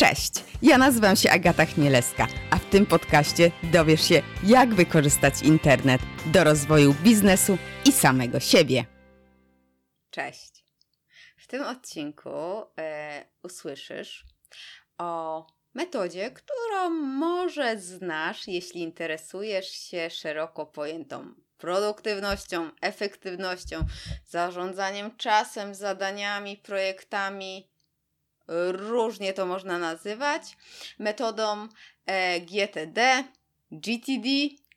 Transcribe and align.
Cześć, 0.00 0.32
ja 0.62 0.78
nazywam 0.78 1.16
się 1.16 1.30
Agata 1.30 1.66
Chmielewska, 1.66 2.26
a 2.50 2.58
w 2.58 2.64
tym 2.64 2.86
podcaście 2.86 3.50
dowiesz 3.62 4.08
się, 4.08 4.22
jak 4.44 4.74
wykorzystać 4.74 5.42
internet 5.42 6.00
do 6.26 6.44
rozwoju 6.44 6.94
biznesu 6.94 7.58
i 7.84 7.92
samego 7.92 8.40
siebie. 8.40 8.84
Cześć. 10.10 10.64
W 11.36 11.46
tym 11.46 11.62
odcinku 11.62 12.30
e, 12.78 13.24
usłyszysz 13.42 14.24
o 14.98 15.46
metodzie, 15.74 16.30
którą 16.30 16.90
może 16.90 17.78
znasz, 17.78 18.48
jeśli 18.48 18.80
interesujesz 18.80 19.68
się 19.68 20.10
szeroko 20.10 20.66
pojętą 20.66 21.34
produktywnością, 21.56 22.70
efektywnością, 22.82 23.84
zarządzaniem 24.26 25.16
czasem, 25.16 25.74
zadaniami, 25.74 26.56
projektami 26.56 27.77
różnie 28.72 29.32
to 29.32 29.46
można 29.46 29.78
nazywać, 29.78 30.56
metodą 30.98 31.68
e, 32.06 32.40
GTD, 32.40 33.24
GTD, 33.72 34.28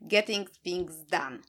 Getting 0.02 0.50
Things 0.52 0.96
Done. 1.06 1.40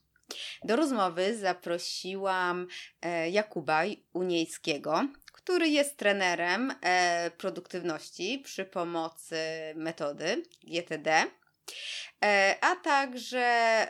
Do 0.64 0.76
rozmowy 0.76 1.38
zaprosiłam 1.38 2.66
e, 3.02 3.30
Jakuba 3.30 3.82
Uniejskiego, 4.12 5.08
który 5.32 5.68
jest 5.68 5.96
trenerem 5.96 6.74
e, 6.80 7.30
produktywności 7.30 8.38
przy 8.44 8.64
pomocy 8.64 9.36
metody 9.74 10.42
GTD, 10.64 11.26
a 12.60 12.76
także 12.76 13.86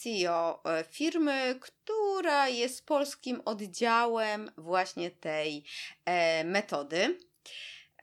CEO 0.00 0.62
firmy, 0.90 1.58
która 1.60 2.48
jest 2.48 2.86
polskim 2.86 3.42
oddziałem 3.44 4.50
właśnie 4.56 5.10
tej 5.10 5.64
metody. 6.44 7.18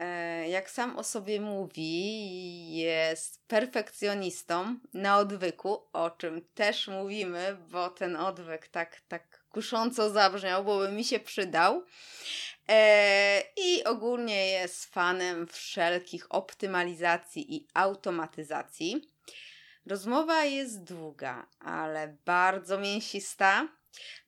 E, 0.01 0.49
jak 0.49 0.69
sam 0.69 0.97
o 0.97 1.03
sobie 1.03 1.41
mówi, 1.41 2.75
jest 2.75 3.47
perfekcjonistą 3.47 4.79
na 4.93 5.17
odwyku, 5.17 5.87
o 5.93 6.09
czym 6.09 6.41
też 6.53 6.87
mówimy, 6.87 7.57
bo 7.69 7.89
ten 7.89 8.15
odwyk 8.15 8.67
tak, 8.67 9.01
tak 9.07 9.43
kusząco 9.49 10.09
zabrzmiał, 10.09 10.63
bo 10.63 10.79
by 10.79 10.91
mi 10.91 11.03
się 11.03 11.19
przydał. 11.19 11.85
E, 12.69 13.43
I 13.57 13.83
ogólnie 13.83 14.47
jest 14.47 14.85
fanem 14.85 15.47
wszelkich 15.47 16.25
optymalizacji 16.29 17.55
i 17.55 17.67
automatyzacji. 17.73 19.11
Rozmowa 19.85 20.45
jest 20.45 20.83
długa, 20.83 21.47
ale 21.59 22.17
bardzo 22.25 22.77
mięsista. 22.77 23.67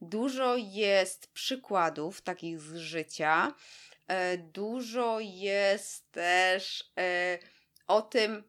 Dużo 0.01 0.55
jest 0.57 1.27
przykładów 1.27 2.21
takich 2.21 2.61
z 2.61 2.75
życia 2.75 3.53
dużo 4.37 5.17
jest 5.19 6.11
też 6.11 6.91
e, 6.97 7.39
o 7.87 8.01
tym, 8.01 8.43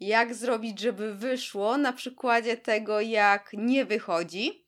jak 0.00 0.34
zrobić, 0.34 0.80
żeby 0.80 1.14
wyszło, 1.14 1.76
na 1.76 1.92
przykładzie 1.92 2.56
tego, 2.56 3.00
jak 3.00 3.50
nie 3.52 3.84
wychodzi. 3.84 4.64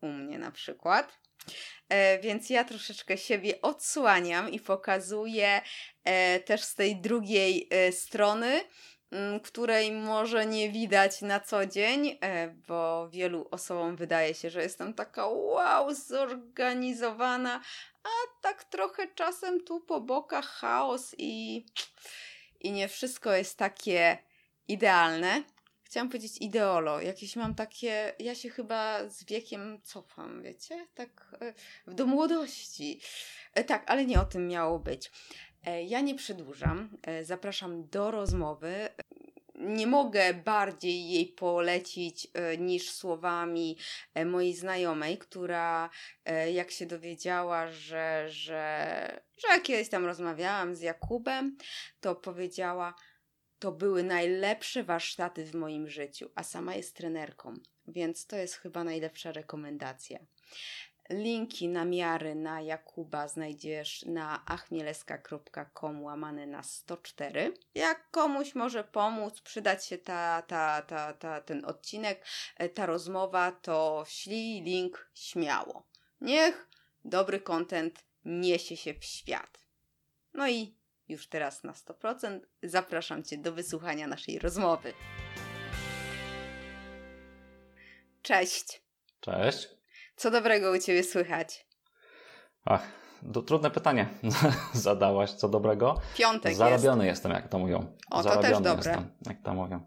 U 0.00 0.06
mnie 0.06 0.38
na 0.38 0.50
przykład. 0.50 1.18
E, 1.88 2.18
więc 2.18 2.50
ja 2.50 2.64
troszeczkę 2.64 3.18
siebie 3.18 3.62
odsłaniam 3.62 4.50
i 4.50 4.60
pokazuję 4.60 5.60
też 6.44 6.62
z 6.62 6.74
tej 6.74 7.00
drugiej 7.00 7.68
strony, 7.92 8.60
Mm, 9.12 9.40
której 9.40 9.92
może 9.92 10.46
nie 10.46 10.70
widać 10.70 11.22
na 11.22 11.40
co 11.40 11.66
dzień, 11.66 12.18
e, 12.20 12.48
bo 12.48 13.08
wielu 13.08 13.48
osobom 13.50 13.96
wydaje 13.96 14.34
się, 14.34 14.50
że 14.50 14.62
jestem 14.62 14.94
taka 14.94 15.26
wow, 15.26 15.94
zorganizowana, 15.94 17.60
a 18.04 18.42
tak 18.42 18.64
trochę 18.64 19.08
czasem 19.14 19.64
tu 19.64 19.80
po 19.80 20.00
bokach 20.00 20.46
chaos 20.46 21.14
i, 21.18 21.66
i 22.60 22.72
nie 22.72 22.88
wszystko 22.88 23.32
jest 23.32 23.58
takie 23.58 24.18
idealne. 24.68 25.44
Chciałam 25.82 26.08
powiedzieć 26.08 26.36
ideolo, 26.40 27.00
jakieś 27.00 27.36
mam 27.36 27.54
takie, 27.54 28.12
ja 28.18 28.34
się 28.34 28.50
chyba 28.50 29.08
z 29.08 29.24
wiekiem 29.24 29.80
cofam, 29.82 30.42
wiecie, 30.42 30.86
tak 30.94 31.36
e, 31.40 31.54
do 31.94 32.06
młodości. 32.06 33.00
E, 33.54 33.64
tak, 33.64 33.90
ale 33.90 34.06
nie 34.06 34.20
o 34.20 34.24
tym 34.24 34.48
miało 34.48 34.78
być. 34.78 35.10
E, 35.66 35.82
ja 35.84 36.00
nie 36.00 36.14
przedłużam, 36.14 36.98
zapraszam 37.22 37.88
do 37.88 38.10
rozmowy. 38.10 38.88
Nie 39.60 39.86
mogę 39.86 40.34
bardziej 40.34 41.10
jej 41.10 41.26
polecić 41.26 42.28
e, 42.34 42.58
niż 42.58 42.90
słowami 42.90 43.76
mojej 44.26 44.54
znajomej, 44.54 45.18
która 45.18 45.90
jak 46.52 46.70
się 46.70 46.86
dowiedziała, 46.86 47.72
że, 47.72 48.26
że, 48.28 49.20
że 49.38 49.60
kiedyś 49.60 49.88
tam 49.88 50.06
rozmawiałam 50.06 50.74
z 50.74 50.80
Jakubem, 50.80 51.56
to 52.00 52.14
powiedziała, 52.14 52.94
to 53.60 53.72
były 53.72 54.02
najlepsze 54.02 54.84
warsztaty 54.84 55.44
w 55.44 55.54
moim 55.54 55.88
życiu, 55.88 56.30
a 56.34 56.42
sama 56.42 56.74
jest 56.74 56.96
trenerką, 56.96 57.54
więc 57.88 58.26
to 58.26 58.36
jest 58.36 58.54
chyba 58.54 58.84
najlepsza 58.84 59.32
rekomendacja. 59.32 60.18
Linki 61.10 61.68
na 61.68 61.84
miary 61.84 62.34
na 62.34 62.60
Jakuba 62.60 63.28
znajdziesz 63.28 64.02
na 64.02 64.46
achmieleska.com 64.46 66.04
łamane 66.04 66.46
na 66.46 66.62
104. 66.62 67.54
Jak 67.74 68.10
komuś 68.10 68.54
może 68.54 68.84
pomóc, 68.84 69.40
przydać 69.40 69.86
się 69.86 69.98
ta, 69.98 70.42
ta, 70.42 70.82
ta, 70.82 71.12
ta, 71.12 71.40
ten 71.40 71.64
odcinek, 71.64 72.24
e, 72.56 72.68
ta 72.68 72.86
rozmowa, 72.86 73.52
to 73.52 74.04
ślij 74.08 74.62
link 74.62 75.10
śmiało. 75.14 75.86
Niech 76.20 76.68
dobry 77.04 77.40
content 77.40 78.04
niesie 78.24 78.76
się 78.76 78.94
w 78.94 79.04
świat. 79.04 79.58
No 80.34 80.48
i 80.48 80.76
już 81.08 81.28
teraz 81.28 81.64
na 81.64 81.72
100% 81.72 82.40
zapraszam 82.62 83.24
Cię 83.24 83.38
do 83.38 83.52
wysłuchania 83.52 84.06
naszej 84.06 84.38
rozmowy. 84.38 84.92
Cześć. 88.22 88.82
Cześć. 89.20 89.79
Co 90.20 90.30
dobrego 90.30 90.70
u 90.70 90.78
Ciebie 90.78 91.02
słychać? 91.02 91.66
Ach, 92.64 92.82
to 93.32 93.42
trudne 93.42 93.70
pytanie 93.70 94.08
zadałaś. 94.72 95.32
Co 95.32 95.48
dobrego? 95.48 96.00
Piątek 96.16 96.54
Zarobiony 96.54 97.06
jest. 97.06 97.16
jestem, 97.16 97.32
jak 97.32 97.48
to 97.48 97.58
mówią. 97.58 97.96
O, 98.10 98.22
Zarobiony 98.22 98.48
to 98.48 98.54
też 98.54 98.62
dobre. 98.64 98.90
jestem, 98.90 99.10
jak 99.26 99.42
to 99.42 99.54
mówią. 99.54 99.80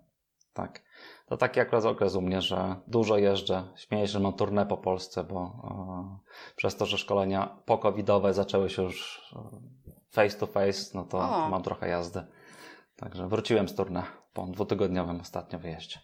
Tak. 0.54 0.82
To 1.26 1.38
taki 1.38 1.60
akurat 1.60 1.86
okres 1.86 2.16
u 2.16 2.22
mnie, 2.22 2.42
że 2.42 2.76
dużo 2.88 3.18
jeżdżę. 3.18 3.64
Śmieję 3.76 4.08
się, 4.08 4.12
że 4.14 4.20
mam 4.20 4.34
turnę 4.34 4.66
po 4.66 4.78
Polsce, 4.78 5.24
bo 5.24 5.40
e, 5.42 6.54
przez 6.56 6.76
to, 6.76 6.86
że 6.86 6.98
szkolenia 6.98 7.58
pokowidowe 7.66 8.34
zaczęły 8.34 8.70
się 8.70 8.84
już 8.84 9.22
e, 9.36 9.60
face 10.12 10.38
to 10.38 10.48
face, 10.48 10.92
no 10.94 11.04
to 11.04 11.18
o. 11.18 11.50
mam 11.50 11.64
trochę 11.64 11.88
jazdy. 11.88 12.26
Także 12.96 13.28
wróciłem 13.28 13.70
z 13.70 13.76
turnę 13.76 14.04
po 14.34 14.46
dwutygodniowym 14.46 15.22
ostatnio 15.22 15.60
wyjeździe 15.60 16.00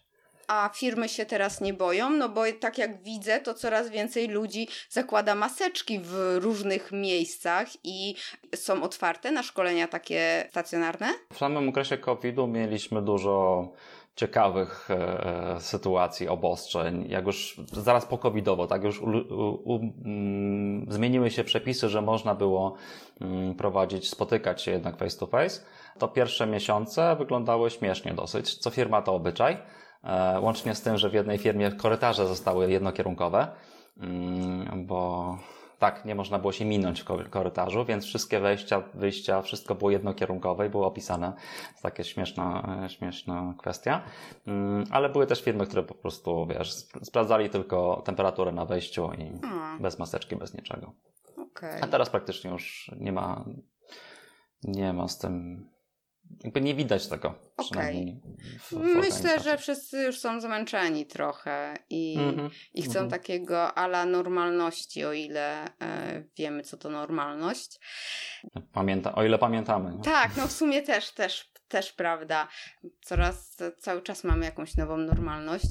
a 0.49 0.69
firmy 0.73 1.09
się 1.09 1.25
teraz 1.25 1.61
nie 1.61 1.73
boją, 1.73 2.09
no 2.09 2.29
bo 2.29 2.41
tak 2.59 2.77
jak 2.77 3.03
widzę, 3.03 3.39
to 3.39 3.53
coraz 3.53 3.89
więcej 3.89 4.27
ludzi 4.27 4.67
zakłada 4.89 5.35
maseczki 5.35 5.99
w 5.99 6.37
różnych 6.39 6.91
miejscach 6.91 7.67
i 7.83 8.15
są 8.55 8.83
otwarte 8.83 9.31
na 9.31 9.43
szkolenia 9.43 9.87
takie 9.87 10.47
stacjonarne? 10.49 11.07
W 11.33 11.37
samym 11.37 11.69
okresie 11.69 11.97
COVID-u 11.97 12.47
mieliśmy 12.47 13.01
dużo 13.01 13.67
ciekawych 14.15 14.91
e, 14.91 15.55
sytuacji, 15.59 16.27
obostrzeń, 16.27 17.05
jak 17.09 17.25
już 17.25 17.61
zaraz 17.73 18.05
po 18.05 18.17
covidowo, 18.17 18.67
tak 18.67 18.83
już 18.83 19.01
u, 19.01 19.05
u, 19.05 19.73
u, 19.73 19.79
mm, 20.05 20.85
zmieniły 20.91 21.31
się 21.31 21.43
przepisy, 21.43 21.89
że 21.89 22.01
można 22.01 22.35
było 22.35 22.75
mm, 23.21 23.55
prowadzić, 23.55 24.09
spotykać 24.09 24.61
się 24.61 24.71
jednak 24.71 24.97
face 24.97 25.19
to 25.19 25.27
face, 25.27 25.61
to 25.99 26.07
pierwsze 26.07 26.47
miesiące 26.47 27.15
wyglądały 27.15 27.69
śmiesznie 27.69 28.13
dosyć. 28.13 28.55
Co 28.55 28.69
firma 28.69 29.01
to 29.01 29.15
obyczaj. 29.15 29.57
E, 30.03 30.39
łącznie 30.39 30.75
z 30.75 30.81
tym, 30.81 30.97
że 30.97 31.09
w 31.09 31.13
jednej 31.13 31.37
firmie 31.37 31.71
korytarze 31.71 32.27
zostały 32.27 32.71
jednokierunkowe, 32.71 33.47
mm, 33.97 34.85
bo 34.85 35.37
tak, 35.79 36.05
nie 36.05 36.15
można 36.15 36.39
było 36.39 36.51
się 36.51 36.65
minąć 36.65 37.01
w 37.01 37.29
korytarzu, 37.29 37.85
więc 37.85 38.05
wszystkie 38.05 38.39
wejścia, 38.39 38.83
wyjścia, 38.93 39.41
wszystko 39.41 39.75
było 39.75 39.91
jednokierunkowe 39.91 40.67
i 40.67 40.69
było 40.69 40.87
opisane. 40.87 41.33
To 41.75 41.81
takie 41.81 42.03
śmieszna, 42.03 42.77
śmieszna 42.87 43.53
kwestia. 43.57 44.01
Mm, 44.47 44.83
ale 44.91 45.09
były 45.09 45.27
też 45.27 45.43
firmy, 45.43 45.65
które 45.67 45.83
po 45.83 45.93
prostu, 45.93 46.47
wiesz, 46.47 46.73
sprawdzali 47.03 47.49
tylko 47.49 48.01
temperaturę 48.05 48.51
na 48.51 48.65
wejściu 48.65 49.11
i 49.13 49.39
hmm. 49.41 49.81
bez 49.81 49.99
maseczki, 49.99 50.35
bez 50.35 50.53
niczego. 50.53 50.91
Okay. 51.51 51.81
A 51.81 51.87
teraz 51.87 52.09
praktycznie 52.09 52.51
już 52.51 52.91
nie 52.97 53.11
ma, 53.11 53.45
nie 54.63 54.93
ma 54.93 55.07
z 55.07 55.17
tym 55.17 55.65
jakby 56.43 56.61
nie 56.61 56.75
widać 56.75 57.07
tego. 57.07 57.35
Przynajmniej 57.57 58.21
w, 58.59 58.71
w 58.71 58.95
Myślę, 58.95 59.39
że 59.39 59.57
wszyscy 59.57 60.03
już 60.03 60.19
są 60.19 60.41
zmęczeni 60.41 61.05
trochę 61.05 61.73
i, 61.89 62.17
mm-hmm. 62.17 62.49
i 62.73 62.81
chcą 62.81 62.99
mm-hmm. 62.99 63.09
takiego 63.09 63.77
ala 63.77 64.05
normalności, 64.05 65.05
o 65.05 65.13
ile 65.13 65.65
e, 65.81 66.23
wiemy, 66.37 66.63
co 66.63 66.77
to 66.77 66.89
normalność. 66.89 67.79
Pamięta, 68.73 69.15
o 69.15 69.23
ile 69.23 69.37
pamiętamy. 69.37 69.91
No. 69.91 70.03
Tak, 70.03 70.37
no 70.37 70.47
w 70.47 70.51
sumie 70.51 70.81
też, 70.81 71.11
też, 71.11 71.51
też 71.67 71.93
prawda. 71.93 72.47
Coraz, 73.01 73.57
cały 73.79 74.01
czas 74.01 74.23
mamy 74.23 74.45
jakąś 74.45 74.75
nową 74.77 74.97
normalność. 74.97 75.67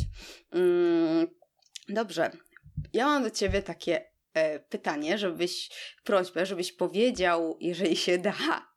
Mm, 0.53 1.27
dobrze. 1.89 2.31
Ja 2.93 3.07
mam 3.07 3.23
do 3.23 3.31
ciebie 3.31 3.63
takie 3.63 4.05
e, 4.35 4.59
pytanie, 4.59 5.19
żebyś, 5.19 5.71
prośbę, 6.05 6.47
żebyś 6.47 6.73
powiedział, 6.73 7.57
jeżeli 7.61 7.97
się 7.97 8.19
da, 8.19 8.68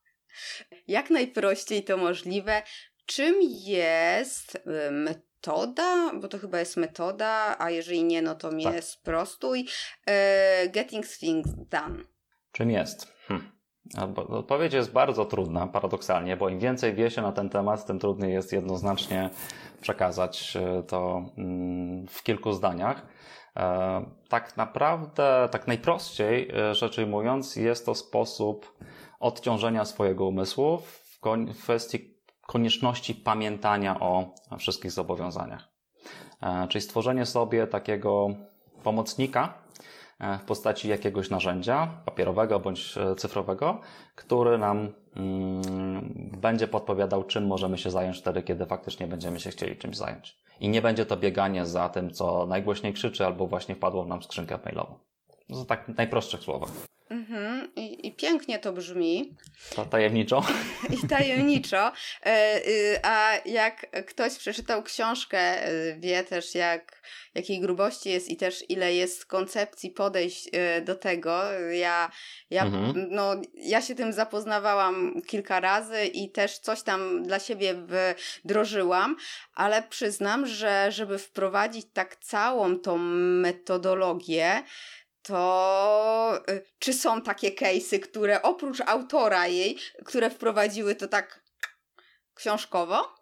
Jak 0.87 1.09
najprościej 1.09 1.83
to 1.83 1.97
możliwe. 1.97 2.63
Czym 3.05 3.35
jest 3.65 4.55
y, 4.55 4.91
metoda, 4.91 6.11
bo 6.13 6.27
to 6.27 6.39
chyba 6.39 6.59
jest 6.59 6.77
metoda, 6.77 7.55
a 7.59 7.69
jeżeli 7.69 8.03
nie, 8.03 8.21
no 8.21 8.35
to 8.35 8.51
mnie 8.51 8.71
tak. 8.71 8.83
sprostuj. 8.83 9.67
Y, 10.65 10.69
getting 10.69 11.07
things 11.07 11.49
done. 11.69 12.03
Czym 12.51 12.71
jest? 12.71 13.13
Hm. 13.27 13.51
Odpowiedź 14.27 14.73
jest 14.73 14.91
bardzo 14.91 15.25
trudna, 15.25 15.67
paradoksalnie, 15.67 16.37
bo 16.37 16.49
im 16.49 16.59
więcej 16.59 16.93
wie 16.93 17.11
się 17.11 17.21
na 17.21 17.31
ten 17.31 17.49
temat, 17.49 17.85
tym 17.85 17.99
trudniej 17.99 18.33
jest 18.33 18.53
jednoznacznie 18.53 19.29
przekazać 19.81 20.57
y, 20.79 20.83
to 20.83 21.25
mm, 21.37 22.07
w 22.07 22.23
kilku 22.23 22.51
zdaniach. 22.51 23.05
E, 23.57 24.05
tak 24.29 24.57
naprawdę, 24.57 25.49
tak 25.51 25.67
najprościej 25.67 26.51
rzecz 26.71 26.97
ujmując, 26.97 27.55
jest 27.55 27.85
to 27.85 27.95
sposób 27.95 28.73
odciążenia 29.21 29.85
swojego 29.85 30.25
umysłu 30.25 30.77
w 30.77 31.19
kwestii 31.63 32.11
konieczności 32.47 33.15
pamiętania 33.15 33.99
o 33.99 34.33
wszystkich 34.57 34.91
zobowiązaniach. 34.91 35.67
E, 36.41 36.67
czyli 36.67 36.81
stworzenie 36.81 37.25
sobie 37.25 37.67
takiego 37.67 38.27
pomocnika 38.83 39.53
e, 40.19 40.37
w 40.37 40.41
postaci 40.41 40.89
jakiegoś 40.89 41.29
narzędzia 41.29 41.87
papierowego 42.05 42.59
bądź 42.59 42.97
e, 42.97 43.15
cyfrowego, 43.15 43.81
który 44.15 44.57
nam 44.57 44.93
mm, 45.15 46.31
będzie 46.41 46.67
podpowiadał, 46.67 47.23
czym 47.23 47.47
możemy 47.47 47.77
się 47.77 47.91
zająć 47.91 48.19
wtedy, 48.19 48.43
kiedy 48.43 48.65
faktycznie 48.65 49.07
będziemy 49.07 49.39
się 49.39 49.49
chcieli 49.49 49.77
czymś 49.77 49.97
zająć. 49.97 50.37
I 50.59 50.69
nie 50.69 50.81
będzie 50.81 51.05
to 51.05 51.17
bieganie 51.17 51.65
za 51.65 51.89
tym, 51.89 52.11
co 52.11 52.45
najgłośniej 52.45 52.93
krzyczy 52.93 53.25
albo 53.25 53.47
właśnie 53.47 53.75
wpadło 53.75 54.05
nam 54.05 54.23
skrzynkę 54.23 54.59
mailową. 54.65 54.99
To 55.51 55.65
tak 55.65 55.87
najprostszych 55.87 56.41
słowach. 56.41 56.69
Mhm. 57.11 57.75
I, 57.75 58.07
I, 58.07 58.15
pięknie 58.15 58.59
to 58.59 58.73
brzmi. 58.73 59.35
To 59.75 59.85
tajemniczo. 59.85 60.43
I 61.03 61.07
tajemniczo. 61.07 61.91
E, 62.25 62.57
y, 62.67 62.99
a 63.03 63.31
jak 63.45 64.05
ktoś 64.05 64.37
przeczytał 64.37 64.83
książkę, 64.83 65.69
y, 65.69 65.97
wie 65.99 66.23
też 66.23 66.55
jak, 66.55 67.01
jakiej 67.35 67.59
grubości 67.59 68.09
jest 68.09 68.29
i 68.29 68.37
też 68.37 68.69
ile 68.69 68.93
jest 68.93 69.25
koncepcji 69.25 69.89
podejść 69.89 70.47
y, 70.47 70.81
do 70.81 70.95
tego. 70.95 71.51
Ja, 71.71 72.11
ja, 72.49 72.65
mhm. 72.65 73.07
no, 73.09 73.35
ja 73.53 73.81
się 73.81 73.95
tym 73.95 74.13
zapoznawałam 74.13 75.21
kilka 75.27 75.59
razy 75.59 76.05
i 76.05 76.31
też 76.31 76.59
coś 76.59 76.81
tam 76.81 77.23
dla 77.23 77.39
siebie 77.39 77.75
wdrożyłam, 78.43 79.15
ale 79.53 79.83
przyznam, 79.83 80.45
że 80.45 80.91
żeby 80.91 81.17
wprowadzić 81.17 81.85
tak 81.93 82.15
całą 82.15 82.79
tą 82.79 82.97
metodologię, 82.97 84.63
to 85.23 86.39
y, 86.49 86.65
czy 86.79 86.93
są 86.93 87.21
takie 87.21 87.51
case'y, 87.51 87.99
które 87.99 88.41
oprócz 88.41 88.81
autora 88.81 89.47
jej, 89.47 89.77
które 90.05 90.29
wprowadziły 90.29 90.95
to 90.95 91.07
tak 91.07 91.43
książkowo? 92.33 93.21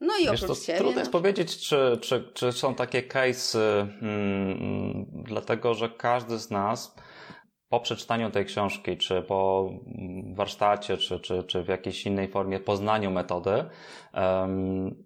No 0.00 0.18
i 0.18 0.28
oprócz 0.28 0.66
to 0.66 0.74
Trudno 0.76 1.00
jest 1.00 1.12
no. 1.12 1.20
powiedzieć, 1.20 1.68
czy, 1.68 1.98
czy, 2.02 2.30
czy 2.34 2.52
są 2.52 2.74
takie 2.74 3.02
case'y, 3.02 3.88
hmm, 4.00 5.06
dlatego 5.24 5.74
że 5.74 5.88
każdy 5.88 6.38
z 6.38 6.50
nas 6.50 6.94
po 7.68 7.80
przeczytaniu 7.80 8.30
tej 8.30 8.44
książki, 8.44 8.96
czy 8.96 9.22
po 9.22 9.70
warsztacie, 10.34 10.96
czy, 10.96 11.20
czy, 11.20 11.42
czy 11.42 11.62
w 11.62 11.68
jakiejś 11.68 12.06
innej 12.06 12.28
formie 12.28 12.60
poznaniu 12.60 13.10
metody, 13.10 13.64
um, 14.14 15.04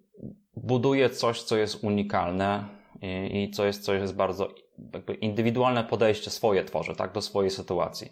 buduje 0.55 1.09
coś, 1.09 1.43
co 1.43 1.57
jest 1.57 1.83
unikalne 1.83 2.65
i, 3.01 3.43
i 3.43 3.51
co 3.51 3.65
jest, 3.65 3.83
co 3.83 3.93
jest 3.93 4.15
bardzo 4.15 4.49
jakby 4.93 5.13
indywidualne 5.13 5.83
podejście 5.83 6.31
swoje 6.31 6.63
tworzy, 6.63 6.95
tak, 6.95 7.11
do 7.11 7.21
swojej 7.21 7.51
sytuacji. 7.51 8.11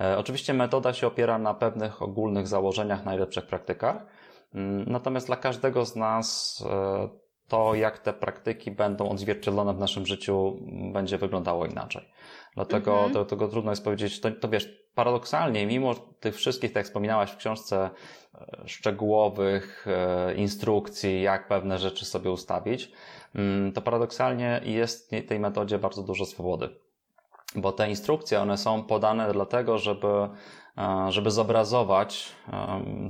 E, 0.00 0.18
oczywiście 0.18 0.54
metoda 0.54 0.92
się 0.92 1.06
opiera 1.06 1.38
na 1.38 1.54
pewnych 1.54 2.02
ogólnych 2.02 2.48
założeniach, 2.48 3.04
najlepszych 3.04 3.46
praktykach, 3.46 4.06
mm, 4.54 4.84
natomiast 4.86 5.26
dla 5.26 5.36
każdego 5.36 5.84
z 5.84 5.96
nas 5.96 6.58
e, 6.70 7.08
to, 7.48 7.74
jak 7.74 7.98
te 7.98 8.12
praktyki 8.12 8.70
będą 8.70 9.08
odzwierciedlone 9.08 9.74
w 9.74 9.78
naszym 9.78 10.06
życiu, 10.06 10.56
będzie 10.92 11.18
wyglądało 11.18 11.66
inaczej. 11.66 12.08
Dlatego 12.54 13.04
mhm. 13.04 13.50
trudno 13.50 13.72
jest 13.72 13.84
powiedzieć, 13.84 14.20
to, 14.20 14.30
to 14.30 14.48
wiesz, 14.48 14.83
paradoksalnie, 14.94 15.66
mimo 15.66 15.94
tych 15.94 16.36
wszystkich, 16.36 16.70
tak 16.70 16.76
jak 16.76 16.86
wspominałaś 16.86 17.30
w 17.30 17.36
książce, 17.36 17.90
e, 18.34 18.68
szczegółowych 18.68 19.86
instrukcji, 20.36 21.22
jak 21.22 21.48
pewne 21.48 21.78
rzeczy 21.78 22.04
sobie 22.04 22.30
ustawić, 22.30 22.92
Mm, 23.34 23.72
to 23.72 23.82
paradoksalnie 23.82 24.60
jest 24.64 25.10
w 25.10 25.26
tej 25.26 25.40
metodzie 25.40 25.78
bardzo 25.78 26.02
dużo 26.02 26.26
swobody. 26.26 26.68
Bo 27.56 27.72
te 27.72 27.88
instrukcje, 27.90 28.40
one 28.40 28.58
są 28.58 28.82
podane 28.82 29.32
dlatego, 29.32 29.78
żeby, 29.78 30.08
e, 30.08 30.28
żeby 31.08 31.30
zobrazować, 31.30 32.32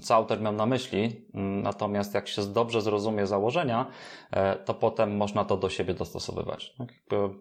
co 0.02 0.14
autor 0.14 0.40
miał 0.40 0.52
na 0.52 0.66
myśli. 0.66 1.26
Natomiast 1.62 2.14
jak 2.14 2.28
się 2.28 2.43
dobrze 2.43 2.81
zrozumie 2.81 3.26
założenia, 3.26 3.87
e, 4.31 4.56
to 4.56 4.75
potem 4.75 5.16
można 5.16 5.44
to 5.44 5.56
do 5.56 5.69
siebie 5.69 5.94
dostosowywać. 5.94 6.75
Tak 6.78 6.88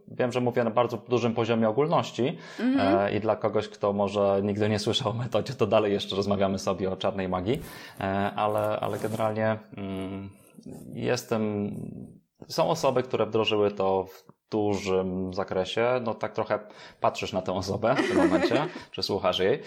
wiem, 0.08 0.32
że 0.32 0.42
mówię 0.42 0.64
na 0.64 0.72
bardzo 0.72 0.98
dużym 0.98 1.34
poziomie 1.34 1.70
ogólności 1.70 2.38
mm-hmm. 2.60 3.16
i 3.16 3.20
dla 3.20 3.36
kogoś, 3.36 3.68
kto 3.68 3.94
może 3.94 4.42
nigdy 4.44 4.70
nie 4.70 4.80
słyszał 4.80 5.12
o 5.12 5.16
metodzie, 5.16 5.54
to 5.54 5.68
dalej 5.68 5.94
jeszcze 5.94 6.16
rozmawiamy 6.16 6.60
sobie 6.60 6.92
o 6.92 6.98
czarnej 6.98 7.30
magii, 7.30 7.60
ale, 8.36 8.80
ale 8.80 9.00
generalnie 9.00 9.60
mm, 9.78 10.30
jestem 10.94 11.72
są 12.48 12.70
osoby, 12.70 13.04
które 13.04 13.26
wdrożyły 13.26 13.72
to 13.72 14.06
w 14.06 14.33
dużym 14.52 15.34
zakresie. 15.34 16.00
No 16.02 16.14
tak 16.14 16.34
trochę 16.34 16.60
patrzysz 17.00 17.34
na 17.34 17.42
tę 17.42 17.54
osobę 17.54 17.96
w 17.96 18.08
tym 18.08 18.18
momencie, 18.18 18.68
czy 18.92 19.04
słuchasz 19.04 19.40
jej. 19.40 19.62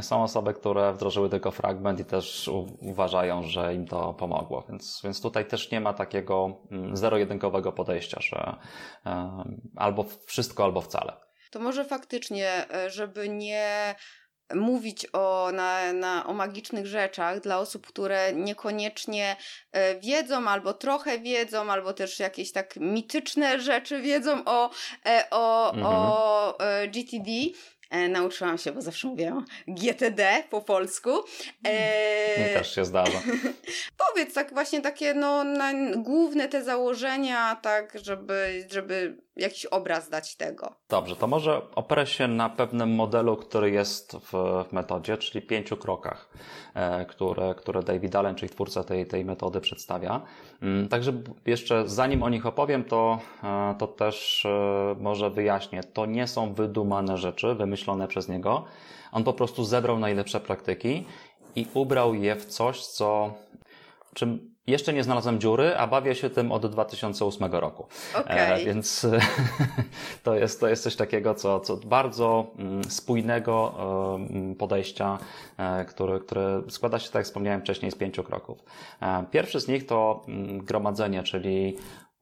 Są 0.00 0.22
osoby, 0.22 0.54
które 0.54 0.92
wdrożyły 0.92 1.28
tylko 1.28 1.50
fragment 1.50 2.00
i 2.00 2.04
też 2.04 2.50
uważają, 2.80 3.42
że 3.42 3.74
im 3.74 3.86
to 3.86 4.14
pomogło. 4.14 4.64
Więc, 4.68 5.00
więc 5.04 5.20
tutaj 5.20 5.46
też 5.46 5.70
nie 5.70 5.80
ma 5.80 5.92
takiego 5.92 6.60
mm, 6.70 6.96
zero-jedynkowego 6.96 7.72
podejścia, 7.72 8.20
że 8.20 8.56
albo 9.76 10.04
wszystko, 10.26 10.64
albo 10.64 10.80
wcale. 10.80 11.12
To 11.50 11.60
może 11.60 11.84
faktycznie, 11.84 12.70
e, 12.70 12.90
żeby 12.90 13.28
nie 13.28 13.94
mówić 14.54 15.06
o, 15.12 15.50
na, 15.52 15.92
na, 15.92 16.26
o 16.26 16.32
magicznych 16.32 16.86
rzeczach 16.86 17.40
dla 17.40 17.58
osób, 17.58 17.86
które 17.86 18.32
niekoniecznie 18.32 19.36
e, 19.72 20.00
wiedzą, 20.00 20.48
albo 20.48 20.72
trochę 20.74 21.18
wiedzą, 21.18 21.72
albo 21.72 21.92
też 21.92 22.18
jakieś 22.18 22.52
tak 22.52 22.76
mityczne 22.76 23.60
rzeczy 23.60 24.00
wiedzą 24.02 24.44
o, 24.44 24.70
e, 25.06 25.26
o, 25.30 25.74
mhm. 25.74 25.86
o 25.86 26.60
e, 26.60 26.88
GTD. 26.88 27.30
Nauczyłam 28.08 28.58
się, 28.58 28.72
bo 28.72 28.82
zawsze 28.82 29.08
mówię 29.08 29.32
GTD 29.68 30.42
po 30.50 30.62
polsku. 30.62 31.10
E... 31.64 32.54
Też 32.54 32.74
się 32.74 32.84
zdarza. 32.84 33.22
Powiedz 34.06 34.34
tak 34.34 34.54
właśnie 34.54 34.80
takie 34.80 35.14
no, 35.14 35.44
główne 35.96 36.48
te 36.48 36.64
założenia, 36.64 37.56
tak, 37.62 37.98
żeby, 38.02 38.66
żeby 38.70 39.16
jakiś 39.38 39.66
obraz 39.66 40.08
dać 40.08 40.36
tego. 40.36 40.74
Dobrze, 40.88 41.16
to 41.16 41.26
może 41.26 41.62
oprę 41.74 42.06
się 42.06 42.28
na 42.28 42.48
pewnym 42.48 42.94
modelu, 42.94 43.36
który 43.36 43.70
jest 43.70 44.16
w, 44.16 44.32
w 44.68 44.72
metodzie, 44.72 45.18
czyli 45.18 45.46
pięciu 45.46 45.76
krokach, 45.76 46.28
e, 46.74 47.06
które, 47.06 47.54
które 47.54 47.82
David 47.82 48.16
Allen, 48.16 48.34
czyli 48.34 48.50
twórca 48.50 48.84
tej, 48.84 49.06
tej 49.06 49.24
metody 49.24 49.60
przedstawia. 49.60 50.20
Mm, 50.62 50.88
także 50.88 51.12
jeszcze 51.46 51.88
zanim 51.88 52.22
o 52.22 52.28
nich 52.28 52.46
opowiem, 52.46 52.84
to, 52.84 53.18
e, 53.44 53.74
to 53.78 53.86
też 53.86 54.44
e, 54.44 54.96
może 55.00 55.30
wyjaśnię. 55.30 55.84
To 55.84 56.06
nie 56.06 56.26
są 56.26 56.54
wydumane 56.54 57.18
rzeczy, 57.18 57.54
wymyślone 57.54 58.08
przez 58.08 58.28
niego. 58.28 58.64
On 59.12 59.24
po 59.24 59.32
prostu 59.32 59.64
zebrał 59.64 59.98
najlepsze 59.98 60.40
praktyki 60.40 61.04
i 61.56 61.66
ubrał 61.74 62.14
je 62.14 62.36
w 62.36 62.46
coś, 62.46 62.86
co 62.86 63.34
czym 64.14 64.57
jeszcze 64.68 64.92
nie 64.92 65.04
znalazłem 65.04 65.40
dziury, 65.40 65.76
a 65.76 65.86
bawię 65.86 66.14
się 66.14 66.30
tym 66.30 66.52
od 66.52 66.66
2008 66.66 67.52
roku. 67.52 67.86
Okay. 68.14 68.40
E, 68.40 68.64
więc 68.64 69.06
to 70.24 70.34
jest, 70.34 70.60
to 70.60 70.68
jest 70.68 70.82
coś 70.82 70.96
takiego, 70.96 71.34
co, 71.34 71.60
co 71.60 71.76
bardzo 71.76 72.46
mm, 72.58 72.84
spójnego 72.84 73.74
e, 74.50 74.54
podejścia, 74.54 75.18
e, 75.56 75.84
które, 75.84 76.20
które 76.20 76.62
składa 76.68 76.98
się, 76.98 77.06
tak 77.06 77.14
jak 77.14 77.24
wspomniałem 77.24 77.60
wcześniej, 77.60 77.90
z 77.90 77.94
pięciu 77.94 78.22
kroków. 78.22 78.58
Pierwszy 79.30 79.60
z 79.60 79.68
nich 79.68 79.86
to 79.86 80.24
mm, 80.28 80.58
gromadzenie, 80.58 81.22
czyli 81.22 81.76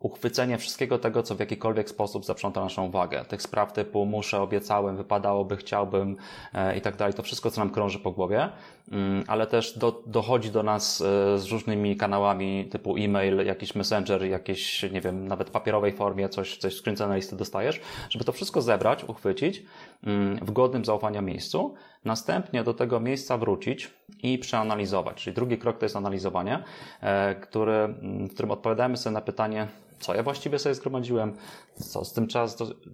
uchwycenie 0.07 0.59
wszystkiego 0.59 0.99
tego, 0.99 1.23
co 1.23 1.35
w 1.35 1.41
jakikolwiek 1.41 1.89
sposób 1.89 2.25
zaprząta 2.25 2.61
naszą 2.61 2.87
uwagę. 2.87 3.25
Tych 3.25 3.43
spraw 3.43 3.73
typu 3.73 4.07
muszę, 4.07 4.41
obiecałem, 4.41 4.97
wypadałoby, 4.97 5.57
chciałbym 5.57 6.17
e, 6.55 6.77
i 6.79 6.81
tak 6.81 6.97
dalej. 6.97 7.15
To 7.15 7.23
wszystko, 7.23 7.51
co 7.51 7.61
nam 7.61 7.71
krąży 7.71 7.99
po 7.99 8.13
głowie, 8.13 8.49
mm, 8.93 9.25
ale 9.27 9.47
też 9.47 9.79
do, 9.79 10.03
dochodzi 10.07 10.51
do 10.51 10.63
nas 10.63 11.01
e, 11.01 11.39
z 11.39 11.47
różnymi 11.47 11.97
kanałami 11.97 12.69
typu 12.71 12.97
e-mail, 12.97 13.47
jakiś 13.47 13.75
messenger, 13.75 14.25
jakieś, 14.25 14.83
nie 14.83 15.01
wiem, 15.01 15.29
nawet 15.29 15.51
papierowej 15.51 15.93
formie, 15.93 16.29
coś, 16.29 16.57
coś 16.57 16.77
skrzynce 16.77 17.09
na 17.09 17.17
listy 17.17 17.37
dostajesz, 17.37 17.81
żeby 18.11 18.25
to 18.25 18.33
wszystko 18.33 18.63
zebrać, 18.63 19.05
uchwycić 19.05 19.63
mm, 20.05 20.37
w 20.37 20.51
godnym 20.51 20.85
zaufania 20.85 21.23
miejscu, 21.23 21.75
następnie 22.07 22.65
do 22.65 22.75
tego 22.75 23.01
miejsca 23.01 23.39
wrócić 23.39 23.91
i 24.23 24.39
przeanalizować. 24.39 25.23
Czyli 25.23 25.35
drugi 25.35 25.59
krok 25.59 25.79
to 25.79 25.85
jest 25.85 25.97
analizowanie, 25.97 26.63
e, 27.01 27.35
który, 27.35 27.89
w 28.03 28.35
którym 28.35 28.51
odpowiadamy 28.51 28.97
sobie 28.97 29.15
na 29.15 29.21
pytanie, 29.21 29.69
co 30.01 30.15
ja 30.15 30.23
właściwie 30.23 30.59
sobie 30.59 30.75
zgromadziłem, 30.75 31.33
co 31.75 32.05
z 32.05 32.13
tym 32.13 32.27
trzeba, 32.27 32.47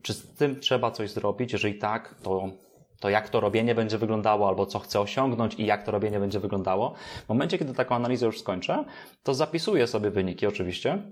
czy 0.03 0.15
z 0.15 0.35
tym 0.35 0.61
trzeba 0.61 0.91
coś 0.91 1.11
zrobić, 1.11 1.53
jeżeli 1.53 1.75
tak, 1.75 2.15
to 2.23 2.49
to 3.03 3.11
jak 3.11 3.29
to 3.29 3.41
robienie 3.41 3.75
będzie 3.75 3.99
wyglądało, 3.99 4.49
albo 4.49 4.67
co 4.67 4.79
chcę 4.79 5.01
osiągnąć 5.01 5.55
i 5.55 5.67
jak 5.67 5.83
to 5.83 5.93
robienie 5.93 6.21
będzie 6.21 6.41
wyglądało. 6.41 6.95
W 7.25 7.29
momencie, 7.29 7.59
kiedy 7.59 7.75
taką 7.75 7.95
analizę 7.95 8.27
już 8.27 8.41
skończę, 8.41 8.85
to 9.23 9.35
zapisuję 9.35 9.87
sobie 9.87 10.11
wyniki 10.11 10.47
oczywiście, 10.47 11.03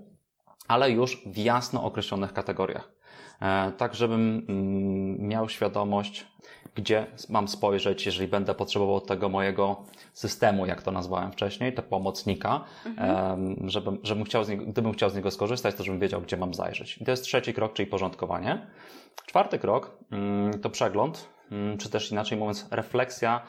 ale 0.67 0.91
już 0.91 1.21
w 1.25 1.37
jasno 1.37 1.83
określonych 1.83 2.33
kategoriach. 2.33 2.91
E, 3.41 3.71
tak, 3.77 3.95
żebym 3.95 4.45
mm, 4.49 5.27
miał 5.27 5.49
świadomość, 5.49 6.27
gdzie 6.75 7.05
mam 7.29 7.47
spojrzeć, 7.47 8.05
jeżeli 8.05 8.27
będę 8.27 8.53
potrzebował 8.53 9.01
tego 9.01 9.29
mojego 9.29 9.83
systemu, 10.13 10.65
jak 10.65 10.81
to 10.81 10.91
nazwałem 10.91 11.31
wcześniej, 11.31 11.73
te 11.73 11.81
pomocnika, 11.81 12.63
mhm. 12.85 13.69
żebym, 13.69 13.97
żebym 14.03 14.23
chciał 14.23 14.43
z 14.43 14.49
niego, 14.49 14.65
gdybym 14.65 14.93
chciał 14.93 15.09
z 15.09 15.15
niego 15.15 15.31
skorzystać, 15.31 15.75
to 15.75 15.83
żebym 15.83 15.99
wiedział, 15.99 16.21
gdzie 16.21 16.37
mam 16.37 16.53
zajrzeć. 16.53 16.97
I 16.97 17.05
to 17.05 17.11
jest 17.11 17.23
trzeci 17.23 17.53
krok, 17.53 17.73
czyli 17.73 17.87
porządkowanie. 17.87 18.67
Czwarty 19.25 19.59
krok 19.59 19.97
mm, 20.11 20.59
to 20.59 20.69
przegląd, 20.69 21.29
mm, 21.51 21.77
czy 21.77 21.89
też 21.89 22.11
inaczej 22.11 22.37
mówiąc, 22.37 22.67
refleksja 22.71 23.41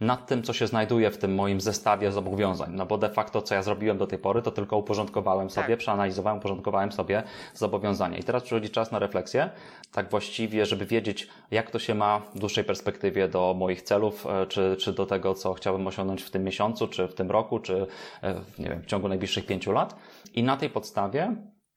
nad 0.00 0.26
tym, 0.26 0.42
co 0.42 0.52
się 0.52 0.66
znajduje 0.66 1.10
w 1.10 1.18
tym 1.18 1.34
moim 1.34 1.60
zestawie 1.60 2.12
zobowiązań. 2.12 2.70
No 2.74 2.86
bo 2.86 2.98
de 2.98 3.08
facto, 3.08 3.42
co 3.42 3.54
ja 3.54 3.62
zrobiłem 3.62 3.98
do 3.98 4.06
tej 4.06 4.18
pory, 4.18 4.42
to 4.42 4.50
tylko 4.50 4.76
uporządkowałem 4.76 5.50
sobie, 5.50 5.68
tak. 5.68 5.78
przeanalizowałem, 5.78 6.38
uporządkowałem 6.38 6.92
sobie 6.92 7.22
zobowiązania. 7.54 8.18
I 8.18 8.22
teraz 8.22 8.42
przychodzi 8.42 8.70
czas 8.70 8.92
na 8.92 8.98
refleksję, 8.98 9.50
tak 9.92 10.10
właściwie, 10.10 10.66
żeby 10.66 10.86
wiedzieć, 10.86 11.28
jak 11.50 11.70
to 11.70 11.78
się 11.78 11.94
ma 11.94 12.20
w 12.34 12.38
dłuższej 12.38 12.64
perspektywie 12.64 13.28
do 13.28 13.54
moich 13.58 13.82
celów, 13.82 14.26
e, 14.26 14.46
czy, 14.46 14.76
czy 14.78 14.92
do 14.92 15.06
tego, 15.06 15.34
co 15.34 15.54
chciałbym 15.54 15.86
osiągnąć 15.86 16.22
w 16.22 16.30
tym 16.30 16.44
miesiącu, 16.44 16.88
czy 16.88 17.08
w 17.08 17.14
tym 17.14 17.30
roku, 17.30 17.58
czy 17.58 17.86
e, 18.22 18.34
nie 18.58 18.68
wiem, 18.68 18.82
w 18.82 18.86
ciągu 18.86 19.08
najbliższych 19.08 19.46
pięciu 19.46 19.72
lat. 19.72 19.96
I 20.34 20.42
na 20.42 20.56
tej 20.56 20.70
podstawie 20.70 21.36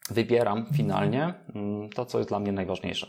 wybieram 0.10 0.66
finalnie 0.76 1.34
mm, 1.56 1.90
to, 1.90 2.06
co 2.06 2.18
jest 2.18 2.30
dla 2.30 2.40
mnie 2.40 2.52
najważniejsze. 2.52 3.08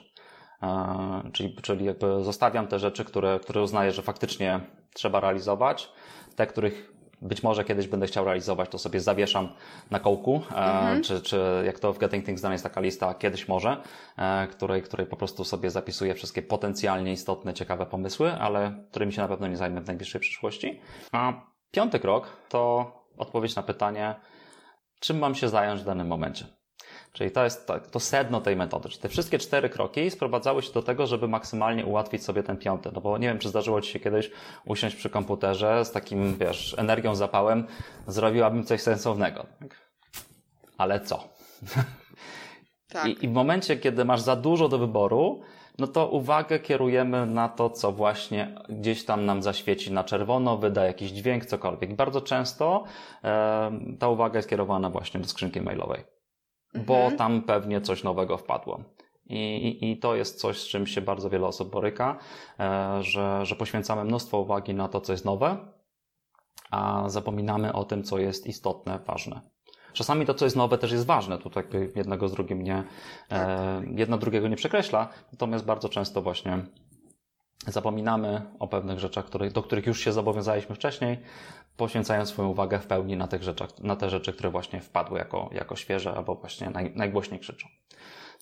E, 0.64 1.30
czyli, 1.33 1.56
czyli 1.62 1.85
jakby 1.85 2.25
zostawiam 2.25 2.66
te 2.66 2.78
rzeczy, 2.78 3.04
które, 3.04 3.40
które 3.40 3.62
uznaję, 3.62 3.92
że 3.92 4.02
faktycznie 4.02 4.61
trzeba 4.94 5.21
realizować. 5.21 5.92
Te, 6.37 6.47
których 6.47 6.94
być 7.23 7.42
może 7.42 7.64
kiedyś 7.64 7.88
będę 7.88 8.06
chciał 8.06 8.25
realizować, 8.25 8.71
to 8.71 8.78
sobie 8.78 9.00
zawieszam 9.00 9.49
na 9.90 10.00
kołku, 10.00 10.42
e, 10.50 10.56
mhm. 10.56 11.02
czy, 11.02 11.21
czy 11.21 11.62
jak 11.66 11.78
to 11.78 11.92
w 11.92 11.99
Getting 11.99 12.25
Things 12.25 12.42
Done 12.42 12.54
jest 12.54 12.64
taka 12.64 12.80
lista, 12.80 13.14
kiedyś 13.14 13.49
może, 13.49 13.83
e, 14.16 14.47
której, 14.47 14.83
której 14.83 15.06
po 15.06 15.16
prostu 15.16 15.44
sobie 15.44 15.71
zapisuję 15.71 16.14
wszystkie 16.14 16.42
potencjalnie 16.42 17.12
istotne, 17.12 17.54
ciekawe 17.54 17.87
pomysły, 17.87 18.33
ale 18.33 18.85
którymi 18.90 19.12
się 19.12 19.23
na 19.23 19.28
pewno 19.28 19.47
nie 19.49 19.56
zajmę 19.56 19.80
w 19.80 19.87
najbliższej 19.87 20.21
przyszłości. 20.21 20.80
A 21.12 21.33
piąty 21.71 22.00
krok 22.00 22.37
to 22.49 22.92
odpowiedź 23.18 23.56
na 23.56 23.62
pytanie, 23.62 24.14
czym 25.00 25.18
mam 25.18 25.35
się 25.35 25.49
zająć 25.49 25.80
w 25.80 25.85
danym 25.85 26.06
momencie. 26.06 26.47
Czyli 27.14 27.30
to 27.30 27.44
jest 27.44 27.73
to 27.90 28.00
sedno 28.00 28.40
tej 28.40 28.56
metody. 28.56 28.88
Czyli 28.88 29.00
te 29.00 29.09
wszystkie 29.09 29.38
cztery 29.38 29.68
kroki 29.68 30.11
sprowadzały 30.11 30.62
się 30.62 30.73
do 30.73 30.83
tego, 30.83 31.06
żeby 31.06 31.28
maksymalnie 31.28 31.87
ułatwić 31.87 32.25
sobie 32.25 32.42
ten 32.42 32.56
piąty. 32.56 32.90
No 32.94 33.00
bo 33.00 33.18
nie 33.18 33.28
wiem, 33.28 33.38
czy 33.38 33.49
zdarzyło 33.49 33.80
Ci 33.80 33.92
się 33.92 34.00
kiedyś 34.00 34.30
usiąść 34.64 34.97
przy 34.97 35.11
komputerze 35.11 35.85
z 35.85 35.92
takim, 35.92 36.37
wiesz, 36.37 36.75
energią, 36.78 37.14
zapałem, 37.14 37.66
zrobiłabym 38.06 38.64
coś 38.64 38.80
sensownego. 38.80 39.47
Tak? 39.61 39.76
Ale 40.78 41.00
co? 41.00 41.25
Tak. 42.88 43.06
I, 43.06 43.25
I 43.25 43.28
w 43.28 43.33
momencie, 43.33 43.76
kiedy 43.76 44.04
masz 44.04 44.21
za 44.21 44.37
dużo 44.37 44.68
do 44.68 44.78
wyboru, 44.78 45.40
no 45.78 45.87
to 45.87 46.09
uwagę 46.09 46.59
kierujemy 46.59 47.26
na 47.26 47.49
to, 47.49 47.71
co 47.71 47.92
właśnie 47.92 48.54
gdzieś 48.68 49.04
tam 49.04 49.26
nam 49.26 49.42
zaświeci 49.42 49.92
na 49.92 50.04
czerwono, 50.04 50.56
wyda 50.56 50.85
jakiś 50.85 51.11
dźwięk, 51.11 51.47
cokolwiek. 51.47 51.97
Bardzo 51.97 52.21
często 52.21 52.85
e, 53.25 53.73
ta 53.99 54.09
uwaga 54.09 54.38
jest 54.38 54.49
kierowana 54.49 54.90
właśnie 54.90 55.21
do 55.21 55.28
skrzynki 55.28 55.61
mailowej 55.61 56.13
bo 56.75 56.97
mhm. 56.97 57.16
tam 57.16 57.43
pewnie 57.43 57.81
coś 57.81 58.02
nowego 58.02 58.37
wpadło. 58.37 58.81
I, 59.26 59.37
i, 59.37 59.90
I, 59.90 59.99
to 59.99 60.14
jest 60.14 60.40
coś, 60.40 60.61
z 60.61 60.66
czym 60.69 60.87
się 60.87 61.00
bardzo 61.00 61.31
wiele 61.31 61.47
osób 61.47 61.71
boryka, 61.71 62.19
e, 62.61 63.02
że, 63.02 63.47
że 63.47 63.57
poświęcamy 63.57 64.04
mnóstwo 64.04 64.40
uwagi 64.40 64.75
na 64.75 64.88
to, 64.88 65.00
co 65.00 65.12
jest 65.12 65.25
nowe, 65.25 65.57
a 66.71 67.09
zapominamy 67.09 67.73
o 67.73 67.85
tym, 67.85 68.02
co 68.02 68.19
jest 68.19 68.47
istotne, 68.47 68.99
ważne. 69.07 69.40
Czasami 69.93 70.26
to, 70.26 70.35
co 70.35 70.45
jest 70.47 70.57
nowe, 70.57 70.78
też 70.78 70.93
jest 70.93 71.07
ważne. 71.07 71.38
Tu 71.38 71.50
jakby 71.57 71.93
jednego 71.97 72.28
z 72.28 72.33
drugim 72.33 72.62
nie, 72.62 72.76
e, 72.76 72.85
tak. 73.28 73.99
jedno 73.99 74.19
drugiego 74.19 74.49
nie 74.49 74.57
przekreśla, 74.57 75.09
natomiast 75.33 75.64
bardzo 75.64 75.88
często 75.88 76.23
właśnie 76.23 76.64
zapominamy 77.73 78.42
o 78.59 78.68
pewnych 78.68 78.99
rzeczach, 78.99 79.30
do 79.52 79.62
których 79.62 79.87
już 79.87 80.00
się 80.00 80.12
zobowiązaliśmy 80.12 80.75
wcześniej, 80.75 81.18
poświęcając 81.76 82.28
swoją 82.28 82.49
uwagę 82.49 82.78
w 82.78 82.87
pełni 82.87 83.16
na, 83.16 83.28
tych 83.28 83.42
rzeczach, 83.42 83.71
na 83.78 83.97
te 83.97 84.11
rzeczy, 84.11 84.33
które 84.33 84.50
właśnie 84.50 84.80
wpadły 84.80 85.18
jako, 85.18 85.50
jako 85.52 85.76
świeże 85.76 86.14
albo 86.14 86.35
właśnie 86.35 86.71
naj, 86.71 86.92
najgłośniej 86.94 87.40
krzyczą. 87.40 87.68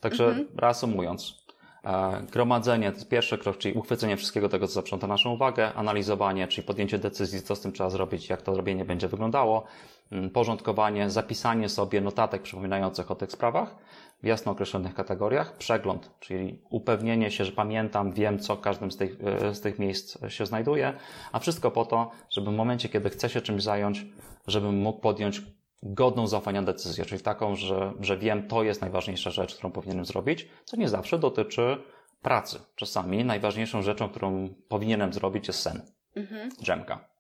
Także 0.01 0.27
mhm. 0.27 0.47
reasumując, 0.57 1.45
e, 1.85 2.23
gromadzenie 2.33 2.91
to 2.91 2.97
jest 2.97 3.09
pierwszy 3.09 3.39
krok, 3.39 3.59
czyli 3.59 3.75
uchwycenie 3.75 4.17
wszystkiego 4.17 4.49
tego, 4.49 4.67
co 4.67 4.73
zaprząta 4.73 5.07
naszą 5.07 5.31
uwagę, 5.31 5.75
analizowanie, 5.75 6.49
czyli 6.49 6.67
podjęcie 6.67 6.99
decyzji, 6.99 7.43
co 7.43 7.57
z 7.57 7.61
tym 7.61 7.73
trzeba 7.73 7.91
zrobić, 7.91 8.29
jak 8.29 8.43
to 8.43 8.57
robienie 8.57 8.85
będzie 8.85 9.09
wyglądało, 9.09 9.65
porządkowanie, 10.33 11.11
zapisanie 11.11 11.69
sobie 11.69 12.01
notatek 12.01 12.43
przypominających 12.43 13.11
o 13.11 13.15
tych 13.15 13.33
sprawach, 13.33 13.75
w 14.23 14.27
jasno 14.27 14.53
określonych 14.53 14.95
kategoriach, 14.95 15.57
przegląd, 15.57 16.11
czyli 16.21 16.63
upewnienie 16.71 17.31
się, 17.31 17.45
że 17.45 17.53
pamiętam, 17.53 18.13
wiem, 18.13 18.39
co 18.39 18.57
w 18.57 18.61
każdym 18.61 18.91
z 18.91 18.97
tych, 18.97 19.17
e, 19.25 19.55
z 19.55 19.61
tych 19.61 19.79
miejsc 19.79 20.19
się 20.29 20.47
znajduje, 20.47 20.95
a 21.33 21.39
wszystko 21.39 21.71
po 21.71 21.85
to, 21.85 22.11
żeby 22.31 22.51
w 22.51 22.55
momencie, 22.55 22.89
kiedy 22.89 23.11
chcę 23.11 23.29
się 23.29 23.41
czymś 23.41 23.63
zająć, 23.63 24.07
żebym 24.47 24.77
mógł 24.77 25.01
podjąć 25.01 25.43
godną 25.83 26.27
zaufania 26.27 26.63
decyzję, 26.63 27.05
czyli 27.05 27.23
taką, 27.23 27.57
że, 27.57 27.93
że 28.01 28.19
wiem, 28.19 28.49
to 28.49 28.63
jest 28.63 28.81
najważniejsza 28.81 29.31
rzecz, 29.31 29.55
którą 29.55 29.73
powinienem 29.73 30.05
zrobić, 30.05 30.49
co 30.65 30.77
nie 30.77 30.89
zawsze 30.89 31.19
dotyczy 31.19 31.77
pracy. 32.23 32.59
Czasami 32.77 33.25
najważniejszą 33.25 33.83
rzeczą, 33.83 34.09
którą 34.09 34.49
powinienem 34.69 35.13
zrobić 35.13 35.49
jest 35.49 35.61
sen. 35.61 35.83
Mhm. 36.17 36.49
Drzemka 36.61 37.12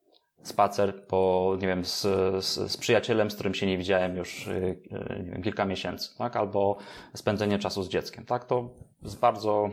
spacer 0.42 1.06
po, 1.06 1.52
nie 1.60 1.68
wiem, 1.68 1.84
z, 1.84 2.00
z, 2.44 2.70
z, 2.70 2.76
przyjacielem, 2.76 3.30
z 3.30 3.34
którym 3.34 3.54
się 3.54 3.66
nie 3.66 3.78
widziałem 3.78 4.16
już 4.16 4.46
y, 4.46 4.50
y, 4.50 5.22
nie 5.24 5.30
wiem, 5.30 5.42
kilka 5.42 5.64
miesięcy, 5.64 6.18
tak? 6.18 6.36
Albo 6.36 6.78
spędzenie 7.14 7.58
czasu 7.58 7.82
z 7.82 7.88
dzieckiem, 7.88 8.24
tak? 8.24 8.44
To 8.44 8.70
jest 9.02 9.18
bardzo 9.18 9.70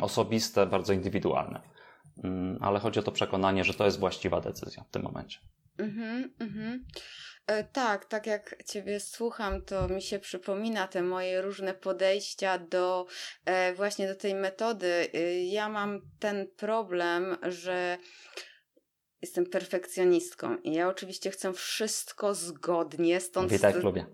osobiste, 0.00 0.66
bardzo 0.66 0.92
indywidualne. 0.92 1.60
Mm, 2.24 2.58
ale 2.60 2.78
chodzi 2.78 3.00
o 3.00 3.02
to 3.02 3.12
przekonanie, 3.12 3.64
że 3.64 3.74
to 3.74 3.84
jest 3.84 3.98
właściwa 3.98 4.40
decyzja 4.40 4.84
w 4.84 4.90
tym 4.90 5.02
momencie. 5.02 5.38
Mhm, 5.78 6.30
mhm. 6.38 6.84
E, 7.46 7.64
tak, 7.64 8.04
tak 8.04 8.26
jak 8.26 8.62
Ciebie 8.66 9.00
słucham, 9.00 9.62
to 9.62 9.88
mi 9.88 10.02
się 10.02 10.18
przypomina 10.18 10.88
te 10.88 11.02
moje 11.02 11.42
różne 11.42 11.74
podejścia 11.74 12.58
do 12.58 13.06
e, 13.44 13.74
właśnie 13.74 14.08
do 14.08 14.14
tej 14.14 14.34
metody. 14.34 15.08
E, 15.14 15.44
ja 15.44 15.68
mam 15.68 16.00
ten 16.18 16.46
problem, 16.56 17.36
że 17.42 17.98
Jestem 19.22 19.46
perfekcjonistką 19.46 20.56
i 20.56 20.72
ja 20.72 20.88
oczywiście 20.88 21.30
chcę 21.30 21.52
wszystko 21.52 22.34
zgodnie, 22.34 23.20
stąd... 23.20 23.52
Witaj 23.52 23.72
w 23.72 23.80
klubie. 23.80 24.06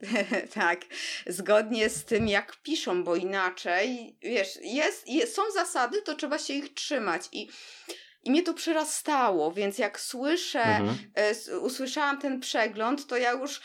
tak, 0.54 0.80
zgodnie 1.26 1.90
z 1.90 2.04
tym, 2.04 2.28
jak 2.28 2.56
piszą, 2.56 3.04
bo 3.04 3.16
inaczej, 3.16 4.16
wiesz, 4.22 4.58
jest, 4.62 5.08
jest, 5.08 5.34
są 5.34 5.42
zasady, 5.54 6.02
to 6.02 6.14
trzeba 6.14 6.38
się 6.38 6.54
ich 6.54 6.74
trzymać 6.74 7.22
i... 7.32 7.48
I 8.24 8.30
mnie 8.30 8.42
to 8.42 8.54
przerastało, 8.54 9.52
więc 9.52 9.78
jak 9.78 10.00
słyszę, 10.00 10.62
mhm. 10.62 10.96
e, 11.14 11.58
usłyszałam 11.58 12.20
ten 12.20 12.40
przegląd, 12.40 13.06
to 13.06 13.16
ja 13.16 13.32
już 13.32 13.60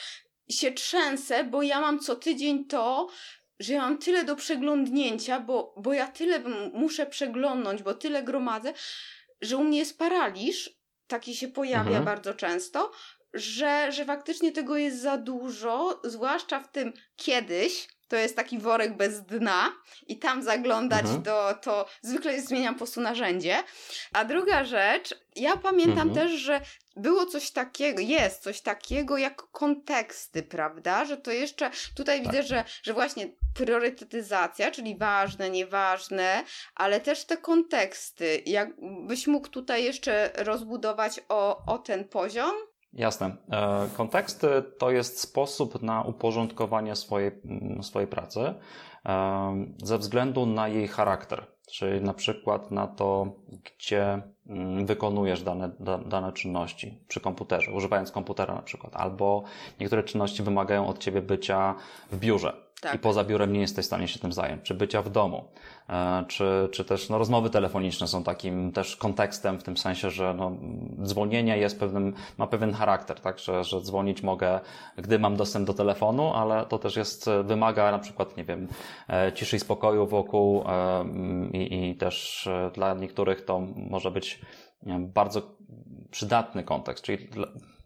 się 0.50 0.72
trzęsę, 0.72 1.44
bo 1.44 1.64
ja 1.64 1.82
mam 1.82 2.00
co 2.00 2.16
tydzień 2.16 2.66
to, 2.66 3.10
że 3.60 3.74
ja 3.74 3.82
mam 3.82 3.98
tyle 3.98 4.24
do 4.24 4.36
przeglądnięcia, 4.36 5.40
bo, 5.40 5.74
bo 5.78 5.94
ja 5.94 6.08
tyle 6.08 6.40
muszę 6.74 7.06
przeglądnąć, 7.06 7.84
bo 7.84 7.94
tyle 7.94 8.24
gromadzę, 8.24 8.74
że 9.42 9.58
u 9.58 9.64
mnie 9.64 9.80
jest 9.80 9.98
paraliż, 9.98 10.77
taki 11.08 11.36
się 11.36 11.48
pojawia 11.48 11.88
mhm. 11.88 12.06
bardzo 12.06 12.34
często, 12.34 12.92
że, 13.34 13.92
że 13.92 14.06
faktycznie 14.06 14.52
tego 14.52 14.78
jest 14.78 15.02
za 15.02 15.18
dużo, 15.18 16.02
zwłaszcza 16.04 16.60
w 16.60 16.72
tym 16.72 16.94
kiedyś, 17.16 17.88
to 18.08 18.16
jest 18.16 18.36
taki 18.36 18.60
worek 18.60 18.98
bez 18.98 19.22
dna 19.22 19.74
i 20.08 20.20
tam 20.20 20.44
zaglądać 20.44 21.02
mhm. 21.02 21.22
do, 21.22 21.54
to 21.62 21.86
zwykle 22.02 22.42
zmieniam 22.42 22.74
po 22.74 22.78
prostu 22.78 23.02
narzędzie. 23.02 23.64
A 24.14 24.26
druga 24.26 24.64
rzecz, 24.64 25.16
ja 25.36 25.58
pamiętam 25.58 26.08
mhm. 26.08 26.14
też, 26.14 26.40
że 26.40 26.62
było 26.96 27.26
coś 27.26 27.52
takiego, 27.52 28.02
jest 28.02 28.44
coś 28.44 28.62
takiego 28.62 29.18
jak 29.18 29.36
konteksty, 29.52 30.44
prawda? 30.44 31.06
Że 31.06 31.18
to 31.18 31.32
jeszcze 31.32 31.72
tutaj 31.96 32.24
tak. 32.24 32.32
widzę, 32.32 32.44
że, 32.44 32.64
że 32.84 32.94
właśnie 32.94 33.30
priorytetyzacja, 33.58 34.72
czyli 34.72 34.98
ważne, 34.98 35.50
nieważne, 35.50 36.44
ale 36.76 37.02
też 37.02 37.26
te 37.26 37.38
konteksty. 37.38 38.44
Jakbyś 38.46 39.28
mógł 39.28 39.48
tutaj 39.48 39.84
jeszcze 39.84 40.32
rozbudować 40.38 41.20
o, 41.30 41.66
o 41.66 41.78
ten 41.78 42.06
poziom? 42.06 42.52
Jasne. 42.94 43.36
E, 43.52 43.88
konteksty 43.98 44.48
to 44.78 44.92
jest 44.92 45.20
sposób 45.20 45.82
na 45.82 46.02
uporządkowanie 46.02 46.96
swojej, 46.96 47.32
mm, 47.46 47.84
swojej 47.84 48.08
pracy 48.08 48.54
e, 49.06 49.66
ze 49.84 49.98
względu 49.98 50.46
na 50.46 50.68
jej 50.68 50.88
charakter, 50.88 51.46
czyli 51.72 52.02
na 52.02 52.14
przykład 52.14 52.72
na 52.72 52.88
to, 52.88 53.36
gdzie 53.64 54.22
mm, 54.48 54.86
wykonujesz 54.86 55.44
dane, 55.44 55.72
dane 56.06 56.32
czynności 56.32 57.04
przy 57.08 57.20
komputerze, 57.20 57.72
używając 57.72 58.12
komputera 58.12 58.56
na 58.56 58.62
przykład, 58.62 58.96
albo 58.96 59.44
niektóre 59.80 60.04
czynności 60.04 60.44
wymagają 60.44 60.88
od 60.88 60.98
ciebie 60.98 61.22
bycia 61.22 61.76
w 62.12 62.20
biurze 62.20 62.67
tak. 62.82 62.96
i 62.96 63.00
poza 63.00 63.24
biurem 63.24 63.54
nie 63.54 63.60
jesteś 63.60 63.86
w 63.86 63.88
stanie 63.88 64.08
się 64.08 64.20
tym 64.20 64.34
zająć, 64.34 64.62
czy 64.62 64.74
bycia 64.76 65.02
w 65.02 65.10
domu, 65.10 65.46
e, 65.90 66.26
czy, 66.28 66.70
czy 66.72 66.86
też 66.86 67.10
no, 67.10 67.18
rozmowy 67.18 67.50
telefoniczne 67.50 68.08
są 68.08 68.24
takim 68.24 68.72
też 68.72 68.96
kontekstem 68.96 69.60
w 69.60 69.64
tym 69.64 69.78
sensie, 69.78 70.12
że 70.12 70.34
no, 70.34 70.52
dzwonienie 71.04 71.58
jest 71.58 71.80
pewnym, 71.80 72.14
ma 72.38 72.48
pewien 72.48 72.74
charakter, 72.74 73.20
tak, 73.20 73.40
że, 73.40 73.64
że 73.64 73.82
dzwonić 73.82 74.24
mogę, 74.24 74.60
gdy 74.98 75.20
mam 75.20 75.36
dostęp 75.36 75.68
do 75.68 75.74
telefonu, 75.74 76.34
ale 76.34 76.66
to 76.66 76.80
też 76.80 76.96
jest, 76.96 77.30
wymaga 77.44 77.92
na 77.92 78.00
przykład, 78.00 78.38
nie 78.38 78.44
wiem, 78.44 78.68
e, 79.10 79.34
ciszy 79.34 79.56
i 79.56 79.60
spokoju 79.60 80.08
wokół 80.08 80.64
e, 80.68 81.06
i, 81.54 81.90
i 81.90 81.96
też 81.96 82.50
dla 82.74 82.94
niektórych 82.94 83.46
to 83.46 83.60
może 83.76 84.12
być 84.12 84.42
bardzo 85.00 85.42
przydatny 86.12 86.64
kontekst, 86.64 87.04
czyli 87.04 87.28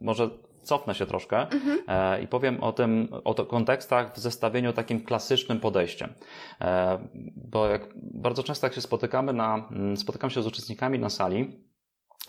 może 0.01 0.29
cofnę 0.61 0.95
się 0.95 1.05
troszkę 1.05 1.49
mhm. 1.49 1.79
e, 1.87 2.23
i 2.23 2.27
powiem 2.27 2.63
o 2.63 2.73
tym, 2.73 3.07
o 3.23 3.45
kontekstach 3.45 4.15
w 4.15 4.19
zestawieniu 4.19 4.73
takim 4.73 5.03
klasycznym 5.03 5.59
podejściem. 5.59 6.13
E, 6.61 6.99
bo 7.35 7.67
jak 7.67 7.87
bardzo 7.95 8.43
często 8.43 8.67
jak 8.67 8.73
się 8.73 8.81
spotykamy 8.81 9.33
na, 9.33 9.67
mm, 9.71 9.97
spotykam 9.97 10.29
się 10.29 10.41
z 10.41 10.47
uczestnikami 10.47 10.99
na 10.99 11.09
sali, 11.09 11.65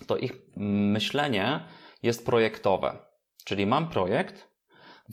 to 0.07 0.17
ich 0.17 0.33
myślenie 0.57 1.61
jest 2.03 2.27
projektowe. 2.27 2.99
Czyli 3.45 3.67
mam 3.67 3.89
projekt, 3.89 4.49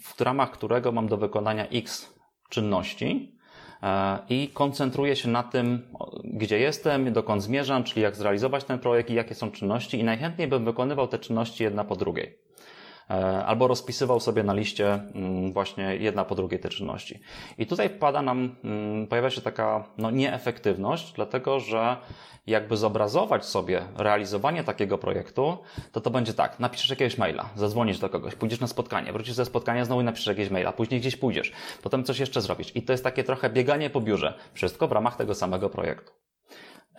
w 0.01 0.21
ramach 0.21 0.51
którego 0.51 0.91
mam 0.91 1.07
do 1.07 1.17
wykonania 1.17 1.67
X 1.67 2.13
czynności, 2.49 3.39
e, 3.83 4.19
i 4.29 4.49
koncentruję 4.53 5.15
się 5.15 5.29
na 5.29 5.43
tym, 5.43 5.95
gdzie 6.23 6.59
jestem, 6.59 7.13
dokąd 7.13 7.43
zmierzam, 7.43 7.83
czyli 7.83 8.01
jak 8.01 8.15
zrealizować 8.15 8.63
ten 8.63 8.79
projekt 8.79 9.09
i 9.09 9.13
jakie 9.13 9.35
są 9.35 9.51
czynności, 9.51 9.99
i 9.99 10.03
najchętniej 10.03 10.47
bym 10.47 10.65
wykonywał 10.65 11.07
te 11.07 11.19
czynności 11.19 11.63
jedna 11.63 11.83
po 11.83 11.95
drugiej. 11.95 12.48
E, 13.09 13.45
albo 13.45 13.67
rozpisywał 13.67 14.19
sobie 14.19 14.43
na 14.43 14.53
liście 14.53 14.93
mm, 14.93 15.53
właśnie 15.53 15.95
jedna 15.95 16.25
po 16.25 16.35
drugiej 16.35 16.59
te 16.59 16.69
czynności. 16.69 17.19
I 17.57 17.65
tutaj 17.65 17.89
wpada 17.89 18.21
nam, 18.21 18.55
mm, 18.63 19.07
pojawia 19.07 19.29
się 19.29 19.41
taka 19.41 19.83
no, 19.97 20.11
nieefektywność, 20.11 21.13
dlatego 21.13 21.59
że 21.59 21.97
jakby 22.47 22.77
zobrazować 22.77 23.45
sobie 23.45 23.81
realizowanie 23.97 24.63
takiego 24.63 24.97
projektu, 24.97 25.57
to 25.91 26.01
to 26.01 26.09
będzie 26.09 26.33
tak, 26.33 26.59
napiszesz 26.59 26.89
jakiegoś 26.89 27.17
maila, 27.17 27.49
zadzwonisz 27.55 27.99
do 27.99 28.09
kogoś, 28.09 28.35
pójdziesz 28.35 28.59
na 28.59 28.67
spotkanie, 28.67 29.13
wrócisz 29.13 29.33
ze 29.33 29.45
spotkania, 29.45 29.85
znowu 29.85 30.03
napiszesz 30.03 30.27
jakieś 30.27 30.49
maila, 30.49 30.71
później 30.71 30.99
gdzieś 30.99 31.15
pójdziesz, 31.15 31.51
potem 31.83 32.03
coś 32.03 32.19
jeszcze 32.19 32.41
zrobisz. 32.41 32.75
I 32.75 32.81
to 32.81 32.93
jest 32.93 33.03
takie 33.03 33.23
trochę 33.23 33.49
bieganie 33.49 33.89
po 33.89 34.01
biurze. 34.01 34.33
Wszystko 34.53 34.87
w 34.87 34.91
ramach 34.91 35.15
tego 35.15 35.35
samego 35.35 35.69
projektu. 35.69 36.28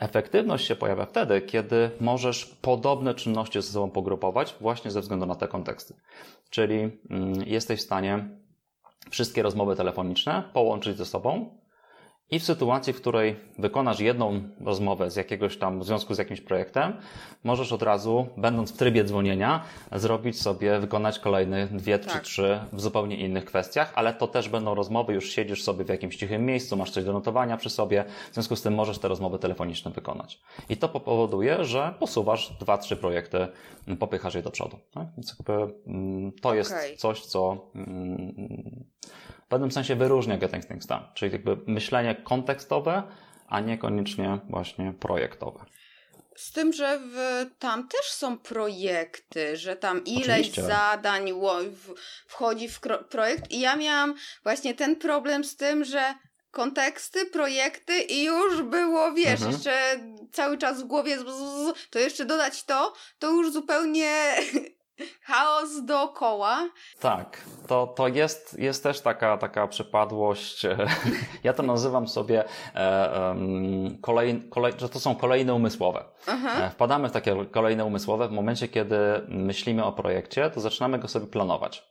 Efektywność 0.00 0.66
się 0.66 0.76
pojawia 0.76 1.07
wtedy, 1.07 1.40
kiedy 1.40 1.90
możesz 2.00 2.45
podobne 2.47 3.14
czynności 3.14 3.62
ze 3.62 3.73
sobą 3.73 3.90
pogrupować 3.90 4.54
właśnie 4.61 4.90
ze 4.90 5.00
względu 5.00 5.26
na 5.26 5.35
te 5.35 5.49
konteksty. 5.49 5.95
Czyli 6.50 6.90
mm, 7.11 7.42
jesteś 7.47 7.80
w 7.80 7.83
stanie 7.83 8.28
wszystkie 9.11 9.42
rozmowy 9.42 9.76
telefoniczne 9.76 10.42
połączyć 10.52 10.97
ze 10.97 11.07
sobą 11.07 11.60
i 12.30 12.38
w 12.38 12.44
sytuacji, 12.44 12.92
w 12.92 12.96
której 12.96 13.37
wykonasz 13.58 14.00
jedną 14.00 14.42
rozmowę 14.60 15.10
z 15.10 15.16
jakiegoś 15.16 15.56
tam, 15.56 15.80
w 15.80 15.84
związku 15.84 16.14
z 16.14 16.18
jakimś 16.18 16.40
projektem, 16.40 16.92
możesz 17.44 17.72
od 17.72 17.82
razu, 17.82 18.26
będąc 18.37 18.72
w 18.72 18.76
trybie 18.76 19.04
dzwonienia, 19.04 19.64
zrobić 19.92 20.40
sobie, 20.40 20.78
wykonać 20.78 21.18
kolejne 21.18 21.66
dwie 21.66 21.99
tak. 21.99 22.12
czy 22.12 22.20
trzy 22.20 22.60
w 22.72 22.80
zupełnie 22.80 23.16
innych 23.16 23.44
kwestiach, 23.44 23.92
ale 23.94 24.14
to 24.14 24.28
też 24.28 24.49
będą 24.49 24.75
rozmowy, 24.75 25.14
już 25.14 25.30
siedzisz 25.30 25.62
sobie 25.62 25.84
w 25.84 25.88
jakimś 25.88 26.16
cichym 26.16 26.46
miejscu, 26.46 26.76
masz 26.76 26.90
coś 26.90 27.04
do 27.04 27.12
notowania 27.12 27.56
przy 27.56 27.70
sobie, 27.70 28.04
w 28.30 28.34
związku 28.34 28.56
z 28.56 28.62
tym 28.62 28.75
możesz 28.75 28.99
te 28.99 29.08
rozmowy 29.08 29.38
telefoniczne 29.38 29.90
wykonać. 29.90 30.40
I 30.68 30.76
to 30.76 30.88
powoduje, 30.88 31.64
że 31.64 31.94
posuwasz 31.99 32.52
dwa, 32.60 32.78
trzy 32.78 32.96
projekty, 32.96 33.49
popychasz 33.99 34.34
je 34.34 34.42
do 34.42 34.50
przodu. 34.50 34.78
Tak? 34.94 35.06
Więc 35.16 35.34
jakby, 35.38 35.75
mm, 35.87 36.32
to 36.32 36.54
jest 36.54 36.72
okay. 36.72 36.96
coś, 36.96 37.20
co 37.26 37.66
mm, 37.75 38.84
w 39.50 39.59
pewnym 39.59 39.73
sensie 39.73 39.97
wyróżnia 39.97 40.38
Getting 40.38 40.66
Things 40.66 40.87
Done, 40.87 41.09
czyli 41.14 41.33
jakby 41.33 41.57
myślenie 41.66 42.14
kontekstowe, 42.14 43.02
a 43.49 43.61
niekoniecznie 43.61 44.38
właśnie 44.49 44.92
projektowe. 45.00 45.64
Z 46.37 46.52
tym, 46.52 46.73
że 46.73 46.99
w, 46.99 47.47
tam 47.59 47.88
też 47.88 48.12
są 48.12 48.38
projekty, 48.38 49.57
że 49.57 49.76
tam 49.76 50.04
ileś 50.04 50.28
Oczywiście. 50.28 50.62
zadań 50.62 51.33
wchodzi 52.26 52.69
w 52.69 52.80
projekt 53.11 53.50
i 53.50 53.61
ja 53.61 53.76
miałam 53.76 54.14
właśnie 54.42 54.75
ten 54.75 54.97
problem 54.97 55.45
z 55.45 55.56
tym, 55.56 55.84
że 55.84 56.15
konteksty, 56.50 57.26
projekty 57.26 58.00
i 58.00 58.25
już 58.25 58.63
było, 58.63 59.13
wiesz, 59.13 59.32
mhm. 59.32 59.52
jeszcze 59.52 59.73
cały 60.32 60.58
czas 60.58 60.82
w 60.82 60.86
głowie, 60.86 61.17
to 61.91 61.99
jeszcze 61.99 62.25
dodać 62.25 62.65
to, 62.65 62.93
to 63.19 63.30
już 63.30 63.52
zupełnie 63.52 64.34
chaos 65.23 65.84
dookoła. 65.84 66.69
Tak, 67.00 67.45
to, 67.67 67.86
to 67.86 68.08
jest, 68.08 68.58
jest 68.58 68.82
też 68.82 69.00
taka, 69.00 69.39
taka 69.39 69.69
przypadłość. 69.69 70.67
Ja 71.45 71.52
to 71.52 71.63
nazywam 71.63 72.08
sobie 72.08 72.45
e, 72.75 73.34
kolej, 74.00 74.43
kolej, 74.50 74.73
że 74.78 74.89
to 74.89 75.00
są 75.00 75.15
kolejne 75.15 75.54
umysłowe. 75.54 76.04
Aha. 76.26 76.67
E, 76.67 76.71
wpadamy 76.71 77.08
w 77.08 77.13
takie 77.13 77.45
kolejne 77.45 77.84
umysłowe 77.84 78.28
w 78.28 78.32
momencie, 78.32 78.69
kiedy 78.69 78.97
myślimy 79.28 79.84
o 79.84 79.93
projekcie, 79.93 80.50
to 80.50 80.60
zaczynamy 80.60 80.99
go 80.99 81.08
sobie 81.08 81.26
planować. 81.26 81.91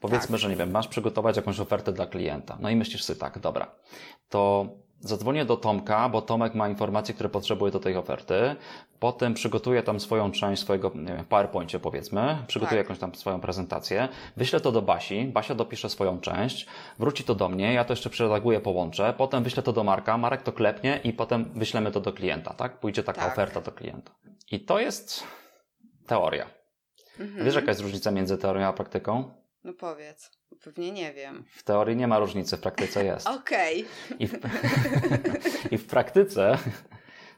Powiedzmy, 0.00 0.30
tak. 0.30 0.40
że 0.40 0.48
nie 0.48 0.56
wiem, 0.56 0.70
masz 0.70 0.88
przygotować 0.88 1.36
jakąś 1.36 1.60
ofertę 1.60 1.92
dla 1.92 2.06
klienta. 2.06 2.58
No 2.60 2.70
i 2.70 2.76
myślisz 2.76 3.04
sobie 3.04 3.20
tak, 3.20 3.38
dobra, 3.38 3.74
to 4.28 4.66
Zadzwonię 5.00 5.44
do 5.44 5.56
Tomka, 5.56 6.08
bo 6.08 6.22
Tomek 6.22 6.54
ma 6.54 6.68
informacje, 6.68 7.14
które 7.14 7.28
potrzebuje 7.28 7.72
do 7.72 7.80
tej 7.80 7.96
oferty. 7.96 8.56
Potem 8.98 9.34
przygotuję 9.34 9.82
tam 9.82 10.00
swoją 10.00 10.30
część 10.30 10.62
swojego, 10.62 10.92
nie 10.94 11.12
wiem, 11.12 11.24
w 11.24 11.26
PowerPoincie 11.26 11.80
powiedzmy, 11.80 12.36
przygotuję 12.46 12.78
tak. 12.78 12.86
jakąś 12.86 12.98
tam 12.98 13.14
swoją 13.14 13.40
prezentację, 13.40 14.08
wyślę 14.36 14.60
to 14.60 14.72
do 14.72 14.82
Basi, 14.82 15.24
Basia 15.24 15.54
dopisze 15.54 15.90
swoją 15.90 16.20
część, 16.20 16.66
wróci 16.98 17.24
to 17.24 17.34
do 17.34 17.48
mnie, 17.48 17.72
ja 17.72 17.84
to 17.84 17.92
jeszcze 17.92 18.10
przeredaguję, 18.10 18.60
połączę, 18.60 19.14
potem 19.18 19.44
wyślę 19.44 19.62
to 19.62 19.72
do 19.72 19.84
Marka, 19.84 20.18
Marek 20.18 20.42
to 20.42 20.52
klepnie 20.52 21.00
i 21.04 21.12
potem 21.12 21.50
wyślemy 21.54 21.90
to 21.90 22.00
do 22.00 22.12
klienta, 22.12 22.54
tak? 22.54 22.80
Pójdzie 22.80 23.02
taka 23.02 23.20
tak. 23.20 23.32
oferta 23.32 23.60
do 23.60 23.72
klienta. 23.72 24.12
I 24.50 24.60
to 24.60 24.78
jest 24.78 25.24
teoria. 26.06 26.46
Mhm. 27.20 27.44
Wiesz, 27.44 27.54
jaka 27.54 27.68
jest 27.68 27.80
różnica 27.80 28.10
między 28.10 28.38
teorią 28.38 28.66
a 28.66 28.72
praktyką? 28.72 29.39
No 29.64 29.72
powiedz. 29.72 30.30
Pewnie 30.64 30.92
nie 30.92 31.12
wiem. 31.12 31.44
W 31.56 31.62
teorii 31.62 31.96
nie 31.96 32.08
ma 32.08 32.18
różnicy, 32.18 32.56
w 32.56 32.60
praktyce 32.60 33.04
jest. 33.04 33.26
Okej. 33.26 33.84
I, 34.18 34.26
w... 34.26 34.38
I 35.72 35.78
w 35.78 35.86
praktyce 35.86 36.58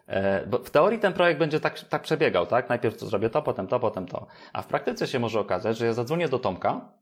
e, 0.07 0.47
bo 0.47 0.59
w 0.59 0.71
teorii 0.71 0.99
ten 0.99 1.13
projekt 1.13 1.41
będzie 1.41 1.61
tak, 1.61 1.81
tak 1.81 2.03
przebiegał, 2.03 2.47
tak? 2.47 2.69
Najpierw 2.69 2.97
to 2.97 3.07
zrobię 3.07 3.31
to, 3.31 3.43
potem 3.43 3.67
to, 3.67 3.81
potem 3.81 4.07
to. 4.07 4.27
A 4.53 4.63
w 4.63 4.67
praktyce 4.67 5.07
się 5.07 5.19
może 5.19 5.41
okazać, 5.41 5.79
że 5.79 5.87
ja 5.87 5.93
zadzwonię 5.93 6.29
do 6.29 6.39
Tomka 6.39 6.93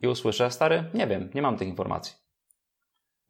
i 0.00 0.08
usłyszę, 0.08 0.50
stary, 0.50 0.84
nie 0.94 1.06
wiem, 1.06 1.30
nie 1.34 1.42
mam 1.42 1.56
tych 1.56 1.68
informacji. 1.68 2.14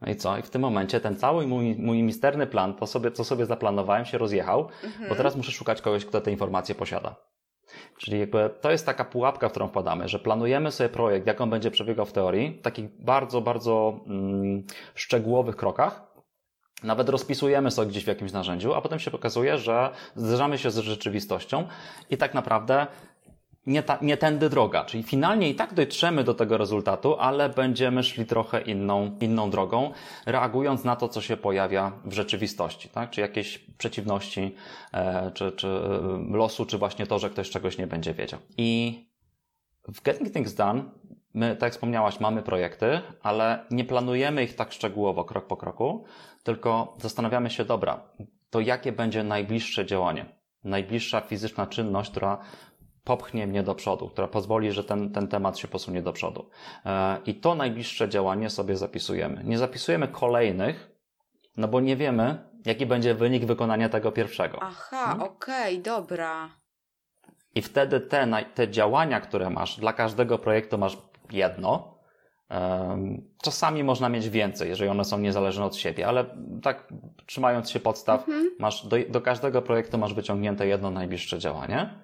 No 0.01 0.13
i 0.13 0.17
co? 0.17 0.39
I 0.39 0.43
w 0.43 0.51
tym 0.51 0.63
momencie 0.63 1.01
ten 1.01 1.17
cały 1.17 1.47
mój, 1.47 1.77
mój 1.79 2.03
misterny 2.03 2.47
plan, 2.47 2.75
to 2.75 2.87
sobie, 2.87 3.11
co 3.13 3.25
sobie 3.25 3.47
zaplanowałem, 3.47 4.05
się 4.05 4.19
rozjechał, 4.19 4.69
mhm. 4.85 5.09
bo 5.09 5.15
teraz 5.15 5.37
muszę 5.37 5.53
szukać 5.53 5.83
kogoś, 5.83 6.05
kto 6.05 6.21
te 6.21 6.31
informacje 6.31 6.75
posiada. 6.75 7.17
Czyli 7.97 8.21
jakby 8.21 8.51
to 8.61 8.71
jest 8.71 8.87
taka 8.87 9.05
pułapka, 9.05 9.49
w 9.49 9.51
którą 9.51 9.69
wpadamy, 9.69 10.09
że 10.09 10.19
planujemy 10.19 10.73
sobie 10.73 10.89
projekt, 10.89 11.27
jak 11.27 11.41
on 11.41 11.51
będzie 11.51 11.71
przebiegał 11.71 12.07
w 12.07 12.13
teorii, 12.13 12.59
w 12.59 12.63
takich 12.63 13.05
bardzo, 13.05 13.41
bardzo 13.41 14.01
mm, 14.07 14.65
szczegółowych 14.95 15.57
krokach, 15.57 16.15
nawet 16.83 17.09
rozpisujemy 17.09 17.71
sobie 17.71 17.89
gdzieś 17.89 18.05
w 18.05 18.09
jakimś 18.09 18.33
narzędziu, 18.33 18.75
a 18.75 18.81
potem 18.81 18.99
się 18.99 19.13
okazuje, 19.13 19.59
że 19.59 19.91
zderzamy 20.17 20.59
się 20.59 20.71
z 20.71 20.79
rzeczywistością 20.79 21.69
i 22.11 22.17
tak 22.17 22.35
naprawdę 22.35 22.87
nie, 23.67 23.83
ta, 23.83 23.99
nie 24.03 24.17
tędy 24.17 24.51
droga. 24.51 24.85
Czyli 24.85 25.03
finalnie 25.03 25.51
i 25.51 25.55
tak 25.55 25.75
dotrzemy 25.75 26.25
do 26.25 26.35
tego 26.35 26.59
rezultatu, 26.59 27.17
ale 27.19 27.49
będziemy 27.49 28.03
szli 28.03 28.27
trochę 28.27 28.61
inną, 28.61 29.17
inną 29.21 29.51
drogą, 29.51 29.93
reagując 30.27 30.85
na 30.85 30.97
to, 30.97 31.09
co 31.09 31.21
się 31.21 31.37
pojawia 31.37 31.93
w 32.05 32.13
rzeczywistości, 32.13 32.89
tak? 32.89 33.11
Czy 33.11 33.21
jakieś 33.21 33.59
przeciwności, 33.59 34.55
e, 34.93 35.31
czy, 35.35 35.53
czy 35.53 35.69
e, 35.69 36.37
losu, 36.37 36.67
czy 36.67 36.79
właśnie 36.79 37.07
to, 37.07 37.19
że 37.19 37.31
ktoś 37.31 37.51
czegoś 37.51 37.79
nie 37.79 37.87
będzie 37.87 38.15
wiedział. 38.15 38.41
I 38.57 39.01
w 39.89 40.03
Getting 40.03 40.33
Things 40.33 40.55
Done 40.55 40.83
my, 41.35 41.57
tak 41.57 41.63
jak 41.63 41.73
wspomniałaś, 41.73 42.21
mamy 42.21 42.43
projekty, 42.43 43.01
ale 43.23 43.65
nie 43.71 43.85
planujemy 43.85 44.45
ich 44.45 44.55
tak 44.57 44.73
szczegółowo, 44.73 45.25
krok 45.25 45.47
po 45.47 45.57
kroku, 45.57 46.05
tylko 46.43 46.97
zastanawiamy 47.01 47.51
się, 47.51 47.65
dobra, 47.65 48.01
to 48.51 48.61
jakie 48.61 48.93
będzie 48.93 49.25
najbliższe 49.25 49.87
działanie? 49.87 50.27
Najbliższa 50.65 51.21
fizyczna 51.21 51.67
czynność, 51.67 52.11
która 52.11 52.39
popchnie 53.05 53.47
mnie 53.47 53.63
do 53.63 53.75
przodu, 53.75 54.09
która 54.09 54.29
pozwoli, 54.29 54.73
że 54.73 54.85
ten, 54.85 55.13
ten 55.13 55.29
temat 55.29 55.59
się 55.59 55.69
posunie 55.69 56.03
do 56.03 56.13
przodu. 56.13 56.49
E, 56.87 57.19
I 57.27 57.35
to 57.35 57.55
najbliższe 57.55 58.09
działanie 58.09 58.51
sobie 58.51 58.77
zapisujemy. 58.77 59.45
Nie 59.45 59.59
zapisujemy 59.59 60.09
kolejnych, 60.09 60.91
no 61.57 61.69
bo 61.69 61.81
nie 61.81 61.97
wiemy, 61.97 62.39
jaki 62.65 62.87
będzie 62.87 63.15
wynik 63.15 63.45
wykonania 63.45 63.89
tego 63.89 64.13
pierwszego. 64.13 64.59
Aha, 64.63 65.07
hmm? 65.07 65.23
okej, 65.23 65.79
okay, 65.79 65.83
dobra. 65.83 66.51
I 67.55 67.63
wtedy 67.63 68.01
te, 68.01 68.45
te 68.55 68.69
działania, 68.69 69.21
które 69.21 69.51
masz, 69.51 69.81
dla 69.81 69.93
każdego 69.93 70.39
projektu 70.39 70.79
masz 70.79 70.99
jedno. 71.33 71.95
Czasami 73.43 73.85
można 73.85 74.09
mieć 74.09 74.29
więcej, 74.29 74.69
jeżeli 74.69 74.91
one 74.91 75.05
są 75.05 75.19
niezależne 75.19 75.65
od 75.65 75.77
siebie, 75.77 76.07
ale 76.07 76.25
tak 76.63 76.89
trzymając 77.27 77.71
się 77.71 77.81
podstaw, 77.81 78.29
mhm. 78.29 78.51
masz 78.59 78.87
do, 78.87 78.97
do 79.09 79.21
każdego 79.21 79.63
projektu 79.63 79.99
masz 79.99 80.15
wyciągnięte 80.15 80.67
jedno 80.67 80.91
najbliższe 80.91 81.39
działanie. 81.39 81.95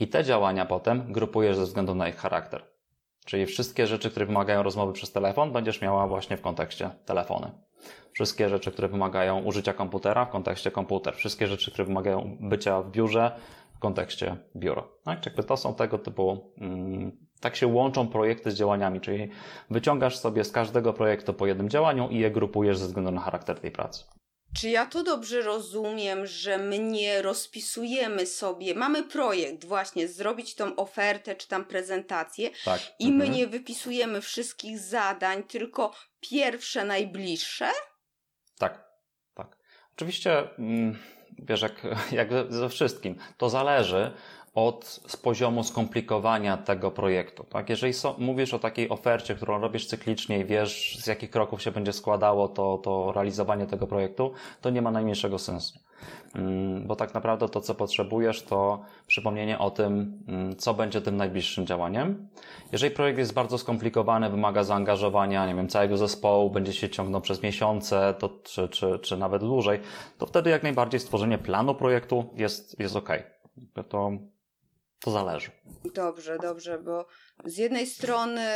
I 0.00 0.08
te 0.08 0.24
działania 0.24 0.66
potem 0.66 1.12
grupujesz 1.12 1.56
ze 1.56 1.62
względu 1.62 1.94
na 1.94 2.08
ich 2.08 2.16
charakter. 2.16 2.64
Czyli 3.24 3.46
wszystkie 3.46 3.86
rzeczy, 3.86 4.10
które 4.10 4.26
wymagają 4.26 4.62
rozmowy 4.62 4.92
przez 4.92 5.12
telefon, 5.12 5.52
będziesz 5.52 5.80
miała 5.80 6.06
właśnie 6.06 6.36
w 6.36 6.40
kontekście 6.40 6.90
telefony. 7.04 7.50
Wszystkie 8.12 8.48
rzeczy, 8.48 8.72
które 8.72 8.88
wymagają 8.88 9.42
użycia 9.42 9.72
komputera 9.72 10.24
w 10.24 10.30
kontekście 10.30 10.70
komputer. 10.70 11.16
Wszystkie 11.16 11.46
rzeczy, 11.46 11.70
które 11.70 11.84
wymagają 11.84 12.36
bycia 12.40 12.82
w 12.82 12.90
biurze 12.90 13.32
w 13.74 13.78
kontekście 13.78 14.36
biuro. 14.56 14.88
Tak? 15.04 15.26
Jakby 15.26 15.42
to 15.42 15.56
są 15.56 15.74
tego 15.74 15.98
typu, 15.98 16.52
mm, 16.58 17.12
tak 17.40 17.56
się 17.56 17.66
łączą 17.66 18.08
projekty 18.08 18.50
z 18.50 18.54
działaniami, 18.54 19.00
czyli 19.00 19.28
wyciągasz 19.70 20.16
sobie 20.16 20.44
z 20.44 20.52
każdego 20.52 20.92
projektu 20.92 21.34
po 21.34 21.46
jednym 21.46 21.68
działaniu 21.68 22.08
i 22.08 22.18
je 22.18 22.30
grupujesz 22.30 22.78
ze 22.78 22.86
względu 22.86 23.10
na 23.10 23.20
charakter 23.20 23.60
tej 23.60 23.70
pracy. 23.70 24.04
Czy 24.60 24.68
ja 24.68 24.86
to 24.86 25.02
dobrze 25.02 25.42
rozumiem, 25.42 26.26
że 26.26 26.58
my 26.58 26.78
nie 26.78 27.22
rozpisujemy 27.22 28.26
sobie, 28.26 28.74
mamy 28.74 29.02
projekt 29.02 29.64
właśnie, 29.64 30.08
zrobić 30.08 30.54
tą 30.54 30.76
ofertę 30.76 31.34
czy 31.36 31.48
tam 31.48 31.64
prezentację 31.64 32.50
Tak. 32.64 32.80
i 32.98 33.06
my 33.12 33.24
Mhm. 33.24 33.32
nie 33.32 33.46
wypisujemy 33.46 34.20
wszystkich 34.20 34.78
zadań, 34.78 35.42
tylko 35.42 35.92
pierwsze, 36.20 36.84
najbliższe? 36.84 37.70
Tak, 38.58 38.84
tak. 39.34 39.56
Oczywiście, 39.96 40.58
mm, 40.58 40.98
wiesz, 41.38 41.62
jak, 41.62 41.82
jak 42.12 42.28
ze 42.52 42.68
wszystkim, 42.68 43.16
to 43.38 43.50
zależy 43.50 44.12
od 44.54 44.84
z 45.06 45.16
poziomu 45.16 45.64
skomplikowania 45.64 46.56
tego 46.56 46.90
projektu. 46.90 47.44
Tak? 47.44 47.70
Jeżeli 47.70 47.92
so, 47.92 48.14
mówisz 48.18 48.54
o 48.54 48.58
takiej 48.58 48.88
ofercie, 48.88 49.34
którą 49.34 49.60
robisz 49.60 49.86
cyklicznie 49.86 50.38
i 50.38 50.44
wiesz, 50.44 50.98
z 51.00 51.06
jakich 51.06 51.30
kroków 51.30 51.62
się 51.62 51.70
będzie 51.70 51.92
składało 51.92 52.48
to, 52.48 52.78
to 52.78 53.12
realizowanie 53.12 53.66
tego 53.66 53.86
projektu, 53.86 54.32
to 54.60 54.70
nie 54.70 54.82
ma 54.82 54.90
najmniejszego 54.90 55.38
sensu. 55.38 55.78
Mm, 56.34 56.86
Bo 56.86 56.96
tak 56.96 57.14
naprawdę 57.14 57.48
to, 57.48 57.60
co 57.60 57.74
potrzebujesz, 57.74 58.42
to 58.42 58.82
przypomnienie 59.06 59.58
o 59.58 59.70
tym, 59.70 60.22
mm, 60.28 60.56
co 60.56 60.74
będzie 60.74 61.00
tym 61.00 61.16
najbliższym 61.16 61.66
działaniem. 61.66 62.28
Jeżeli 62.72 62.94
projekt 62.94 63.18
jest 63.18 63.34
bardzo 63.34 63.58
skomplikowany, 63.58 64.30
wymaga 64.30 64.64
zaangażowania, 64.64 65.46
nie 65.46 65.54
wiem, 65.54 65.68
całego 65.68 65.96
zespołu, 65.96 66.50
będzie 66.50 66.72
się 66.72 66.88
ciągnął 66.88 67.20
przez 67.20 67.42
miesiące, 67.42 68.14
to, 68.18 68.28
czy, 68.42 68.68
czy, 68.68 68.98
czy 68.98 69.16
nawet 69.16 69.42
dłużej, 69.42 69.80
to 70.18 70.26
wtedy 70.26 70.50
jak 70.50 70.62
najbardziej 70.62 71.00
stworzenie 71.00 71.38
planu 71.38 71.74
projektu 71.74 72.24
jest, 72.36 72.80
jest 72.80 72.96
ok. 72.96 73.08
To, 73.88 74.10
to 75.04 75.10
zależy. 75.10 75.50
Dobrze, 75.94 76.38
dobrze, 76.38 76.78
bo 76.78 77.06
z 77.44 77.56
jednej 77.56 77.86
strony 77.86 78.50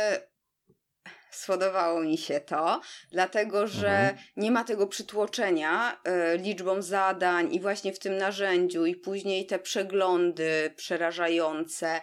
spodobało 1.31 2.01
mi 2.01 2.17
się 2.17 2.39
to, 2.39 2.81
dlatego 3.11 3.67
że 3.67 3.89
Mhm. 3.89 4.17
nie 4.37 4.51
ma 4.51 4.63
tego 4.63 4.87
przytłoczenia 4.87 5.99
e, 6.03 6.37
liczbą 6.37 6.81
zadań 6.81 7.53
i 7.53 7.59
właśnie 7.59 7.93
w 7.93 7.99
tym 7.99 8.17
narzędziu, 8.17 8.85
i 8.85 8.95
później 8.95 9.45
te 9.45 9.59
przeglądy 9.59 10.73
przerażające. 10.75 12.01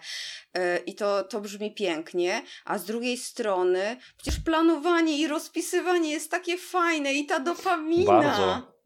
e, 0.53 0.77
I 0.77 0.95
to, 0.95 1.23
to 1.23 1.41
brzmi 1.41 1.75
pięknie, 1.75 2.41
a 2.65 2.77
z 2.77 2.85
drugiej 2.85 3.17
strony 3.17 3.97
przecież 4.17 4.39
planowanie 4.43 5.17
i 5.17 5.27
rozpisywanie 5.27 6.11
jest 6.11 6.31
takie 6.31 6.57
fajne 6.57 7.13
i 7.13 7.25
ta 7.25 7.39
dopamina. 7.39 8.11
Bardzo. 8.21 8.76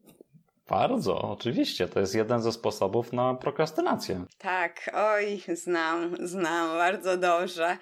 Bardzo, 0.68 1.22
oczywiście. 1.22 1.88
To 1.88 2.00
jest 2.00 2.14
jeden 2.14 2.42
ze 2.42 2.52
sposobów 2.52 3.12
na 3.12 3.34
prokrastynację. 3.34 4.24
Tak, 4.38 4.90
oj, 4.94 5.42
znam, 5.54 6.16
znam 6.20 6.68
bardzo 6.68 7.16
dobrze. 7.16 7.78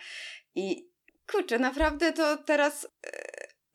I 0.55 0.90
kurczę, 1.33 1.59
naprawdę 1.59 2.12
to 2.12 2.37
teraz 2.37 2.85
e, 2.85 3.11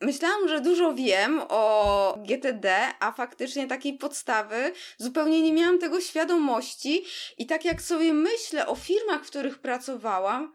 myślałam, 0.02 0.48
że 0.48 0.62
dużo 0.62 0.94
wiem 0.94 1.42
o 1.50 2.18
GTD, 2.28 2.94
a 3.00 3.12
faktycznie 3.12 3.68
takiej 3.68 3.98
podstawy 3.98 4.74
zupełnie 4.98 5.42
nie 5.42 5.54
miałam 5.54 5.80
tego 5.80 6.02
świadomości. 6.02 7.06
I 7.38 7.46
tak 7.46 7.66
jak 7.66 7.82
sobie 7.82 8.14
myślę 8.14 8.68
o 8.68 8.76
firmach, 8.76 9.26
w 9.26 9.30
których 9.30 9.60
pracowałam, 9.60 10.54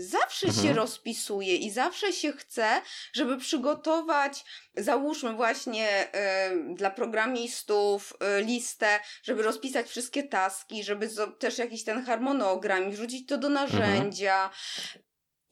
zawsze 0.00 0.46
Mhm. 0.46 0.66
się 0.66 0.72
rozpisuje 0.74 1.56
i 1.56 1.70
zawsze 1.70 2.12
się 2.12 2.32
chce, 2.32 2.82
żeby 3.12 3.36
przygotować, 3.38 4.44
załóżmy 4.76 5.32
właśnie 5.32 5.88
e, 6.14 6.50
dla 6.74 6.90
programistów 6.90 8.12
e, 8.20 8.42
listę, 8.42 9.00
żeby 9.22 9.42
rozpisać 9.42 9.86
wszystkie 9.88 10.22
taski, 10.22 10.84
żeby 10.84 11.08
zo- 11.08 11.32
też 11.38 11.58
jakiś 11.58 11.84
ten 11.84 12.04
harmonogram 12.04 12.88
i 12.88 12.92
wrzucić 12.92 13.28
to 13.28 13.38
do 13.38 13.48
narzędzia. 13.48 14.50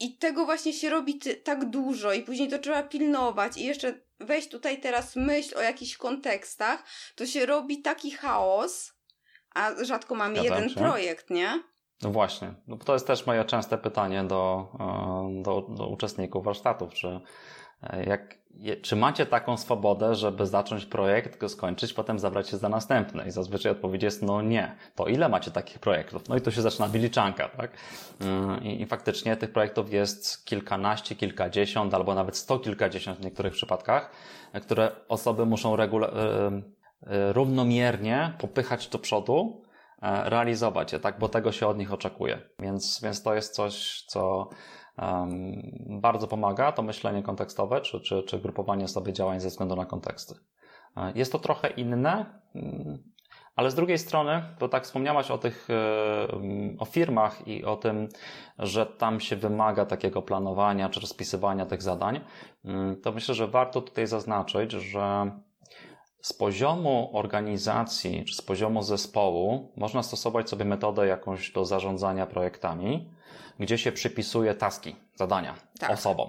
I 0.00 0.18
tego 0.18 0.44
właśnie 0.44 0.72
się 0.72 0.90
robi 0.90 1.18
ty- 1.18 1.35
tak 1.35 1.64
dużo 1.64 2.12
i 2.12 2.22
później 2.22 2.48
to 2.48 2.59
trzeba 2.59 2.82
pilnować 2.82 3.56
i 3.56 3.64
jeszcze 3.64 4.00
weź 4.20 4.48
tutaj 4.48 4.80
teraz 4.80 5.16
myśl 5.16 5.59
o 5.59 5.61
jakichś 5.62 5.96
kontekstach, 5.96 6.85
to 7.14 7.26
się 7.26 7.46
robi 7.46 7.82
taki 7.82 8.11
chaos, 8.11 8.92
a 9.54 9.85
rzadko 9.85 10.14
mamy 10.14 10.44
jeden 10.44 10.68
się. 10.68 10.74
projekt, 10.74 11.30
nie? 11.30 11.62
No 12.02 12.11
właśnie. 12.11 12.54
No 12.66 12.76
to 12.76 12.92
jest 12.92 13.06
też 13.06 13.26
moje 13.26 13.44
częste 13.44 13.78
pytanie 13.78 14.24
do, 14.24 14.68
e, 14.80 15.42
do, 15.42 15.66
do 15.68 15.87
uczestników 15.87 16.44
warsztatów. 16.44 16.94
Czy, 16.94 17.20
e, 17.82 18.04
jak, 18.04 18.38
czy 18.82 18.96
macie 18.96 19.26
taką 19.26 19.56
swobodę, 19.56 20.14
żeby 20.14 20.46
zacząć 20.46 20.87
projekt, 20.87 21.38
go 21.38 21.48
skończyć, 21.48 21.92
potem 21.92 22.18
zabrać 22.18 22.48
się 22.48 22.56
za 22.56 22.68
następny? 22.68 23.24
I 23.26 23.30
zazwyczaj 23.30 23.72
odpowiedź 23.72 24.02
jest 24.02 24.22
no 24.22 24.42
nie. 24.42 24.76
To 24.94 25.06
ile 25.06 25.28
macie 25.28 25.50
takich 25.50 25.78
projektów? 25.78 26.28
No 26.28 26.37
i 26.37 26.40
tu 26.40 26.50
się 26.50 26.62
zaczyna 26.62 26.88
wyliczanka, 26.88 27.48
tak? 27.48 27.70
Mm, 28.20 28.64
I, 28.64 28.82
I 28.82 28.87
faktycznie 28.87 29.37
tych 29.37 29.52
projektów 29.52 29.92
jest 29.92 30.44
kilkanaście, 30.44 31.14
kilkadziesiąt, 31.14 31.94
albo 31.94 32.14
nawet 32.14 32.37
sto 32.37 32.59
kilkadziesiąt 32.59 33.18
w 33.18 33.24
niektórych 33.24 33.52
przypadkach, 33.52 34.11
e, 34.52 34.61
które 34.61 34.90
osoby 35.09 35.46
muszą 35.46 35.76
regula- 35.76 36.12
e, 36.12 36.62
e, 37.06 37.32
równomiernie 37.32 38.32
popychać 38.38 38.88
do 38.88 38.98
przodu, 38.98 39.62
e, 39.62 39.65
realizować 40.06 40.92
je, 40.92 41.00
tak? 41.00 41.18
Bo 41.18 41.28
tego 41.28 41.52
się 41.52 41.66
od 41.66 41.78
nich 41.78 41.92
oczekuje. 41.92 42.40
Więc, 42.58 43.00
więc 43.02 43.22
to 43.22 43.34
jest 43.34 43.54
coś, 43.54 44.04
co 44.06 44.48
em, 44.98 45.62
bardzo 46.00 46.26
pomaga, 46.26 46.72
to 46.72 46.82
myślenie 46.82 47.22
kontekstowe, 47.22 47.80
czy, 47.80 48.00
czy, 48.00 48.22
czy 48.22 48.38
grupowanie 48.38 48.88
sobie 48.88 49.12
działań 49.12 49.40
ze 49.40 49.48
względu 49.48 49.76
na 49.76 49.86
konteksty. 49.86 50.34
E, 50.96 51.12
Jest 51.14 51.32
to 51.32 51.38
trochę 51.38 51.68
inne, 51.68 52.40
mm, 52.54 52.98
ale 53.56 53.70
z 53.70 53.74
drugiej 53.74 53.98
strony, 53.98 54.42
bo 54.60 54.68
tak 54.68 54.84
wspomniałaś 54.84 55.30
o 55.30 55.38
tych, 55.38 55.68
e, 55.70 56.32
mm, 56.32 56.76
o 56.78 56.84
firmach 56.84 57.48
i 57.48 57.64
o 57.64 57.76
tym, 57.76 58.08
że 58.58 58.86
tam 58.86 59.20
się 59.20 59.36
wymaga 59.36 59.86
takiego 59.86 60.22
planowania 60.22 60.88
czy 60.88 61.00
rozpisywania 61.00 61.66
tych 61.66 61.82
zadań, 61.82 62.20
mm, 62.64 63.00
to 63.00 63.12
myślę, 63.12 63.34
że 63.34 63.48
warto 63.48 63.82
tutaj 63.82 64.06
zaznaczyć, 64.06 64.72
że 64.72 65.30
z 66.26 66.32
poziomu 66.32 67.10
organizacji 67.12 68.24
czy 68.24 68.34
z 68.34 68.42
poziomu 68.42 68.82
zespołu 68.82 69.72
można 69.76 70.02
stosować 70.02 70.50
sobie 70.50 70.64
metodę 70.64 71.06
jakąś 71.06 71.52
do 71.52 71.64
zarządzania 71.64 72.26
projektami, 72.26 73.10
gdzie 73.58 73.78
się 73.78 73.92
przypisuje 73.92 74.54
taski, 74.54 74.96
zadania 75.14 75.54
Tak. 75.78 75.90
osobom. 75.90 76.28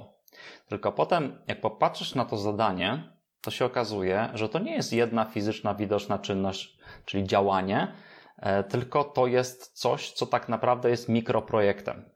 Tylko 0.67 0.91
potem, 0.91 1.41
jak 1.47 1.61
popatrzysz 1.61 2.15
na 2.15 2.25
to 2.25 2.37
zadanie, 2.37 3.13
to 3.41 3.51
się 3.51 3.65
okazuje, 3.65 4.29
że 4.33 4.49
to 4.49 4.59
nie 4.59 4.75
jest 4.75 4.93
jedna 4.93 5.25
fizyczna, 5.25 5.75
widoczna 5.75 6.19
czynność, 6.19 6.77
czyli 7.05 7.23
działanie, 7.23 7.93
e, 8.37 8.63
tylko 8.63 9.03
to 9.03 9.27
jest 9.27 9.79
coś, 9.79 10.11
co 10.11 10.25
tak 10.25 10.49
naprawdę 10.49 10.89
jest 10.89 11.09
mikroprojektem. 11.09 12.09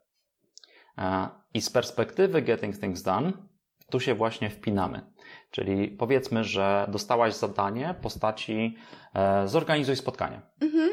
E, 0.97 1.29
I 1.53 1.61
z 1.61 1.69
perspektywy 1.69 2.41
Getting 2.41 2.79
Things 2.79 3.03
Done, 3.03 3.31
tu 3.89 3.99
się 3.99 4.15
właśnie 4.15 4.49
wpinamy. 4.49 5.11
Czyli 5.51 5.87
powiedzmy, 5.87 6.43
że 6.43 6.87
dostałaś 6.91 7.33
zadanie 7.33 7.95
w 7.99 8.01
postaci 8.01 8.75
e, 9.13 9.47
zorganizuj 9.47 9.95
spotkanie. 9.95 10.41
Mhm. 10.61 10.89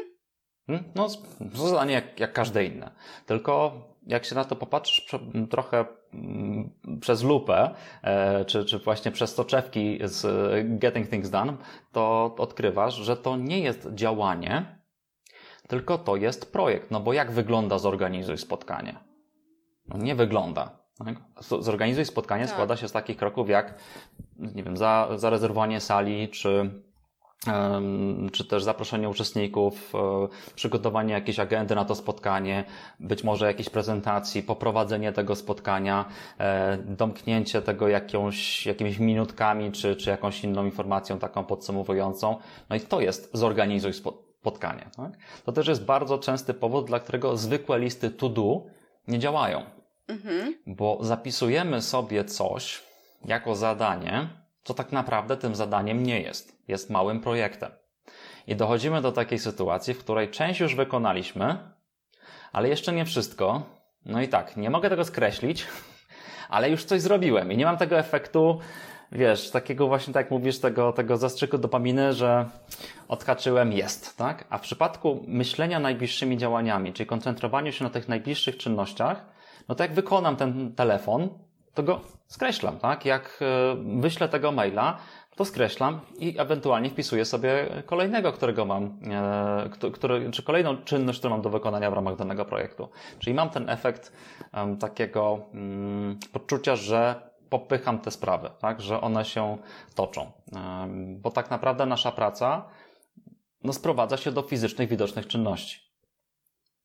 Hmm? 0.67 0.91
No, 0.95 1.07
to 1.55 1.67
zadanie 1.67 1.93
jak, 1.93 2.19
jak 2.19 2.33
każde 2.33 2.65
inne. 2.65 2.91
Tylko 3.25 3.81
jak 4.07 4.25
się 4.25 4.35
na 4.35 4.45
to 4.45 4.55
popatrzysz 4.55 5.07
trochę 5.49 5.85
mm, 6.13 6.69
przez 7.01 7.23
lupę, 7.23 7.75
e, 8.01 8.45
czy, 8.45 8.65
czy 8.65 8.79
właśnie 8.79 9.11
przez 9.11 9.35
soczewki 9.35 9.99
z 10.03 10.25
e, 10.25 10.63
Getting 10.63 11.09
Things 11.09 11.29
Done, 11.29 11.57
to 11.91 12.35
odkrywasz, 12.37 12.95
że 12.95 13.17
to 13.17 13.37
nie 13.37 13.59
jest 13.59 13.87
działanie, 13.93 14.79
tylko 15.67 15.97
to 15.97 16.15
jest 16.15 16.51
projekt. 16.51 16.91
No 16.91 16.99
bo 16.99 17.13
jak 17.13 17.31
wygląda 17.31 17.79
zorganizuj 17.79 18.37
spotkanie? 18.37 18.99
No 19.87 19.97
nie 19.97 20.15
wygląda. 20.15 20.78
Zorganizuj 21.59 22.05
spotkanie 22.05 22.43
Tak. 22.43 22.53
składa 22.53 22.75
się 22.75 22.87
z 22.87 22.91
takich 22.91 23.17
kroków 23.17 23.49
jak, 23.49 23.73
nie 24.39 24.63
wiem, 24.63 24.77
za, 24.77 25.09
zarezerwowanie 25.15 25.79
sali, 25.79 26.29
czy 26.29 26.81
em, 27.47 28.29
czy 28.33 28.45
też 28.45 28.63
zaproszenie 28.63 29.09
uczestników, 29.09 29.93
e, 29.95 30.27
przygotowanie 30.55 31.13
jakiejś 31.13 31.39
agendy 31.39 31.75
na 31.75 31.85
to 31.85 31.95
spotkanie, 31.95 32.63
być 32.99 33.23
może 33.23 33.45
jakiejś 33.45 33.69
prezentacji, 33.69 34.43
poprowadzenie 34.43 35.11
tego 35.11 35.35
spotkania, 35.35 36.05
e, 36.37 36.77
domknięcie 36.77 37.61
tego 37.61 37.87
jakąś, 37.87 38.65
jakimiś 38.65 38.99
minutkami, 38.99 39.71
czy, 39.71 39.95
czy 39.95 40.09
jakąś 40.09 40.43
inną 40.43 40.65
informacją 40.65 41.19
taką 41.19 41.45
podsumowującą. 41.45 42.37
No 42.69 42.75
i 42.75 42.79
to 42.79 43.01
jest 43.01 43.29
zorganizuj 43.33 43.91
spo- 43.91 44.13
spotkanie. 44.39 44.89
Tak? 44.97 45.11
To 45.45 45.51
też 45.51 45.67
jest 45.67 45.85
bardzo 45.85 46.17
częsty 46.17 46.53
powód, 46.53 46.87
dla 46.87 46.99
którego 46.99 47.37
zwykłe 47.37 47.79
listy 47.79 48.11
to 48.11 48.29
do 48.29 48.63
nie 49.07 49.19
działają 49.19 49.78
Mhm. 50.09 50.55
bo 50.67 50.97
zapisujemy 51.01 51.81
sobie 51.81 52.25
coś 52.25 52.81
jako 53.25 53.55
zadanie, 53.55 54.27
co 54.63 54.73
tak 54.73 54.91
naprawdę 54.91 55.37
tym 55.37 55.55
zadaniem 55.55 56.03
nie 56.03 56.21
jest. 56.21 56.59
Jest 56.67 56.89
małym 56.89 57.21
projektem. 57.21 57.71
I 58.47 58.55
dochodzimy 58.55 59.01
do 59.01 59.11
takiej 59.11 59.39
sytuacji, 59.39 59.93
w 59.93 59.99
której 59.99 60.29
część 60.29 60.59
już 60.59 60.75
wykonaliśmy, 60.75 61.57
ale 62.51 62.69
jeszcze 62.69 62.93
nie 62.93 63.05
wszystko. 63.05 63.61
No 64.05 64.21
i 64.21 64.27
tak, 64.27 64.57
nie 64.57 64.69
mogę 64.69 64.89
tego 64.89 65.05
skreślić, 65.05 65.67
ale 66.49 66.69
już 66.69 66.83
coś 66.83 67.01
zrobiłem 67.01 67.51
i 67.51 67.57
nie 67.57 67.65
mam 67.65 67.77
tego 67.77 67.99
efektu, 67.99 68.59
wiesz, 69.11 69.51
takiego 69.51 69.87
właśnie, 69.87 70.13
tak 70.13 70.31
mówisz, 70.31 70.59
tego, 70.59 70.93
tego 70.93 71.17
zastrzyku 71.17 71.57
dopaminy, 71.57 72.13
że 72.13 72.45
odhaczyłem 73.07 73.73
jest, 73.73 74.17
tak? 74.17 74.45
A 74.49 74.57
w 74.57 74.61
przypadku 74.61 75.23
myślenia 75.27 75.79
najbliższymi 75.79 76.37
działaniami, 76.37 76.93
czyli 76.93 77.07
koncentrowaniu 77.07 77.71
się 77.71 77.83
na 77.83 77.89
tych 77.89 78.07
najbliższych 78.07 78.57
czynnościach, 78.57 79.38
no 79.69 79.75
to 79.75 79.83
jak 79.83 79.93
wykonam 79.93 80.35
ten 80.35 80.75
telefon, 80.75 81.29
to 81.73 81.83
go 81.83 82.01
skreślam, 82.27 82.77
tak? 82.77 83.05
Jak 83.05 83.39
e, 83.41 83.75
wyślę 84.01 84.29
tego 84.29 84.51
maila, 84.51 84.97
to 85.35 85.45
skreślam 85.45 85.99
i 86.17 86.39
ewentualnie 86.39 86.89
wpisuję 86.89 87.25
sobie 87.25 87.67
kolejnego, 87.85 88.31
którego 88.31 88.65
mam, 88.65 88.99
e, 89.11 89.89
który, 89.93 90.31
czy 90.31 90.43
kolejną 90.43 90.77
czynność, 90.77 91.19
którą 91.19 91.33
mam 91.33 91.41
do 91.41 91.49
wykonania 91.49 91.91
w 91.91 91.93
ramach 91.93 92.15
danego 92.15 92.45
projektu. 92.45 92.89
Czyli 93.19 93.33
mam 93.33 93.49
ten 93.49 93.69
efekt 93.69 94.13
takiego 94.79 95.31
um, 95.31 96.19
poczucia, 96.31 96.75
że 96.75 97.29
popycham 97.49 97.99
te 97.99 98.11
sprawy, 98.11 98.49
tak? 98.59 98.81
że 98.81 99.01
one 99.01 99.25
się 99.25 99.57
toczą. 99.95 100.31
Bo 100.97 101.31
tak 101.31 101.49
naprawdę 101.49 101.85
nasza 101.85 102.11
praca 102.11 102.65
no, 103.63 103.73
sprowadza 103.73 104.17
się 104.17 104.31
do 104.31 104.41
fizycznych, 104.41 104.89
widocznych 104.89 105.27
czynności. 105.27 105.88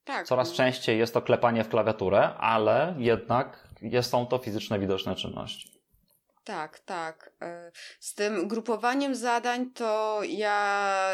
Tak. 0.04 0.26
Coraz 0.26 0.52
częściej 0.52 0.98
jest 0.98 1.14
to 1.14 1.22
klepanie 1.22 1.64
w 1.64 1.68
klawiaturę, 1.68 2.34
ale 2.34 2.94
jednak 2.98 3.68
są 4.02 4.26
to 4.26 4.38
fizyczne, 4.38 4.78
widoczne 4.78 5.16
czynności. 5.16 5.74
Tak, 6.44 6.78
tak. 6.78 7.32
E, 7.42 7.72
z 8.00 8.14
tym 8.14 8.48
grupowaniem 8.48 9.14
zadań 9.14 9.70
to 9.70 10.20
ja. 10.28 11.10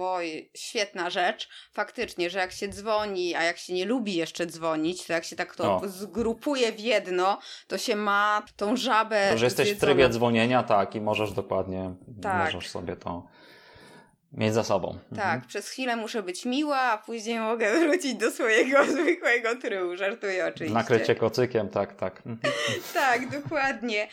Oj, 0.00 0.50
świetna 0.56 1.10
rzecz. 1.10 1.48
Faktycznie, 1.72 2.30
że 2.30 2.38
jak 2.38 2.52
się 2.52 2.68
dzwoni, 2.68 3.34
a 3.34 3.42
jak 3.42 3.58
się 3.58 3.72
nie 3.72 3.84
lubi 3.84 4.14
jeszcze 4.14 4.46
dzwonić, 4.46 5.06
to 5.06 5.12
jak 5.12 5.24
się 5.24 5.36
tak 5.36 5.56
to 5.56 5.76
o. 5.76 5.88
zgrupuje 5.88 6.72
w 6.72 6.80
jedno, 6.80 7.38
to 7.66 7.78
się 7.78 7.96
ma 7.96 8.42
tą 8.56 8.76
żabę. 8.76 9.30
To, 9.32 9.38
że 9.38 9.46
jesteś 9.46 9.72
w 9.72 9.80
trybie 9.80 10.08
dzwonienia, 10.08 10.62
tak, 10.62 10.94
i 10.94 11.00
możesz 11.00 11.32
dokładnie, 11.32 11.94
tak. 12.22 12.44
możesz 12.44 12.70
sobie 12.70 12.96
to 12.96 13.26
mieć 14.32 14.54
za 14.54 14.64
sobą. 14.64 14.98
Tak, 15.08 15.18
mhm. 15.18 15.40
przez 15.46 15.68
chwilę 15.68 15.96
muszę 15.96 16.22
być 16.22 16.44
miła, 16.44 16.78
a 16.78 16.98
później 16.98 17.40
mogę 17.40 17.72
wrócić 17.80 18.14
do 18.14 18.30
swojego 18.30 18.84
zwykłego 18.92 19.56
trybu. 19.56 19.96
Żartuję 19.96 20.46
oczywiście. 20.46 20.74
Nakrycie 20.74 21.14
kocykiem, 21.14 21.68
tak, 21.68 21.94
tak. 21.96 22.22
Mhm. 22.26 22.54
tak, 22.94 23.42
dokładnie. 23.42 24.08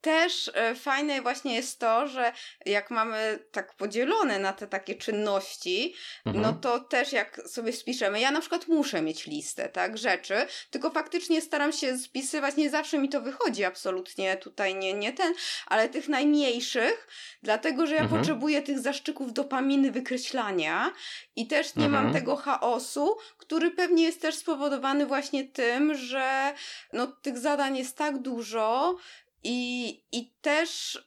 Też 0.00 0.50
e, 0.54 0.74
fajne 0.74 1.22
właśnie 1.22 1.54
jest 1.54 1.78
to, 1.78 2.06
że 2.06 2.32
jak 2.66 2.90
mamy 2.90 3.38
tak 3.52 3.74
podzielone 3.74 4.38
na 4.38 4.52
te 4.52 4.66
takie 4.66 4.94
czynności, 4.94 5.94
mhm. 6.26 6.42
no 6.42 6.52
to 6.52 6.80
też 6.80 7.12
jak 7.12 7.40
sobie 7.46 7.72
spiszemy, 7.72 8.20
ja 8.20 8.30
na 8.30 8.40
przykład 8.40 8.68
muszę 8.68 9.02
mieć 9.02 9.26
listę, 9.26 9.68
tak, 9.68 9.98
rzeczy, 9.98 10.34
tylko 10.70 10.90
faktycznie 10.90 11.40
staram 11.40 11.72
się 11.72 11.98
spisywać, 11.98 12.56
nie 12.56 12.70
zawsze 12.70 12.98
mi 12.98 13.08
to 13.08 13.20
wychodzi 13.20 13.64
absolutnie 13.64 14.36
tutaj, 14.36 14.74
nie, 14.74 14.94
nie 14.94 15.12
ten, 15.12 15.34
ale 15.66 15.88
tych 15.88 16.08
najmniejszych, 16.08 17.08
dlatego, 17.42 17.86
że 17.86 17.94
ja 17.94 18.02
mhm. 18.02 18.20
potrzebuję 18.20 18.62
tych 18.62 18.78
zaszczyków 18.78 19.32
dopaminy 19.32 19.90
wykreślania 19.90 20.92
i 21.36 21.46
też 21.46 21.76
nie 21.76 21.86
mhm. 21.86 22.04
mam 22.04 22.12
tego 22.12 22.36
chaosu, 22.36 23.16
który 23.38 23.70
pewnie 23.70 24.04
jest 24.04 24.22
też 24.22 24.34
spowodowany 24.34 25.06
właśnie 25.06 25.44
tym, 25.44 25.94
że 25.94 26.54
no 26.92 27.06
tych 27.06 27.38
zadań 27.38 27.76
jest 27.76 27.96
tak 27.96 28.18
dużo, 28.18 28.96
i, 29.44 29.88
I 30.12 30.32
też 30.40 30.98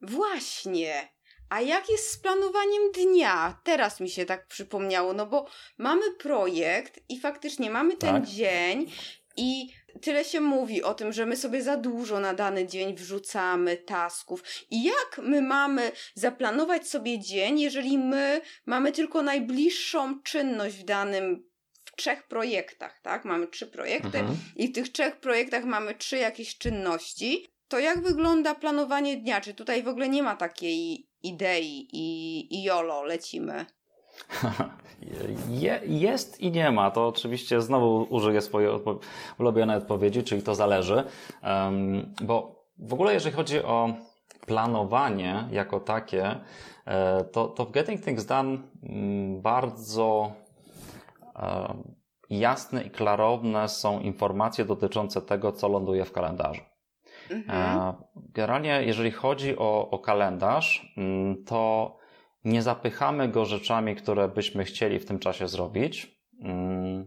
właśnie. 0.00 1.08
A 1.48 1.60
jak 1.60 1.88
jest 1.90 2.10
z 2.10 2.18
planowaniem 2.18 2.92
dnia? 2.94 3.60
Teraz 3.64 4.00
mi 4.00 4.10
się 4.10 4.26
tak 4.26 4.46
przypomniało, 4.46 5.12
no 5.12 5.26
bo 5.26 5.46
mamy 5.78 6.14
projekt 6.14 7.00
i 7.08 7.20
faktycznie 7.20 7.70
mamy 7.70 7.96
ten 7.96 8.14
tak. 8.14 8.26
dzień 8.26 8.92
i 9.36 9.72
tyle 10.02 10.24
się 10.24 10.40
mówi 10.40 10.82
o 10.82 10.94
tym, 10.94 11.12
że 11.12 11.26
my 11.26 11.36
sobie 11.36 11.62
za 11.62 11.76
dużo 11.76 12.20
na 12.20 12.34
dany 12.34 12.66
dzień 12.66 12.94
wrzucamy 12.94 13.76
tasków. 13.76 14.44
I 14.70 14.84
jak 14.84 15.20
my 15.22 15.42
mamy 15.42 15.92
zaplanować 16.14 16.88
sobie 16.88 17.18
dzień, 17.18 17.60
jeżeli 17.60 17.98
my 17.98 18.40
mamy 18.66 18.92
tylko 18.92 19.22
najbliższą 19.22 20.22
czynność 20.22 20.76
w 20.76 20.84
danym 20.84 21.47
trzech 21.98 22.22
projektach, 22.22 23.00
tak? 23.00 23.24
Mamy 23.24 23.46
trzy 23.46 23.66
projekty 23.66 24.18
mhm. 24.18 24.38
i 24.56 24.68
w 24.68 24.72
tych 24.72 24.92
trzech 24.92 25.16
projektach 25.16 25.64
mamy 25.64 25.94
trzy 25.94 26.16
jakieś 26.16 26.58
czynności. 26.58 27.46
To 27.68 27.78
jak 27.78 28.02
wygląda 28.02 28.54
planowanie 28.54 29.16
dnia? 29.16 29.40
Czy 29.40 29.54
tutaj 29.54 29.82
w 29.82 29.88
ogóle 29.88 30.08
nie 30.08 30.22
ma 30.22 30.36
takiej 30.36 31.06
idei 31.22 31.88
i, 31.92 32.46
i 32.54 32.62
jolo 32.62 33.02
lecimy? 33.02 33.66
Je, 35.48 35.80
jest 35.84 36.40
i 36.40 36.50
nie 36.50 36.70
ma. 36.70 36.90
To 36.90 37.08
oczywiście 37.08 37.60
znowu 37.60 38.06
użyję 38.10 38.40
swojej 38.40 38.70
odpo 38.70 38.98
ulubionej 39.38 39.76
odpowiedzi, 39.76 40.22
czyli 40.22 40.42
to 40.42 40.54
zależy. 40.54 41.04
Um, 41.42 42.14
bo 42.22 42.64
w 42.78 42.92
ogóle 42.92 43.14
jeżeli 43.14 43.36
chodzi 43.36 43.62
o 43.62 43.94
planowanie 44.46 45.48
jako 45.52 45.80
takie, 45.80 46.36
e, 46.86 47.24
to, 47.24 47.46
to 47.48 47.64
w 47.64 47.70
Getting 47.70 48.04
Things 48.04 48.24
Done 48.24 48.58
mm, 48.82 49.40
bardzo 49.40 50.32
jasne 52.30 52.82
i 52.82 52.90
klarowne 52.90 53.68
są 53.68 54.00
informacje 54.00 54.64
dotyczące 54.64 55.22
tego, 55.22 55.52
co 55.52 55.68
ląduje 55.68 56.04
w 56.04 56.12
kalendarzu. 56.12 56.62
Mhm. 57.30 57.94
Generalnie, 58.16 58.82
jeżeli 58.82 59.10
chodzi 59.10 59.58
o, 59.58 59.90
o 59.90 59.98
kalendarz, 59.98 60.92
mm, 60.96 61.44
to 61.44 61.96
nie 62.44 62.62
zapychamy 62.62 63.28
go 63.28 63.44
rzeczami, 63.44 63.96
które 63.96 64.28
byśmy 64.28 64.64
chcieli 64.64 64.98
w 64.98 65.06
tym 65.06 65.18
czasie 65.18 65.48
zrobić, 65.48 66.20
mm, 66.42 67.06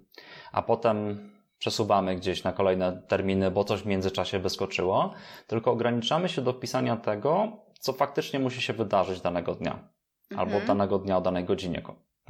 a 0.51 0.61
potem 0.61 1.29
przesuwamy 1.57 2.15
gdzieś 2.15 2.43
na 2.43 2.51
kolejne 2.51 3.01
terminy, 3.07 3.51
bo 3.51 3.63
coś 3.63 3.81
w 3.81 3.85
międzyczasie 3.85 4.39
wyskoczyło, 4.39 5.13
tylko 5.47 5.71
ograniczamy 5.71 6.29
się 6.29 6.41
do 6.41 6.53
pisania 6.53 6.97
tego, 6.97 7.57
co 7.79 7.93
faktycznie 7.93 8.39
musi 8.39 8.61
się 8.61 8.73
wydarzyć 8.73 9.21
danego 9.21 9.55
dnia 9.55 9.89
mhm. 10.31 10.39
albo 10.39 10.67
danego 10.67 10.99
dnia 10.99 11.17
o 11.17 11.21
danej 11.21 11.43
godzinie 11.43 11.81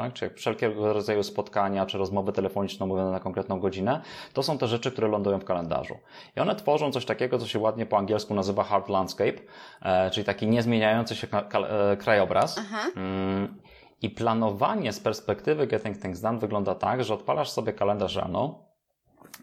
tak? 0.02 0.14
Czy 0.14 0.30
wszelkiego 0.30 0.94
rodzaju 0.94 1.24
spotkania, 1.24 1.86
czy 1.86 1.98
rozmowy 1.98 2.32
telefoniczne 2.32 2.86
mówione 2.86 3.12
na 3.12 3.20
konkretną 3.20 3.60
godzinę, 3.60 4.02
to 4.34 4.44
są 4.44 4.58
te 4.58 4.68
rzeczy, 4.68 4.92
które 4.92 5.08
lądują 5.08 5.40
w 5.40 5.46
kalendarzu. 5.46 5.96
I 6.38 6.40
one 6.40 6.56
tworzą 6.56 6.92
coś 6.92 7.06
takiego, 7.06 7.38
co 7.38 7.48
się 7.48 7.60
ładnie 7.60 7.86
po 7.86 7.98
angielsku 7.98 8.34
nazywa 8.34 8.64
hard 8.64 8.90
landscape, 8.90 9.34
e, 9.82 10.12
czyli 10.12 10.26
taki 10.26 10.48
niezmieniający 10.48 11.16
się 11.16 11.28
e, 11.32 11.98
krajobraz. 11.98 12.60
Mm, 12.96 13.62
I 14.02 14.10
planowanie 14.10 14.94
z 14.94 15.00
perspektywy 15.00 15.68
Getting 15.68 15.98
Things 16.02 16.22
Done 16.22 16.40
wygląda 16.40 16.76
tak, 16.76 17.04
że 17.04 17.14
odpalasz 17.14 17.50
sobie 17.50 17.74
kalendarz 17.74 18.16
rano, 18.16 18.60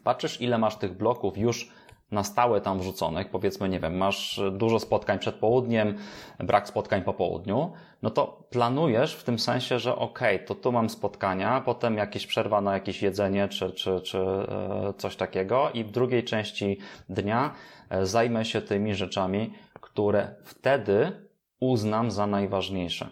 patrzysz 0.03 0.41
ile 0.41 0.57
masz 0.57 0.75
tych 0.75 0.97
bloków 0.97 1.37
już 1.37 1.71
na 2.11 2.23
stałe 2.23 2.61
tam 2.61 2.79
wrzuconych, 2.79 3.29
powiedzmy, 3.29 3.69
nie 3.69 3.79
wiem, 3.79 3.97
masz 3.97 4.41
dużo 4.51 4.79
spotkań 4.79 5.19
przed 5.19 5.35
południem, 5.35 5.97
brak 6.39 6.67
spotkań 6.67 7.03
po 7.03 7.13
południu, 7.13 7.73
no 8.01 8.09
to 8.09 8.47
planujesz 8.49 9.15
w 9.15 9.23
tym 9.23 9.39
sensie, 9.39 9.79
że 9.79 9.95
okay, 9.95 10.39
to 10.39 10.55
tu 10.55 10.71
mam 10.71 10.89
spotkania, 10.89 11.61
potem 11.61 11.97
jakieś 11.97 12.27
przerwa 12.27 12.61
na 12.61 12.73
jakieś 12.73 13.01
jedzenie 13.01 13.47
czy, 13.47 13.71
czy, 13.71 14.01
czy 14.01 14.17
e, 14.17 14.93
coś 14.97 15.15
takiego 15.15 15.71
i 15.73 15.83
w 15.83 15.91
drugiej 15.91 16.23
części 16.23 16.77
dnia 17.09 17.53
e, 17.89 18.05
zajmę 18.05 18.45
się 18.45 18.61
tymi 18.61 18.95
rzeczami, 18.95 19.53
które 19.81 20.35
wtedy 20.43 21.29
uznam 21.59 22.11
za 22.11 22.27
najważniejsze. 22.27 23.09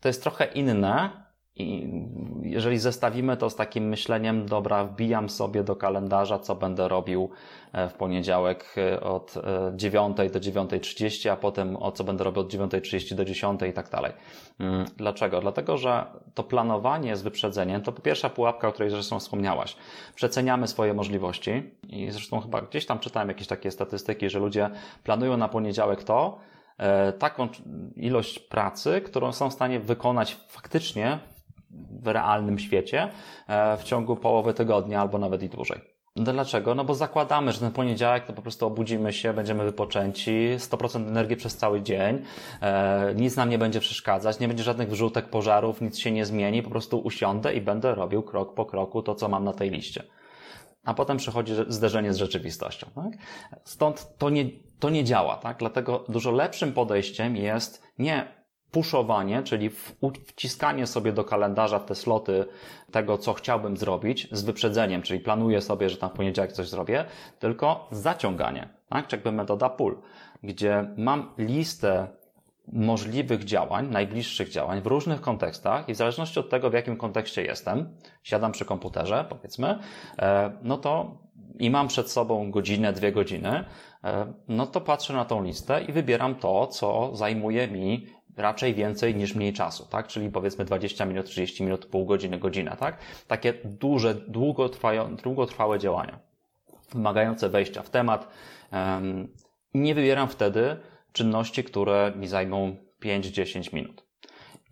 To 0.00 0.08
jest 0.08 0.22
trochę 0.22 0.44
inne 0.44 1.29
i 1.56 1.90
jeżeli 2.42 2.78
zestawimy 2.78 3.36
to 3.36 3.50
z 3.50 3.56
takim 3.56 3.88
myśleniem, 3.88 4.46
dobra, 4.46 4.84
wbijam 4.84 5.28
sobie 5.28 5.64
do 5.64 5.76
kalendarza, 5.76 6.38
co 6.38 6.54
będę 6.54 6.88
robił 6.88 7.30
e, 7.72 7.88
w 7.88 7.94
poniedziałek 7.94 8.74
e, 8.76 9.00
od 9.00 9.34
9 9.74 10.20
e, 10.20 10.30
do 10.30 10.40
9.30, 10.40 11.28
a 11.28 11.36
potem 11.36 11.76
o 11.76 11.92
co 11.92 12.04
będę 12.04 12.24
robił 12.24 12.42
od 12.42 12.52
9.30 12.52 13.14
do 13.14 13.24
10 13.24 13.60
i 13.62 13.72
tak 13.72 13.90
dalej. 13.90 14.12
Mm, 14.60 14.84
dlaczego? 14.96 15.40
Dlatego, 15.40 15.76
że 15.76 16.06
to 16.34 16.44
planowanie 16.44 17.16
z 17.16 17.22
wyprzedzeniem 17.22 17.82
to 17.82 17.92
pierwsza 17.92 18.30
pułapka, 18.30 18.68
o 18.68 18.72
której 18.72 18.90
zresztą 18.90 19.18
wspomniałaś. 19.18 19.76
Przeceniamy 20.14 20.68
swoje 20.68 20.94
możliwości 20.94 21.70
i 21.88 22.10
zresztą 22.10 22.40
chyba 22.40 22.62
gdzieś 22.62 22.86
tam 22.86 22.98
czytałem 22.98 23.28
jakieś 23.28 23.46
takie 23.46 23.70
statystyki, 23.70 24.30
że 24.30 24.38
ludzie 24.38 24.70
planują 25.04 25.36
na 25.36 25.48
poniedziałek 25.48 26.04
to, 26.04 26.38
taką 27.18 27.48
ilość 27.96 28.38
pracy, 28.38 29.00
którą 29.00 29.32
są 29.32 29.50
w 29.50 29.52
stanie 29.52 29.80
wykonać 29.80 30.36
faktycznie 30.48 31.18
w 32.02 32.06
realnym 32.06 32.58
świecie 32.58 33.08
e, 33.48 33.76
w 33.76 33.82
ciągu 33.82 34.16
połowy 34.16 34.54
tygodnia 34.54 35.00
albo 35.00 35.18
nawet 35.18 35.42
i 35.42 35.48
dłużej. 35.48 35.80
Dlaczego? 36.16 36.74
No 36.74 36.84
bo 36.84 36.94
zakładamy, 36.94 37.52
że 37.52 37.60
ten 37.60 37.70
poniedziałek 37.70 38.26
to 38.26 38.32
po 38.32 38.42
prostu 38.42 38.66
obudzimy 38.66 39.12
się, 39.12 39.32
będziemy 39.32 39.64
wypoczęci, 39.64 40.56
100% 40.58 41.08
energii 41.08 41.36
przez 41.36 41.56
cały 41.56 41.82
dzień, 41.82 42.22
e, 42.62 43.14
nic 43.14 43.36
nam 43.36 43.50
nie 43.50 43.58
będzie 43.58 43.80
przeszkadzać, 43.80 44.40
nie 44.40 44.48
będzie 44.48 44.64
żadnych 44.64 44.90
wrzutek, 44.90 45.28
pożarów, 45.28 45.80
nic 45.80 45.98
się 45.98 46.10
nie 46.10 46.26
zmieni, 46.26 46.62
po 46.62 46.70
prostu 46.70 46.98
usiądę 46.98 47.54
i 47.54 47.60
będę 47.60 47.94
robił 47.94 48.22
krok 48.22 48.54
po 48.54 48.64
kroku 48.66 49.02
to, 49.02 49.14
co 49.14 49.28
mam 49.28 49.44
na 49.44 49.52
tej 49.52 49.70
liście. 49.70 50.02
A 50.84 50.94
potem 50.94 51.16
przychodzi 51.16 51.52
zderzenie 51.68 52.12
z 52.12 52.16
rzeczywistością. 52.16 52.86
Tak? 52.94 53.12
Stąd 53.64 54.18
to 54.18 54.30
nie, 54.30 54.44
to 54.78 54.90
nie 54.90 55.04
działa. 55.04 55.36
Tak? 55.36 55.58
Dlatego 55.58 56.04
dużo 56.08 56.30
lepszym 56.30 56.72
podejściem 56.72 57.36
jest 57.36 57.82
nie 57.98 58.39
puszowanie, 58.72 59.42
czyli 59.42 59.70
wciskanie 60.26 60.86
sobie 60.86 61.12
do 61.12 61.24
kalendarza 61.24 61.80
te 61.80 61.94
sloty 61.94 62.44
tego, 62.90 63.18
co 63.18 63.32
chciałbym 63.32 63.76
zrobić 63.76 64.28
z 64.32 64.42
wyprzedzeniem, 64.42 65.02
czyli 65.02 65.20
planuję 65.20 65.60
sobie, 65.60 65.90
że 65.90 65.96
tam 65.96 66.10
w 66.10 66.12
poniedziałek 66.12 66.52
coś 66.52 66.68
zrobię, 66.68 67.04
tylko 67.38 67.88
zaciąganie, 67.90 68.68
tak? 68.88 69.06
Czy 69.06 69.16
jakby 69.16 69.32
metoda 69.32 69.68
pull, 69.68 69.98
gdzie 70.42 70.94
mam 70.96 71.30
listę 71.38 72.08
możliwych 72.72 73.44
działań, 73.44 73.88
najbliższych 73.90 74.48
działań 74.48 74.80
w 74.80 74.86
różnych 74.86 75.20
kontekstach 75.20 75.88
i 75.88 75.94
w 75.94 75.96
zależności 75.96 76.40
od 76.40 76.50
tego, 76.50 76.70
w 76.70 76.72
jakim 76.72 76.96
kontekście 76.96 77.42
jestem, 77.42 77.94
siadam 78.22 78.52
przy 78.52 78.64
komputerze, 78.64 79.24
powiedzmy, 79.28 79.78
e, 80.18 80.52
no 80.62 80.76
to 80.76 81.18
i 81.58 81.70
mam 81.70 81.88
przed 81.88 82.10
sobą 82.10 82.50
godzinę, 82.50 82.92
dwie 82.92 83.12
godziny, 83.12 83.64
e, 84.04 84.32
no 84.48 84.66
to 84.66 84.80
patrzę 84.80 85.12
na 85.12 85.24
tą 85.24 85.42
listę 85.42 85.84
i 85.84 85.92
wybieram 85.92 86.34
to, 86.34 86.66
co 86.66 87.16
zajmuje 87.16 87.68
mi 87.68 88.06
raczej 88.40 88.74
więcej 88.74 89.14
niż 89.14 89.34
mniej 89.34 89.52
czasu, 89.52 89.86
tak? 89.90 90.06
Czyli 90.06 90.30
powiedzmy 90.30 90.64
20 90.64 91.04
minut, 91.04 91.26
30 91.26 91.64
minut, 91.64 91.86
pół 91.86 92.06
godziny, 92.06 92.38
godzina, 92.38 92.76
tak? 92.76 92.98
Takie 93.26 93.54
duże, 93.64 94.14
długotrwałe 95.22 95.78
działania, 95.78 96.18
wymagające 96.92 97.48
wejścia 97.48 97.82
w 97.82 97.90
temat. 97.90 98.28
Nie 99.74 99.94
wybieram 99.94 100.28
wtedy 100.28 100.76
czynności, 101.12 101.64
które 101.64 102.12
mi 102.16 102.26
zajmą 102.26 102.76
5-10 103.02 103.74
minut. 103.74 104.04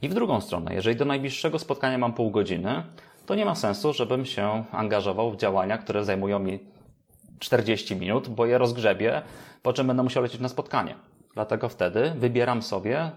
I 0.02 0.08
w 0.08 0.14
drugą 0.14 0.40
stronę, 0.40 0.74
jeżeli 0.74 0.96
do 0.96 1.04
najbliższego 1.04 1.58
spotkania 1.58 1.98
mam 1.98 2.12
pół 2.12 2.30
godziny, 2.30 2.82
to 3.26 3.34
nie 3.34 3.44
ma 3.44 3.54
sensu, 3.54 3.92
żebym 3.92 4.26
się 4.26 4.64
angażował 4.72 5.30
w 5.30 5.36
działania, 5.36 5.78
które 5.78 6.04
zajmują 6.04 6.38
mi 6.38 6.58
40 7.38 7.96
minut, 7.96 8.28
bo 8.28 8.46
je 8.46 8.58
rozgrzebię, 8.58 9.22
po 9.62 9.72
czym 9.72 9.86
będę 9.86 10.02
musiał 10.02 10.22
lecieć 10.22 10.40
na 10.40 10.48
spotkanie. 10.48 10.94
Dlatego 11.34 11.68
wtedy 11.68 12.12
wybieram 12.16 12.62
sobie 12.62 13.10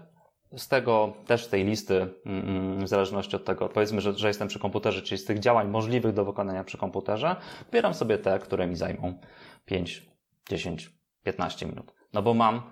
z 0.56 0.68
tego, 0.68 1.12
też 1.26 1.46
tej 1.46 1.64
listy, 1.64 2.08
mm, 2.26 2.84
w 2.84 2.88
zależności 2.88 3.36
od 3.36 3.44
tego, 3.44 3.68
powiedzmy, 3.68 4.00
że, 4.00 4.18
że 4.18 4.28
jestem 4.28 4.48
przy 4.48 4.58
komputerze, 4.58 5.02
czyli 5.02 5.18
z 5.18 5.24
tych 5.24 5.38
działań 5.38 5.68
możliwych 5.68 6.14
do 6.14 6.24
wykonania 6.24 6.64
przy 6.64 6.78
komputerze, 6.78 7.36
wybieram 7.66 7.94
sobie 7.94 8.18
te, 8.18 8.38
które 8.38 8.66
mi 8.66 8.76
zajmą 8.76 9.18
5, 9.64 10.06
10, 10.50 10.90
15 11.24 11.66
minut. 11.66 11.94
No 12.12 12.22
bo 12.22 12.34
mam 12.34 12.62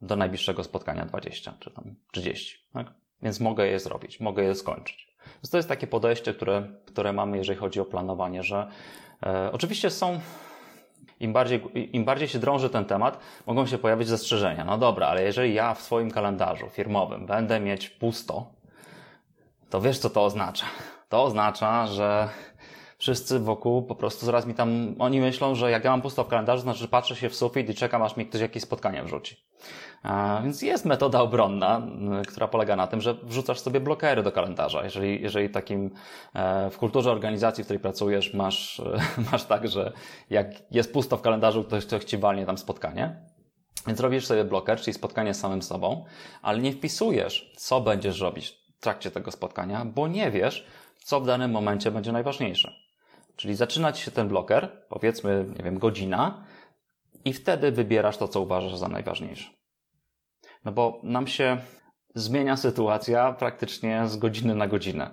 do 0.00 0.16
najbliższego 0.16 0.64
spotkania 0.64 1.04
20 1.04 1.54
czy 1.60 1.70
tam 1.70 1.94
30, 2.12 2.66
tak? 2.72 2.94
Więc 3.22 3.40
mogę 3.40 3.66
je 3.66 3.78
zrobić, 3.78 4.20
mogę 4.20 4.44
je 4.44 4.54
skończyć. 4.54 5.08
Więc 5.34 5.50
to 5.50 5.56
jest 5.56 5.68
takie 5.68 5.86
podejście, 5.86 6.34
które, 6.34 6.68
które 6.86 7.12
mamy, 7.12 7.36
jeżeli 7.36 7.58
chodzi 7.58 7.80
o 7.80 7.84
planowanie, 7.84 8.42
że 8.42 8.70
e, 9.26 9.52
oczywiście 9.52 9.90
są 9.90 10.20
im 11.20 11.32
bardziej, 11.32 11.62
im 11.92 12.04
bardziej 12.04 12.28
się 12.28 12.38
drąży 12.38 12.70
ten 12.70 12.84
temat, 12.84 13.18
mogą 13.46 13.66
się 13.66 13.78
pojawić 13.78 14.08
zastrzeżenia. 14.08 14.64
No 14.64 14.78
dobra, 14.78 15.06
ale 15.06 15.22
jeżeli 15.22 15.54
ja 15.54 15.74
w 15.74 15.82
swoim 15.82 16.10
kalendarzu 16.10 16.68
firmowym 16.70 17.26
będę 17.26 17.60
mieć 17.60 17.88
pusto, 17.88 18.46
to 19.70 19.80
wiesz, 19.80 19.98
co 19.98 20.10
to 20.10 20.24
oznacza? 20.24 20.66
To 21.08 21.22
oznacza, 21.22 21.86
że 21.86 22.28
wszyscy 22.98 23.38
wokół 23.38 23.82
po 23.82 23.94
prostu 23.94 24.26
zaraz 24.26 24.46
mi 24.46 24.54
tam, 24.54 24.94
oni 24.98 25.20
myślą, 25.20 25.54
że 25.54 25.70
jak 25.70 25.84
ja 25.84 25.90
mam 25.90 26.02
pusto 26.02 26.24
w 26.24 26.28
kalendarzu, 26.28 26.62
znaczy, 26.62 26.88
patrzę 26.88 27.16
się 27.16 27.28
w 27.28 27.34
sufit 27.34 27.70
i 27.70 27.74
czekam, 27.74 28.02
aż 28.02 28.16
mi 28.16 28.26
ktoś 28.26 28.40
jakieś 28.40 28.62
spotkanie 28.62 29.02
wrzuci. 29.02 29.47
Więc 30.42 30.62
jest 30.62 30.84
metoda 30.84 31.20
obronna, 31.20 31.82
która 32.28 32.48
polega 32.48 32.76
na 32.76 32.86
tym, 32.86 33.00
że 33.00 33.14
wrzucasz 33.14 33.60
sobie 33.60 33.80
blokery 33.80 34.22
do 34.22 34.32
kalendarza. 34.32 34.84
Jeżeli, 34.84 35.22
jeżeli 35.22 35.50
takim 35.50 35.90
e, 36.34 36.70
w 36.70 36.78
kulturze 36.78 37.12
organizacji, 37.12 37.64
w 37.64 37.66
której 37.66 37.80
pracujesz, 37.80 38.34
masz, 38.34 38.82
masz 39.32 39.44
tak, 39.44 39.68
że 39.68 39.92
jak 40.30 40.46
jest 40.70 40.92
pusto 40.92 41.16
w 41.16 41.22
kalendarzu, 41.22 41.64
ktoś, 41.64 41.86
ktoś 41.86 42.04
ci 42.04 42.18
walnie 42.18 42.46
tam 42.46 42.58
spotkanie, 42.58 43.16
więc 43.86 44.00
robisz 44.00 44.26
sobie 44.26 44.44
bloker, 44.44 44.80
czyli 44.80 44.94
spotkanie 44.94 45.34
z 45.34 45.40
samym 45.40 45.62
sobą, 45.62 46.04
ale 46.42 46.58
nie 46.58 46.72
wpisujesz, 46.72 47.52
co 47.56 47.80
będziesz 47.80 48.20
robić 48.20 48.48
w 48.48 48.80
trakcie 48.80 49.10
tego 49.10 49.30
spotkania, 49.30 49.84
bo 49.84 50.08
nie 50.08 50.30
wiesz, 50.30 50.66
co 51.04 51.20
w 51.20 51.26
danym 51.26 51.50
momencie 51.50 51.90
będzie 51.90 52.12
najważniejsze. 52.12 52.72
Czyli 53.36 53.54
zaczyna 53.54 53.92
ci 53.92 54.02
się 54.02 54.10
ten 54.10 54.28
bloker, 54.28 54.68
powiedzmy, 54.88 55.44
nie 55.56 55.64
wiem, 55.64 55.78
godzina, 55.78 56.44
i 57.24 57.32
wtedy 57.32 57.72
wybierasz 57.72 58.16
to, 58.16 58.28
co 58.28 58.40
uważasz 58.40 58.76
za 58.76 58.88
najważniejsze. 58.88 59.57
No 60.64 60.72
bo 60.72 61.00
nam 61.02 61.26
się 61.26 61.58
zmienia 62.14 62.56
sytuacja 62.56 63.32
praktycznie 63.32 64.02
z 64.06 64.16
godziny 64.16 64.54
na 64.54 64.66
godzinę. 64.66 65.10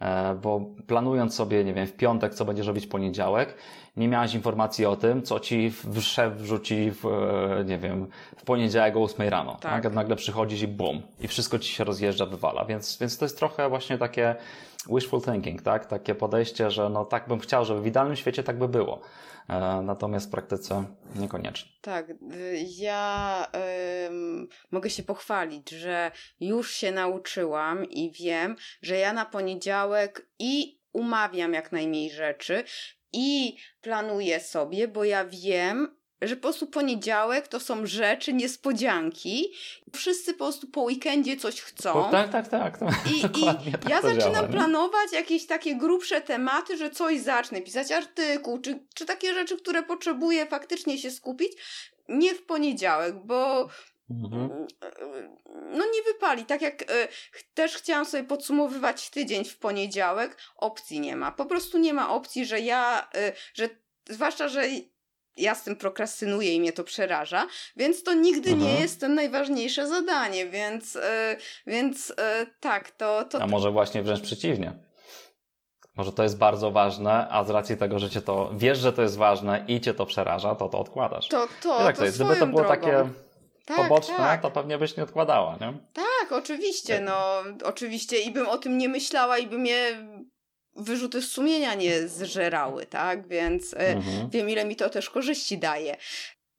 E, 0.00 0.34
bo 0.34 0.60
planując 0.86 1.34
sobie, 1.34 1.64
nie 1.64 1.74
wiem, 1.74 1.86
w 1.86 1.92
piątek, 1.96 2.34
co 2.34 2.44
będziesz 2.44 2.66
robić 2.66 2.86
w 2.86 2.88
poniedziałek, 2.88 3.54
nie 3.96 4.08
miałaś 4.08 4.34
informacji 4.34 4.86
o 4.86 4.96
tym, 4.96 5.22
co 5.22 5.40
ci 5.40 5.72
szef 6.00 6.34
wrzuci 6.34 6.90
w, 6.90 7.06
e, 7.06 7.64
nie 7.64 7.78
wiem, 7.78 8.06
w 8.36 8.44
poniedziałek 8.44 8.96
o 8.96 9.02
8 9.02 9.28
rano. 9.28 9.56
Tak. 9.60 9.82
tak? 9.82 9.92
Nagle 9.94 10.16
przychodzisz 10.16 10.62
i 10.62 10.68
bum, 10.68 11.02
i 11.20 11.28
wszystko 11.28 11.58
ci 11.58 11.72
się 11.72 11.84
rozjeżdża, 11.84 12.26
wywala. 12.26 12.64
Więc, 12.64 12.98
więc 13.00 13.18
to 13.18 13.24
jest 13.24 13.38
trochę 13.38 13.68
właśnie 13.68 13.98
takie 13.98 14.36
wishful 14.90 15.22
thinking, 15.22 15.62
tak? 15.62 15.86
Takie 15.86 16.14
podejście, 16.14 16.70
że 16.70 16.88
no 16.88 17.04
tak 17.04 17.28
bym 17.28 17.38
chciał, 17.38 17.64
żeby 17.64 17.80
w 17.80 17.86
idealnym 17.86 18.16
świecie 18.16 18.42
tak 18.42 18.58
by 18.58 18.68
było. 18.68 19.00
E, 19.48 19.82
natomiast 19.82 20.26
w 20.26 20.30
praktyce 20.30 20.84
niekoniecznie. 21.14 21.72
Tak, 21.80 22.10
y, 22.10 22.14
ja 22.76 23.46
mogę 24.70 24.90
się 24.90 25.02
pochwalić, 25.02 25.70
że 25.70 26.10
już 26.40 26.70
się 26.70 26.92
nauczyłam 26.92 27.84
i 27.84 28.12
wiem, 28.12 28.56
że 28.82 28.96
ja 28.96 29.12
na 29.12 29.24
poniedziałek 29.24 30.28
i 30.38 30.80
umawiam 30.92 31.54
jak 31.54 31.72
najmniej 31.72 32.10
rzeczy 32.10 32.64
i 33.12 33.56
planuję 33.80 34.40
sobie, 34.40 34.88
bo 34.88 35.04
ja 35.04 35.24
wiem, 35.24 35.97
że 36.22 36.36
po 36.36 36.42
prostu 36.42 36.66
poniedziałek 36.66 37.48
to 37.48 37.60
są 37.60 37.86
rzeczy, 37.86 38.32
niespodzianki. 38.32 39.52
Wszyscy 39.96 40.32
po 40.32 40.38
prostu 40.38 40.66
po 40.66 40.82
weekendzie 40.82 41.36
coś 41.36 41.60
chcą. 41.60 41.92
tak, 42.32 42.48
tak, 42.48 42.78
tak. 42.78 42.94
I, 43.14 43.18
i 43.40 43.44
tak 43.44 43.88
ja 43.88 44.02
zaczynam 44.02 44.32
działa, 44.32 44.48
planować 44.48 45.12
jakieś 45.12 45.46
takie 45.46 45.76
grubsze 45.76 46.20
tematy, 46.20 46.76
że 46.76 46.90
coś 46.90 47.20
zacznę, 47.20 47.60
pisać 47.60 47.92
artykuł, 47.92 48.58
czy, 48.58 48.78
czy 48.94 49.06
takie 49.06 49.34
rzeczy, 49.34 49.56
które 49.56 49.82
potrzebuję 49.82 50.46
faktycznie 50.46 50.98
się 50.98 51.10
skupić, 51.10 51.52
nie 52.08 52.34
w 52.34 52.42
poniedziałek, 52.42 53.14
bo 53.24 53.68
Mhm. 54.10 54.66
No 55.70 55.84
nie 55.84 56.02
wypali. 56.12 56.44
Tak 56.44 56.62
jak 56.62 56.82
y, 56.82 57.08
też 57.54 57.74
chciałam 57.74 58.06
sobie 58.06 58.24
podsumowywać 58.24 59.10
tydzień 59.10 59.44
w 59.44 59.58
poniedziałek, 59.58 60.36
opcji 60.56 61.00
nie 61.00 61.16
ma. 61.16 61.32
Po 61.32 61.46
prostu 61.46 61.78
nie 61.78 61.94
ma 61.94 62.10
opcji, 62.10 62.46
że 62.46 62.60
ja, 62.60 63.08
y, 63.16 63.32
że 63.54 63.68
zwłaszcza, 64.08 64.48
że 64.48 64.62
ja 65.38 65.54
z 65.54 65.64
tym 65.64 65.76
prokrastynuję 65.76 66.54
i 66.54 66.60
mnie 66.60 66.72
to 66.72 66.84
przeraża, 66.84 67.46
więc 67.76 68.02
to 68.02 68.14
nigdy 68.14 68.50
mhm. 68.50 68.72
nie 68.72 68.80
jest 68.80 69.00
to 69.00 69.08
najważniejsze 69.08 69.88
zadanie, 69.88 70.46
więc, 70.46 70.94
yy, 70.94 71.00
więc 71.66 72.08
yy, 72.08 72.14
tak, 72.60 72.90
to, 72.90 73.24
to... 73.24 73.42
A 73.42 73.46
może 73.46 73.70
właśnie 73.70 74.02
wręcz 74.02 74.20
przeciwnie. 74.20 74.72
Może 75.96 76.12
to 76.12 76.22
jest 76.22 76.38
bardzo 76.38 76.70
ważne, 76.70 77.28
a 77.30 77.44
z 77.44 77.50
racji 77.50 77.76
tego, 77.76 77.98
że 77.98 78.10
cię 78.10 78.22
to 78.22 78.50
wiesz, 78.56 78.78
że 78.78 78.92
to 78.92 79.02
jest 79.02 79.16
ważne 79.16 79.64
i 79.68 79.80
cię 79.80 79.94
to 79.94 80.06
przeraża, 80.06 80.54
to 80.54 80.68
to 80.68 80.78
odkładasz. 80.78 81.28
To, 81.28 81.48
to, 81.62 81.78
tak 81.78 81.96
to, 81.96 82.00
to 82.00 82.04
jest. 82.04 82.16
Gdyby 82.18 82.36
to 82.36 82.46
było 82.46 82.62
drogą. 82.62 82.74
takie 82.74 83.08
tak, 83.64 83.76
poboczne, 83.76 84.16
tak. 84.16 84.42
to 84.42 84.50
pewnie 84.50 84.78
byś 84.78 84.96
nie 84.96 85.02
odkładała, 85.02 85.56
nie? 85.60 85.72
Tak, 85.92 86.32
oczywiście, 86.32 87.00
no, 87.00 87.42
oczywiście 87.64 88.20
i 88.20 88.30
bym 88.30 88.48
o 88.48 88.58
tym 88.58 88.78
nie 88.78 88.88
myślała 88.88 89.38
i 89.38 89.46
bym 89.46 89.66
je 89.66 90.08
wyrzuty 90.78 91.22
sumienia 91.22 91.74
nie 91.74 92.08
zżerały, 92.08 92.86
tak? 92.86 93.28
Więc 93.28 93.74
e, 93.74 93.78
mhm. 93.78 94.30
wiem, 94.30 94.50
ile 94.50 94.64
mi 94.64 94.76
to 94.76 94.90
też 94.90 95.10
korzyści 95.10 95.58
daje. 95.58 95.96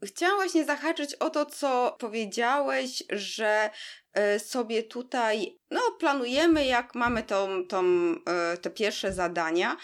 Chciałam 0.04 0.36
właśnie 0.36 0.66
zahaczyć 0.66 1.16
o 1.16 1.30
to, 1.30 1.46
co 1.46 1.96
powiedziałeś, 2.00 3.04
że 3.10 3.70
e, 4.14 4.40
sobie 4.40 4.84
tutaj, 4.84 5.60
no, 5.72 5.82
planujemy, 6.00 6.66
jak 6.66 6.96
mamy 6.96 7.24
tą, 7.24 7.68
tą, 7.68 7.84
e, 8.28 8.58
te 8.58 8.70
pierwsze 8.70 9.14
zadania, 9.14 9.78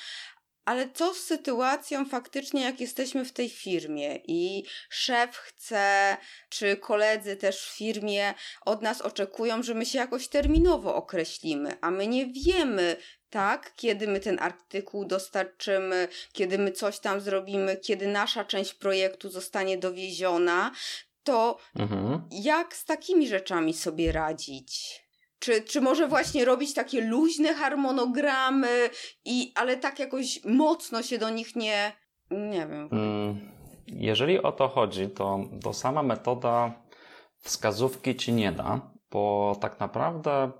ale 0.65 0.89
co 0.93 1.13
z 1.13 1.17
sytuacją 1.17 2.05
faktycznie, 2.05 2.61
jak 2.61 2.81
jesteśmy 2.81 3.25
w 3.25 3.33
tej 3.33 3.49
firmie 3.49 4.19
i 4.27 4.63
szef 4.89 5.37
chce, 5.37 6.17
czy 6.49 6.77
koledzy 6.77 7.35
też 7.35 7.61
w 7.61 7.77
firmie 7.77 8.33
od 8.65 8.81
nas 8.81 9.01
oczekują, 9.01 9.63
że 9.63 9.73
my 9.73 9.85
się 9.85 9.97
jakoś 9.97 10.27
terminowo 10.27 10.95
określimy, 10.95 11.77
a 11.81 11.91
my 11.91 12.07
nie 12.07 12.25
wiemy, 12.25 12.97
tak, 13.29 13.73
kiedy 13.75 14.07
my 14.07 14.19
ten 14.19 14.39
artykuł 14.39 15.05
dostarczymy, 15.05 16.07
kiedy 16.33 16.57
my 16.57 16.71
coś 16.71 16.99
tam 16.99 17.21
zrobimy, 17.21 17.77
kiedy 17.77 18.07
nasza 18.07 18.45
część 18.45 18.73
projektu 18.73 19.29
zostanie 19.29 19.77
dowieziona, 19.77 20.71
to 21.23 21.57
mhm. 21.75 22.21
jak 22.31 22.75
z 22.75 22.85
takimi 22.85 23.27
rzeczami 23.27 23.73
sobie 23.73 24.11
radzić? 24.11 25.01
Czy, 25.39 25.61
czy 25.61 25.81
może 25.81 26.07
właśnie 26.07 26.45
robić 26.45 26.73
takie 26.73 27.01
luźne 27.01 27.53
harmonogramy, 27.53 28.89
i, 29.25 29.51
ale 29.55 29.77
tak 29.77 29.99
jakoś 29.99 30.39
mocno 30.45 31.03
się 31.03 31.17
do 31.17 31.29
nich 31.29 31.55
nie. 31.55 31.91
Nie 32.31 32.67
wiem. 32.67 32.89
Mm, 32.91 33.51
jeżeli 33.87 34.41
o 34.41 34.51
to 34.51 34.67
chodzi, 34.67 35.09
to, 35.09 35.39
to 35.63 35.73
sama 35.73 36.03
metoda 36.03 36.73
wskazówki 37.39 38.15
ci 38.15 38.33
nie 38.33 38.51
da, 38.51 38.81
bo 39.11 39.55
tak 39.61 39.79
naprawdę 39.79 40.51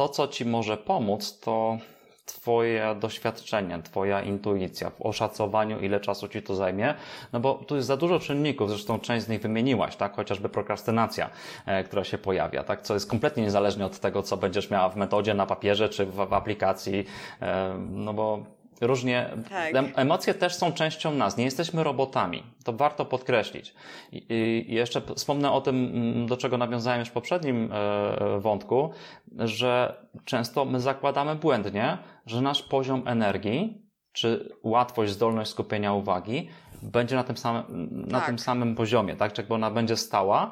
to, 0.00 0.08
co 0.08 0.28
ci 0.28 0.46
może 0.46 0.76
pomóc, 0.76 1.40
to 1.40 1.78
Twoje 2.26 2.96
doświadczenie, 3.00 3.82
Twoja 3.82 4.22
intuicja 4.22 4.90
w 4.90 5.02
oszacowaniu, 5.02 5.80
ile 5.80 6.00
czasu 6.00 6.28
Ci 6.28 6.42
to 6.42 6.54
zajmie, 6.54 6.94
no 7.32 7.40
bo 7.40 7.54
tu 7.54 7.76
jest 7.76 7.88
za 7.88 7.96
dużo 7.96 8.20
czynników, 8.20 8.70
zresztą 8.70 9.00
część 9.00 9.26
z 9.26 9.28
nich 9.28 9.40
wymieniłaś, 9.40 9.96
tak? 9.96 10.16
Chociażby 10.16 10.48
prokrastynacja, 10.48 11.30
e, 11.66 11.84
która 11.84 12.04
się 12.04 12.18
pojawia, 12.18 12.64
tak? 12.64 12.82
Co 12.82 12.94
jest 12.94 13.10
kompletnie 13.10 13.42
niezależne 13.42 13.86
od 13.86 13.98
tego, 13.98 14.22
co 14.22 14.36
będziesz 14.36 14.70
miała 14.70 14.88
w 14.88 14.96
metodzie, 14.96 15.34
na 15.34 15.46
papierze 15.46 15.88
czy 15.88 16.06
w, 16.06 16.14
w 16.14 16.32
aplikacji, 16.32 17.04
e, 17.42 17.74
no 17.90 18.14
bo 18.14 18.44
różnie. 18.80 19.30
Tak. 19.48 19.74
Emocje 19.96 20.34
też 20.34 20.54
są 20.54 20.72
częścią 20.72 21.14
nas, 21.14 21.36
nie 21.36 21.44
jesteśmy 21.44 21.84
robotami. 21.84 22.42
To 22.64 22.72
warto 22.72 23.04
podkreślić. 23.04 23.74
I, 24.12 24.64
jeszcze 24.68 25.02
wspomnę 25.16 25.52
o 25.52 25.60
tym, 25.60 25.84
mm, 25.94 26.26
do 26.26 26.36
czego 26.36 26.58
nawiązałem 26.58 27.00
już 27.00 27.08
w 27.08 27.12
poprzednim 27.12 27.72
e, 27.72 28.40
wątku, 28.40 28.90
że 29.38 30.02
często 30.24 30.64
my 30.64 30.80
zakładamy 30.80 31.34
błędnie, 31.34 31.98
że 32.26 32.40
nasz 32.40 32.62
poziom 32.62 33.02
energii, 33.06 33.82
czy 34.12 34.56
łatwość, 34.62 35.12
zdolność 35.12 35.50
skupienia 35.50 35.92
uwagi 35.92 36.48
będzie 36.82 37.16
na 37.16 37.24
tym 37.24 37.36
samym, 37.36 37.64
na 38.08 38.18
Tak. 38.18 38.26
tym 38.26 38.38
samym 38.38 38.74
poziomie, 38.74 39.16
tak? 39.16 39.32
Czy 39.32 39.46
ona 39.48 39.70
będzie 39.70 39.96
stała 39.96 40.50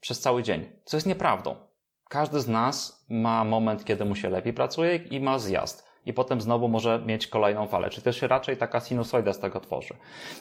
przez 0.00 0.20
cały 0.20 0.42
dzień. 0.42 0.64
Co 0.84 0.96
jest 0.96 1.06
nieprawdą. 1.06 1.56
Każdy 2.08 2.40
z 2.40 2.48
nas 2.48 3.06
ma 3.08 3.44
moment, 3.44 3.84
kiedy 3.84 4.04
mu 4.04 4.14
się 4.14 4.30
lepiej 4.30 4.52
pracuje 4.52 4.96
i 4.96 5.20
ma 5.20 5.38
zjazd. 5.38 5.91
I 6.06 6.12
potem 6.12 6.40
znowu 6.40 6.68
może 6.68 7.02
mieć 7.06 7.26
kolejną 7.26 7.66
falę. 7.66 7.90
Czyli 7.90 8.02
to 8.02 8.12
się 8.12 8.28
raczej 8.28 8.56
taka 8.56 8.80
sinusoida 8.80 9.32
z 9.32 9.38
tego 9.38 9.60
tworzy. 9.60 9.94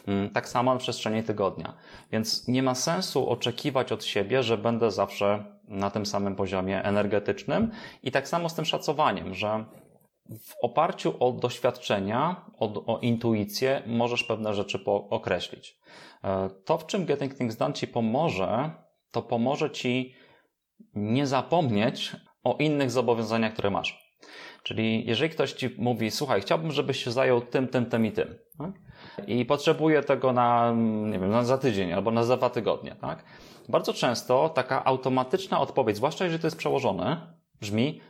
Mm, 0.07 0.29
Tak 0.29 0.49
samo 0.49 0.73
na 0.73 0.79
przestrzeni 0.79 1.23
tygodnia. 1.23 1.73
Więc 2.11 2.47
nie 2.47 2.63
ma 2.63 2.75
sensu 2.75 3.29
oczekiwać 3.29 3.91
od 3.91 4.03
siebie, 4.03 4.43
że 4.43 4.57
będę 4.57 4.91
zawsze 4.91 5.45
na 5.67 5.91
tym 5.91 6.05
samym 6.05 6.35
poziomie 6.35 6.83
energetycznym. 6.83 7.71
I 8.03 8.11
tak 8.11 8.27
samo 8.27 8.49
z 8.49 8.55
tym 8.55 8.65
szacowaniem, 8.65 9.33
że 9.33 9.65
w 10.29 10.53
oparciu 10.63 11.13
o 11.19 11.31
doświadczenia, 11.31 12.45
o, 12.59 12.85
o 12.85 12.99
intuicję, 12.99 13.81
możesz 13.85 14.23
pewne 14.23 14.53
rzeczy 14.53 14.79
określić. 15.09 15.77
E, 16.23 16.49
To, 16.65 16.77
w 16.77 16.85
czym 16.85 17.05
Getting 17.05 17.37
Things 17.37 17.55
Done 17.55 17.73
Ci 17.73 17.87
pomoże, 17.87 18.71
to 19.11 19.21
pomoże 19.21 19.71
Ci 19.71 20.15
nie 20.93 21.27
zapomnieć 21.27 22.15
o 22.43 22.55
innych 22.59 22.91
zobowiązaniach, 22.91 23.53
które 23.53 23.69
masz. 23.69 24.00
Czyli 24.63 25.07
jeżeli 25.07 25.29
ktoś 25.29 25.53
Ci 25.53 25.75
mówi, 25.77 26.11
słuchaj, 26.11 26.41
chciałbym, 26.41 26.71
żebyś 26.71 27.03
się 27.03 27.11
zajął 27.11 27.41
tym, 27.41 27.67
tym, 27.67 27.85
tym 27.85 28.05
i 28.05 28.11
tym. 28.11 28.35
Tak? 28.57 28.71
I 29.27 29.45
potrzebuję 29.45 30.03
tego 30.03 30.33
na, 30.33 30.73
nie 31.05 31.19
wiem, 31.19 31.29
na 31.29 31.43
za 31.43 31.57
tydzień 31.57 31.93
albo 31.93 32.11
na 32.11 32.23
za 32.23 32.37
dwa 32.37 32.49
tygodnie. 32.49 32.95
Tak? 33.01 33.23
Bardzo 33.69 33.93
często 33.93 34.49
taka 34.49 34.85
automatyczna 34.85 35.59
odpowiedź, 35.59 35.95
zwłaszcza 35.95 36.23
jeżeli 36.23 36.41
to 36.41 36.47
jest 36.47 36.57
przełożone, 36.57 37.33
brzmi 37.61 38.01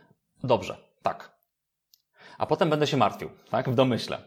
dobrze, 0.44 0.76
tak. 1.02 1.32
A 2.38 2.46
potem 2.46 2.70
będę 2.70 2.86
się 2.86 2.96
martwił, 2.96 3.30
tak, 3.50 3.70
w 3.70 3.74
domyśle. 3.74 4.18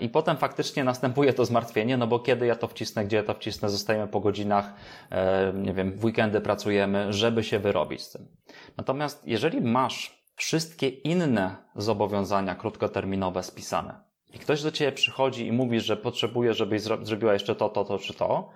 I 0.00 0.08
potem 0.08 0.36
faktycznie 0.36 0.84
następuje 0.84 1.32
to 1.32 1.44
zmartwienie, 1.44 1.96
no 1.96 2.06
bo 2.06 2.18
kiedy 2.18 2.46
ja 2.46 2.56
to 2.56 2.68
wcisnę, 2.68 3.04
gdzie 3.04 3.16
ja 3.16 3.22
to 3.22 3.34
wcisnę, 3.34 3.70
zostajemy 3.70 4.08
po 4.08 4.20
godzinach, 4.20 4.72
e, 5.10 5.52
nie 5.54 5.72
wiem, 5.72 5.92
w 5.92 6.04
weekendy 6.04 6.40
pracujemy, 6.40 7.12
żeby 7.12 7.44
się 7.44 7.58
wyrobić 7.58 8.02
z 8.02 8.12
tym. 8.12 8.28
Natomiast 8.76 9.26
jeżeli 9.26 9.60
masz 9.60 10.15
wszystkie 10.36 10.88
inne 10.88 11.56
zobowiązania 11.76 12.54
krótkoterminowe 12.54 13.42
spisane. 13.42 14.00
I 14.34 14.38
ktoś 14.38 14.62
do 14.62 14.72
ciebie 14.72 14.92
przychodzi 14.92 15.46
i 15.46 15.52
mówi, 15.52 15.80
że 15.80 15.96
potrzebuje, 15.96 16.54
żebyś 16.54 16.82
zro- 16.82 17.04
zrobiła 17.04 17.32
jeszcze 17.32 17.54
to, 17.54 17.68
to, 17.68 17.84
to 17.84 17.98
czy 17.98 18.14
to 18.14 18.50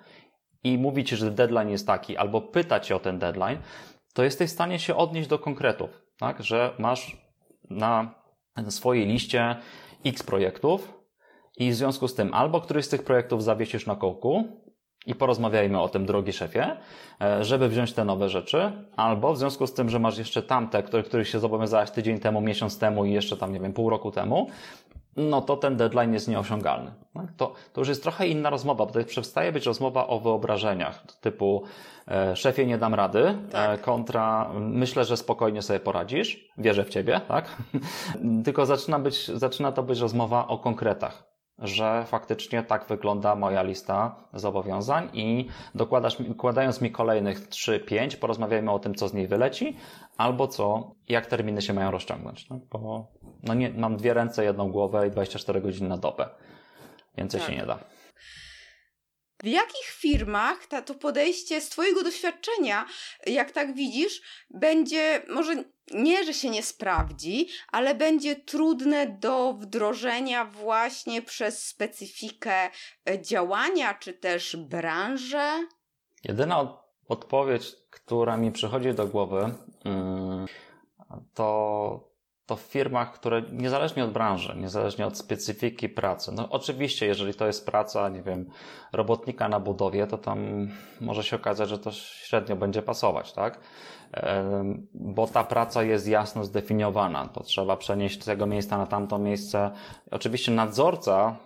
i 0.64 0.78
mówi 0.78 1.04
ci, 1.04 1.16
że 1.16 1.30
deadline 1.30 1.70
jest 1.70 1.86
taki, 1.86 2.16
albo 2.16 2.40
pyta 2.40 2.80
cię 2.80 2.96
o 2.96 3.00
ten 3.00 3.18
deadline, 3.18 3.58
to 4.14 4.22
jesteś 4.22 4.50
w 4.50 4.52
stanie 4.52 4.78
się 4.78 4.96
odnieść 4.96 5.28
do 5.28 5.38
konkretów, 5.38 5.90
tak, 6.18 6.42
że 6.42 6.74
masz 6.78 7.16
na 7.70 8.14
swojej 8.68 9.06
liście 9.06 9.56
X 10.04 10.22
projektów 10.22 11.00
i 11.56 11.70
w 11.70 11.74
związku 11.74 12.08
z 12.08 12.14
tym 12.14 12.34
albo 12.34 12.60
któryś 12.60 12.84
z 12.84 12.88
tych 12.88 13.02
projektów 13.02 13.44
zawiesisz 13.44 13.86
na 13.86 13.96
kołku 13.96 14.44
i 15.06 15.14
porozmawiajmy 15.14 15.80
o 15.80 15.88
tym, 15.88 16.06
drogi 16.06 16.32
szefie, 16.32 16.76
e, 17.20 17.44
żeby 17.44 17.68
wziąć 17.68 17.92
te 17.92 18.04
nowe 18.04 18.28
rzeczy, 18.28 18.72
albo 18.96 19.32
w 19.32 19.38
związku 19.38 19.66
z 19.66 19.74
tym, 19.74 19.90
że 19.90 19.98
masz 19.98 20.18
jeszcze 20.18 20.42
tamte, 20.42 20.82
które, 20.82 21.02
których 21.02 21.28
się 21.28 21.38
zobowiązałaś 21.38 21.90
tydzień 21.90 22.18
temu, 22.18 22.40
miesiąc 22.40 22.78
temu 22.78 23.04
i 23.04 23.12
jeszcze 23.12 23.36
tam, 23.36 23.52
nie 23.52 23.60
wiem, 23.60 23.72
pół 23.72 23.90
roku 23.90 24.10
temu, 24.10 24.46
no 25.16 25.42
to 25.42 25.56
ten 25.56 25.76
deadline 25.76 26.12
jest 26.12 26.28
nieosiągalny. 26.28 26.90
tak? 27.14 27.26
To, 27.36 27.52
to 27.72 27.80
już 27.80 27.88
jest 27.88 28.02
trochę 28.02 28.28
inna 28.28 28.50
rozmowa, 28.50 28.86
bo 28.86 28.92
to 28.92 29.04
przestaje 29.04 29.52
być 29.52 29.66
rozmowa 29.66 30.06
o 30.06 30.20
wyobrażeniach, 30.20 31.02
typu 31.20 31.62
e, 32.08 32.36
szefie 32.36 32.66
nie 32.66 32.78
dam 32.78 32.94
rady, 32.94 33.38
Tak. 33.50 33.80
e, 33.80 33.82
kontra 33.82 34.50
myślę, 34.54 35.04
że 35.04 35.16
spokojnie 35.16 35.62
sobie 35.62 35.80
poradzisz, 35.80 36.48
wierzę 36.58 36.84
w 36.84 36.88
ciebie, 36.88 37.20
tak? 37.28 37.56
Tylko 38.44 38.66
zaczyna, 38.66 38.98
być, 38.98 39.28
zaczyna 39.28 39.72
to 39.72 39.82
być 39.82 40.00
rozmowa 40.00 40.46
o 40.46 40.58
konkretach 40.58 41.29
że 41.60 42.04
faktycznie 42.06 42.62
tak 42.62 42.86
wygląda 42.86 43.34
moja 43.34 43.62
lista 43.62 44.16
zobowiązań 44.34 45.08
i 45.12 45.48
dokładając 46.36 46.80
mi 46.80 46.90
kolejnych 46.90 47.48
3-5, 47.48 48.16
porozmawiajmy 48.16 48.70
o 48.70 48.78
tym, 48.78 48.94
co 48.94 49.08
z 49.08 49.14
niej 49.14 49.26
wyleci, 49.26 49.76
albo 50.16 50.48
co, 50.48 50.90
jak 51.08 51.26
terminy 51.26 51.62
się 51.62 51.74
mają 51.74 51.90
rozciągnąć. 51.90 52.48
No, 52.48 52.60
bo 52.70 53.06
no 53.42 53.54
nie, 53.54 53.70
mam 53.70 53.96
dwie 53.96 54.14
ręce, 54.14 54.44
jedną 54.44 54.70
głowę 54.70 55.08
i 55.08 55.10
24 55.10 55.60
godziny 55.60 55.88
na 55.88 55.96
dobę. 55.96 56.28
Więcej 57.16 57.40
Tak. 57.40 57.50
się 57.50 57.56
nie 57.56 57.66
da. 57.66 57.78
W 59.42 59.46
jakich 59.46 59.86
firmach 59.86 60.66
ta, 60.66 60.82
to 60.82 60.94
podejście 60.94 61.60
z 61.60 61.68
Twojego 61.68 62.02
doświadczenia, 62.02 62.86
jak 63.26 63.52
tak 63.52 63.74
widzisz, 63.74 64.22
będzie 64.50 65.22
może 65.28 65.64
nie, 65.90 66.24
że 66.24 66.34
się 66.34 66.50
nie 66.50 66.62
sprawdzi, 66.62 67.48
ale 67.72 67.94
będzie 67.94 68.36
trudne 68.36 69.06
do 69.06 69.52
wdrożenia 69.52 70.44
właśnie 70.44 71.22
przez 71.22 71.66
specyfikę 71.66 72.70
e, 73.10 73.22
działania 73.22 73.94
czy 73.94 74.12
też 74.12 74.56
branżę? 74.56 75.66
Jedyna 76.24 76.60
od, 76.60 76.84
odpowiedź, 77.08 77.76
która 77.90 78.36
mi 78.36 78.52
przychodzi 78.52 78.94
do 78.94 79.06
głowy, 79.06 79.54
mm, 79.84 80.46
to, 81.34 82.09
to 82.50 82.56
w 82.56 82.60
firmach, 82.60 83.12
które 83.12 83.42
niezależnie 83.52 84.04
od 84.04 84.10
branży, 84.10 84.54
niezależnie 84.56 85.06
od 85.06 85.18
specyfiki 85.18 85.88
pracy, 85.88 86.32
no 86.32 86.48
oczywiście, 86.50 87.06
jeżeli 87.06 87.34
to 87.34 87.46
jest 87.46 87.66
praca, 87.66 88.08
nie 88.08 88.22
wiem, 88.22 88.50
robotnika 88.92 89.48
na 89.48 89.60
budowie, 89.60 90.06
to 90.06 90.18
tam 90.18 90.68
może 91.00 91.22
się 91.24 91.36
okazać, 91.36 91.68
że 91.68 91.78
to 91.78 91.92
średnio 91.92 92.56
będzie 92.56 92.82
pasować, 92.82 93.32
tak? 93.32 93.60
Bo 94.94 95.26
ta 95.26 95.44
praca 95.44 95.82
jest 95.82 96.08
jasno 96.08 96.44
zdefiniowana. 96.44 97.28
To 97.28 97.42
trzeba 97.42 97.76
przenieść 97.76 98.22
z 98.22 98.24
tego 98.24 98.46
miejsca 98.46 98.78
na 98.78 98.86
tamto 98.86 99.18
miejsce. 99.18 99.70
Oczywiście 100.10 100.52
nadzorca 100.52 101.36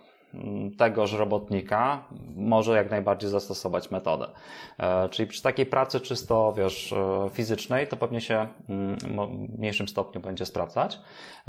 tegoż 0.77 1.13
robotnika 1.13 2.03
może 2.35 2.75
jak 2.75 2.91
najbardziej 2.91 3.29
zastosować 3.29 3.91
metodę. 3.91 4.27
E, 4.79 5.09
Czyli 5.09 5.27
przy 5.27 5.41
takiej 5.41 5.65
pracy 5.65 5.99
czysto, 5.99 6.53
wiesz, 6.57 6.93
e, 6.93 7.29
fizycznej, 7.29 7.87
to 7.87 7.97
pewnie 7.97 8.21
się 8.21 8.47
mm, 8.69 8.97
w 8.97 9.59
mniejszym 9.59 9.87
stopniu 9.87 10.21
będzie 10.21 10.45
sprawdzać. 10.45 10.99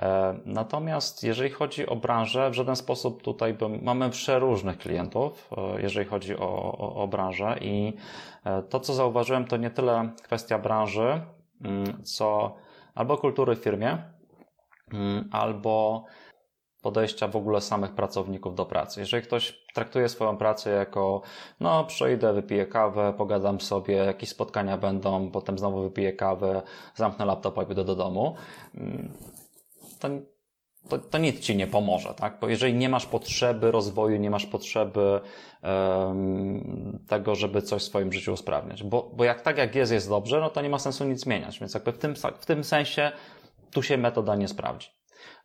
E, 0.03 0.35
Natomiast 0.45 1.25
jeżeli 1.25 1.51
chodzi 1.51 1.87
o 1.87 1.97
branżę, 1.97 2.51
w 2.51 2.55
żaden 2.55 2.77
sposób 2.77 3.23
tutaj 3.23 3.57
mamy 3.83 4.11
przeróżnych 4.11 4.79
klientów, 4.79 5.51
jeżeli 5.79 6.07
chodzi 6.07 6.37
o, 6.37 6.79
o, 6.79 6.95
o 6.95 7.09
branżę 7.09 7.59
i 7.61 7.93
to, 8.69 8.81
co 8.81 8.95
zauważyłem, 8.95 9.45
to 9.45 9.57
nie 9.57 9.71
tyle 9.71 10.11
kwestia 10.23 10.59
branży, 10.59 11.21
mm, 11.65 12.05
co 12.05 12.57
albo 12.95 13.19
kultury 13.19 13.57
w 13.57 13.59
firmie, 13.59 13.99
mm, 14.93 15.29
albo 15.33 16.05
podejścia 16.87 17.29
w 17.29 17.37
ogóle 17.37 17.61
samych 17.61 17.93
pracowników 17.93 18.55
do 18.55 18.67
pracy. 18.67 19.01
Jeżeli 19.01 19.23
ktoś 19.23 19.65
traktuje 19.75 20.09
swoją 20.09 20.37
pracę 20.37 20.71
jako, 20.71 21.23
no, 21.61 21.85
przejdę, 21.85 22.33
wypiję 22.33 22.67
kawę, 22.67 23.15
pogadam 23.19 23.61
sobie, 23.61 23.95
jakieś 23.95 24.29
spotkania 24.29 24.77
będą, 24.77 25.31
potem 25.31 25.59
znowu 25.59 25.83
wypiję 25.83 26.13
kawę, 26.13 26.63
zamknę 26.95 27.25
laptopa 27.25 27.63
i 27.63 27.67
pójdę 27.67 27.85
do 27.85 27.97
domu, 27.97 28.35
mm, 28.75 29.13
to, 29.99 30.09
to, 30.89 30.99
to 30.99 31.19
nic 31.19 31.41
ci 31.41 31.57
nie 31.57 31.67
pomoże, 31.67 32.15
tak? 32.15 32.39
Bo 32.41 32.49
jeżeli 32.49 32.75
nie 32.75 32.89
masz 32.89 33.07
potrzeby 33.07 33.71
rozwoju, 33.71 34.17
nie 34.17 34.31
masz 34.31 34.47
potrzeby 34.47 35.21
em, 35.63 36.99
tego, 37.09 37.35
żeby 37.35 37.63
coś 37.63 37.83
w 37.83 37.87
swoim 37.87 38.13
życiu 38.13 38.33
usprawniać. 38.33 38.83
Bo, 38.83 39.11
bo 39.17 39.25
jak 39.25 39.41
tak 39.41 39.59
jak 39.59 39.75
jest, 39.75 39.93
jest 39.93 40.09
dobrze, 40.09 40.41
no 40.41 40.51
to 40.51 40.63
nie 40.63 40.71
ma 40.71 40.79
sensu 40.79 41.05
nic 41.05 41.21
zmieniać. 41.21 41.59
Więc 41.59 41.75
jakby 41.75 41.93
w 41.93 41.99
tym, 41.99 42.15
w 42.39 42.47
tym 42.47 42.65
sensie 42.65 43.13
tu 43.71 43.83
się 43.83 43.99
metoda 43.99 44.37
nie 44.37 44.49
sprawdzi. 44.49 44.96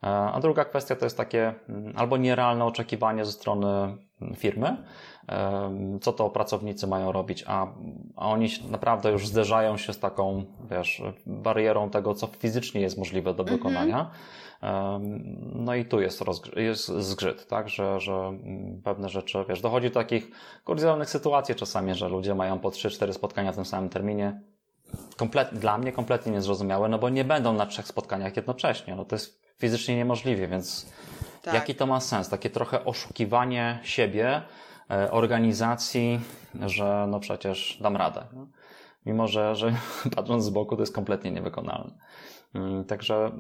E, 0.04 0.08
A 0.08 0.40
druga 0.40 0.66
kwestia 0.66 0.96
to 0.96 1.06
jest 1.06 1.18
takie 1.18 1.54
mm, 1.70 1.94
albo 1.96 2.18
nierealne 2.18 2.66
oczekiwanie 2.66 3.26
ze 3.26 3.32
strony 3.32 3.68
mm, 3.68 4.36
firmy, 4.36 4.78
em, 5.28 6.00
co 6.00 6.14
to 6.14 6.30
pracownicy 6.30 6.88
mają 6.88 7.12
robić, 7.12 7.44
a, 7.48 7.68
a 8.16 8.30
oni 8.30 8.48
naprawdę 8.70 9.12
już 9.12 9.28
zderzają 9.28 9.78
się 9.78 9.94
z 9.94 10.00
taką, 10.00 10.46
wiesz, 10.72 11.02
barierą 11.26 11.90
tego, 11.90 12.14
co 12.14 12.28
fizycznie 12.28 12.82
jest 12.82 12.98
możliwe 12.98 13.34
do 13.34 13.44
Mhm. 13.44 13.58
wykonania. 13.58 14.12
Em, 14.62 15.38
No 15.56 15.76
i 15.76 15.86
tu 15.86 16.02
jest, 16.02 16.24
jest 16.56 16.88
zgrzyt, 16.88 17.48
tak, 17.48 17.70
że, 17.70 18.00
że 18.00 18.14
mm, 18.14 18.82
pewne 18.84 19.10
rzeczy, 19.10 19.46
wiesz, 19.50 19.62
dochodzi 19.62 19.88
do 19.88 19.94
takich 19.94 20.32
kuriozalnych 20.66 21.10
sytuacji 21.10 21.56
czasami, 21.56 21.96
że 21.96 22.10
ludzie 22.10 22.36
mają 22.36 22.60
po 22.60 22.70
3-4 22.70 23.14
spotkania 23.14 23.52
w 23.52 23.56
tym 23.56 23.66
samym 23.66 23.90
terminie. 23.90 24.42
Dla 25.52 25.78
mnie 25.78 25.92
kompletnie 25.92 26.32
niezrozumiałe, 26.32 26.90
no 26.90 27.00
bo 27.00 27.10
nie 27.10 27.24
będą 27.24 27.54
na 27.54 27.66
trzech 27.66 27.88
spotkaniach 27.88 28.36
jednocześnie. 28.36 28.96
No 28.96 29.06
to 29.06 29.16
jest 29.16 29.41
fizycznie 29.62 29.96
niemożliwie, 29.96 30.48
więc 30.48 30.92
tak. 31.42 31.54
jaki 31.54 31.76
to 31.76 31.86
ma 31.86 32.00
sens? 32.00 32.30
Takie 32.30 32.50
trochę 32.50 32.86
oszukiwanie 32.86 33.80
siebie, 33.84 34.42
e, 34.92 35.12
organizacji, 35.12 36.20
że 36.66 37.06
no 37.10 37.20
przecież 37.20 37.78
dam 37.82 37.98
radę. 37.98 38.24
Mimo, 39.06 39.28
że, 39.28 39.56
że 39.56 39.74
patrząc 40.16 40.44
z 40.44 40.50
boku 40.50 40.76
to 40.76 40.82
jest 40.82 40.96
kompletnie 40.96 41.32
niewykonalne. 41.32 41.92
Mm, 42.56 42.86
także 42.86 43.32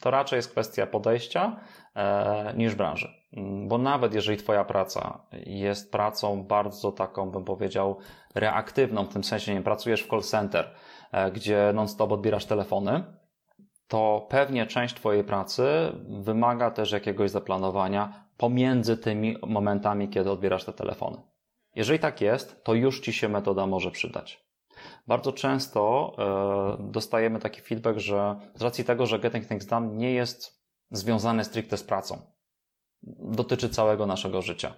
to 0.00 0.10
raczej 0.10 0.36
jest 0.36 0.50
kwestia 0.50 0.86
podejścia 0.86 1.56
e, 1.96 2.54
niż 2.56 2.74
branży. 2.74 3.08
Mm, 3.32 3.68
bo 3.68 3.78
nawet 3.78 4.14
jeżeli 4.14 4.38
Twoja 4.38 4.64
praca 4.64 5.20
jest 5.46 5.92
pracą 5.92 6.42
bardzo 6.42 6.92
taką, 6.92 7.30
bym 7.30 7.44
powiedział, 7.44 7.98
reaktywną, 8.34 9.04
w 9.04 9.12
tym 9.12 9.24
sensie 9.24 9.54
nie 9.54 9.62
pracujesz 9.62 10.02
w 10.02 10.08
call 10.08 10.22
center, 10.22 10.74
e, 11.12 11.32
gdzie 11.32 11.72
non-stop 11.74 12.12
odbierasz 12.12 12.44
telefony, 12.44 13.17
to 13.88 14.26
pewnie 14.30 14.66
część 14.66 14.94
Twojej 14.94 15.24
pracy 15.24 15.64
wymaga 16.08 16.70
też 16.70 16.92
jakiegoś 16.92 17.30
zaplanowania 17.30 18.24
pomiędzy 18.36 18.96
tymi 18.96 19.36
momentami, 19.46 20.08
kiedy 20.08 20.30
odbierasz 20.30 20.64
te 20.64 20.72
telefony. 20.72 21.22
Jeżeli 21.74 21.98
tak 21.98 22.20
jest, 22.20 22.64
to 22.64 22.74
już 22.74 23.00
Ci 23.00 23.12
się 23.12 23.28
metoda 23.28 23.66
może 23.66 23.90
przydać. 23.90 24.48
Bardzo 25.06 25.32
często 25.32 26.12
e, 26.18 26.92
dostajemy 26.92 27.38
taki 27.38 27.60
feedback, 27.60 27.98
że 27.98 28.36
z 28.54 28.62
racji 28.62 28.84
tego, 28.84 29.06
że 29.06 29.18
Getting 29.18 29.48
Things 29.48 29.66
Done 29.66 29.96
nie 29.96 30.12
jest 30.12 30.62
związany 30.90 31.44
stricte 31.44 31.76
z 31.76 31.82
pracą, 31.82 32.20
dotyczy 33.18 33.68
całego 33.68 34.06
naszego 34.06 34.42
życia. 34.42 34.74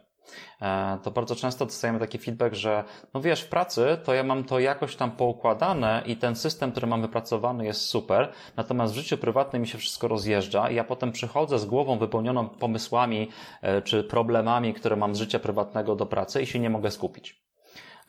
E, 0.63 0.99
to 1.03 1.11
bardzo 1.11 1.37
często 1.37 1.67
dostajemy 1.67 1.99
taki 1.99 2.19
feedback, 2.19 2.55
że 2.55 2.85
no 3.15 3.21
wiesz, 3.21 3.43
w 3.43 3.49
pracy 3.49 3.99
to 4.05 4.15
ja 4.15 4.23
mam 4.23 4.45
to 4.45 4.59
jakoś 4.59 4.97
tam 4.97 5.11
poukładane 5.11 6.03
i 6.07 6.17
ten 6.17 6.37
system, 6.37 6.71
który 6.71 6.87
mam 6.87 7.03
wypracowany 7.03 7.65
jest 7.65 7.81
super, 7.81 8.33
natomiast 8.57 8.93
w 8.93 8.97
życiu 8.97 9.19
prywatnym 9.19 9.63
mi 9.63 9.69
się 9.69 9.79
wszystko 9.79 10.09
rozjeżdża 10.09 10.71
i 10.71 10.75
ja 10.75 10.85
potem 10.85 11.13
przychodzę 11.13 11.59
z 11.59 11.65
głową 11.65 11.99
wypełnioną 11.99 12.49
pomysłami 12.49 13.29
e, 13.63 13.83
czy 13.83 14.05
problemami, 14.05 14.75
które 14.75 14.97
mam 14.97 15.15
z 15.15 15.19
życia 15.19 15.39
prywatnego 15.39 15.97
do 15.97 16.07
pracy 16.07 16.43
i 16.43 16.47
się 16.47 16.59
nie 16.59 16.71
mogę 16.71 16.91
skupić. 16.91 17.43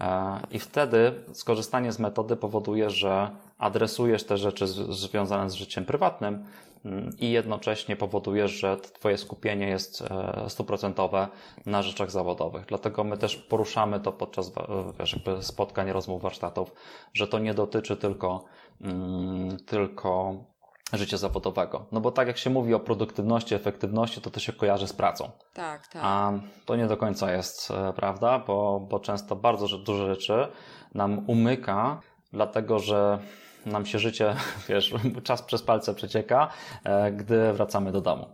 E, 0.01 0.39
I 0.51 0.59
wtedy 0.59 1.13
skorzystanie 1.33 1.91
z 1.91 1.99
metody 1.99 2.35
powoduje, 2.35 2.89
że 2.89 3.29
adresujesz 3.57 4.23
te 4.23 4.37
rzeczy 4.37 4.67
związane 4.67 5.49
z 5.49 5.53
życiem 5.53 5.85
prywatnym 5.85 6.45
i 7.19 7.31
jednocześnie 7.31 7.95
powodujesz, 7.95 8.51
że 8.51 8.77
Twoje 8.77 9.17
skupienie 9.17 9.67
jest 9.67 10.01
e, 10.01 10.49
stuprocentowe 10.49 11.27
na 11.65 11.81
rzeczach 11.81 12.11
zawodowych. 12.11 12.65
Dlatego 12.65 13.03
my 13.03 13.17
też 13.17 13.35
poruszamy 13.35 13.99
to 13.99 14.11
podczas 14.11 14.51
wiesz, 14.99 15.19
spotkań, 15.41 15.91
rozmów, 15.91 16.21
warsztatów, 16.21 16.73
że 17.13 17.27
to 17.27 17.39
nie 17.39 17.53
dotyczy 17.53 17.97
tylko, 17.97 18.45
mm, 18.81 19.57
tylko 19.57 20.35
życia 20.93 21.17
zawodowego. 21.17 21.85
No 21.91 22.01
bo 22.01 22.11
tak 22.11 22.27
jak 22.27 22.37
się 22.37 22.49
mówi 22.49 22.73
o 22.73 22.79
produktywności, 22.79 23.55
efektywności, 23.55 24.21
to 24.21 24.31
to 24.31 24.39
się 24.39 24.53
kojarzy 24.53 24.87
z 24.87 24.93
pracą. 24.93 25.31
Tak, 25.53 25.87
tak. 25.87 26.01
A 26.05 26.33
to 26.65 26.75
nie 26.75 26.87
do 26.87 26.97
końca 26.97 27.31
jest 27.31 27.71
e, 27.71 27.93
prawda, 27.93 28.39
bo, 28.39 28.79
bo 28.89 28.99
często 28.99 29.35
bardzo 29.35 29.77
dużo 29.77 30.07
rzeczy 30.07 30.47
nam 30.93 31.29
umyka, 31.29 32.01
dlatego 32.33 32.79
że 32.79 33.19
nam 33.65 33.85
się 33.85 33.99
życie, 33.99 34.35
wiesz, 34.69 34.93
czas 35.23 35.41
przez 35.41 35.63
palce 35.63 35.95
przecieka, 35.95 36.51
e, 36.83 37.11
gdy 37.11 37.53
wracamy 37.53 37.91
do 37.91 38.01
domu. 38.01 38.25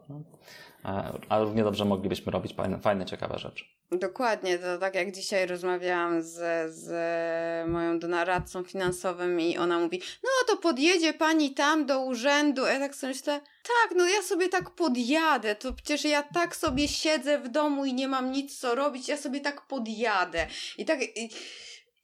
Ale 1.30 1.45
równie 1.45 1.63
dobrze 1.63 1.86
moglibyśmy 1.86 2.32
robić 2.32 2.53
fajne, 2.53 2.80
fajne 2.80 3.05
ciekawe 3.05 3.39
rzeczy. 3.39 3.65
Dokładnie, 3.91 4.59
to 4.59 4.78
tak 4.78 4.95
jak 4.95 5.11
dzisiaj 5.11 5.47
rozmawiałam 5.47 6.21
z, 6.21 6.36
z 6.75 7.69
moją 7.69 7.99
donaradcą 7.99 8.63
finansowym 8.63 9.39
i 9.39 9.57
ona 9.57 9.80
mówi, 9.80 10.01
no 10.23 10.30
to 10.47 10.57
podjedzie 10.57 11.13
pani 11.13 11.53
tam 11.53 11.86
do 11.86 12.01
urzędu, 12.01 12.65
ja 12.65 12.80
tak 12.80 12.95
sobie 12.95 13.13
myślę, 13.13 13.41
tak, 13.63 13.97
no 13.97 14.07
ja 14.07 14.21
sobie 14.21 14.49
tak 14.49 14.69
podjadę, 14.69 15.55
to 15.55 15.73
przecież 15.73 16.05
ja 16.05 16.23
tak 16.23 16.55
sobie 16.55 16.88
siedzę 16.88 17.39
w 17.39 17.49
domu 17.49 17.86
i 17.86 17.93
nie 17.93 18.07
mam 18.07 18.32
nic 18.32 18.59
co 18.59 18.75
robić, 18.75 19.07
ja 19.07 19.17
sobie 19.17 19.39
tak 19.39 19.61
podjadę. 19.61 20.47
I 20.78 20.86
tak... 20.86 20.99
I, 21.01 21.30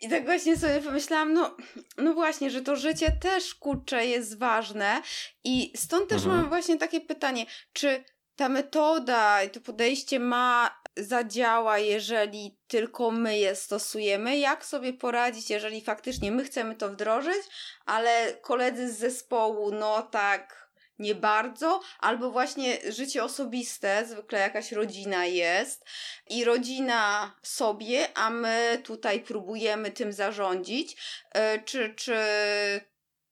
i 0.04 0.10
tak 0.10 0.26
właśnie 0.26 0.58
sobie 0.58 0.82
pomyślałam, 0.82 1.34
no, 1.34 1.58
no 1.97 2.14
właśnie, 2.14 2.49
że 2.49 2.62
to 2.62 2.76
życie 2.76 3.12
też 3.22 3.56
kurczę 3.56 4.06
jest 4.06 4.39
ważne 4.39 5.01
i 5.43 5.74
stąd 5.76 6.10
też 6.10 6.24
mhm. 6.24 6.38
mam 6.38 6.49
właśnie 6.49 6.78
takie 6.78 7.01
pytanie, 7.01 7.45
czy 7.74 8.04
ta 8.36 8.49
metoda 8.49 9.43
i 9.43 9.49
to 9.49 9.62
podejście 9.62 10.20
ma 10.20 10.82
zadziała, 10.97 11.78
jeżeli 11.80 12.58
tylko 12.68 13.12
my 13.12 13.38
je 13.38 13.56
stosujemy, 13.56 14.38
jak 14.38 14.66
sobie 14.66 14.93
poradzić, 14.93 15.49
jeżeli 15.49 15.82
faktycznie 15.82 16.32
my 16.32 16.43
chcemy 16.43 16.76
to 16.76 16.89
wdrożyć, 16.89 17.43
ale 17.86 18.34
koledzy 18.41 18.93
z 18.93 18.97
zespołu, 18.97 19.72
no 19.72 20.01
tak, 20.01 20.62
nie 20.99 21.15
bardzo, 21.15 21.79
albo 21.99 22.31
właśnie 22.31 22.91
życie 22.91 23.23
osobiste, 23.23 24.05
zwykle 24.05 24.39
jakaś 24.39 24.71
rodzina 24.71 25.25
jest 25.25 25.85
i 26.29 26.45
rodzina 26.45 27.31
sobie, 27.41 28.07
a 28.17 28.29
my 28.29 28.81
tutaj 28.83 29.19
próbujemy 29.21 29.91
tym 29.91 30.13
zarządzić, 30.13 30.97
e, 31.31 31.59
czy, 31.59 31.93
czy 31.95 32.15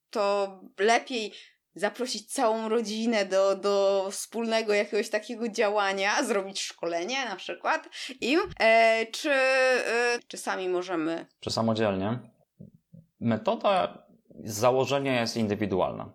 to 0.10 0.60
lepiej 0.80 1.34
zaprosić 1.76 2.34
całą 2.34 2.70
rodzinę 2.70 3.26
do, 3.26 3.56
do 3.56 4.08
wspólnego 4.12 4.74
jakiegoś 4.74 5.10
takiego 5.10 5.50
działania, 5.50 6.24
zrobić 6.24 6.62
szkolenie 6.62 7.26
na 7.26 7.36
przykład 7.36 7.90
im, 8.22 8.40
e, 8.60 9.06
czy, 9.06 9.32
e, 9.32 10.20
czy 10.28 10.38
sami 10.38 10.70
możemy? 10.70 11.26
Czy 11.40 11.50
samodzielnie? 11.50 12.20
Metoda 13.20 14.04
z 14.44 14.54
założenia 14.54 15.22
jest 15.22 15.38
indywidualna, 15.38 16.14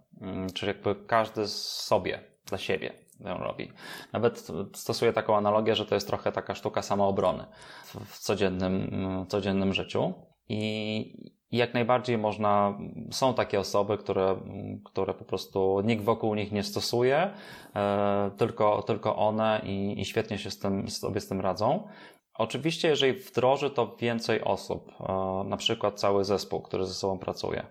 czyli 0.55 0.69
jakby 0.69 0.95
każdy 1.07 1.49
sobie, 1.49 2.21
dla 2.47 2.59
siebie 2.59 2.93
ją 3.21 3.39
robi. 3.39 3.73
Nawet 4.12 4.47
stosuję 4.75 5.12
taką 5.12 5.37
analogię, 5.37 5.75
że 5.75 5.87
to 5.87 5.95
jest 5.95 6.07
trochę 6.07 6.33
taka 6.33 6.55
sztuka 6.55 6.83
samoobrony 6.83 7.45
w, 7.85 8.19
codziennym, 8.19 8.91
w 9.25 9.29
codziennym 9.29 9.75
życiu. 9.75 10.14
I 10.49 11.31
jak 11.53 11.75
najbardziej 11.75 12.19
można, 12.19 12.79
są 13.11 13.35
takie 13.35 13.61
osoby, 13.61 13.99
które, 13.99 14.37
które 14.85 15.14
po 15.14 15.25
prostu 15.25 15.81
nikt 15.85 16.05
wokół 16.05 16.35
nich 16.35 16.53
nie 16.53 16.62
stosuje, 16.62 17.31
e, 17.77 18.31
tylko, 18.37 18.83
tylko 18.83 19.17
one 19.17 19.61
i, 19.64 20.01
i 20.01 20.05
świetnie 20.05 20.39
się 20.39 20.51
z 20.51 20.59
tym, 20.59 20.89
sobie 20.89 21.21
z 21.21 21.29
tym 21.29 21.41
radzą. 21.41 21.89
Oczywiście, 22.35 22.89
jeżeli 22.89 23.12
wdroży 23.12 23.71
to 23.71 23.97
więcej 24.01 24.45
osób, 24.45 24.93
e, 25.01 25.45
na 25.49 25.57
przykład 25.57 26.01
cały 26.01 26.25
zespół, 26.25 26.62
który 26.62 26.87
ze 26.87 26.95
sobą 26.95 27.19
pracuje, 27.19 27.67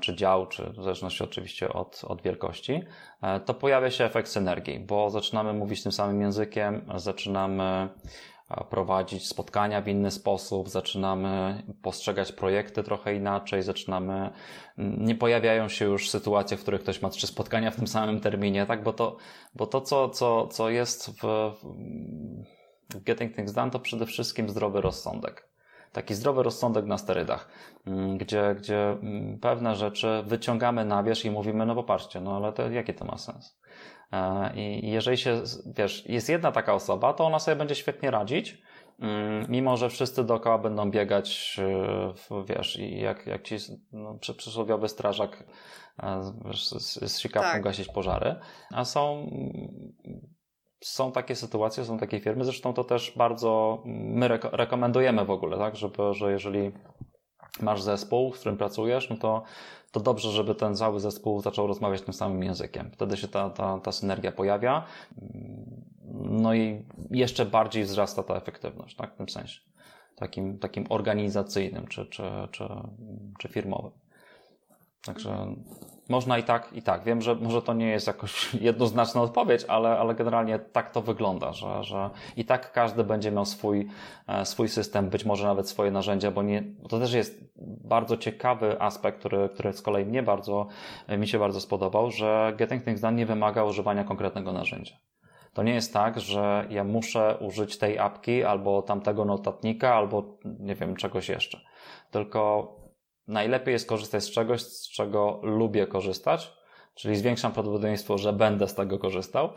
czy 0.00 0.16
dział, 0.16 0.46
czy 0.46 0.70
w 0.70 0.82
zależności 0.82 1.24
oczywiście 1.24 1.72
od, 1.72 2.04
od 2.04 2.22
wielkości, 2.22 2.82
to 3.44 3.54
pojawia 3.54 3.90
się 3.90 4.04
efekt 4.04 4.28
synergii, 4.28 4.80
bo 4.80 5.10
zaczynamy 5.10 5.52
mówić 5.52 5.82
tym 5.82 5.92
samym 5.92 6.20
językiem, 6.20 6.86
zaczynamy 6.96 7.88
prowadzić 8.70 9.28
spotkania 9.28 9.80
w 9.80 9.88
inny 9.88 10.10
sposób, 10.10 10.68
zaczynamy 10.68 11.62
postrzegać 11.82 12.32
projekty 12.32 12.82
trochę 12.82 13.14
inaczej, 13.14 13.62
zaczynamy, 13.62 14.30
nie 14.78 15.14
pojawiają 15.14 15.68
się 15.68 15.84
już 15.84 16.10
sytuacje, 16.10 16.56
w 16.56 16.62
których 16.62 16.80
ktoś 16.80 17.02
ma 17.02 17.10
trzy 17.10 17.26
spotkania 17.26 17.70
w 17.70 17.76
tym 17.76 17.86
samym 17.86 18.20
terminie, 18.20 18.66
tak? 18.66 18.82
Bo 18.82 18.92
to, 18.92 19.16
bo 19.54 19.66
to 19.66 19.80
co, 19.80 20.08
co, 20.08 20.46
co 20.46 20.70
jest 20.70 21.10
w, 21.10 21.24
w 22.94 23.02
Getting 23.02 23.36
Things 23.36 23.52
Done, 23.52 23.70
to 23.70 23.80
przede 23.80 24.06
wszystkim 24.06 24.48
zdrowy 24.48 24.80
rozsądek. 24.80 25.49
Taki 25.92 26.14
zdrowy 26.14 26.42
rozsądek 26.42 26.86
na 26.86 26.98
sterydach, 26.98 27.48
mm, 27.86 28.18
gdzie, 28.18 28.54
gdzie 28.58 28.90
mm, 28.90 29.38
pewne 29.38 29.76
rzeczy 29.76 30.22
wyciągamy 30.26 30.84
na 30.84 31.02
wierzch 31.02 31.24
i 31.24 31.30
mówimy, 31.30 31.66
no 31.66 31.74
popatrzcie, 31.74 32.20
no 32.20 32.36
ale 32.36 32.52
to, 32.52 32.70
jaki 32.70 32.94
to 32.94 33.04
ma 33.04 33.18
sens? 33.18 33.58
E, 34.12 34.52
I 34.54 34.90
jeżeli 34.90 35.16
się, 35.16 35.42
wiesz, 35.76 36.06
jest 36.08 36.28
jedna 36.28 36.52
taka 36.52 36.74
osoba, 36.74 37.12
to 37.12 37.26
ona 37.26 37.38
sobie 37.38 37.56
będzie 37.56 37.74
świetnie 37.74 38.10
radzić, 38.10 38.62
mm, 39.00 39.46
mimo 39.48 39.76
że 39.76 39.90
wszyscy 39.90 40.24
dookoła 40.24 40.58
będą 40.58 40.90
biegać, 40.90 41.60
e, 42.30 42.44
wiesz, 42.44 42.78
i 42.78 43.00
jak, 43.00 43.26
jak 43.26 43.42
ci 43.42 43.56
no, 43.92 44.18
przysłowiowy 44.36 44.88
strażak 44.88 45.44
wiesz, 46.44 46.68
z, 46.68 47.12
z 47.12 47.18
sikawką 47.18 47.52
tak. 47.52 47.62
gasić 47.62 47.88
pożary. 47.88 48.36
A 48.70 48.84
są, 48.84 49.30
są 50.80 51.12
takie 51.12 51.36
sytuacje, 51.36 51.84
są 51.84 51.98
takie 51.98 52.20
firmy, 52.20 52.44
zresztą 52.44 52.74
to 52.74 52.84
też 52.84 53.12
bardzo 53.16 53.82
my 53.84 54.28
reko 54.28 54.50
rekomendujemy 54.52 55.24
w 55.24 55.30
ogóle, 55.30 55.58
tak, 55.58 55.76
żeby, 55.76 56.14
że 56.14 56.32
jeżeli 56.32 56.72
masz 57.60 57.82
zespół, 57.82 58.32
w 58.32 58.38
którym 58.38 58.56
pracujesz, 58.56 59.10
no 59.10 59.16
to 59.16 59.42
to 59.92 60.00
dobrze, 60.00 60.30
żeby 60.30 60.54
ten 60.54 60.76
cały 60.76 61.00
zespół 61.00 61.40
zaczął 61.40 61.66
rozmawiać 61.66 62.02
tym 62.02 62.14
samym 62.14 62.42
językiem. 62.42 62.90
Wtedy 62.92 63.16
się 63.16 63.28
ta, 63.28 63.50
ta, 63.50 63.78
ta 63.78 63.92
synergia 63.92 64.32
pojawia. 64.32 64.86
No 66.14 66.54
i 66.54 66.84
jeszcze 67.10 67.46
bardziej 67.46 67.84
wzrasta 67.84 68.22
ta 68.22 68.34
efektywność, 68.34 68.96
tak, 68.96 69.14
w 69.14 69.16
tym 69.16 69.28
sensie. 69.28 69.60
Takim, 70.16 70.58
takim 70.58 70.86
organizacyjnym 70.88 71.86
czy, 71.86 72.06
czy, 72.06 72.22
czy, 72.50 72.64
czy 73.38 73.48
firmowym. 73.48 73.92
Także 75.04 75.54
można 76.08 76.38
i 76.38 76.42
tak, 76.42 76.72
i 76.72 76.82
tak. 76.82 77.04
Wiem, 77.04 77.22
że 77.22 77.34
może 77.34 77.62
to 77.62 77.74
nie 77.74 77.88
jest 77.88 78.06
jakoś 78.06 78.54
jednoznaczna 78.70 79.22
odpowiedź, 79.22 79.64
ale, 79.68 79.98
ale 79.98 80.14
generalnie 80.14 80.58
tak 80.58 80.90
to 80.90 81.02
wygląda, 81.02 81.52
że, 81.52 81.84
że 81.84 82.10
i 82.36 82.44
tak 82.44 82.72
każdy 82.72 83.04
będzie 83.04 83.30
miał 83.30 83.44
swój, 83.44 83.88
e, 84.28 84.46
swój 84.46 84.68
system, 84.68 85.10
być 85.10 85.24
może 85.24 85.46
nawet 85.46 85.68
swoje 85.68 85.90
narzędzia, 85.90 86.30
bo 86.30 86.42
nie, 86.42 86.64
to 86.88 86.98
też 86.98 87.12
jest 87.12 87.44
bardzo 87.84 88.16
ciekawy 88.16 88.80
aspekt, 88.82 89.18
który, 89.18 89.48
który 89.48 89.72
z 89.72 89.82
kolei 89.82 90.04
mnie 90.04 90.22
bardzo, 90.22 90.66
mi 91.18 91.28
się 91.28 91.38
bardzo 91.38 91.60
spodobał, 91.60 92.10
że 92.10 92.52
Getting 92.56 92.84
Things 92.84 93.00
Done 93.00 93.16
nie 93.16 93.26
wymaga 93.26 93.64
używania 93.64 94.04
konkretnego 94.04 94.52
narzędzia. 94.52 94.94
To 95.52 95.62
nie 95.62 95.74
jest 95.74 95.92
tak, 95.92 96.20
że 96.20 96.66
ja 96.70 96.84
muszę 96.84 97.38
użyć 97.40 97.78
tej 97.78 97.98
apki 97.98 98.44
albo 98.44 98.82
tamtego 98.82 99.24
notatnika, 99.24 99.94
albo 99.94 100.38
nie 100.44 100.74
wiem, 100.74 100.96
czegoś 100.96 101.28
jeszcze. 101.28 101.60
Tylko 102.10 102.79
najlepiej 103.30 103.72
jest 103.72 103.88
korzystać 103.88 104.24
z 104.24 104.30
czegoś, 104.30 104.62
z 104.62 104.88
czego 104.88 105.40
lubię 105.42 105.86
korzystać, 105.86 106.60
czyli 106.94 107.16
zwiększam 107.16 107.52
prawdopodobieństwo, 107.52 108.18
że 108.18 108.32
będę 108.32 108.68
z 108.68 108.74
tego 108.74 108.98
korzystał, 108.98 109.48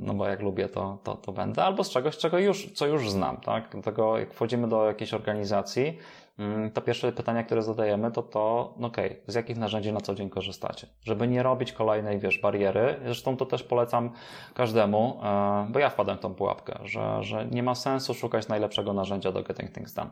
no 0.00 0.14
bo 0.14 0.26
jak 0.26 0.40
lubię, 0.40 0.68
to, 0.68 0.98
to, 1.04 1.14
to 1.14 1.32
będę, 1.32 1.64
albo 1.64 1.84
z 1.84 1.90
czegoś, 1.90 2.16
czego 2.16 2.38
już, 2.38 2.72
co 2.72 2.86
już 2.86 3.10
znam, 3.10 3.36
tak? 3.36 3.68
Dlatego 3.72 4.18
jak 4.18 4.34
wchodzimy 4.34 4.68
do 4.68 4.86
jakiejś 4.86 5.14
organizacji, 5.14 5.98
mm, 6.38 6.70
to 6.70 6.80
pierwsze 6.80 7.12
pytania, 7.12 7.42
które 7.42 7.62
zadajemy, 7.62 8.12
to 8.12 8.22
to, 8.22 8.74
no 8.78 8.86
okej, 8.86 9.10
okay, 9.10 9.22
z 9.26 9.34
jakich 9.34 9.56
narzędzi 9.56 9.92
na 9.92 10.00
co 10.00 10.14
dzień 10.14 10.30
korzystacie? 10.30 10.86
Żeby 11.04 11.28
nie 11.28 11.42
robić 11.42 11.72
kolejnej, 11.72 12.18
wiesz, 12.18 12.38
bariery. 12.38 13.00
Zresztą 13.04 13.36
to 13.36 13.46
też 13.46 13.62
polecam 13.62 14.10
każdemu, 14.54 15.20
e, 15.22 15.66
bo 15.70 15.78
ja 15.78 15.90
wpadłem 15.90 16.18
w 16.18 16.20
tą 16.20 16.34
pułapkę, 16.34 16.78
że, 16.84 17.22
że 17.22 17.46
nie 17.46 17.62
ma 17.62 17.74
sensu 17.74 18.14
szukać 18.14 18.48
najlepszego 18.48 18.92
narzędzia 18.92 19.32
do 19.32 19.42
Getting 19.42 19.72
Things 19.72 19.94
Done. 19.94 20.10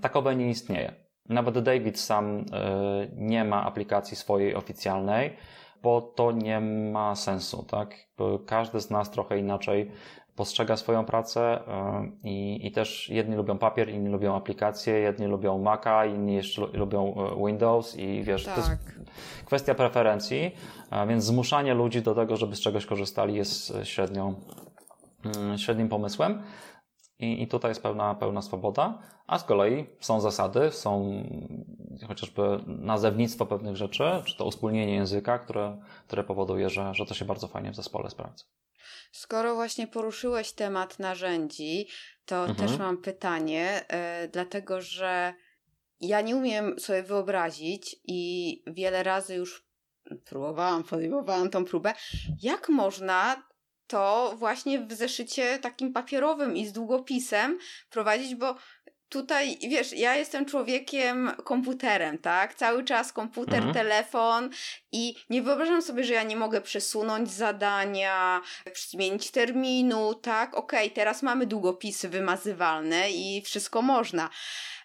Takowe 0.00 0.36
nie 0.36 0.50
istnieje. 0.50 1.03
Nawet 1.28 1.58
David 1.58 2.00
sam 2.00 2.36
e, 2.36 2.44
nie 3.16 3.44
ma 3.44 3.64
aplikacji 3.64 4.16
swojej 4.16 4.54
oficjalnej, 4.54 5.36
bo 5.82 6.00
to 6.00 6.32
nie 6.32 6.60
ma 6.60 7.14
sensu, 7.14 7.62
tak? 7.62 7.94
Każdy 8.46 8.80
z 8.80 8.90
nas 8.90 9.10
trochę 9.10 9.38
inaczej 9.38 9.90
postrzega 10.36 10.76
swoją 10.76 11.04
pracę 11.04 11.40
e, 11.68 12.08
i, 12.24 12.66
i 12.66 12.72
też 12.72 13.08
jedni 13.08 13.36
lubią 13.36 13.58
papier, 13.58 13.88
inni 13.88 14.08
lubią 14.08 14.36
aplikacje, 14.36 14.94
jedni 14.94 15.26
lubią 15.26 15.58
Maca, 15.58 16.06
inni 16.06 16.34
jeszcze 16.34 16.66
lubią 16.72 17.14
e, 17.14 17.46
Windows 17.46 17.96
i 17.96 18.22
wiesz, 18.22 18.44
tak. 18.44 18.54
to 18.54 18.60
jest 18.60 18.70
tak. 18.70 18.94
kwestia 19.44 19.74
preferencji, 19.74 20.54
więc 21.08 21.24
zmuszanie 21.24 21.74
ludzi 21.74 22.02
do 22.02 22.14
tego, 22.14 22.36
żeby 22.36 22.56
z 22.56 22.60
czegoś 22.60 22.86
korzystali 22.86 23.34
jest 23.34 23.72
średnią, 23.84 24.34
mm, 25.24 25.58
średnim 25.58 25.88
pomysłem. 25.88 26.42
I, 27.18 27.42
I 27.42 27.48
tutaj 27.48 27.70
jest 27.70 27.82
pełna, 27.82 28.14
pełna 28.14 28.42
swoboda, 28.42 28.98
a 29.26 29.38
z 29.38 29.44
kolei 29.44 29.86
są 30.00 30.20
zasady, 30.20 30.72
są 30.72 31.22
chociażby 32.08 32.42
nazewnictwo 32.66 33.46
pewnych 33.46 33.76
rzeczy, 33.76 34.04
czy 34.24 34.36
to 34.36 34.44
uspólnienie 34.44 34.94
języka, 34.94 35.38
które, 35.38 35.82
które 36.06 36.24
powoduje, 36.24 36.70
że, 36.70 36.94
że 36.94 37.06
to 37.06 37.14
się 37.14 37.24
bardzo 37.24 37.48
fajnie 37.48 37.70
w 37.70 37.76
zespole 37.76 38.10
sprawdza. 38.10 38.44
Skoro 39.12 39.54
właśnie 39.54 39.86
poruszyłeś 39.86 40.52
temat 40.52 40.98
narzędzi, 40.98 41.88
to 42.26 42.46
mhm. 42.46 42.68
też 42.68 42.78
mam 42.78 42.96
pytanie, 42.96 43.84
yy, 44.22 44.28
dlatego 44.28 44.80
że 44.80 45.34
ja 46.00 46.20
nie 46.20 46.36
umiem 46.36 46.78
sobie 46.78 47.02
wyobrazić 47.02 47.96
i 48.04 48.62
wiele 48.66 49.02
razy 49.02 49.34
już 49.34 49.66
próbowałam, 50.24 50.84
podejmowałam 50.84 51.50
tą 51.50 51.64
próbę, 51.64 51.94
jak 52.42 52.68
można 52.68 53.42
to 53.94 54.34
właśnie 54.36 54.80
w 54.80 54.92
zeszycie 54.92 55.58
takim 55.58 55.92
papierowym 55.92 56.56
i 56.56 56.66
z 56.66 56.72
długopisem 56.72 57.58
prowadzić, 57.90 58.34
bo 58.34 58.54
tutaj, 59.08 59.58
wiesz, 59.68 59.92
ja 59.92 60.16
jestem 60.16 60.46
człowiekiem 60.46 61.30
komputerem, 61.44 62.18
tak? 62.18 62.54
Cały 62.54 62.84
czas 62.84 63.12
komputer, 63.12 63.54
mhm. 63.54 63.74
telefon 63.74 64.50
i 64.92 65.14
nie 65.30 65.42
wyobrażam 65.42 65.82
sobie, 65.82 66.04
że 66.04 66.14
ja 66.14 66.22
nie 66.22 66.36
mogę 66.36 66.60
przesunąć 66.60 67.30
zadania, 67.30 68.40
zmienić 68.90 69.30
terminu, 69.30 70.14
tak? 70.14 70.54
Okej, 70.54 70.84
okay, 70.84 70.94
teraz 70.94 71.22
mamy 71.22 71.46
długopisy 71.46 72.08
wymazywalne 72.08 73.10
i 73.10 73.42
wszystko 73.42 73.82
można. 73.82 74.30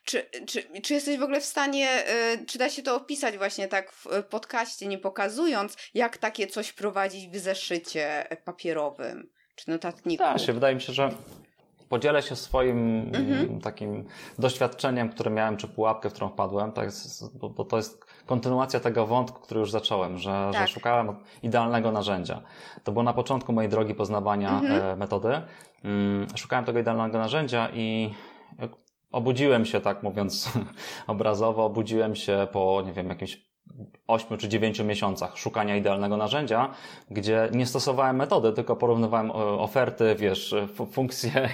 Czy, 0.06 0.26
czy, 0.48 0.82
czy 0.82 0.94
jesteś 0.94 1.18
w 1.18 1.24
ogóle 1.24 1.42
w 1.42 1.46
stanie, 1.46 2.04
y, 2.34 2.46
czy 2.46 2.58
da 2.58 2.70
się 2.70 2.84
to 2.84 2.96
opisać 2.96 3.38
właśnie 3.38 3.68
tak 3.68 3.92
w 3.92 4.24
podcaście, 4.30 4.88
nie 4.88 4.98
pokazując, 4.98 5.78
jak 5.94 6.18
takie 6.18 6.48
coś 6.48 6.74
prowadzić 6.74 7.30
w 7.30 7.38
zeszycie 7.38 8.28
papierowym 8.46 9.30
czy 9.56 9.70
notatniku? 9.70 10.24
Tak, 10.24 10.40
się 10.40 10.54
wydaje 10.54 10.76
mi 10.76 10.82
się, 10.82 10.94
że 10.94 11.10
podzielę 11.90 12.22
się 12.22 12.36
swoim 12.36 13.12
mhm. 13.16 13.62
takim 13.62 14.06
doświadczeniem, 14.40 15.10
które 15.10 15.32
miałem, 15.32 15.58
czy 15.58 15.68
pułapkę, 15.68 16.10
w 16.10 16.14
którą 16.14 16.30
wpadłem, 16.30 16.72
tak, 16.72 16.90
bo, 17.34 17.50
bo 17.50 17.66
to 17.66 17.78
jest 17.78 18.06
kontynuacja 18.26 18.80
tego 18.80 19.06
wątku, 19.06 19.42
który 19.42 19.60
już 19.60 19.72
zacząłem, 19.72 20.18
że, 20.18 20.50
tak. 20.54 20.68
że 20.68 20.74
szukałem 20.74 21.16
idealnego 21.44 21.92
narzędzia. 21.92 22.42
To 22.84 22.92
było 22.92 23.04
na 23.04 23.14
początku 23.14 23.54
mojej 23.54 23.70
drogi 23.70 23.96
poznawania 23.96 24.60
mhm. 24.60 24.82
E, 24.82 24.96
metody. 24.96 25.42
Mm, 25.84 26.28
szukałem 26.36 26.66
tego 26.66 26.80
idealnego 26.80 27.18
narzędzia 27.18 27.70
i 27.74 28.14
obudziłem 29.12 29.66
się, 29.66 29.82
tak 29.82 30.04
mówiąc 30.04 30.52
obrazowo, 31.08 31.66
obudziłem 31.66 32.16
się 32.16 32.48
po, 32.52 32.84
nie 32.86 32.94
wiem, 32.94 33.10
jakimś 33.10 33.50
8 34.10 34.38
czy 34.38 34.50
9 34.50 34.80
miesiącach 34.80 35.38
szukania 35.38 35.76
idealnego 35.76 36.18
narzędzia, 36.18 36.70
gdzie 37.12 37.50
nie 37.52 37.66
stosowałem 37.66 38.16
metody, 38.16 38.54
tylko 38.54 38.76
porównywałem 38.76 39.30
e, 39.30 39.34
oferty, 39.34 40.16
wiesz, 40.16 40.56
funkcje 40.92 41.32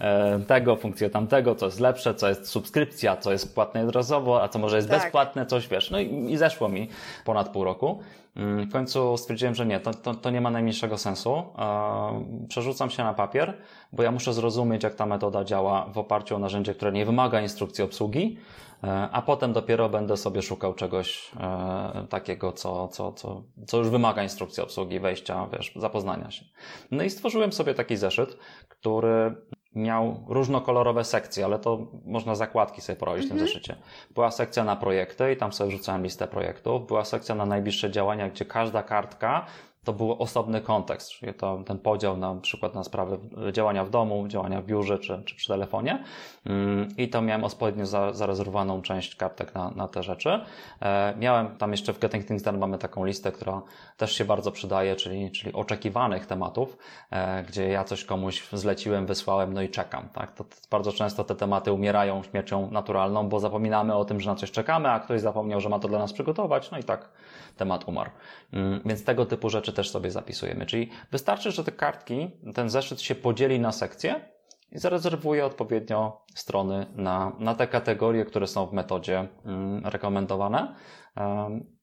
e, 0.00 0.40
tego, 0.46 0.76
funkcje 0.76 1.10
tamtego, 1.10 1.54
co 1.54 1.66
jest 1.66 1.80
lepsze, 1.80 2.14
co 2.14 2.28
jest 2.28 2.48
subskrypcja, 2.48 3.16
co 3.16 3.32
jest 3.32 3.54
płatne 3.54 3.80
jednorazowo, 3.80 4.42
a 4.42 4.48
co 4.48 4.58
może 4.58 4.76
jest 4.76 4.88
tak. 4.88 5.02
bezpłatne, 5.02 5.46
coś 5.46 5.68
wiesz. 5.68 5.90
No 5.90 6.00
i, 6.00 6.32
i 6.32 6.36
zeszło 6.36 6.68
mi 6.68 6.88
ponad 7.24 7.48
pół 7.48 7.64
roku. 7.64 8.00
Mm, 8.36 8.64
w 8.64 8.72
końcu 8.72 9.16
stwierdziłem, 9.16 9.54
że 9.54 9.66
nie, 9.66 9.80
to, 9.80 9.94
to, 9.94 10.14
to 10.14 10.30
nie 10.30 10.40
ma 10.40 10.50
najmniejszego 10.50 10.98
sensu. 10.98 11.44
E, 11.58 12.46
przerzucam 12.48 12.90
się 12.90 13.04
na 13.04 13.14
papier, 13.14 13.54
bo 13.92 14.02
ja 14.02 14.10
muszę 14.10 14.32
zrozumieć, 14.32 14.82
jak 14.82 14.94
ta 14.94 15.06
metoda 15.06 15.44
działa 15.44 15.86
w 15.92 15.98
oparciu 15.98 16.36
o 16.36 16.38
narzędzie, 16.38 16.74
które 16.74 16.92
nie 16.92 17.06
wymaga 17.06 17.40
instrukcji 17.40 17.84
obsługi, 17.84 18.38
e, 18.84 19.08
a 19.12 19.22
potem 19.22 19.52
dopiero 19.52 19.88
będę 19.88 20.16
sobie 20.16 20.42
szukał 20.42 20.74
czegoś 20.74 21.30
e, 21.40 21.95
takiego, 22.10 22.52
co, 22.52 22.88
co, 22.88 23.12
co, 23.12 23.42
co 23.66 23.78
już 23.78 23.88
wymaga 23.88 24.22
instrukcji 24.22 24.62
obsługi, 24.62 25.00
wejścia, 25.00 25.48
wiesz, 25.52 25.72
zapoznania 25.76 26.30
się. 26.30 26.44
No 26.90 27.04
i 27.04 27.10
stworzyłem 27.10 27.52
sobie 27.52 27.74
taki 27.74 27.96
zeszyt, 27.96 28.38
który 28.68 29.34
miał 29.74 30.24
różnokolorowe 30.28 31.04
sekcje, 31.04 31.44
ale 31.44 31.58
to 31.58 31.86
można 32.04 32.34
zakładki 32.34 32.80
sobie 32.80 32.96
porobić 32.96 33.24
w 33.24 33.28
tym 33.28 33.36
mhm. 33.36 33.48
zeszycie. 33.48 33.76
Była 34.10 34.30
sekcja 34.30 34.64
na 34.64 34.76
projekty 34.76 35.32
i 35.32 35.36
tam 35.36 35.52
sobie 35.52 35.70
wrzucałem 35.70 36.02
listę 36.02 36.28
projektów. 36.28 36.86
Była 36.86 37.04
sekcja 37.04 37.34
na 37.34 37.46
najbliższe 37.46 37.90
działania, 37.90 38.28
gdzie 38.28 38.44
każda 38.44 38.82
kartka 38.82 39.46
to 39.86 39.92
był 39.92 40.12
osobny 40.12 40.60
kontekst, 40.60 41.10
czyli 41.10 41.34
to, 41.34 41.62
ten 41.66 41.78
podział 41.78 42.16
na 42.16 42.34
przykład 42.34 42.74
na 42.74 42.84
sprawy 42.84 43.18
działania 43.52 43.84
w 43.84 43.90
domu, 43.90 44.28
działania 44.28 44.60
w 44.60 44.64
biurze 44.64 44.98
czy, 44.98 45.22
czy 45.24 45.36
przy 45.36 45.48
telefonie. 45.48 46.04
Mm, 46.46 46.88
I 46.98 47.08
to 47.08 47.22
miałem 47.22 47.44
odpowiednio 47.44 47.86
za, 47.86 48.12
zarezerwowaną 48.12 48.82
część 48.82 49.16
kartek 49.16 49.54
na, 49.54 49.70
na 49.70 49.88
te 49.88 50.02
rzeczy. 50.02 50.40
E, 50.82 51.14
miałem 51.18 51.56
tam 51.56 51.70
jeszcze 51.70 51.92
w 51.92 51.98
Getting 51.98 52.26
Things 52.26 52.42
Done 52.42 52.58
mamy 52.58 52.78
taką 52.78 53.04
listę, 53.04 53.32
która 53.32 53.62
też 53.96 54.12
się 54.12 54.24
bardzo 54.24 54.52
przydaje, 54.52 54.96
czyli, 54.96 55.30
czyli 55.30 55.52
oczekiwanych 55.52 56.26
tematów, 56.26 56.76
e, 57.10 57.42
gdzie 57.42 57.68
ja 57.68 57.84
coś 57.84 58.04
komuś 58.04 58.48
zleciłem, 58.52 59.06
wysłałem, 59.06 59.52
no 59.52 59.62
i 59.62 59.68
czekam. 59.68 60.08
Tak? 60.08 60.32
To 60.32 60.44
bardzo 60.70 60.92
często 60.92 61.24
te 61.24 61.34
tematy 61.34 61.72
umierają 61.72 62.22
śmiercią 62.22 62.70
naturalną, 62.70 63.28
bo 63.28 63.40
zapominamy 63.40 63.94
o 63.94 64.04
tym, 64.04 64.20
że 64.20 64.30
na 64.30 64.36
coś 64.36 64.50
czekamy, 64.50 64.90
a 64.90 65.00
ktoś 65.00 65.20
zapomniał, 65.20 65.60
że 65.60 65.68
ma 65.68 65.78
to 65.78 65.88
dla 65.88 65.98
nas 65.98 66.12
przygotować, 66.12 66.70
no 66.70 66.78
i 66.78 66.84
tak 66.84 67.08
temat 67.56 67.88
umarł. 67.88 68.10
Mm, 68.52 68.80
więc 68.84 69.04
tego 69.04 69.26
typu 69.26 69.50
rzeczy 69.50 69.72
też 69.76 69.90
sobie 69.90 70.10
zapisujemy. 70.10 70.66
Czyli 70.66 70.90
wystarczy, 71.10 71.50
że 71.50 71.64
te 71.64 71.72
kartki, 71.72 72.30
ten 72.54 72.70
zeszyt 72.70 73.00
się 73.00 73.14
podzieli 73.14 73.60
na 73.60 73.72
sekcje 73.72 74.28
i 74.72 74.78
zarezerwuje 74.78 75.46
odpowiednio 75.46 76.24
strony 76.34 76.86
na, 76.94 77.32
na 77.38 77.54
te 77.54 77.66
kategorie, 77.66 78.24
które 78.24 78.46
są 78.46 78.66
w 78.66 78.72
metodzie 78.72 79.28
mm, 79.44 79.86
rekomendowane. 79.86 80.74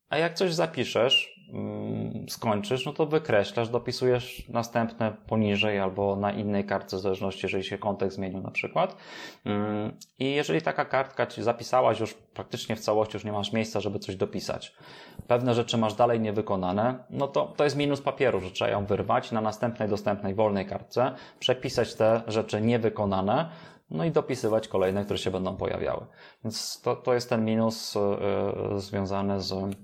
A 0.08 0.18
jak 0.18 0.34
coś 0.34 0.54
zapiszesz, 0.54 1.33
skończysz, 2.28 2.86
no 2.86 2.92
to 2.92 3.06
wykreślasz, 3.06 3.68
dopisujesz 3.68 4.48
następne 4.48 5.12
poniżej 5.26 5.78
albo 5.78 6.16
na 6.16 6.32
innej 6.32 6.64
kartce, 6.64 6.96
w 6.96 7.00
zależności, 7.00 7.40
jeżeli 7.42 7.64
się 7.64 7.78
kontekst 7.78 8.16
zmienił 8.16 8.42
na 8.42 8.50
przykład. 8.50 8.96
Mm, 9.44 9.92
I 10.18 10.30
jeżeli 10.30 10.62
taka 10.62 10.84
kartka 10.84 11.26
ci 11.26 11.42
zapisałaś 11.42 12.00
już 12.00 12.14
praktycznie 12.14 12.76
w 12.76 12.80
całości, 12.80 13.16
już 13.16 13.24
nie 13.24 13.32
masz 13.32 13.52
miejsca, 13.52 13.80
żeby 13.80 13.98
coś 13.98 14.16
dopisać. 14.16 14.74
Pewne 15.26 15.54
rzeczy 15.54 15.78
masz 15.78 15.94
dalej 15.94 16.20
niewykonane, 16.20 17.04
no 17.10 17.28
to 17.28 17.52
to 17.56 17.64
jest 17.64 17.76
minus 17.76 18.00
papieru, 18.00 18.40
że 18.40 18.50
trzeba 18.50 18.70
ją 18.70 18.86
wyrwać 18.86 19.32
na 19.32 19.40
następnej 19.40 19.88
dostępnej 19.88 20.34
wolnej 20.34 20.66
kartce, 20.66 21.14
przepisać 21.38 21.94
te 21.94 22.22
rzeczy 22.26 22.60
niewykonane, 22.60 23.50
no 23.90 24.04
i 24.04 24.10
dopisywać 24.10 24.68
kolejne, 24.68 25.04
które 25.04 25.18
się 25.18 25.30
będą 25.30 25.56
pojawiały. 25.56 26.06
Więc 26.44 26.80
to, 26.80 26.96
to 26.96 27.14
jest 27.14 27.30
ten 27.30 27.44
minus 27.44 27.94
yy, 27.94 28.80
związany 28.80 29.40
z 29.40 29.76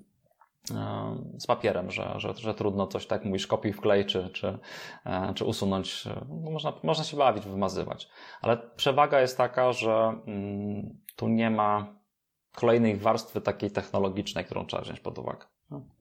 z 1.39 1.47
papierem, 1.47 1.91
że, 1.91 2.15
że, 2.17 2.35
że 2.35 2.55
trudno 2.55 2.87
coś 2.87 3.07
tak 3.07 3.25
mówisz, 3.25 3.47
kopiuj 3.47 3.73
wklej, 3.73 4.07
czy, 4.07 4.29
czy, 4.29 4.59
e, 5.07 5.33
czy 5.35 5.45
usunąć. 5.45 6.05
No, 6.29 6.51
można, 6.51 6.73
można 6.83 7.05
się 7.05 7.17
bawić, 7.17 7.47
wymazywać. 7.47 8.09
Ale 8.43 8.57
przewaga 8.57 9.21
jest 9.21 9.37
taka, 9.37 9.73
że 9.73 10.21
mm, 10.27 10.99
tu 11.17 11.29
nie 11.29 11.51
ma 11.51 12.01
kolejnej 12.55 12.97
warstwy 12.97 13.41
takiej 13.41 13.71
technologicznej, 13.71 14.45
którą 14.45 14.67
trzeba 14.67 14.83
wziąć 14.83 15.01
pod 15.01 15.19
uwagę. 15.19 15.47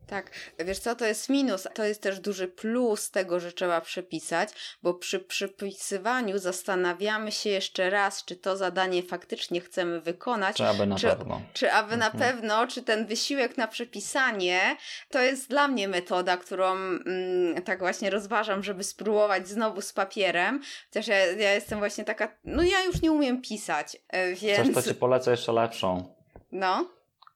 Tak, 0.10 0.32
wiesz 0.60 0.80
co, 0.80 0.96
to 0.96 1.06
jest 1.06 1.30
minus. 1.30 1.68
To 1.74 1.84
jest 1.84 2.02
też 2.02 2.20
duży 2.20 2.48
plus 2.48 3.12
tego, 3.12 3.40
że 3.40 3.52
trzeba 3.52 3.82
przepisać, 3.82 4.50
bo 4.84 4.94
przy 4.94 5.20
przypisywaniu 5.20 6.38
zastanawiamy 6.38 7.32
się 7.32 7.50
jeszcze 7.50 7.90
raz, 7.90 8.26
czy 8.26 8.36
to 8.36 8.58
zadanie 8.58 9.04
faktycznie 9.04 9.62
chcemy 9.62 10.02
wykonać. 10.02 10.58
Czy 10.58 10.66
aby 10.68 10.86
na 10.86 10.96
czy, 10.96 11.08
pewno. 11.08 11.42
Czy 11.54 11.72
aby 11.72 11.98
na 11.98 12.06
Mhm. 12.12 12.24
pewno, 12.24 12.68
czy 12.68 12.82
ten 12.84 13.06
wysiłek 13.06 13.58
na 13.58 13.68
przepisanie 13.68 14.78
to 15.10 15.22
jest 15.22 15.50
dla 15.50 15.68
mnie 15.68 15.88
metoda, 15.88 16.38
którą 16.38 16.72
mm, 16.72 17.62
tak 17.64 17.80
właśnie 17.80 18.10
rozważam, 18.10 18.64
żeby 18.64 18.84
spróbować 18.84 19.48
znowu 19.48 19.82
z 19.82 19.94
papierem. 19.94 20.62
Chociaż 20.88 21.08
ja, 21.08 21.26
ja 21.26 21.54
jestem 21.54 21.80
właśnie 21.80 22.04
taka, 22.04 22.38
no 22.44 22.64
ja 22.64 22.84
już 22.84 23.02
nie 23.02 23.12
umiem 23.12 23.42
pisać, 23.42 23.98
e, 24.10 24.34
więc. 24.34 24.74
Coś, 24.74 24.84
to 24.84 24.90
ci 24.90 24.96
polecę 24.96 25.32
jeszcze 25.32 25.52
lepszą. 25.52 26.16
No, 26.52 26.90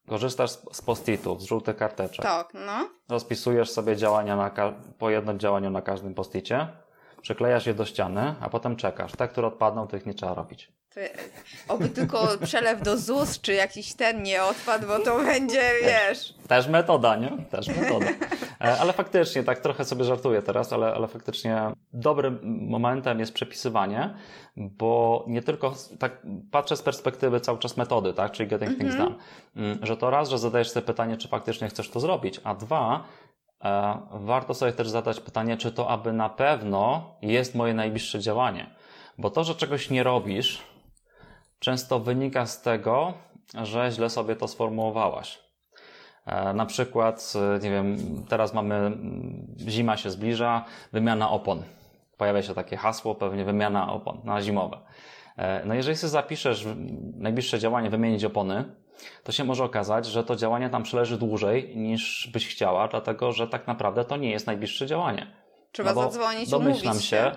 Korzystasz 0.08 0.50
z, 0.50 0.82
post-itów, 0.82 1.42
z 1.42 1.44
żółtych 1.44 1.76
karteczek. 1.76 2.24
tak, 2.24 2.54
no. 2.54 2.88
Rozpisujesz 3.08 3.70
sobie 3.70 3.96
działania 3.96 4.36
na 4.36 4.50
po 4.98 5.10
jednym 5.10 5.38
działaniu 5.38 5.70
na 5.70 5.82
każdym 5.82 6.14
posticie, 6.14 6.68
przyklejasz 7.22 7.66
je 7.66 7.74
do 7.74 7.84
ściany, 7.84 8.34
a 8.40 8.48
potem 8.48 8.76
czekasz. 8.76 9.12
Te, 9.12 9.28
które 9.28 9.46
odpadną, 9.46 9.86
tych 9.86 10.06
nie 10.06 10.14
trzeba 10.14 10.34
robić. 10.34 10.72
Oby 11.68 11.88
tylko 11.88 12.28
przelew 12.44 12.82
do 12.82 12.96
ZUS, 12.98 13.40
czy 13.40 13.52
jakiś 13.52 13.94
ten 13.94 14.22
nie 14.22 14.42
odpadł, 14.44 14.86
bo 14.86 14.98
to 14.98 15.18
będzie, 15.18 15.62
wiesz. 15.82 16.34
Też 16.48 16.68
metoda, 16.68 17.16
nie? 17.16 17.30
Też 17.50 17.68
metoda. 17.68 18.06
E, 18.60 18.78
Ale 18.78 18.92
faktycznie, 18.92 19.42
tak 19.42 19.58
trochę 19.60 19.84
sobie 19.84 20.04
żartuję 20.04 20.42
teraz, 20.42 20.72
ale, 20.72 20.94
ale 20.94 21.08
faktycznie 21.08 21.60
dobrym 21.92 22.40
momentem 22.68 23.20
jest 23.20 23.32
przepisywanie, 23.32 24.14
bo 24.56 25.24
nie 25.28 25.42
tylko, 25.42 25.74
tak 25.98 26.22
patrzę 26.50 26.76
z 26.76 26.82
perspektywy 26.82 27.40
cały 27.40 27.58
czas 27.58 27.76
metody, 27.76 28.12
tak, 28.14 28.32
czyli 28.32 28.48
getting 28.48 28.78
things 28.78 28.96
done, 28.96 29.14
Mm, 29.56 29.78
że 29.82 29.96
to 29.96 30.10
raz, 30.10 30.28
że 30.28 30.38
zadajesz 30.38 30.70
sobie 30.70 30.86
pytanie, 30.86 31.16
czy 31.16 31.28
faktycznie 31.28 31.68
chcesz 31.68 31.90
to 31.90 32.00
zrobić, 32.00 32.40
a 32.44 32.54
dwa, 32.54 33.04
e, 33.64 33.98
warto 34.10 34.54
sobie 34.54 34.72
też 34.72 34.88
zadać 34.88 35.20
pytanie, 35.20 35.56
czy 35.56 35.72
to 35.72 35.88
aby 35.90 36.12
na 36.12 36.28
pewno 36.28 37.14
jest 37.22 37.54
moje 37.54 37.74
najbliższe 37.74 38.20
działanie. 38.20 38.70
Bo 39.18 39.30
to, 39.30 39.44
że 39.44 39.54
czegoś 39.54 39.90
nie 39.90 40.02
robisz, 40.02 40.62
często 41.64 42.00
wynika 42.00 42.46
z 42.46 42.62
tego, 42.62 43.14
że 43.62 43.90
źle 43.90 44.10
sobie 44.10 44.36
to 44.36 44.48
sformułowałaś. 44.48 45.38
E, 46.26 46.52
Na 46.54 46.66
przykład, 46.66 47.32
e, 47.56 47.58
nie 47.62 47.70
wiem, 47.70 47.96
teraz 48.28 48.54
mamy, 48.54 48.74
mm, 48.74 49.46
zima 49.68 49.96
się 49.96 50.10
zbliża, 50.10 50.64
wymiana 50.92 51.30
opon. 51.30 51.62
Pojawia 52.16 52.42
się 52.42 52.54
takie 52.54 52.76
hasło, 52.76 53.14
pewnie 53.14 53.44
wymiana 53.44 53.92
opon 53.92 54.20
na 54.24 54.42
zimowe. 54.42 54.78
E, 55.36 55.64
No 55.64 55.74
jeżeli 55.74 55.96
sobie 55.96 56.10
zapiszesz 56.10 56.66
najbliższe 57.16 57.58
działanie 57.58 57.90
wymienić 57.90 58.24
opony, 58.24 58.64
to 59.24 59.32
się 59.32 59.44
może 59.44 59.64
okazać, 59.64 60.06
że 60.06 60.24
to 60.24 60.36
działanie 60.36 60.70
tam 60.70 60.82
przeleży 60.82 61.18
dłużej 61.18 61.76
niż 61.76 62.30
byś 62.32 62.48
chciała, 62.48 62.88
dlatego 62.88 63.32
że 63.32 63.48
tak 63.48 63.66
naprawdę 63.66 64.04
to 64.04 64.16
nie 64.16 64.30
jest 64.30 64.46
najbliższe 64.46 64.86
działanie. 64.86 65.26
Trzeba 65.72 65.94
No 65.94 66.02
zadzwonić, 66.02 66.50
Domyślam 66.50 66.92
umówić 66.92 67.08
się, 67.08 67.32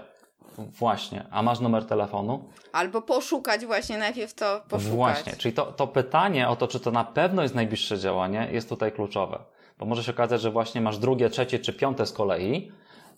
właśnie, 0.57 1.25
a 1.31 1.43
masz 1.43 1.59
numer 1.59 1.85
telefonu? 1.85 2.43
Albo 2.71 3.01
poszukać 3.01 3.65
właśnie, 3.65 3.97
najpierw 3.97 4.33
to 4.33 4.61
poszukać. 4.69 4.93
Właśnie, 4.93 5.33
czyli 5.33 5.53
to, 5.53 5.65
to 5.65 5.87
pytanie 5.87 6.49
o 6.49 6.55
to, 6.55 6.67
czy 6.67 6.79
to 6.79 6.91
na 6.91 7.03
pewno 7.03 7.41
jest 7.41 7.55
najbliższe 7.55 7.99
działanie, 7.99 8.47
jest 8.51 8.69
tutaj 8.69 8.91
kluczowe. 8.91 9.39
Bo 9.79 9.85
może 9.85 10.03
się 10.03 10.11
okazać, 10.11 10.41
że 10.41 10.51
właśnie 10.51 10.81
masz 10.81 10.97
drugie, 10.97 11.29
trzecie 11.29 11.59
czy 11.59 11.73
piąte 11.73 12.05
z 12.05 12.13
kolei 12.13 12.71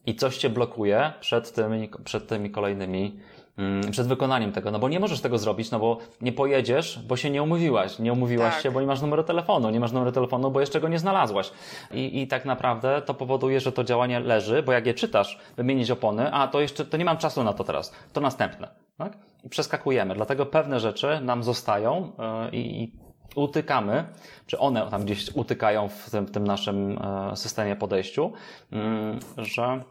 i 0.05 0.15
coś 0.15 0.37
cię 0.37 0.49
blokuje 0.49 1.13
przed 1.19 1.53
tymi, 1.53 1.89
przed 2.03 2.27
tymi 2.27 2.49
kolejnymi, 2.51 3.19
mm, 3.57 3.91
przed 3.91 4.07
wykonaniem 4.07 4.51
tego. 4.51 4.71
No 4.71 4.79
bo 4.79 4.89
nie 4.89 4.99
możesz 4.99 5.21
tego 5.21 5.37
zrobić, 5.37 5.71
no 5.71 5.79
bo 5.79 5.97
nie 6.21 6.31
pojedziesz, 6.31 6.99
bo 7.07 7.17
się 7.17 7.29
nie 7.29 7.43
umówiłaś. 7.43 7.99
Nie 7.99 8.13
umówiłaś 8.13 8.53
Tak. 8.53 8.63
się, 8.63 8.71
bo 8.71 8.81
nie 8.81 8.87
masz 8.87 9.01
numeru 9.01 9.23
telefonu. 9.23 9.69
Nie 9.69 9.79
masz 9.79 9.91
numeru 9.91 10.11
telefonu, 10.11 10.51
bo 10.51 10.59
jeszcze 10.59 10.81
go 10.81 10.87
nie 10.87 10.99
znalazłaś. 10.99 11.51
I, 11.91 12.21
I 12.21 12.27
tak 12.27 12.45
naprawdę 12.45 13.01
to 13.05 13.13
powoduje, 13.13 13.59
że 13.59 13.71
to 13.71 13.83
działanie 13.83 14.19
leży, 14.19 14.63
bo 14.63 14.71
jak 14.71 14.85
je 14.85 14.93
czytasz, 14.93 15.39
wymienić 15.57 15.91
opony, 15.91 16.31
a 16.33 16.47
to 16.47 16.61
jeszcze, 16.61 16.85
to 16.85 16.97
nie 16.97 17.05
mam 17.05 17.17
czasu 17.17 17.43
na 17.43 17.53
to 17.53 17.63
teraz. 17.63 17.93
To 18.13 18.21
następne. 18.21 18.67
Tak? 18.97 19.17
I 19.43 19.49
przeskakujemy. 19.49 20.15
Dlatego 20.15 20.45
pewne 20.45 20.79
rzeczy 20.79 21.19
nam 21.21 21.43
zostają 21.43 22.11
i, 22.51 22.83
i 22.83 23.09
utykamy, 23.36 24.05
czy 24.45 24.59
one 24.59 24.89
tam 24.91 25.05
gdzieś 25.05 25.36
utykają 25.36 25.89
w 25.89 26.09
tym, 26.09 26.25
w 26.25 26.32
tym 26.32 26.47
naszym 26.47 26.97
e, 26.97 27.36
systemie 27.36 27.75
podejściu, 27.75 28.34
mm, 28.71 29.19
że 29.38 29.84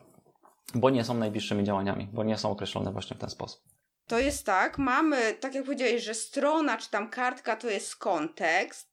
bo 0.75 0.91
nie 0.91 1.05
są 1.05 1.15
najbliższymi 1.15 1.65
działaniami, 1.65 2.09
bo 2.13 2.25
nie 2.25 2.39
są 2.39 2.51
określone 2.51 2.93
właśnie 2.93 3.17
w 3.17 3.21
ten 3.21 3.31
sposób. 3.31 3.63
To 4.07 4.19
jest 4.19 4.47
tak, 4.47 4.79
mamy, 4.79 5.35
tak 5.35 5.55
jak 5.55 5.65
powiedziałeś, 5.65 6.05
że 6.05 6.15
strona 6.15 6.79
czy 6.79 6.91
tam 6.91 7.11
kartka 7.11 7.57
to 7.57 7.71
jest 7.71 7.97
kontekst. 7.97 8.93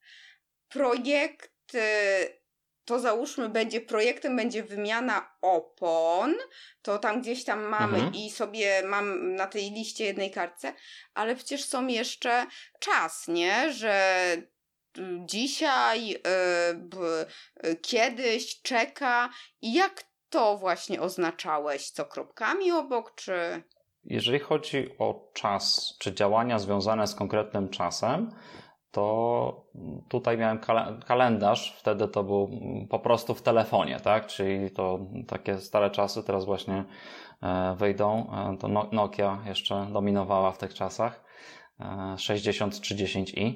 Projekt, 0.70 1.76
y, 1.76 1.80
to 2.86 3.00
załóżmy, 3.00 3.50
będzie 3.50 3.82
projektem, 3.82 4.36
będzie 4.36 4.64
wymiana 4.64 5.32
opon. 5.42 6.36
To 6.82 6.98
tam 6.98 7.22
gdzieś 7.22 7.44
tam 7.44 7.64
mamy 7.64 7.96
Mhm. 7.98 8.14
i 8.16 8.30
sobie 8.32 8.82
mam 8.86 9.36
na 9.36 9.48
tej 9.48 9.72
liście 9.72 10.06
jednej 10.06 10.32
kartce, 10.32 10.74
ale 11.14 11.36
przecież 11.36 11.66
są 11.66 11.88
jeszcze 11.88 12.46
czas, 12.80 13.28
nie? 13.28 13.74
Że 13.74 14.16
y, 14.98 15.02
dzisiaj, 15.26 16.12
y, 16.16 16.20
b- 16.76 17.26
y, 17.66 17.76
kiedyś 17.76 18.62
czeka. 18.62 19.30
I 19.62 19.74
jak 19.74 20.04
to 20.30 20.58
właśnie 20.58 21.02
oznaczałeś? 21.02 21.90
Co 21.92 22.06
kropkami 22.06 22.72
obok, 22.72 23.16
czy. 23.16 23.64
Jeżeli 24.04 24.40
chodzi 24.40 24.90
o 25.00 25.32
czas, 25.34 25.94
czy 26.00 26.14
działania 26.14 26.60
związane 26.60 27.08
z 27.08 27.16
konkretnym 27.16 27.70
czasem, 27.70 28.32
to 28.96 29.66
tutaj 30.10 30.38
miałem 30.38 30.60
kale- 30.60 31.00
kalendarz, 31.06 31.76
wtedy 31.80 32.08
to 32.08 32.24
był 32.24 32.50
po 32.90 33.00
prostu 33.00 33.34
w 33.34 33.42
telefonie, 33.42 34.00
tak? 34.00 34.28
Czyli 34.28 34.72
to 34.72 35.00
takie 35.28 35.58
stare 35.58 35.90
czasy, 35.90 36.24
teraz 36.24 36.46
właśnie 36.46 36.84
e, 37.44 37.76
wyjdą. 37.78 38.28
E, 38.54 38.58
To 38.58 38.68
No- 38.68 38.90
Nokia 38.92 39.38
jeszcze 39.46 39.88
dominowała 39.94 40.52
w 40.52 40.58
tych 40.58 40.74
czasach. 40.74 41.24
E, 41.80 42.16
6030i. 42.18 43.54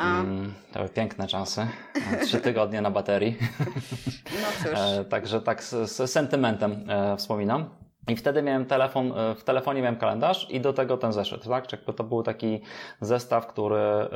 A, 0.00 0.20
Mm, 0.20 0.54
To 0.72 0.78
były 0.78 0.88
piękne 0.90 1.26
czasy. 1.28 1.66
E, 2.12 2.16
Trzy 2.26 2.40
tygodnie 2.40 2.80
na 2.80 2.90
baterii. 2.90 3.36
no 4.42 4.48
cóż. 4.70 4.78
E, 4.80 5.04
Także 5.04 5.40
tak 5.40 5.62
z, 5.64 5.90
z 5.90 6.10
sentymentem 6.10 6.90
e, 6.90 7.16
wspominam. 7.16 7.70
I 8.10 8.16
wtedy 8.16 8.42
miałem 8.42 8.66
telefon, 8.66 9.12
e, 9.12 9.34
w 9.34 9.44
telefonie 9.44 9.82
miałem 9.82 9.96
kalendarz 9.96 10.50
i 10.50 10.60
do 10.60 10.72
tego 10.72 10.96
ten 10.96 11.12
zeszyt, 11.12 11.44
tak? 11.44 11.66
To 11.96 12.04
był 12.04 12.22
taki 12.22 12.60
zestaw, 13.00 13.46
który 13.46 14.08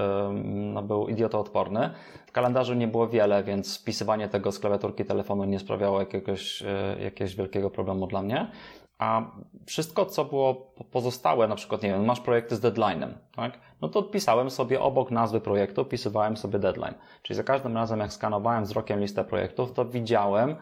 no, 0.44 0.82
był 0.82 1.08
idiotoodporny. 1.08 1.90
W 2.26 2.32
kalendarzu 2.32 2.74
nie 2.74 2.88
było 2.88 3.08
wiele, 3.08 3.42
więc 3.42 3.78
wpisywanie 3.78 4.28
tego 4.28 4.52
z 4.52 4.58
klawiaturki 4.58 5.04
telefonu 5.04 5.44
nie 5.44 5.58
sprawiało 5.58 6.00
jakiegoś, 6.00 6.62
e, 6.62 6.96
jakiegoś 7.02 7.36
wielkiego 7.36 7.70
problemu 7.70 8.06
dla 8.06 8.22
mnie. 8.22 8.50
A 8.98 9.22
wszystko, 9.66 10.06
co 10.06 10.24
było 10.24 10.54
po- 10.54 10.84
pozostałe, 10.84 11.48
na 11.48 11.54
przykład, 11.54 11.82
nie 11.82 11.88
wiem, 11.88 12.04
masz 12.04 12.20
projekty 12.20 12.56
z 12.56 12.60
deadline'em, 12.60 13.08
tak? 13.36 13.58
No 13.80 13.88
to 13.88 13.98
odpisałem 13.98 14.50
sobie 14.50 14.80
obok 14.80 15.10
nazwy 15.10 15.40
projektu, 15.40 15.84
wpisywałem 15.84 16.36
sobie 16.36 16.58
deadline. 16.58 16.94
Czyli 17.22 17.36
za 17.36 17.42
każdym 17.42 17.74
razem, 17.74 18.00
jak 18.00 18.12
skanowałem 18.12 18.64
wzrokiem 18.64 19.00
listę 19.00 19.24
projektów, 19.24 19.72
to 19.72 19.84
widziałem, 19.84 20.56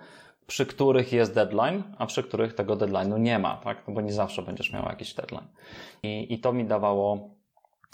przy 0.52 0.66
których 0.66 1.12
jest 1.12 1.34
deadline, 1.34 1.82
a 1.98 2.06
przy 2.06 2.22
których 2.22 2.54
tego 2.54 2.76
deadline'u 2.76 3.20
nie 3.20 3.38
ma, 3.38 3.56
tak? 3.56 3.88
No 3.88 3.94
bo 3.94 4.00
nie 4.00 4.12
zawsze 4.12 4.42
będziesz 4.42 4.72
miał 4.72 4.84
jakiś 4.84 5.14
deadline. 5.14 5.46
I, 6.02 6.34
I 6.34 6.38
to 6.38 6.52
mi 6.52 6.64
dawało 6.64 7.30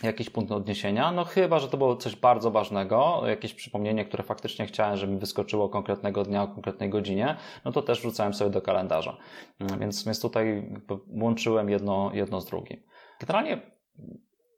jakiś 0.02 0.30
punkt 0.30 0.52
odniesienia, 0.52 1.12
no 1.12 1.24
chyba, 1.24 1.58
że 1.58 1.68
to 1.68 1.76
było 1.76 1.96
coś 1.96 2.16
bardzo 2.16 2.50
ważnego, 2.50 3.22
jakieś 3.26 3.54
przypomnienie, 3.54 4.04
które 4.04 4.22
faktycznie 4.22 4.66
chciałem, 4.66 4.96
żeby 4.96 5.12
mi 5.12 5.18
wyskoczyło 5.18 5.68
konkretnego 5.68 6.24
dnia 6.24 6.42
o 6.42 6.48
konkretnej 6.48 6.90
godzinie, 6.90 7.36
no 7.64 7.72
to 7.72 7.82
też 7.82 8.00
wrzucałem 8.00 8.34
sobie 8.34 8.50
do 8.50 8.62
kalendarza. 8.62 9.16
Mm, 9.60 9.80
Więc, 9.80 10.04
więc 10.04 10.20
tutaj 10.20 10.70
łączyłem 11.08 11.70
jedno, 11.70 12.10
jedno 12.14 12.40
z 12.40 12.46
drugim. 12.46 12.82
Generalnie 13.20 13.60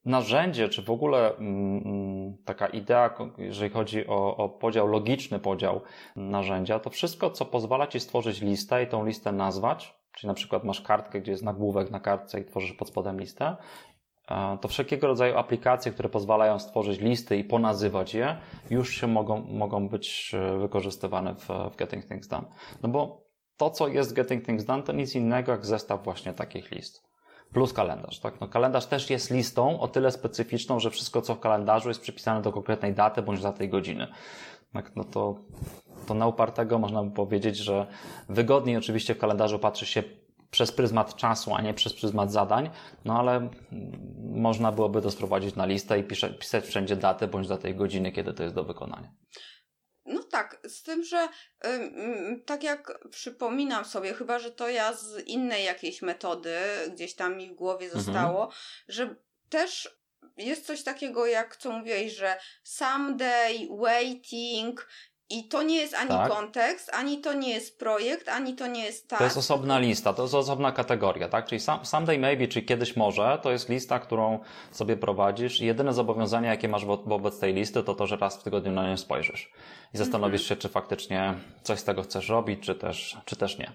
narzędzie, 0.04 0.68
czy 0.68 0.82
w 0.82 0.90
ogóle 0.90 1.36
mm, 1.36 2.36
taka 2.44 2.66
idea, 2.66 3.14
jeżeli 3.38 3.70
chodzi 3.70 4.06
o, 4.06 4.36
o 4.36 4.48
podział, 4.48 4.86
logiczny 4.86 5.38
podział 5.38 5.80
narzędzia, 6.16 6.78
to 6.78 6.90
wszystko, 6.90 7.30
co 7.30 7.44
pozwala 7.44 7.86
Ci 7.86 8.00
stworzyć 8.00 8.40
listę 8.40 8.82
i 8.82 8.86
tą 8.86 9.06
listę 9.06 9.32
nazwać, 9.32 9.94
czyli 10.12 10.28
na 10.28 10.34
przykład 10.34 10.64
masz 10.64 10.80
kartkę, 10.80 11.20
gdzie 11.20 11.32
jest 11.32 11.44
nagłówek 11.44 11.90
na 11.90 12.00
kartce 12.00 12.40
i 12.40 12.44
tworzysz 12.44 12.72
pod 12.72 12.88
spodem 12.88 13.20
listę, 13.20 13.56
e, 14.28 14.58
to 14.60 14.68
wszelkiego 14.68 15.06
rodzaju 15.06 15.36
aplikacje, 15.36 15.92
które 15.92 16.08
pozwalają 16.08 16.58
stworzyć 16.58 17.00
listy 17.00 17.36
i 17.36 17.44
ponazywać 17.44 18.14
je, 18.14 18.36
już 18.70 18.94
się 18.94 19.06
mogą, 19.06 19.42
mogą 19.42 19.88
być 19.88 20.34
e, 20.34 20.58
wykorzystywane 20.58 21.34
w, 21.34 21.48
w 21.72 21.76
Getting 21.76 22.08
Things 22.08 22.28
Done. 22.28 22.46
No 22.82 22.88
bo 22.88 23.24
to, 23.56 23.70
co 23.70 23.88
jest 23.88 24.12
Getting 24.14 24.46
Things 24.46 24.64
Done, 24.64 24.82
to 24.82 24.92
nic 24.92 25.14
innego 25.14 25.52
jak 25.52 25.66
zestaw 25.66 26.04
właśnie 26.04 26.32
takich 26.32 26.70
list 26.70 27.09
plus 27.52 27.72
kalendarz. 27.72 28.20
Tak? 28.20 28.40
No, 28.40 28.48
kalendarz 28.48 28.86
też 28.86 29.10
jest 29.10 29.30
listą 29.30 29.80
o 29.80 29.88
tyle 29.88 30.10
specyficzną, 30.10 30.80
że 30.80 30.90
wszystko, 30.90 31.22
co 31.22 31.34
w 31.34 31.40
kalendarzu 31.40 31.88
jest 31.88 32.00
przypisane 32.00 32.42
do 32.42 32.52
konkretnej 32.52 32.94
daty 32.94 33.22
bądź 33.22 33.42
daty 33.42 33.64
i 33.64 33.68
godziny. 33.68 34.06
Tak, 34.72 34.96
no 34.96 35.04
to, 35.04 35.34
to 36.06 36.14
na 36.14 36.26
upartego 36.26 36.78
można 36.78 37.02
by 37.02 37.10
powiedzieć, 37.10 37.56
że 37.56 37.86
wygodniej 38.28 38.76
oczywiście 38.76 39.14
w 39.14 39.18
kalendarzu 39.18 39.58
patrzy 39.58 39.86
się 39.86 40.02
przez 40.50 40.72
pryzmat 40.72 41.16
czasu, 41.16 41.54
a 41.54 41.62
nie 41.62 41.74
przez 41.74 41.94
pryzmat 41.94 42.32
zadań, 42.32 42.70
no 43.04 43.18
ale 43.18 43.48
można 44.18 44.72
byłoby 44.72 45.02
to 45.02 45.10
sprowadzić 45.10 45.56
na 45.56 45.66
listę 45.66 45.98
i 45.98 46.04
pisać 46.38 46.64
wszędzie 46.64 46.96
datę 46.96 47.28
bądź 47.28 47.48
datę 47.48 47.70
i 47.70 47.74
godziny, 47.74 48.12
kiedy 48.12 48.32
to 48.32 48.42
jest 48.42 48.54
do 48.54 48.64
wykonania. 48.64 49.12
No 50.04 50.22
tak, 50.22 50.60
z 50.64 50.82
tym, 50.82 51.04
że 51.04 51.28
tak 52.46 52.62
jak 52.62 53.08
przypominam 53.10 53.84
sobie, 53.84 54.14
chyba 54.14 54.38
że 54.38 54.50
to 54.50 54.68
ja 54.68 54.92
z 54.92 55.26
innej 55.26 55.64
jakiejś 55.64 56.02
metody 56.02 56.56
gdzieś 56.90 57.14
tam 57.14 57.36
mi 57.36 57.50
w 57.50 57.54
głowie 57.54 57.86
mhm. 57.86 58.04
zostało, 58.04 58.44
mhm. 58.44 58.62
że 58.88 59.14
też 59.48 60.00
jest 60.36 60.66
coś 60.66 60.82
takiego, 60.82 61.26
jak 61.26 61.56
co 61.56 61.72
mówiłeś, 61.72 62.12
że 62.12 62.36
someday, 62.62 63.68
waiting, 63.70 64.88
i 65.30 65.44
to 65.48 65.62
nie 65.62 65.76
jest 65.76 65.94
ani 65.94 66.08
tak. 66.08 66.32
kontekst, 66.32 66.90
ani 66.94 67.20
to 67.20 67.32
nie 67.32 67.50
jest 67.50 67.78
projekt, 67.78 68.28
ani 68.28 68.54
to 68.54 68.66
nie 68.66 68.84
jest 68.84 69.08
tak. 69.08 69.18
To 69.18 69.24
jest 69.24 69.36
osobna 69.36 69.78
lista, 69.78 70.12
to 70.12 70.22
jest 70.22 70.34
osobna 70.34 70.72
kategoria, 70.72 71.28
tak? 71.28 71.46
Czyli 71.46 71.60
someday 71.82 72.18
maybe, 72.18 72.48
czyli 72.48 72.66
kiedyś 72.66 72.96
może, 72.96 73.38
to 73.42 73.52
jest 73.52 73.68
lista, 73.68 73.98
którą 73.98 74.38
sobie 74.70 74.96
prowadzisz 74.96 75.60
i 75.60 75.66
jedyne 75.66 75.92
zobowiązanie, 75.92 76.48
jakie 76.48 76.68
masz 76.68 76.84
wo 76.84 76.96
wobec 76.96 77.38
tej 77.38 77.54
listy, 77.54 77.82
to 77.82 77.94
to, 77.94 78.06
że 78.06 78.16
raz 78.16 78.40
w 78.40 78.42
tygodniu 78.42 78.72
na 78.72 78.90
nią 78.90 78.96
spojrzysz 78.96 79.52
i 79.94 79.98
zastanowisz 79.98 80.48
się, 80.48 80.56
czy 80.56 80.68
faktycznie 80.68 81.34
coś 81.62 81.78
z 81.78 81.84
tego 81.84 82.02
chcesz 82.02 82.28
robić, 82.28 82.60
czy 82.60 82.74
też, 82.74 83.16
czy 83.24 83.36
też 83.36 83.58
nie. 83.58 83.72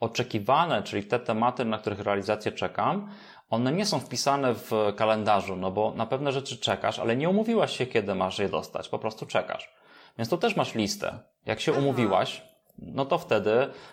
Oczekiwane, 0.00 0.82
czyli 0.82 1.04
te 1.04 1.18
tematy, 1.18 1.64
na 1.64 1.78
których 1.78 2.00
realizację 2.00 2.52
czekam, 2.52 3.08
one 3.50 3.72
nie 3.72 3.86
są 3.86 4.00
wpisane 4.00 4.54
w 4.54 4.70
kalendarzu, 4.96 5.56
no 5.56 5.70
bo 5.70 5.92
na 5.94 6.06
pewne 6.06 6.32
rzeczy 6.32 6.58
czekasz, 6.58 6.98
ale 6.98 7.16
nie 7.16 7.28
umówiłaś 7.28 7.76
się, 7.76 7.86
kiedy 7.86 8.14
masz 8.14 8.38
je 8.38 8.48
dostać, 8.48 8.88
po 8.88 8.98
prostu 8.98 9.26
czekasz. 9.26 9.76
Więc 10.18 10.28
to 10.28 10.38
też 10.38 10.56
masz 10.56 10.74
listę. 10.74 11.18
Jak 11.46 11.60
się 11.60 11.72
umówiłaś, 11.72 12.42
no 12.78 13.04
to 13.04 13.18
wtedy 13.18 13.50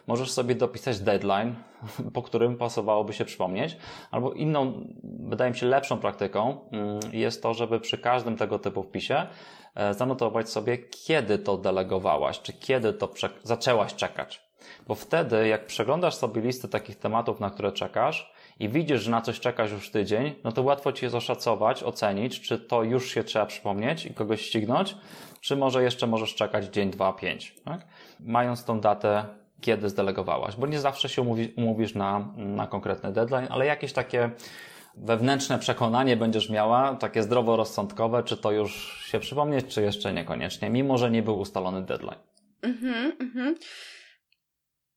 możesz 0.07 0.32
sobie 0.32 0.55
dopisać 0.55 0.99
deadline, 0.99 1.55
po 2.13 2.21
którym 2.21 2.57
pasowałoby 2.57 3.13
się 3.13 3.26
przypomnieć. 3.26 3.78
Albo 4.11 4.34
inną, 4.34 4.88
wydaje 5.03 5.51
mi 5.51 5.57
się, 5.57 5.65
lepszą 5.65 5.97
praktyką 5.97 6.69
mm, 6.71 6.99
jest 7.13 7.43
to, 7.43 7.53
żeby 7.53 7.80
przy 7.80 7.97
każdym 7.97 8.38
tego 8.38 8.59
typu 8.59 8.84
wpisie 8.84 9.28
e, 9.76 9.93
zanotować 9.93 10.49
sobie, 10.49 10.78
kiedy 10.78 11.38
to 11.38 11.57
delegowałaś, 11.57 12.41
czy 12.41 12.53
kiedy 12.53 12.93
to 12.93 13.13
zaczęłaś 13.43 13.95
czekać. 13.95 14.41
Bo 14.88 14.95
wtedy, 14.95 15.47
jak 15.47 15.65
przeglądasz 15.65 16.15
sobie 16.15 16.41
listę 16.41 16.67
takich 16.67 16.99
tematów, 16.99 17.39
na 17.39 17.49
które 17.49 17.71
czekasz, 17.71 18.32
i 18.60 18.70
widzisz, 18.70 19.01
że 19.01 19.12
na 19.12 19.22
coś 19.22 19.39
czekasz 19.39 19.72
już 19.72 19.89
tydzień, 19.89 20.36
no 20.43 20.51
to 20.51 20.62
łatwo 20.62 20.91
ci 20.91 21.06
jest 21.06 21.16
oszacować, 21.16 21.84
ocenić, 21.84 22.41
czy 22.41 22.60
to 22.60 22.84
już 22.84 23.12
się 23.12 23.24
trzeba 23.24 23.45
przypomnieć 23.45 24.06
i 24.06 24.14
kogoś 24.14 24.41
ścignąć, 24.41 24.95
czy 25.41 25.56
może 25.56 25.84
jeszcze 25.84 26.08
możesz 26.08 26.36
czekać 26.36 26.66
dzień, 26.66 26.91
dwa, 26.91 27.14
pięć. 27.14 27.56
Tak? 27.66 27.88
Mając 28.20 28.66
tą 28.66 28.80
datę, 28.80 29.26
kiedy 29.62 29.89
zdelegowałaś, 29.89 30.56
bo 30.56 30.68
nie 30.68 30.80
zawsze 30.80 31.10
się 31.10 31.22
umówi, 31.22 31.54
umówisz 31.58 31.95
na, 31.95 32.34
na 32.36 32.68
konkretny 32.68 33.12
deadline, 33.12 33.47
ale 33.49 33.66
jakieś 33.66 33.93
takie 33.93 34.32
wewnętrzne 34.97 35.60
przekonanie 35.60 36.18
będziesz 36.18 36.49
miała, 36.49 36.95
takie 36.95 37.24
zdroworozsądkowe, 37.24 38.24
czy 38.24 38.38
to 38.38 38.51
już 38.51 39.04
się 39.06 39.20
przypomnieć, 39.20 39.66
czy 39.68 39.82
jeszcze 39.82 40.14
niekoniecznie, 40.14 40.70
mimo 40.70 40.97
że 40.97 41.12
nie 41.12 41.24
był 41.24 41.39
ustalony 41.39 41.82
deadline. 41.82 42.20
Mhm, 42.62 43.12
mhm. 43.20 43.56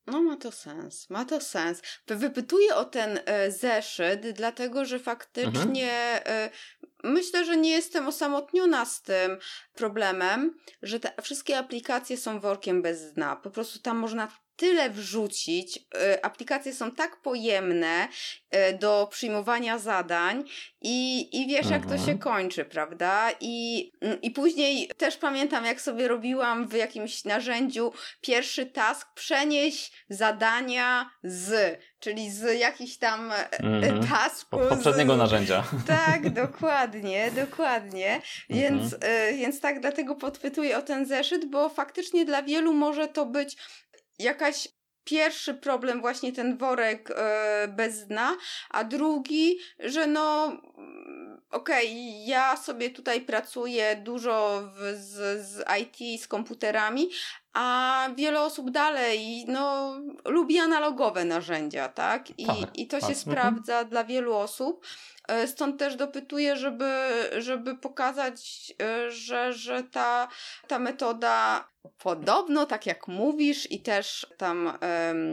No, 0.07 0.23
ma 0.23 0.37
to 0.37 0.53
sens, 0.53 1.11
ma 1.11 1.25
to 1.25 1.41
sens. 1.41 1.83
Wypytuję 2.07 2.75
o 2.75 2.85
ten 2.85 3.21
e, 3.25 3.51
zeszyt, 3.51 4.31
dlatego 4.31 4.85
że 4.85 4.99
faktycznie 4.99 5.93
mhm. 5.93 6.23
e, 6.27 6.51
myślę, 7.05 7.45
że 7.45 7.57
nie 7.57 7.71
jestem 7.71 8.09
osamotniona 8.09 8.85
z 8.85 9.03
tym 9.03 9.39
problemem, 9.75 10.59
że 10.83 11.01
te 11.01 11.23
wszystkie 11.23 11.59
aplikacje 11.59 12.17
są 12.17 12.41
workiem 12.41 12.83
bez 12.83 13.13
dna. 13.13 13.37
Po 13.37 13.51
prostu 13.51 13.79
tam 13.79 13.97
można 13.97 14.29
tyle 14.57 14.91
wrzucić. 14.91 15.77
Y, 15.77 16.23
aplikacje 16.23 16.75
są 16.75 16.91
tak 16.91 17.17
pojemne 17.17 18.09
y, 18.71 18.79
do 18.79 19.09
przyjmowania 19.11 19.79
zadań 19.79 20.45
i, 20.83 21.29
i 21.43 21.47
wiesz, 21.47 21.71
jak 21.71 21.83
to 21.83 21.97
się 21.97 22.13
mhm. 22.13 22.19
kończy, 22.19 22.65
prawda? 22.65 23.31
I, 23.41 23.93
mm, 24.01 24.21
I 24.21 24.31
później 24.31 24.91
też 24.97 25.17
pamiętam, 25.17 25.65
jak 25.65 25.81
sobie 25.81 26.09
robiłam 26.09 26.69
w 26.69 26.73
jakimś 26.73 27.25
narzędziu 27.25 27.93
pierwszy 28.21 28.67
task, 28.67 29.09
przenieść 29.15 29.93
zadania 30.09 31.11
z, 31.23 31.79
czyli 31.99 32.31
z 32.31 32.61
jakichś 32.61 32.97
tam 32.97 33.33
mm 33.59 33.83
-hmm. 33.83 34.09
tasków. 34.09 34.69
Poprzedniego 34.69 35.15
z... 35.15 35.19
narzędzia. 35.19 35.65
Tak, 35.87 36.31
dokładnie, 36.31 37.31
dokładnie. 37.31 38.21
Więc, 38.51 38.95
mm 38.95 39.01
-hmm. 39.01 39.37
więc 39.37 39.61
tak, 39.61 39.81
dlatego 39.81 40.15
podpytuję 40.15 40.79
o 40.79 40.83
ten 40.83 41.07
zeszyt, 41.07 41.51
bo 41.51 41.69
faktycznie 41.69 42.25
dla 42.25 42.43
wielu 42.43 42.75
może 42.75 43.09
to 43.09 43.27
być 43.27 43.57
jakaś 44.19 44.69
pierwszy 45.07 45.55
problem 45.55 46.01
właśnie 46.01 46.33
ten 46.33 46.59
worek 46.59 47.11
e, 47.11 47.69
bez 47.69 48.07
dna, 48.07 48.37
a 48.71 48.85
drugi, 48.85 49.59
że 49.79 50.07
no 50.07 50.47
mm, 50.79 51.43
okej, 51.51 51.87
okay, 51.87 52.27
ja 52.27 52.57
sobie 52.57 52.91
tutaj 52.91 53.21
pracuję 53.21 53.97
dużo 53.97 54.63
w, 54.75 54.97
z, 54.97 55.47
z 55.47 55.65
IT, 55.83 56.23
z 56.23 56.29
komputerami, 56.29 57.11
a 57.53 58.09
wiele 58.17 58.41
osób 58.41 58.71
dalej 58.71 59.45
no, 59.49 59.95
lubi 60.25 60.59
analogowe 60.59 61.25
narzędzia, 61.25 61.89
tak? 61.89 62.31
I, 62.39 62.47
tak, 62.47 62.57
i 62.79 62.87
to 62.87 63.01
tak. 63.01 63.11
się 63.11 63.17
mhm. 63.17 63.17
sprawdza 63.17 63.85
dla 63.85 64.05
wielu 64.05 64.35
osób. 64.35 64.87
E, 65.29 65.49
stąd 65.49 65.79
też 65.79 65.97
dopytuję, 65.97 66.57
żeby, 66.57 66.91
żeby 67.39 67.77
pokazać, 67.77 68.73
e, 68.83 69.11
że, 69.11 69.53
że 69.53 69.83
ta, 69.83 70.29
ta 70.69 70.79
metoda 70.79 71.69
podobno, 71.99 72.67
tak 72.67 72.87
jak 72.87 73.09
mówisz, 73.09 73.71
i 73.71 73.81
też 73.81 74.27
tam 74.37 74.79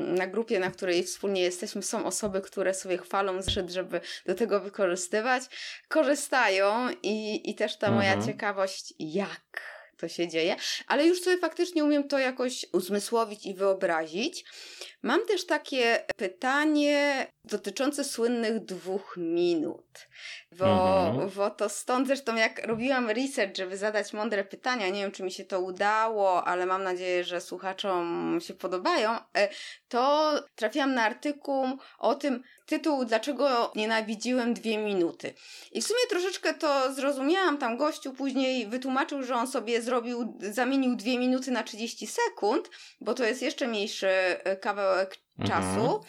na 0.07 0.27
grupie, 0.27 0.59
na 0.59 0.71
której 0.71 1.03
wspólnie 1.03 1.41
jesteśmy, 1.41 1.83
są 1.83 2.05
osoby, 2.05 2.41
które 2.41 2.73
sobie 2.73 2.97
chwalą 2.97 3.41
zrzut, 3.41 3.69
żeby 3.69 4.01
do 4.25 4.35
tego 4.35 4.59
wykorzystywać, 4.59 5.43
korzystają 5.87 6.89
i, 7.03 7.49
i 7.49 7.55
też 7.55 7.77
ta 7.77 7.91
moja 7.91 8.13
mhm. 8.13 8.27
ciekawość, 8.27 8.93
jak 8.99 9.61
to 9.97 10.07
się 10.07 10.27
dzieje, 10.27 10.55
ale 10.87 11.05
już 11.05 11.21
sobie 11.21 11.37
faktycznie 11.37 11.83
umiem 11.83 12.07
to 12.07 12.19
jakoś 12.19 12.65
uzmysłowić 12.71 13.45
i 13.45 13.53
wyobrazić. 13.53 14.45
Mam 15.03 15.25
też 15.25 15.45
takie 15.45 16.05
pytanie 16.15 17.27
dotyczące 17.45 18.03
słynnych 18.03 18.59
dwóch 18.59 19.17
minut, 19.17 20.07
bo, 20.51 21.07
mhm. 21.07 21.29
bo 21.35 21.49
to 21.49 21.69
stąd 21.69 22.07
zresztą 22.07 22.35
jak 22.35 22.67
robiłam 22.67 23.09
research, 23.09 23.57
żeby 23.57 23.77
zadać 23.77 24.13
mądre 24.13 24.43
pytania, 24.43 24.89
nie 24.89 25.01
wiem 25.01 25.11
czy 25.11 25.23
mi 25.23 25.31
się 25.31 25.45
to 25.45 25.59
udało, 25.59 26.47
ale 26.47 26.65
mam 26.65 26.83
nadzieję, 26.83 27.23
że 27.23 27.41
słuchaczom 27.41 28.37
się 28.41 28.53
podobają, 28.53 29.11
e, 29.37 29.49
to 29.87 30.33
trafiłam 30.55 30.93
na 30.93 31.03
artykuł 31.03 31.65
o 31.99 32.15
tym, 32.15 32.43
tytuł 32.65 33.05
Dlaczego 33.05 33.71
nienawidziłem 33.75 34.53
dwie 34.53 34.77
minuty. 34.77 35.33
I 35.71 35.81
w 35.81 35.87
sumie 35.87 35.99
troszeczkę 36.09 36.53
to 36.53 36.93
zrozumiałam, 36.93 37.57
tam 37.57 37.77
gościu 37.77 38.13
później 38.13 38.67
wytłumaczył, 38.67 39.23
że 39.23 39.35
on 39.35 39.47
sobie 39.47 39.81
zrobił, 39.81 40.37
zamienił 40.39 40.95
dwie 40.95 41.19
minuty 41.19 41.51
na 41.51 41.63
30 41.63 42.07
sekund, 42.07 42.69
bo 43.01 43.13
to 43.13 43.23
jest 43.23 43.41
jeszcze 43.41 43.67
mniejszy 43.67 44.07
e, 44.07 44.55
kawałek 44.93 45.17
mhm. 45.39 45.61
czasu, 45.61 46.01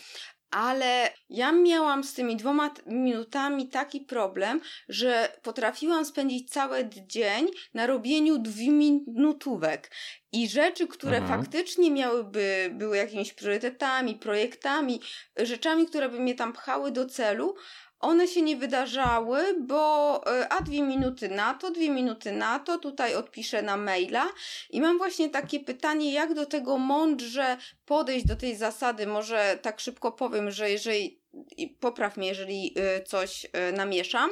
ale 0.51 1.11
ja 1.29 1.53
miałam 1.53 2.05
z 2.05 2.15
tymi 2.15 2.37
dwoma 2.37 2.71
minutami 2.87 3.69
taki 3.69 4.01
problem, 4.01 4.61
że 4.89 5.37
potrafiłam 5.43 6.05
spędzić 6.05 6.51
cały 6.51 6.89
dzień 7.07 7.49
na 7.75 7.87
robieniu 7.87 8.39
dwuminutówek. 8.39 9.91
I 10.33 10.49
rzeczy, 10.49 10.89
które 10.89 11.17
mhm. 11.17 11.41
faktycznie 11.43 11.91
miałyby, 11.91 12.71
były 12.73 12.97
jakimiś 12.97 13.33
priorytetami, 13.33 14.15
projektami, 14.15 15.01
rzeczami, 15.37 15.87
które 15.87 16.09
by 16.09 16.21
mnie 16.21 16.35
tam 16.35 16.53
pchały 16.53 16.91
do 16.91 17.07
celu, 17.07 17.55
one 18.01 18.29
się 18.29 18.43
nie 18.43 18.57
wydarzały, 18.57 19.39
bo 19.61 20.21
e, 20.27 20.49
a 20.49 20.63
dwie 20.63 20.83
minuty 20.83 21.29
na 21.29 21.55
to, 21.55 21.71
dwie 21.71 21.91
minuty 21.91 22.33
na 22.33 22.59
to, 22.59 22.79
tutaj 22.79 23.15
odpiszę 23.15 23.63
na 23.63 23.77
maila 23.77 24.27
i 24.71 24.81
mam 24.81 24.99
właśnie 24.99 25.31
takie 25.31 25.61
pytanie, 25.61 26.13
jak 26.13 26.35
do 26.35 26.47
tego 26.47 26.79
mądrze 26.79 27.57
podejść 27.85 28.27
do 28.27 28.37
tej 28.37 28.57
zasady, 28.57 29.07
może 29.07 29.59
tak 29.63 29.81
szybko 29.81 30.13
powiem, 30.13 30.51
że 30.51 30.71
jeżeli 30.71 31.21
popraw 31.81 32.17
mnie, 32.17 32.29
jeżeli 32.29 32.75
e, 32.77 33.03
coś 33.03 33.47
e, 33.53 33.73
namieszam, 33.73 34.31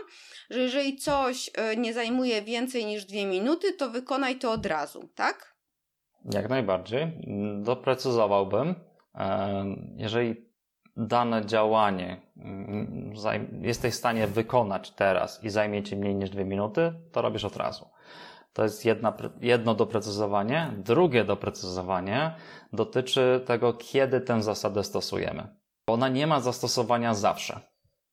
że 0.50 0.60
jeżeli 0.60 0.96
coś 0.96 1.50
nie 1.76 1.92
zajmuje 1.92 2.42
więcej 2.42 2.84
niż 2.84 3.04
dwie 3.04 3.26
minuty, 3.26 3.72
to 3.72 3.90
wykonaj 3.90 4.38
to 4.38 4.52
od 4.52 4.66
razu, 4.66 5.08
tak? 5.14 5.52
Jak 6.32 6.48
najbardziej. 6.48 7.06
Doprecyzowałbym. 7.62 8.74
Jeżeli 9.96 10.51
dane 10.96 11.46
działanie 11.46 12.20
mm, 12.36 13.12
jesteś 13.62 13.94
w 13.94 13.98
stanie 13.98 14.26
wykonać 14.26 14.90
teraz 14.90 15.44
i 15.44 15.50
zajmie 15.50 15.82
ci 15.82 15.96
mniej 15.96 16.14
niż 16.14 16.30
dwie 16.30 16.44
minuty, 16.44 16.92
to 17.12 17.22
robisz 17.22 17.44
od 17.44 17.56
razu. 17.56 17.88
To 18.52 18.62
jest 18.62 18.84
jedna, 18.84 19.16
jedno 19.40 19.74
doprecyzowanie. 19.74 20.72
Drugie 20.76 21.24
doprecyzowanie 21.24 22.34
dotyczy 22.72 23.40
tego, 23.46 23.72
kiedy 23.72 24.20
tę 24.20 24.42
zasadę 24.42 24.84
stosujemy. 24.84 25.48
Ona 25.86 26.08
nie 26.08 26.26
ma 26.26 26.40
zastosowania 26.40 27.14
zawsze. 27.14 27.60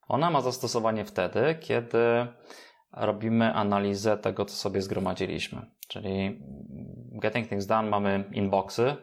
Ona 0.08 0.30
ma 0.30 0.42
zastosowanie 0.42 1.06
wtedy, 1.06 1.58
kiedy 1.60 2.28
robimy 2.92 3.54
analizę 3.54 4.18
tego, 4.18 4.46
co 4.46 4.56
sobie 4.56 4.82
zgromadziliśmy. 4.82 5.72
Czyli 5.88 6.42
Getting 7.12 7.50
Things 7.50 7.66
Done 7.66 7.90
mamy 7.90 8.24
inboxy, 8.32 8.96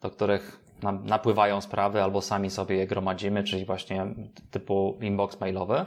do 0.00 0.10
których 0.10 0.60
napływają 0.82 1.60
sprawy 1.60 2.02
albo 2.02 2.20
sami 2.22 2.50
sobie 2.50 2.76
je 2.76 2.86
gromadzimy, 2.86 3.44
czyli 3.44 3.64
właśnie 3.64 4.06
typu 4.50 4.98
inbox 5.00 5.40
mailowy. 5.40 5.86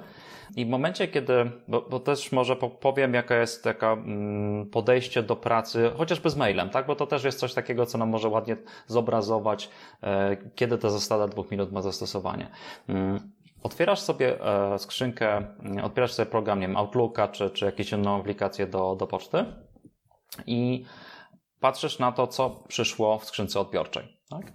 I 0.56 0.66
w 0.66 0.70
momencie, 0.70 1.08
kiedy, 1.08 1.52
bo, 1.68 1.82
bo 1.82 2.00
też 2.00 2.32
może 2.32 2.56
powiem, 2.56 3.14
jaka 3.14 3.36
jest 3.36 3.64
taka 3.64 3.94
mm, 3.94 4.70
podejście 4.70 5.24
do 5.24 5.36
pracy, 5.36 5.92
chociażby 5.98 6.30
z 6.30 6.36
mailem, 6.36 6.70
tak? 6.70 6.88
Bo 6.88 6.96
to 6.96 7.08
też 7.08 7.24
jest 7.24 7.40
coś 7.40 7.54
takiego, 7.54 7.86
co 7.86 7.98
nam 7.98 8.10
może 8.10 8.30
ładnie 8.30 8.58
zobrazować, 8.88 9.70
e, 10.04 10.38
kiedy 10.56 10.78
ta 10.78 10.90
zasada 10.90 11.28
dwóch 11.28 11.52
minut 11.52 11.72
ma 11.72 11.82
zastosowanie. 11.82 12.50
Mm, 12.90 13.32
otwierasz 13.64 14.00
sobie 14.00 14.42
e, 14.46 14.80
skrzynkę, 14.80 15.38
mm, 15.38 15.86
otwierasz 15.86 16.14
sobie 16.14 16.32
program, 16.32 16.60
nie 16.60 16.68
wiem, 16.68 16.78
Outlooka 16.78 17.28
czy, 17.28 17.50
czy 17.50 17.66
jakąś 17.66 17.92
inną 17.92 18.20
aplikację 18.20 18.68
do, 18.68 18.96
do 18.96 19.08
poczty 19.08 19.46
i 20.46 20.86
patrzysz 21.60 22.00
na 22.00 22.12
to, 22.12 22.28
co 22.28 22.50
przyszło 22.50 23.20
w 23.20 23.26
skrzynce 23.26 23.60
odbiorczej. 23.60 24.15
Tak? 24.30 24.54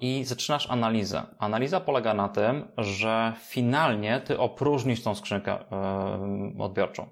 I 0.00 0.24
zaczynasz 0.24 0.70
analizę. 0.70 1.22
Analiza 1.38 1.80
polega 1.80 2.14
na 2.14 2.28
tym, 2.28 2.68
że 2.78 3.32
finalnie 3.40 4.20
ty 4.20 4.38
opróżnisz 4.38 5.02
tą 5.02 5.14
skrzynkę 5.14 5.52
e, 5.52 6.58
odbiorczą. 6.58 7.08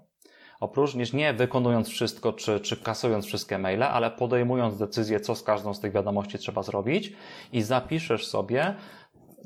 Opróżnisz 0.61 1.13
nie 1.13 1.33
wykonując 1.33 1.89
wszystko, 1.89 2.33
czy, 2.33 2.61
czy 2.61 2.77
kasując 2.77 3.27
wszystkie 3.27 3.59
maile, 3.59 3.83
ale 3.83 4.11
podejmując 4.11 4.79
decyzję, 4.79 5.21
co 5.21 5.35
z 5.35 5.43
każdą 5.43 5.75
z 5.75 5.81
tych 5.81 5.93
wiadomości 5.93 6.39
trzeba 6.39 6.63
zrobić 6.63 7.13
i 7.53 7.63
zapiszesz 7.63 8.27
sobie 8.27 8.75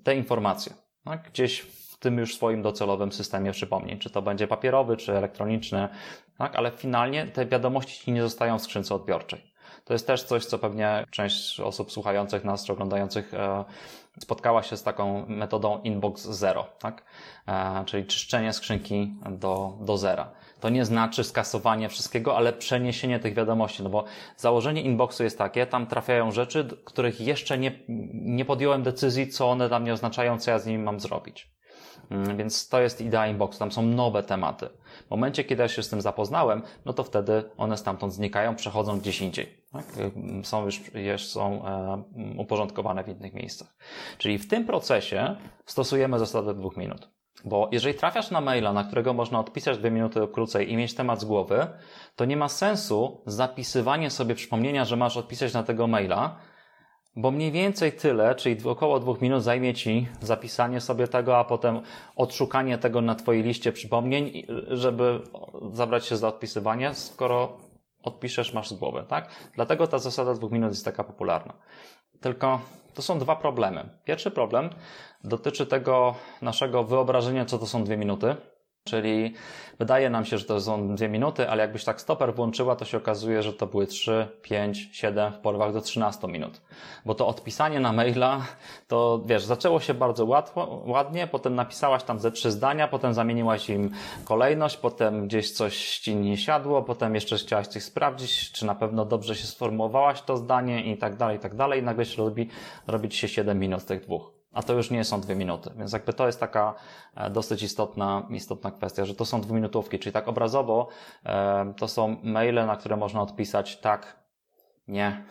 te 0.04 0.16
informacje. 0.16 0.74
Tak? 1.04 1.30
Gdzieś 1.30 1.60
w 1.60 1.98
tym 1.98 2.18
już 2.18 2.34
swoim 2.34 2.62
docelowym 2.62 3.12
systemie 3.12 3.52
przypomnień, 3.52 3.98
czy 3.98 4.10
to 4.10 4.22
będzie 4.22 4.46
papierowy, 4.46 4.96
czy 4.96 5.16
elektroniczny, 5.16 5.88
tak? 6.38 6.56
ale 6.56 6.70
finalnie 6.70 7.26
te 7.26 7.46
wiadomości 7.46 8.04
ci 8.04 8.12
nie 8.12 8.22
zostają 8.22 8.58
w 8.58 8.62
skrzynce 8.62 8.94
odbiorczej. 8.94 9.53
To 9.84 9.92
jest 9.92 10.06
też 10.06 10.22
coś, 10.22 10.44
co 10.44 10.58
pewnie 10.58 11.06
część 11.10 11.60
osób 11.60 11.92
słuchających 11.92 12.44
nas 12.44 12.64
czy 12.64 12.72
oglądających 12.72 13.34
e, 13.34 13.64
spotkała 14.20 14.62
się 14.62 14.76
z 14.76 14.82
taką 14.82 15.26
metodą 15.26 15.80
inbox 15.82 16.22
zero, 16.22 16.66
tak? 16.78 17.04
E, 17.48 17.84
czyli 17.86 18.06
czyszczenie 18.06 18.52
skrzynki 18.52 19.14
do, 19.30 19.78
do 19.80 19.98
zera. 19.98 20.30
To 20.60 20.68
nie 20.68 20.84
znaczy 20.84 21.24
skasowanie 21.24 21.88
wszystkiego, 21.88 22.36
ale 22.36 22.52
przeniesienie 22.52 23.18
tych 23.18 23.34
wiadomości, 23.34 23.82
no 23.82 23.90
bo 23.90 24.04
założenie 24.36 24.82
inboxu 24.82 25.24
jest 25.24 25.38
takie, 25.38 25.66
tam 25.66 25.86
trafiają 25.86 26.30
rzeczy, 26.30 26.68
których 26.84 27.20
jeszcze 27.20 27.58
nie, 27.58 27.72
nie 28.14 28.44
podjąłem 28.44 28.82
decyzji, 28.82 29.28
co 29.28 29.50
one 29.50 29.68
dla 29.68 29.80
mnie 29.80 29.92
oznaczają, 29.92 30.38
co 30.38 30.50
ja 30.50 30.58
z 30.58 30.66
nimi 30.66 30.84
mam 30.84 31.00
zrobić. 31.00 31.54
Mm, 32.10 32.36
więc 32.36 32.68
to 32.68 32.80
jest 32.80 33.00
idea 33.00 33.26
inboxu, 33.26 33.58
tam 33.58 33.72
są 33.72 33.82
nowe 33.82 34.22
tematy. 34.22 34.68
W 35.06 35.10
momencie, 35.10 35.44
kiedy 35.44 35.62
ja 35.62 35.68
się 35.68 35.82
z 35.82 35.88
tym 35.88 36.00
zapoznałem, 36.00 36.62
no 36.84 36.92
to 36.92 37.04
wtedy 37.04 37.44
one 37.56 37.76
stamtąd 37.76 38.12
znikają, 38.12 38.56
przechodzą 38.56 38.98
gdzieś 38.98 39.20
indziej. 39.20 39.63
Tak? 39.74 39.84
Są 40.42 40.64
już, 40.64 40.80
już 40.94 41.26
są 41.26 41.66
e, 41.66 42.02
uporządkowane 42.38 43.04
w 43.04 43.08
innych 43.08 43.34
miejscach. 43.34 43.76
Czyli 44.18 44.38
w 44.38 44.48
tym 44.48 44.66
procesie 44.66 45.36
stosujemy 45.66 46.18
zasadę 46.18 46.54
dwóch 46.54 46.76
minut. 46.76 47.08
Bo 47.44 47.68
jeżeli 47.72 47.94
trafiasz 47.94 48.30
na 48.30 48.40
maila, 48.40 48.72
na 48.72 48.84
którego 48.84 49.14
można 49.14 49.40
odpisać 49.40 49.78
dwie 49.78 49.90
minuty 49.90 50.20
krócej 50.32 50.72
i 50.72 50.76
mieć 50.76 50.94
temat 50.94 51.20
z 51.20 51.24
głowy, 51.24 51.66
to 52.16 52.24
nie 52.24 52.36
ma 52.36 52.48
sensu 52.48 53.22
zapisywanie 53.26 54.10
sobie 54.10 54.34
przypomnienia, 54.34 54.84
że 54.84 54.96
masz 54.96 55.16
odpisać 55.16 55.52
na 55.52 55.62
tego 55.62 55.86
maila, 55.86 56.36
bo 57.16 57.30
mniej 57.30 57.52
więcej 57.52 57.92
tyle, 57.92 58.34
czyli 58.34 58.64
około 58.64 59.00
dwóch 59.00 59.20
minut 59.20 59.42
zajmie 59.42 59.74
Ci 59.74 60.08
zapisanie 60.20 60.80
sobie 60.80 61.08
tego, 61.08 61.38
a 61.38 61.44
potem 61.44 61.80
odszukanie 62.16 62.78
tego 62.78 63.00
na 63.00 63.14
Twojej 63.14 63.42
liście 63.42 63.72
przypomnień, 63.72 64.46
żeby 64.68 65.20
zabrać 65.72 66.06
się 66.06 66.16
za 66.16 66.28
odpisywanie, 66.28 66.94
skoro 66.94 67.56
odpiszesz, 68.04 68.52
masz 68.52 68.68
z 68.68 68.72
głowy, 68.72 69.04
tak? 69.08 69.28
Dlatego 69.54 69.86
ta 69.86 69.98
zasada 69.98 70.34
dwóch 70.34 70.52
minut 70.52 70.70
jest 70.70 70.84
taka 70.84 71.04
popularna. 71.04 71.54
Tylko 72.20 72.60
to 72.94 73.02
są 73.02 73.18
dwa 73.18 73.36
problemy. 73.36 73.88
Pierwszy 74.04 74.30
problem 74.30 74.70
dotyczy 75.24 75.66
tego 75.66 76.14
naszego 76.42 76.84
wyobrażenia, 76.84 77.44
co 77.44 77.58
to 77.58 77.66
są 77.66 77.84
dwie 77.84 77.96
minuty. 77.96 78.36
Czyli 78.88 79.34
wydaje 79.78 80.10
nam 80.10 80.24
się, 80.24 80.38
że 80.38 80.44
to 80.44 80.60
są 80.60 80.94
dwie 80.94 81.08
minuty, 81.08 81.48
ale 81.50 81.62
jakbyś 81.62 81.84
tak 81.84 82.00
stoper 82.00 82.34
włączyła, 82.34 82.76
to 82.76 82.84
się 82.84 82.96
okazuje, 82.96 83.42
że 83.42 83.52
to 83.52 83.66
były 83.66 83.86
3, 83.86 84.28
5, 84.42 84.88
7, 84.92 85.32
w 85.32 85.38
porwach 85.38 85.72
do 85.72 85.80
13 85.80 86.28
minut. 86.28 86.60
Bo 87.04 87.14
to 87.14 87.26
odpisanie 87.26 87.80
na 87.80 87.92
maila, 87.92 88.42
to 88.88 89.22
wiesz, 89.26 89.44
zaczęło 89.44 89.80
się 89.80 89.94
bardzo 89.94 90.24
łatwo, 90.24 90.82
ładnie, 90.86 91.26
potem 91.26 91.54
napisałaś 91.54 92.02
tam 92.02 92.20
ze 92.20 92.32
trzy 92.32 92.50
zdania, 92.50 92.88
potem 92.88 93.14
zamieniłaś 93.14 93.70
im 93.70 93.90
kolejność, 94.24 94.76
potem 94.76 95.26
gdzieś 95.26 95.52
coś 95.52 95.98
ci 95.98 96.16
nie 96.16 96.36
siadło, 96.36 96.82
potem 96.82 97.14
jeszcze 97.14 97.36
chciałaś 97.36 97.66
coś 97.66 97.82
sprawdzić, 97.82 98.52
czy 98.52 98.66
na 98.66 98.74
pewno 98.74 99.04
dobrze 99.04 99.34
się 99.34 99.46
sformułowałaś 99.46 100.22
to 100.22 100.36
zdanie 100.36 100.92
i 100.92 100.96
tak 100.96 101.16
dalej, 101.16 101.36
i 101.36 101.40
tak 101.40 101.54
dalej, 101.54 101.80
i 101.80 101.82
nagle 101.82 102.04
się 102.04 102.22
robi, 102.22 102.48
robi 102.86 103.08
ci 103.08 103.18
się 103.18 103.28
7 103.28 103.58
minut 103.58 103.82
z 103.82 103.84
tych 103.84 104.00
dwóch 104.00 104.33
a 104.54 104.62
to 104.62 104.72
już 104.72 104.90
nie 104.90 105.04
są 105.04 105.20
dwie 105.20 105.34
minuty. 105.34 105.70
Więc 105.76 105.92
jakby 105.92 106.12
to 106.12 106.26
jest 106.26 106.40
taka 106.40 106.74
e, 107.14 107.30
dosyć 107.30 107.62
istotna, 107.62 108.26
istotna 108.30 108.70
kwestia, 108.70 109.04
że 109.04 109.14
to 109.14 109.24
są 109.24 109.40
dwuminutówki, 109.40 109.98
czyli 109.98 110.12
tak 110.12 110.28
obrazowo 110.28 110.88
e, 111.26 111.74
to 111.76 111.88
są 111.88 112.16
maile, 112.22 112.66
na 112.66 112.76
które 112.76 112.96
można 112.96 113.22
odpisać 113.22 113.76
tak, 113.76 114.24
nie, 114.88 115.24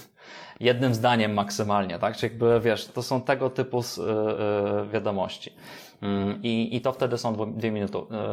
jednym 0.60 0.94
zdaniem 0.94 1.34
maksymalnie, 1.34 1.98
tak? 1.98 2.16
Czyli 2.16 2.32
jakby 2.32 2.60
wiesz, 2.60 2.86
to 2.86 3.02
są 3.02 3.20
tego 3.20 3.50
typu 3.50 3.80
e, 3.80 4.86
wiadomości. 4.86 5.56
Mm, 6.02 6.42
I, 6.42 6.76
I 6.76 6.80
to 6.80 6.92
wtedy 6.92 7.18
są 7.18 7.54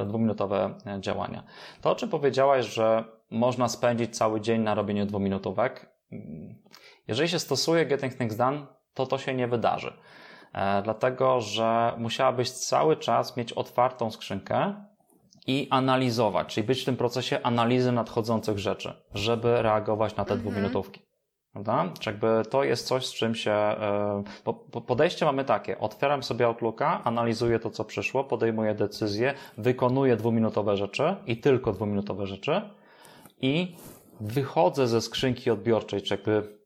dwuminutowe 0.06 0.74
działania. 1.00 1.44
To, 1.82 1.92
o 1.92 1.96
czym 1.96 2.10
powiedziałaś, 2.10 2.66
że 2.66 3.04
można 3.30 3.68
spędzić 3.68 4.18
cały 4.18 4.42
dzień 4.42 4.62
na 4.62 4.76
robieniu 4.76 5.06
dwuminutówek, 5.06 5.90
mm, 6.12 6.56
jeżeli 7.08 7.30
się 7.30 7.40
stosuje 7.40 7.86
Getting 7.86 8.18
Things 8.18 8.36
Done, 8.36 8.66
to 8.94 9.06
to 9.06 9.18
się 9.18 9.34
nie 9.34 9.48
wydarzy. 9.48 9.94
E, 10.54 10.82
dlatego 10.82 11.42
że 11.42 11.94
musiałabyś 11.98 12.52
cały 12.52 12.98
czas 12.98 13.38
mieć 13.38 13.54
otwartą 13.54 14.12
skrzynkę 14.12 14.76
i 15.48 15.68
analizować, 15.70 16.54
czyli 16.54 16.68
być 16.68 16.82
w 16.82 16.86
tym 16.86 16.98
procesie 16.98 17.40
analizy 17.44 17.92
nadchodzących 17.92 18.60
rzeczy, 18.60 18.94
żeby 19.14 19.62
reagować 19.62 20.16
na 20.16 20.26
te 20.26 20.34
mhm. 20.34 20.40
dwuminutówki. 20.40 21.02
Prawda? 21.52 21.90
Czy 22.00 22.10
jakby 22.10 22.44
to 22.50 22.64
jest 22.64 22.88
coś, 22.88 23.06
z 23.06 23.14
czym 23.14 23.36
się. 23.36 23.52
E, 23.52 24.24
podejście 24.88 25.26
mamy 25.26 25.46
takie: 25.46 25.80
otwieram 25.80 26.24
sobie 26.24 26.46
Outlooka, 26.46 27.02
analizuję 27.04 27.60
to, 27.60 27.70
co 27.70 27.86
przyszło, 27.86 28.24
podejmuję 28.24 28.76
decyzję, 28.76 29.34
wykonuję 29.58 30.16
dwuminutowe 30.16 30.78
rzeczy 30.78 31.16
i 31.26 31.38
tylko 31.38 31.74
dwuminutowe 31.74 32.28
rzeczy 32.28 32.62
i 33.42 33.76
wychodzę 34.20 34.88
ze 34.88 35.02
skrzynki 35.02 35.52
odbiorczej, 35.52 36.02
czy 36.02 36.14
jakby 36.14 36.58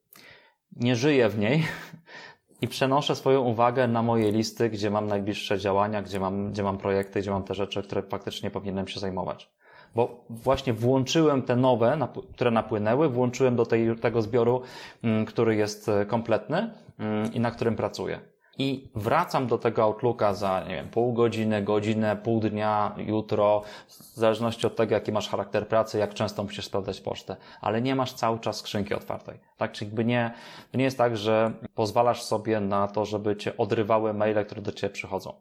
nie 0.75 0.95
żyję 0.95 1.29
w 1.29 1.39
niej, 1.39 1.63
i 2.65 2.67
przenoszę 2.67 3.15
swoją 3.15 3.41
uwagę 3.41 3.87
na 3.87 4.01
moje 4.01 4.31
listy, 4.31 4.69
gdzie 4.69 4.89
mam 4.89 5.07
najbliższe 5.07 5.59
działania, 5.59 6.01
gdzie 6.01 6.19
mam, 6.19 6.51
gdzie 6.51 6.63
mam 6.63 6.77
projekty, 6.77 7.19
gdzie 7.19 7.31
mam 7.31 7.43
te 7.43 7.53
rzeczy, 7.53 7.83
które 7.83 8.01
faktycznie 8.01 8.51
powinienem 8.51 8.87
się 8.87 8.99
zajmować. 8.99 9.49
Bo 9.95 10.25
właśnie 10.29 10.73
włączyłem 10.73 11.41
te 11.41 11.55
nowe, 11.55 12.07
które 12.33 12.51
napłynęły, 12.51 13.09
włączyłem 13.09 13.55
do 13.55 13.65
tej, 13.65 13.95
tego 13.95 14.21
zbioru, 14.21 14.61
mm, 15.03 15.25
który 15.25 15.55
jest 15.55 15.89
e, 15.89 16.05
kompletny 16.05 16.71
mm, 16.99 17.33
i 17.33 17.39
na 17.39 17.51
którym 17.51 17.75
pracuję 17.75 18.19
i 18.57 18.89
wracam 18.95 19.47
do 19.47 19.57
tego 19.57 19.83
Outlooka 19.83 20.33
za, 20.33 20.63
nie 20.67 20.75
wiem, 20.75 20.89
pół 20.89 21.13
godziny, 21.13 21.61
godzinę, 21.61 22.15
pół 22.15 22.39
dnia, 22.39 22.95
jutro, 22.97 23.61
w 23.87 23.93
zależności 23.93 24.67
od 24.67 24.75
tego, 24.75 24.93
jaki 24.93 25.11
masz 25.11 25.29
charakter 25.29 25.67
pracy, 25.67 25.97
jak 25.97 26.13
często 26.13 26.43
musisz 26.43 26.65
sprawdzać 26.65 27.01
pocztę, 27.01 27.35
ale 27.61 27.81
nie 27.81 27.95
masz 27.95 28.13
cały 28.13 28.39
czas 28.39 28.57
skrzynki 28.57 28.93
otwartej. 28.93 29.39
Tak, 29.57 29.71
czyli 29.71 29.89
jakby 29.89 30.05
nie, 30.05 30.31
to 30.71 30.77
nie 30.77 30.83
jest 30.83 30.97
tak, 30.97 31.17
że 31.17 31.51
pozwalasz 31.75 32.23
sobie 32.23 32.59
na 32.59 32.87
to, 32.87 33.05
żeby 33.05 33.35
cię 33.35 33.57
odrywały 33.57 34.13
maile, 34.13 34.45
które 34.45 34.61
do 34.61 34.71
ciebie 34.71 34.93
przychodzą, 34.93 35.33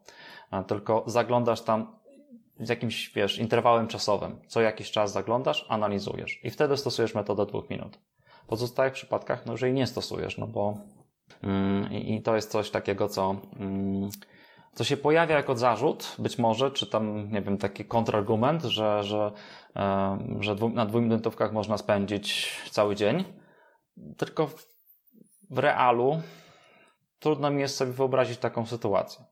tylko 0.67 1.03
zaglądasz 1.05 1.61
tam 1.61 1.95
z 2.59 2.69
jakimś, 2.69 3.09
wiesz, 3.09 3.39
interwałem 3.39 3.87
czasowym. 3.87 4.39
Co 4.47 4.61
jakiś 4.61 4.91
czas 4.91 5.11
zaglądasz, 5.11 5.65
analizujesz 5.69 6.39
i 6.43 6.49
wtedy 6.49 6.77
stosujesz 6.77 7.15
metodę 7.15 7.45
dwóch 7.45 7.69
minut. 7.69 7.99
W 8.43 8.47
pozostałych 8.47 8.93
przypadkach, 8.93 9.45
no, 9.45 9.51
jeżeli 9.51 9.73
nie 9.73 9.87
stosujesz, 9.87 10.37
no 10.37 10.47
bo 10.47 10.77
I 11.91 12.21
to 12.21 12.35
jest 12.35 12.51
coś 12.51 12.69
takiego, 12.69 13.07
co, 13.09 13.35
mm, 13.59 14.09
co 14.73 14.83
się 14.83 14.97
pojawia 14.97 15.35
jako 15.35 15.55
zarzut, 15.55 16.15
być 16.19 16.37
może, 16.37 16.71
czy 16.71 16.87
tam, 16.87 17.31
nie 17.31 17.41
wiem, 17.41 17.57
taki 17.57 17.85
kontrargument, 17.85 18.63
że, 18.63 19.03
że, 19.03 19.31
że 20.39 20.55
na 20.73 20.85
dwuminutówkach 20.85 21.53
można 21.53 21.77
spędzić 21.77 22.57
cały 22.71 22.95
dzień. 22.95 23.23
Tylko 24.17 24.47
w 25.49 25.57
realu 25.57 26.21
trudno 27.19 27.51
mi 27.51 27.61
jest 27.61 27.75
sobie 27.77 27.91
wyobrazić 27.91 28.37
taką 28.37 28.65
sytuację. 28.65 29.25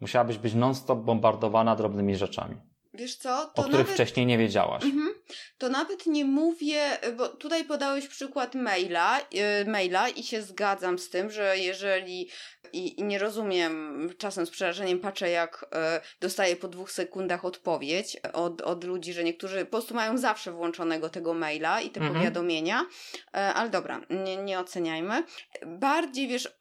Musiałabyś 0.00 0.38
być 0.38 0.54
non-stop 0.54 0.98
bombardowana 0.98 1.76
drobnymi 1.76 2.16
rzeczami. 2.16 2.56
Wiesz 2.94 3.16
co? 3.16 3.46
To 3.46 3.52
o 3.54 3.62
których 3.62 3.78
nawet... 3.78 3.94
wcześniej 3.94 4.26
nie 4.26 4.38
wiedziałaś. 4.38 4.84
Mhm. 4.84 5.14
To 5.58 5.68
nawet 5.68 6.06
nie 6.06 6.24
mówię, 6.24 6.98
bo 7.16 7.28
tutaj 7.28 7.64
podałeś 7.64 8.08
przykład 8.08 8.54
maila, 8.54 9.20
yy, 9.32 9.70
maila 9.70 10.08
i 10.08 10.22
się 10.22 10.42
zgadzam 10.42 10.98
z 10.98 11.10
tym, 11.10 11.30
że 11.30 11.58
jeżeli 11.58 12.28
i, 12.72 13.00
i 13.00 13.04
nie 13.04 13.18
rozumiem, 13.18 14.08
czasem 14.18 14.46
z 14.46 14.50
przerażeniem 14.50 15.00
patrzę, 15.00 15.30
jak 15.30 15.64
y, 15.64 16.18
dostaję 16.20 16.56
po 16.56 16.68
dwóch 16.68 16.92
sekundach 16.92 17.44
odpowiedź 17.44 18.16
od, 18.32 18.60
od 18.60 18.84
ludzi, 18.84 19.12
że 19.12 19.24
niektórzy 19.24 19.64
po 19.64 19.70
prostu 19.70 19.94
mają 19.94 20.18
zawsze 20.18 20.52
włączonego 20.52 21.08
tego 21.08 21.34
maila 21.34 21.80
i 21.80 21.90
te 21.90 22.00
mhm. 22.00 22.18
powiadomienia, 22.18 22.82
y, 23.16 23.28
ale 23.32 23.70
dobra, 23.70 24.00
nie, 24.10 24.36
nie 24.36 24.58
oceniajmy. 24.58 25.22
Bardziej 25.66 26.28
wiesz. 26.28 26.58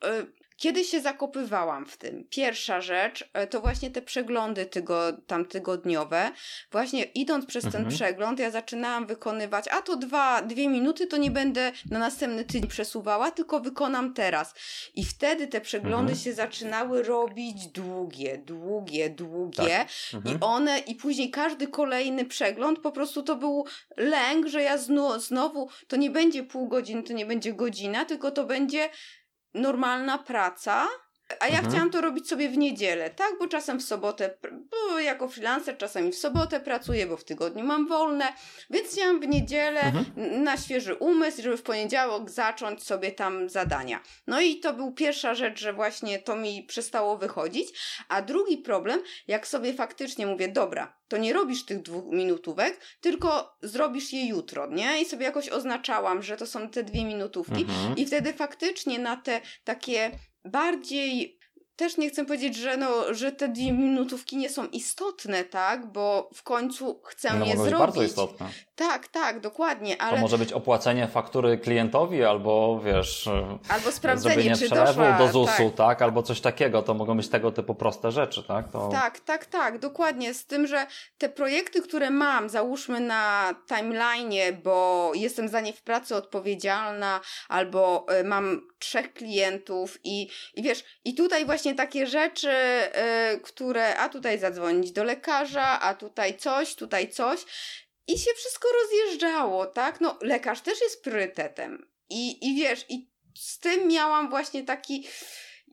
Kiedy 0.61 0.83
się 0.83 1.01
zakopywałam 1.01 1.85
w 1.85 1.97
tym? 1.97 2.25
Pierwsza 2.29 2.81
rzecz 2.81 3.29
e, 3.33 3.47
to 3.47 3.61
właśnie 3.61 3.91
te 3.91 4.01
przeglądy 4.01 4.65
tygo, 4.65 5.13
tam 5.27 5.45
tygodniowe. 5.45 6.31
Właśnie 6.71 7.03
idąc 7.03 7.45
przez 7.45 7.65
mhm. 7.65 7.83
ten 7.83 7.93
przegląd, 7.93 8.39
ja 8.39 8.51
zaczynałam 8.51 9.07
wykonywać, 9.07 9.67
a 9.67 9.81
to 9.81 9.95
dwa, 9.95 10.41
dwie 10.41 10.67
minuty, 10.67 11.07
to 11.07 11.17
nie 11.17 11.31
będę 11.31 11.71
na 11.91 11.99
następny 11.99 12.45
tydzień 12.45 12.67
przesuwała, 12.67 13.31
tylko 13.31 13.59
wykonam 13.59 14.13
teraz. 14.13 14.53
I 14.95 15.05
wtedy 15.05 15.47
te 15.47 15.61
przeglądy 15.61 16.11
mhm. 16.11 16.19
się 16.19 16.33
zaczynały 16.33 17.03
robić 17.03 17.67
długie, 17.67 18.37
długie, 18.37 19.09
długie. 19.09 19.55
Tak. 19.55 19.87
Mhm. 20.13 20.35
I 20.35 20.39
one, 20.41 20.79
i 20.79 20.95
później 20.95 21.31
każdy 21.31 21.67
kolejny 21.67 22.25
przegląd, 22.25 22.79
po 22.79 22.91
prostu 22.91 23.23
to 23.23 23.35
był 23.35 23.65
lęk, 23.97 24.47
że 24.47 24.61
ja 24.63 24.77
znowu, 24.77 25.19
znowu 25.19 25.69
to 25.87 25.95
nie 25.95 26.09
będzie 26.09 26.43
pół 26.43 26.67
godziny, 26.67 27.03
to 27.03 27.13
nie 27.13 27.25
będzie 27.25 27.53
godzina, 27.53 28.05
tylko 28.05 28.31
to 28.31 28.43
będzie 28.43 28.89
normalna 29.53 30.17
praca, 30.23 30.87
a 31.39 31.47
ja 31.47 31.53
mhm. 31.53 31.69
chciałam 31.69 31.89
to 31.89 32.01
robić 32.01 32.27
sobie 32.27 32.49
w 32.49 32.57
niedzielę, 32.57 33.09
tak? 33.09 33.31
Bo 33.39 33.47
czasem 33.47 33.79
w 33.79 33.83
sobotę, 33.83 34.37
bo 34.71 34.99
jako 34.99 35.29
freelancer 35.29 35.77
czasami 35.77 36.11
w 36.11 36.17
sobotę 36.17 36.59
pracuję, 36.59 37.07
bo 37.07 37.17
w 37.17 37.23
tygodniu 37.23 37.63
mam 37.63 37.87
wolne, 37.87 38.25
więc 38.69 38.89
chciałam 38.89 39.19
w 39.19 39.27
niedzielę 39.27 39.81
mhm. 39.81 40.43
na 40.43 40.57
świeży 40.57 40.95
umysł, 40.95 41.41
żeby 41.41 41.57
w 41.57 41.63
poniedziałek 41.63 42.29
zacząć 42.29 42.83
sobie 42.83 43.11
tam 43.11 43.49
zadania. 43.49 43.99
No 44.27 44.41
i 44.41 44.59
to 44.59 44.73
był 44.73 44.91
pierwsza 44.91 45.35
rzecz, 45.35 45.59
że 45.59 45.73
właśnie 45.73 46.19
to 46.19 46.35
mi 46.35 46.63
przestało 46.63 47.17
wychodzić, 47.17 47.67
a 48.09 48.21
drugi 48.21 48.57
problem, 48.57 49.01
jak 49.27 49.47
sobie 49.47 49.73
faktycznie 49.73 50.27
mówię, 50.27 50.47
dobra, 50.47 51.01
to 51.07 51.17
nie 51.17 51.33
robisz 51.33 51.65
tych 51.65 51.81
dwóch 51.81 52.05
minutówek, 52.13 52.79
tylko 53.01 53.57
zrobisz 53.61 54.13
je 54.13 54.27
jutro, 54.27 54.67
nie? 54.67 55.01
I 55.01 55.05
sobie 55.05 55.25
jakoś 55.25 55.49
oznaczałam, 55.49 56.23
że 56.23 56.37
to 56.37 56.47
są 56.47 56.69
te 56.69 56.83
dwie 56.83 57.05
minutówki 57.05 57.61
mhm. 57.61 57.97
i 57.97 58.05
wtedy 58.05 58.33
faktycznie 58.33 58.99
na 58.99 59.17
te 59.17 59.41
takie 59.63 60.11
bardziej 60.45 61.39
też 61.75 61.97
nie 61.97 62.09
chcę 62.09 62.25
powiedzieć, 62.25 62.55
że, 62.55 62.77
no, 62.77 63.13
że 63.13 63.31
te 63.31 63.49
dwie 63.49 63.71
minutówki 63.71 64.37
nie 64.37 64.49
są 64.49 64.67
istotne, 64.67 65.43
tak? 65.43 65.91
Bo 65.91 66.29
w 66.33 66.43
końcu 66.43 67.01
chcę 67.03 67.39
no, 67.39 67.45
je 67.45 67.57
zrobić. 67.57 67.79
bardzo 67.79 68.03
istotne. 68.03 68.49
Tak, 68.81 69.07
tak, 69.07 69.39
dokładnie, 69.39 70.01
ale... 70.01 70.15
To 70.15 70.21
może 70.21 70.37
być 70.37 70.53
opłacenie 70.53 71.07
faktury 71.07 71.57
klientowi, 71.57 72.23
albo 72.23 72.79
wiesz... 72.85 73.29
Albo 73.69 73.91
sprawdzenie, 73.91 74.55
czy 74.55 74.65
przelewu 74.65 75.01
doszła... 75.01 75.17
do 75.17 75.27
ZUS-u, 75.27 75.69
tak. 75.69 75.75
tak. 75.75 76.01
Albo 76.01 76.23
coś 76.23 76.41
takiego, 76.41 76.81
to 76.81 76.93
mogą 76.93 77.17
być 77.17 77.29
tego 77.29 77.51
typu 77.51 77.75
proste 77.75 78.11
rzeczy, 78.11 78.43
tak? 78.43 78.71
To... 78.71 78.89
Tak, 78.91 79.19
tak, 79.19 79.45
tak, 79.45 79.79
dokładnie, 79.79 80.33
z 80.33 80.45
tym, 80.45 80.67
że 80.67 80.87
te 81.17 81.29
projekty, 81.29 81.81
które 81.81 82.09
mam, 82.09 82.49
załóżmy 82.49 82.99
na 82.99 83.55
timeline'ie, 83.69 84.53
bo 84.63 85.11
jestem 85.15 85.49
za 85.49 85.61
nie 85.61 85.73
w 85.73 85.81
pracy 85.81 86.15
odpowiedzialna, 86.15 87.19
albo 87.49 88.05
y, 88.19 88.23
mam 88.23 88.61
trzech 88.79 89.13
klientów 89.13 89.97
i, 90.03 90.29
i 90.53 90.63
wiesz, 90.63 90.83
i 91.05 91.15
tutaj 91.15 91.45
właśnie 91.45 91.75
takie 91.75 92.07
rzeczy, 92.07 92.51
y, 93.33 93.39
które, 93.39 93.97
a 93.97 94.09
tutaj 94.09 94.39
zadzwonić 94.39 94.91
do 94.91 95.03
lekarza, 95.03 95.79
a 95.79 95.93
tutaj 95.93 96.37
coś, 96.37 96.75
tutaj 96.75 97.09
coś, 97.09 97.45
i 98.07 98.19
się 98.19 98.31
wszystko 98.35 98.67
rozjeżdżało, 98.83 99.65
tak? 99.65 100.01
No, 100.01 100.17
lekarz 100.21 100.61
też 100.61 100.81
jest 100.81 101.03
priorytetem. 101.03 101.87
I, 102.09 102.49
i 102.49 102.55
wiesz, 102.55 102.85
i 102.89 103.11
z 103.35 103.59
tym 103.59 103.87
miałam 103.87 104.29
właśnie 104.29 104.63
taki 104.63 105.07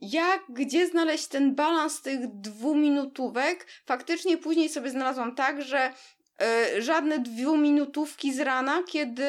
jak, 0.00 0.42
gdzie 0.48 0.86
znaleźć 0.86 1.26
ten 1.26 1.54
balans 1.54 2.02
tych 2.02 2.20
dwuminutówek. 2.26 3.66
Faktycznie 3.86 4.38
później 4.38 4.68
sobie 4.68 4.90
znalazłam 4.90 5.34
tak, 5.34 5.62
że 5.62 5.92
y, 6.76 6.82
żadne 6.82 7.18
dwuminutówki 7.18 8.34
z 8.34 8.40
rana, 8.40 8.82
kiedy 8.88 9.24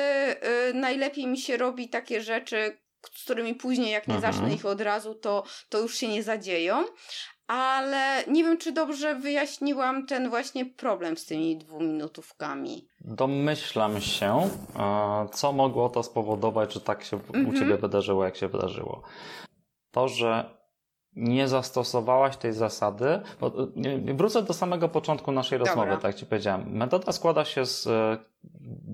y, 0.70 0.74
najlepiej 0.74 1.28
mi 1.28 1.38
się 1.38 1.58
robi 1.58 1.90
takie 1.90 2.22
rzeczy, 2.22 2.78
z 3.16 3.24
którymi 3.24 3.56
później, 3.56 3.92
jak 3.92 4.08
nie 4.08 4.16
mhm. 4.16 4.34
zacznę 4.34 4.54
ich 4.54 4.66
od 4.66 4.82
razu, 4.82 5.16
to, 5.16 5.44
to 5.70 5.80
już 5.80 5.98
się 5.98 6.08
nie 6.08 6.24
zadzieją 6.24 6.84
ale 7.50 8.24
nie 8.28 8.44
wiem, 8.44 8.58
czy 8.58 8.72
dobrze 8.72 9.16
wyjaśniłam 9.16 10.06
ten 10.06 10.30
właśnie 10.30 10.66
problem 10.66 11.18
z 11.18 11.26
tymi 11.26 11.58
dwuminutówkami. 11.58 12.88
Domyślam 13.02 14.02
się, 14.02 14.50
co 15.32 15.52
mogło 15.52 15.90
to 15.90 16.04
spowodować, 16.04 16.74
że 16.74 16.82
tak 16.82 17.04
się 17.04 17.18
u 17.18 17.36
mhm. 17.36 17.56
Ciebie 17.56 17.78
wydarzyło, 17.78 18.26
jak 18.26 18.36
się 18.36 18.48
wydarzyło. 18.48 19.02
To, 19.92 20.08
że 20.08 20.60
nie 21.16 21.48
zastosowałaś 21.48 22.38
tej 22.38 22.54
zasady, 22.54 23.20
bo 23.40 23.52
wrócę 24.14 24.44
do 24.44 24.54
samego 24.54 24.90
początku 24.90 25.32
naszej 25.32 25.60
Dobra. 25.60 25.74
rozmowy, 25.74 26.02
tak 26.02 26.16
Ci 26.16 26.26
powiedziałem. 26.26 26.72
Metoda 26.72 27.12
składa 27.12 27.46
się 27.46 27.66
z 27.66 27.88
e, 27.88 28.18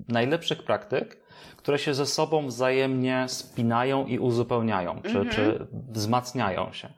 najlepszych 0.08 0.64
praktyk, 0.64 1.26
które 1.56 1.78
się 1.78 1.94
ze 1.94 2.06
sobą 2.06 2.46
wzajemnie 2.46 3.24
spinają 3.28 4.06
i 4.06 4.18
uzupełniają, 4.18 5.02
czy, 5.02 5.18
mhm. 5.18 5.28
czy 5.28 5.66
wzmacniają 5.72 6.72
się. 6.72 6.92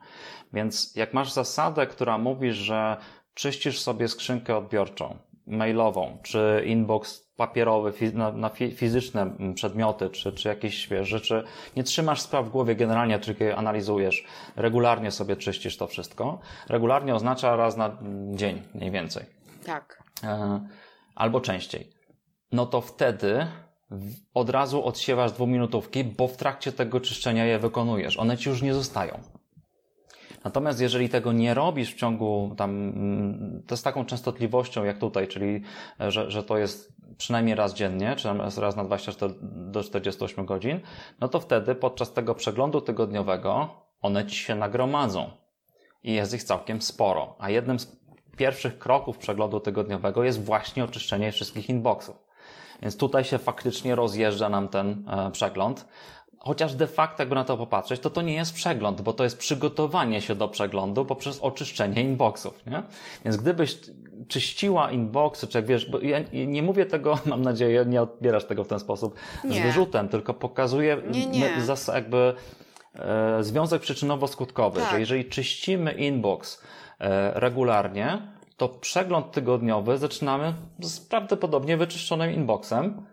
Więc 0.53 0.95
jak 0.95 1.13
masz 1.13 1.31
zasadę, 1.31 1.87
która 1.87 2.17
mówi, 2.17 2.53
że 2.53 2.97
czyścisz 3.33 3.79
sobie 3.79 4.07
skrzynkę 4.07 4.57
odbiorczą, 4.57 5.17
mailową, 5.47 6.17
czy 6.23 6.63
inbox 6.65 7.29
papierowy, 7.35 7.93
na, 8.13 8.31
na 8.31 8.49
fizyczne 8.49 9.35
przedmioty, 9.55 10.09
czy, 10.09 10.31
czy 10.31 10.47
jakieś 10.47 10.87
wiesz, 10.87 11.07
rzeczy, 11.07 11.43
nie 11.75 11.83
trzymasz 11.83 12.21
spraw 12.21 12.45
w 12.45 12.49
głowie 12.49 12.75
generalnie, 12.75 13.19
tylko 13.19 13.43
je 13.43 13.55
analizujesz, 13.55 14.23
regularnie 14.55 15.11
sobie 15.11 15.35
czyścisz 15.35 15.77
to 15.77 15.87
wszystko. 15.87 16.39
Regularnie 16.69 17.15
oznacza 17.15 17.55
raz 17.55 17.77
na 17.77 17.97
dzień, 18.31 18.61
mniej 18.75 18.91
więcej. 18.91 19.25
Tak. 19.65 20.03
E, 20.23 20.61
albo 21.15 21.41
częściej. 21.41 21.89
No 22.51 22.65
to 22.65 22.81
wtedy 22.81 23.47
od 24.33 24.49
razu 24.49 24.85
odsiewasz 24.85 25.31
dwuminutówki, 25.31 26.03
bo 26.03 26.27
w 26.27 26.37
trakcie 26.37 26.71
tego 26.71 26.99
czyszczenia 26.99 27.45
je 27.45 27.59
wykonujesz. 27.59 28.19
One 28.19 28.37
ci 28.37 28.49
już 28.49 28.61
nie 28.61 28.73
zostają. 28.73 29.19
Natomiast 30.43 30.81
jeżeli 30.81 31.09
tego 31.09 31.31
nie 31.31 31.53
robisz 31.53 31.93
w 31.93 31.97
ciągu 31.97 32.53
tam, 32.57 32.69
mm, 32.69 33.63
to 33.67 33.77
z 33.77 33.81
taką 33.81 34.05
częstotliwością 34.05 34.83
jak 34.83 34.97
tutaj, 34.97 35.27
czyli 35.27 35.61
że, 35.99 36.31
że 36.31 36.43
to 36.43 36.57
jest 36.57 36.93
przynajmniej 37.17 37.55
raz 37.55 37.73
dziennie, 37.73 38.15
czy 38.15 38.29
raz 38.61 38.75
na 38.75 38.83
24 38.83 39.33
do 39.41 39.83
48 39.83 40.45
godzin, 40.45 40.79
no 41.19 41.27
to 41.27 41.39
wtedy 41.39 41.75
podczas 41.75 42.13
tego 42.13 42.35
przeglądu 42.35 42.81
tygodniowego 42.81 43.69
one 44.01 44.25
ci 44.25 44.35
się 44.35 44.55
nagromadzą. 44.55 45.29
I 46.03 46.13
jest 46.13 46.33
ich 46.33 46.43
całkiem 46.43 46.81
sporo. 46.81 47.35
A 47.39 47.49
jednym 47.49 47.79
z 47.79 47.99
pierwszych 48.37 48.79
kroków 48.79 49.17
przeglądu 49.17 49.59
tygodniowego 49.59 50.23
jest 50.23 50.43
właśnie 50.43 50.83
oczyszczenie 50.83 51.31
wszystkich 51.31 51.69
inboxów. 51.69 52.29
Więc 52.81 52.97
tutaj 52.97 53.23
się 53.23 53.37
faktycznie 53.37 53.95
rozjeżdża 53.95 54.49
nam 54.49 54.67
ten 54.67 55.05
e, 55.09 55.31
przegląd. 55.31 55.85
Chociaż 56.39 56.73
de 56.73 56.87
facto, 56.87 57.21
jakby 57.23 57.35
na 57.35 57.43
to 57.43 57.57
popatrzeć, 57.57 58.01
to 58.01 58.09
to 58.09 58.21
nie 58.21 58.33
jest 58.33 58.53
przegląd, 58.53 59.01
bo 59.01 59.13
to 59.13 59.23
jest 59.23 59.37
przygotowanie 59.37 60.21
się 60.21 60.35
do 60.35 60.47
przeglądu 60.47 61.05
poprzez 61.05 61.39
oczyszczenie 61.39 62.01
inboxów, 62.01 62.65
nie? 62.65 62.83
Więc 63.25 63.37
gdybyś 63.37 63.79
czyściła 64.27 64.91
inboxy, 64.91 65.47
czy 65.47 65.57
jak 65.57 65.65
wiesz, 65.65 65.89
bo 65.89 65.99
ja 65.99 66.19
nie 66.33 66.63
mówię 66.63 66.85
tego, 66.85 67.19
mam 67.25 67.41
nadzieję, 67.41 67.85
nie 67.85 68.01
odbierasz 68.01 68.45
tego 68.45 68.63
w 68.63 68.67
ten 68.67 68.79
sposób 68.79 69.15
nie. 69.43 69.61
z 69.61 69.63
wyrzutem, 69.63 70.09
tylko 70.09 70.33
pokazuję 70.33 70.97
nie, 71.11 71.25
nie. 71.25 71.51
jakby 71.93 72.33
e, 72.95 73.43
związek 73.43 73.81
przyczynowo-skutkowy, 73.81 74.79
tak. 74.79 74.91
że 74.91 74.99
jeżeli 74.99 75.25
czyścimy 75.25 75.91
inbox 75.91 76.63
e, 76.99 77.39
regularnie, 77.39 78.21
to 78.57 78.69
przegląd 78.69 79.31
tygodniowy 79.31 79.97
zaczynamy 79.97 80.53
z 80.79 80.99
prawdopodobnie 80.99 81.77
wyczyszczonym 81.77 82.33
inboxem, 82.33 83.05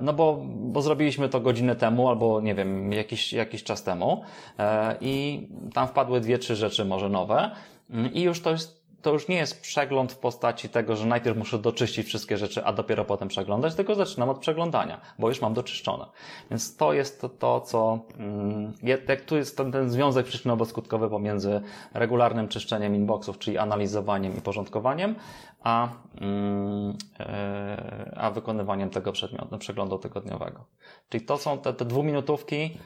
no 0.00 0.12
bo, 0.12 0.42
bo 0.46 0.82
zrobiliśmy 0.82 1.28
to 1.28 1.40
godzinę 1.40 1.76
temu, 1.76 2.08
albo 2.08 2.40
nie 2.40 2.54
wiem, 2.54 2.92
jakiś, 2.92 3.32
jakiś 3.32 3.64
czas 3.64 3.82
temu 3.82 4.22
e, 4.58 4.96
i 5.00 5.46
tam 5.74 5.88
wpadły 5.88 6.20
dwie, 6.20 6.38
trzy 6.38 6.56
rzeczy 6.56 6.84
może 6.84 7.08
nowe 7.08 7.50
mm, 7.90 8.12
i 8.12 8.22
już 8.22 8.40
to 8.40 8.50
jest 8.50 8.75
to 9.06 9.12
już 9.12 9.28
nie 9.28 9.36
jest 9.36 9.60
przegląd 9.60 10.12
w 10.12 10.18
postaci 10.18 10.68
tego, 10.68 10.96
że 10.96 11.06
najpierw 11.06 11.38
muszę 11.38 11.58
doczyścić 11.58 12.06
wszystkie 12.06 12.36
rzeczy, 12.36 12.64
a 12.64 12.72
dopiero 12.72 13.04
potem 13.04 13.28
przeglądać, 13.28 13.74
tylko 13.74 13.94
zaczynam 13.94 14.28
od 14.28 14.38
przeglądania, 14.38 15.00
bo 15.18 15.28
już 15.28 15.40
mam 15.40 15.54
doczyszczone. 15.54 16.06
Więc 16.50 16.76
to 16.76 16.92
jest 16.92 17.20
to, 17.20 17.28
to 17.28 17.60
co, 17.60 17.98
mm, 18.18 18.72
jak 19.06 19.20
tu 19.20 19.36
jest 19.36 19.56
ten, 19.56 19.72
ten 19.72 19.90
związek 19.90 20.26
przyczynowo-skutkowy 20.26 21.10
pomiędzy 21.10 21.60
regularnym 21.94 22.48
czyszczeniem 22.48 22.94
inboxów, 22.94 23.38
czyli 23.38 23.58
analizowaniem 23.58 24.36
i 24.36 24.40
porządkowaniem, 24.40 25.14
a, 25.60 25.88
mm, 26.20 26.96
e, 27.20 28.12
a 28.16 28.30
wykonywaniem 28.30 28.90
tego 28.90 29.12
przedmiotu, 29.12 29.58
przeglądu 29.58 29.98
tygodniowego. 29.98 30.64
Czyli 31.08 31.24
to 31.24 31.38
są 31.38 31.58
te, 31.58 31.74
te 31.74 31.84
dwuminutówki, 31.84 32.78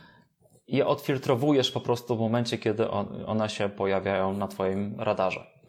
je 0.68 0.86
odfiltrowujesz 0.86 1.70
po 1.70 1.80
prostu 1.80 2.16
w 2.16 2.20
momencie, 2.20 2.58
kiedy 2.58 2.90
one 3.26 3.48
się 3.48 3.68
pojawiają 3.68 4.32
na 4.32 4.48
Twoim 4.48 4.94
radarze. 4.98 5.59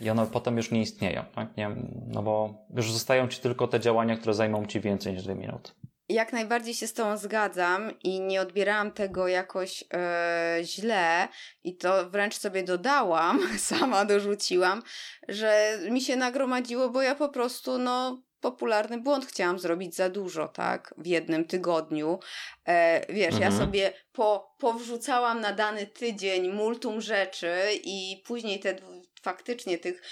I 0.00 0.10
one 0.10 0.26
potem 0.26 0.56
już 0.56 0.70
nie 0.70 0.80
istnieją, 0.80 1.24
tak? 1.34 1.56
Nie, 1.56 1.70
no 2.06 2.22
bo 2.22 2.54
już 2.76 2.92
zostają 2.92 3.28
ci 3.28 3.40
tylko 3.40 3.68
te 3.68 3.80
działania, 3.80 4.16
które 4.16 4.34
zajmą 4.34 4.66
ci 4.66 4.80
więcej 4.80 5.12
niż 5.12 5.22
dwie 5.22 5.34
minuty. 5.34 5.72
Jak 6.08 6.32
najbardziej 6.32 6.74
się 6.74 6.86
z 6.86 6.92
Tobą 6.92 7.16
zgadzam 7.16 7.92
i 8.00 8.20
nie 8.20 8.40
odbierałam 8.40 8.92
tego 8.92 9.28
jakoś 9.28 9.84
e, 9.94 10.58
źle 10.62 11.28
i 11.64 11.76
to 11.76 12.10
wręcz 12.10 12.38
sobie 12.38 12.62
dodałam, 12.62 13.40
sama 13.58 14.04
dorzuciłam, 14.04 14.82
że 15.28 15.78
mi 15.90 16.00
się 16.00 16.16
nagromadziło, 16.16 16.90
bo 16.90 17.02
ja 17.02 17.14
po 17.14 17.28
prostu 17.28 17.78
no 17.78 18.22
popularny 18.40 18.98
błąd 19.00 19.26
chciałam 19.26 19.58
zrobić 19.58 19.96
za 19.96 20.08
dużo, 20.08 20.48
tak, 20.48 20.94
w 20.98 21.06
jednym 21.06 21.44
tygodniu. 21.44 22.18
E, 22.64 23.12
wiesz, 23.12 23.34
mhm. 23.34 23.52
ja 23.52 23.58
sobie 23.58 23.92
po, 24.12 24.54
powrzucałam 24.58 25.40
na 25.40 25.52
dany 25.52 25.86
tydzień 25.86 26.52
multum 26.52 27.00
rzeczy 27.00 27.52
i 27.84 28.22
później 28.26 28.60
te 28.60 28.76
faktycznie 29.22 29.78
tych 29.78 30.02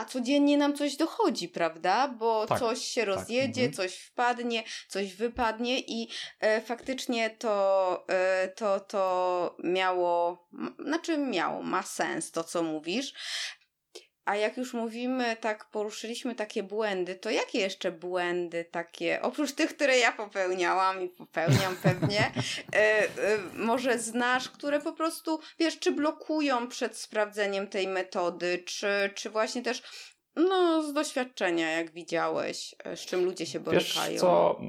a 0.00 0.04
codziennie 0.04 0.58
nam 0.58 0.76
coś 0.76 0.96
dochodzi, 0.96 1.48
prawda? 1.48 2.08
Bo 2.08 2.46
tak, 2.46 2.58
coś 2.58 2.84
się 2.84 3.00
tak, 3.00 3.08
rozjedzie, 3.08 3.66
tak. 3.66 3.76
coś 3.76 3.96
wpadnie, 3.96 4.64
coś 4.88 5.14
wypadnie 5.14 5.80
i 5.80 6.08
e, 6.40 6.60
faktycznie 6.60 7.30
to, 7.30 8.04
e, 8.08 8.48
to, 8.48 8.80
to 8.80 9.56
miało, 9.64 10.48
znaczy 10.78 11.18
miało, 11.18 11.62
ma 11.62 11.82
sens 11.82 12.30
to, 12.30 12.44
co 12.44 12.62
mówisz. 12.62 13.12
A 14.24 14.36
jak 14.36 14.56
już 14.56 14.74
mówimy, 14.74 15.36
tak 15.36 15.70
poruszyliśmy 15.70 16.34
takie 16.34 16.62
błędy, 16.62 17.14
to 17.14 17.30
jakie 17.30 17.58
jeszcze 17.58 17.92
błędy 17.92 18.64
takie, 18.64 19.22
oprócz 19.22 19.52
tych, 19.52 19.76
które 19.76 19.98
ja 19.98 20.12
popełniałam 20.12 21.02
i 21.02 21.08
popełniam 21.08 21.76
pewnie, 21.82 22.32
e, 22.74 23.02
e, 23.02 23.08
może 23.54 23.98
znasz, 23.98 24.48
które 24.48 24.80
po 24.80 24.92
prostu, 24.92 25.40
wiesz, 25.58 25.78
czy 25.78 25.92
blokują 25.92 26.68
przed 26.68 26.96
sprawdzeniem 26.96 27.66
tej 27.66 27.88
metody, 27.88 28.62
czy, 28.66 29.10
czy 29.14 29.30
właśnie 29.30 29.62
też 29.62 29.82
no, 30.36 30.82
z 30.82 30.92
doświadczenia, 30.92 31.70
jak 31.70 31.92
widziałeś, 31.92 32.74
e, 32.84 32.96
z 32.96 33.00
czym 33.00 33.24
ludzie 33.24 33.46
się 33.46 33.60
borykają. 33.60 34.10
Wiesz 34.10 34.20
co, 34.20 34.60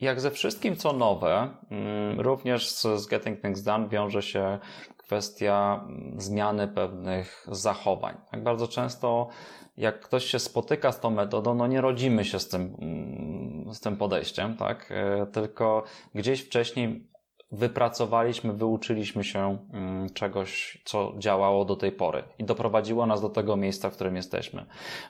jak 0.00 0.20
ze 0.20 0.30
wszystkim, 0.30 0.76
co 0.76 0.92
nowe, 0.92 1.56
mm, 1.70 2.20
również 2.20 2.70
z 2.70 3.06
Getting 3.06 3.40
Things 3.42 3.62
Done 3.62 3.88
wiąże 3.88 4.22
się 4.22 4.58
kwestia 5.04 5.84
mm, 5.88 6.20
zmiany 6.20 6.68
pewnych 6.68 7.46
zachowań. 7.50 8.16
Tak 8.30 8.42
bardzo 8.42 8.68
często, 8.68 9.28
jak 9.76 10.00
ktoś 10.00 10.24
się 10.24 10.38
spotyka 10.38 10.92
z 10.92 11.00
tą 11.00 11.10
metodą, 11.10 11.54
no 11.54 11.66
nie 11.66 11.80
rodzimy 11.80 12.24
się 12.24 12.38
z 12.38 12.48
tym, 12.48 12.76
mm, 12.80 13.74
z 13.74 13.80
tym 13.80 13.96
podejściem, 13.96 14.56
tak? 14.56 14.88
E, 14.90 15.26
tylko 15.26 15.84
gdzieś 16.14 16.40
wcześniej 16.40 17.06
wypracowaliśmy, 17.52 18.52
wyuczyliśmy 18.52 19.24
się 19.24 19.58
mm, 19.72 20.10
czegoś, 20.10 20.82
co 20.84 21.12
działało 21.18 21.64
do 21.64 21.76
tej 21.76 21.92
pory 21.92 22.22
i 22.38 22.44
doprowadziło 22.44 23.06
nas 23.06 23.20
do 23.22 23.28
tego 23.28 23.56
miejsca, 23.56 23.90
w 23.90 23.94
którym 23.94 24.16
jesteśmy. 24.16 24.66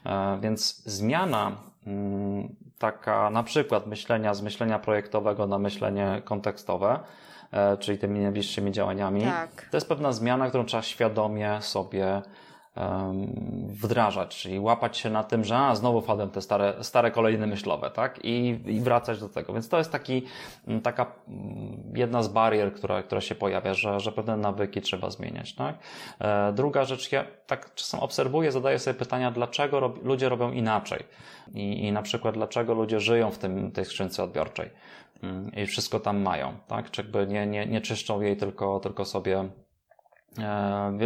E, 0.07 0.39
więc 0.41 0.83
zmiana 0.85 1.57
taka 2.79 3.31
na 3.31 3.43
przykład 3.43 3.87
myślenia 3.87 4.35
z 4.35 4.43
myślenia 4.43 4.79
projektowego 4.79 5.47
na 5.47 5.59
myślenie 5.59 6.23
kontekstowe, 6.25 7.01
czyli 7.79 7.99
tymi 7.99 8.21
najbliższymi 8.21 8.73
działaniami. 8.73 9.23
Tak. 9.23 9.69
To 9.71 9.77
jest 9.77 9.89
pewna 9.89 10.13
zmiana, 10.13 10.49
którą 10.49 10.65
trzeba 10.65 10.83
świadomie 10.83 11.59
sobie 11.63 12.23
wdrażać, 13.69 14.37
czyli 14.37 14.61
łapać 14.61 14.97
się 14.97 15.11
na 15.11 15.25
tym, 15.25 15.45
że 15.45 15.59
a, 15.59 15.75
znowu 15.75 16.01
wpadłem 16.01 16.31
te 16.31 16.43
stare, 16.43 16.75
stare 16.81 17.11
kolejne 17.11 17.47
myślowe, 17.47 17.91
tak? 17.91 18.25
I, 18.25 18.61
I 18.67 18.81
wracać 18.81 19.21
do 19.21 19.29
tego. 19.29 19.53
Więc 19.53 19.69
to 19.69 19.79
jest 19.79 19.93
taki, 19.93 20.23
taka 20.83 21.07
jedna 21.95 22.23
z 22.23 22.29
barier, 22.29 22.75
która, 22.75 23.03
która 23.03 23.21
się 23.21 23.35
pojawia, 23.35 23.75
że, 23.75 24.01
że 24.01 24.13
pewne 24.13 24.37
nawyki 24.37 24.81
trzeba 24.81 25.11
zmieniać, 25.11 25.55
tak? 25.55 25.77
E, 26.21 26.53
druga 26.53 26.85
rzecz, 26.85 27.13
ja 27.13 27.25
tak 27.47 27.75
czasem 27.75 28.01
obserwuję, 28.01 28.53
zadaję 28.53 28.79
sobie 28.79 28.95
pytania, 28.95 29.31
dlaczego 29.31 29.81
rob, 29.81 30.05
ludzie 30.05 30.29
robią 30.29 30.53
inaczej 30.53 31.05
I, 31.55 31.87
i 31.87 31.93
na 31.93 32.03
przykład 32.03 32.35
dlaczego 32.35 32.75
ludzie 32.75 33.01
żyją 33.01 33.31
w 33.31 33.39
tym, 33.39 33.73
tej 33.73 33.85
skrzynce 33.85 34.25
odbiorczej. 34.25 34.71
Mm, 35.25 35.51
i 35.55 35.67
wszystko 35.67 36.01
tam 36.01 36.21
mają, 36.21 36.55
tak? 36.67 36.91
Czy 36.91 37.03
jakby 37.03 37.27
nie, 37.27 37.47
nie, 37.47 37.67
nie 37.67 37.81
czyszczą 37.81 38.21
jej, 38.21 38.37
tylko, 38.37 38.81
tylko 38.81 39.05
sobie 39.05 39.49
e, 40.39 40.99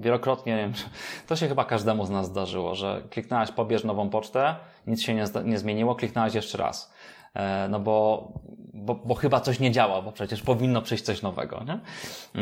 wielokrotnie, 0.00 0.70
to 1.28 1.36
się 1.36 1.48
chyba 1.48 1.64
każdemu 1.64 2.06
z 2.06 2.10
nas 2.10 2.26
zdarzyło, 2.26 2.74
że 2.74 3.02
kliknąłeś 3.10 3.52
pobierz 3.52 3.84
nową 3.84 4.10
pocztę, 4.10 4.54
nic 4.86 5.02
się 5.02 5.14
nie, 5.14 5.24
nie 5.44 5.58
zmieniło, 5.58 5.94
kliknąłeś 5.94 6.34
jeszcze 6.34 6.58
raz. 6.58 6.94
E, 7.34 7.68
no 7.68 7.80
bo, 7.80 8.28
bo, 8.74 8.94
bo 8.94 9.14
chyba 9.14 9.40
coś 9.40 9.60
nie 9.60 9.70
działa, 9.70 10.02
bo 10.02 10.12
przecież 10.12 10.42
powinno 10.42 10.82
przyjść 10.82 11.04
coś 11.04 11.22
nowego. 11.22 11.64
Nie? 11.66 11.80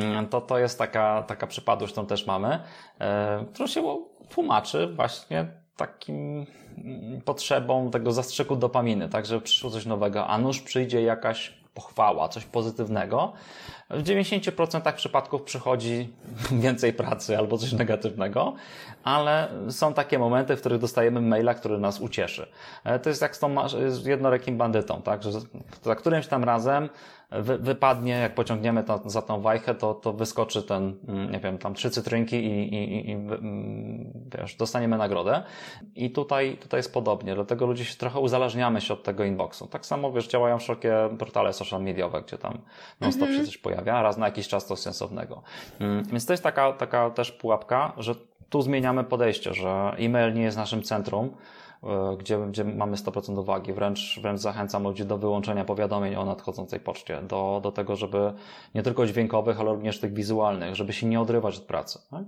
Mm, 0.00 0.28
to, 0.28 0.40
to 0.40 0.58
jest 0.58 0.78
taka, 0.78 1.22
taka 1.22 1.46
przypadłość, 1.46 1.92
którą 1.92 2.06
też 2.06 2.26
mamy, 2.26 2.58
e, 2.98 3.44
którą 3.52 3.66
się 3.66 3.98
tłumaczy 4.28 4.86
właśnie 4.86 5.63
takim 5.76 6.46
mm, 6.78 7.20
potrzebą 7.20 7.90
tego 7.90 8.12
zastrzyku 8.12 8.56
dopaminy, 8.56 9.08
tak, 9.08 9.26
że 9.26 9.40
przyszło 9.40 9.70
coś 9.70 9.86
nowego, 9.86 10.26
a 10.26 10.38
nuż 10.38 10.60
przyjdzie 10.60 11.02
jakaś 11.02 11.52
pochwała, 11.74 12.28
coś 12.28 12.44
pozytywnego. 12.44 13.32
W 13.90 14.02
90% 14.02 14.92
przypadków 14.92 15.42
przychodzi 15.42 16.08
więcej 16.64 16.92
pracy 16.92 17.38
albo 17.38 17.58
coś 17.58 17.72
negatywnego, 17.72 18.54
ale 19.04 19.48
są 19.70 19.94
takie 19.94 20.18
momenty, 20.18 20.56
w 20.56 20.60
których 20.60 20.78
dostajemy 20.78 21.20
maila, 21.20 21.54
który 21.54 21.78
nas 21.78 22.00
ucieszy. 22.00 22.46
E, 22.84 22.98
to 22.98 23.08
jest 23.08 23.22
jak 23.22 23.36
z 23.36 23.38
tą 23.38 23.54
jednorekim 24.04 24.58
bandytą, 24.58 25.02
tak, 25.02 25.22
że 25.22 25.30
za 25.82 25.94
którymś 25.94 26.26
tam 26.26 26.44
razem 26.44 26.88
wy, 27.30 27.58
wypadnie, 27.58 28.12
jak 28.12 28.34
pociągniemy 28.34 28.84
to, 28.84 29.00
za 29.06 29.22
tą 29.22 29.40
wajchę, 29.40 29.74
to, 29.74 29.94
to 29.94 30.12
wyskoczy 30.12 30.62
ten, 30.62 30.96
mm, 31.08 31.30
nie 31.30 31.38
wiem, 31.40 31.58
tam 31.58 31.74
trzy 31.74 31.90
cytrynki 31.90 32.36
i, 32.36 32.74
i, 32.74 33.10
i 33.10 33.12
mm, 33.12 34.12
wiesz, 34.38 34.56
dostaniemy 34.56 34.98
nagrodę. 34.98 35.42
I 35.94 36.10
tutaj, 36.10 36.56
tutaj 36.56 36.78
jest 36.78 36.92
podobnie, 36.94 37.34
dlatego 37.34 37.66
ludzie 37.66 37.84
się 37.84 37.96
trochę 37.96 38.20
uzależniamy 38.20 38.80
się 38.80 38.94
od 38.94 39.02
tego 39.02 39.24
inboxu. 39.24 39.66
Tak 39.66 39.86
samo, 39.86 40.12
wiesz, 40.12 40.28
działają 40.28 40.58
wszelkie 40.58 40.94
portale 41.18 41.52
social 41.52 41.82
mediowe, 41.82 42.22
gdzie 42.22 42.38
tam 42.38 42.58
non-stop 43.00 43.28
mhm. 43.28 43.40
się 43.40 43.46
coś 43.46 43.58
pojawia, 43.58 43.73
raz 43.84 44.16
na 44.16 44.26
jakiś 44.26 44.48
czas 44.48 44.66
coś 44.66 44.78
sensownego. 44.78 45.42
Mm, 45.80 46.04
więc 46.04 46.26
to 46.26 46.32
jest 46.32 46.42
taka, 46.42 46.72
taka 46.72 47.10
też 47.10 47.32
pułapka, 47.32 47.92
że 47.96 48.14
tu 48.48 48.62
zmieniamy 48.62 49.04
podejście, 49.04 49.54
że 49.54 49.94
e-mail 49.98 50.34
nie 50.34 50.42
jest 50.42 50.56
naszym 50.56 50.82
centrum, 50.82 51.36
E, 51.84 52.16
gdzie, 52.16 52.38
gdzie 52.38 52.64
mamy 52.64 52.96
100% 52.96 53.38
uwagi. 53.38 53.72
Wręcz, 53.72 54.20
wręcz 54.22 54.40
zachęcam 54.40 54.82
ludzi 54.82 55.04
do 55.04 55.18
wyłączenia 55.18 55.64
powiadomień 55.64 56.14
o 56.14 56.24
nadchodzącej 56.24 56.80
poczcie, 56.80 57.22
do, 57.22 57.60
do 57.62 57.72
tego, 57.72 57.96
żeby 57.96 58.32
nie 58.74 58.82
tylko 58.82 59.06
dźwiękowych, 59.06 59.60
ale 59.60 59.72
również 59.72 60.00
tych 60.00 60.14
wizualnych, 60.14 60.74
żeby 60.74 60.92
się 60.92 61.06
nie 61.06 61.20
odrywać 61.20 61.56
od 61.56 61.64
pracy. 61.64 61.98
Tak? 62.10 62.24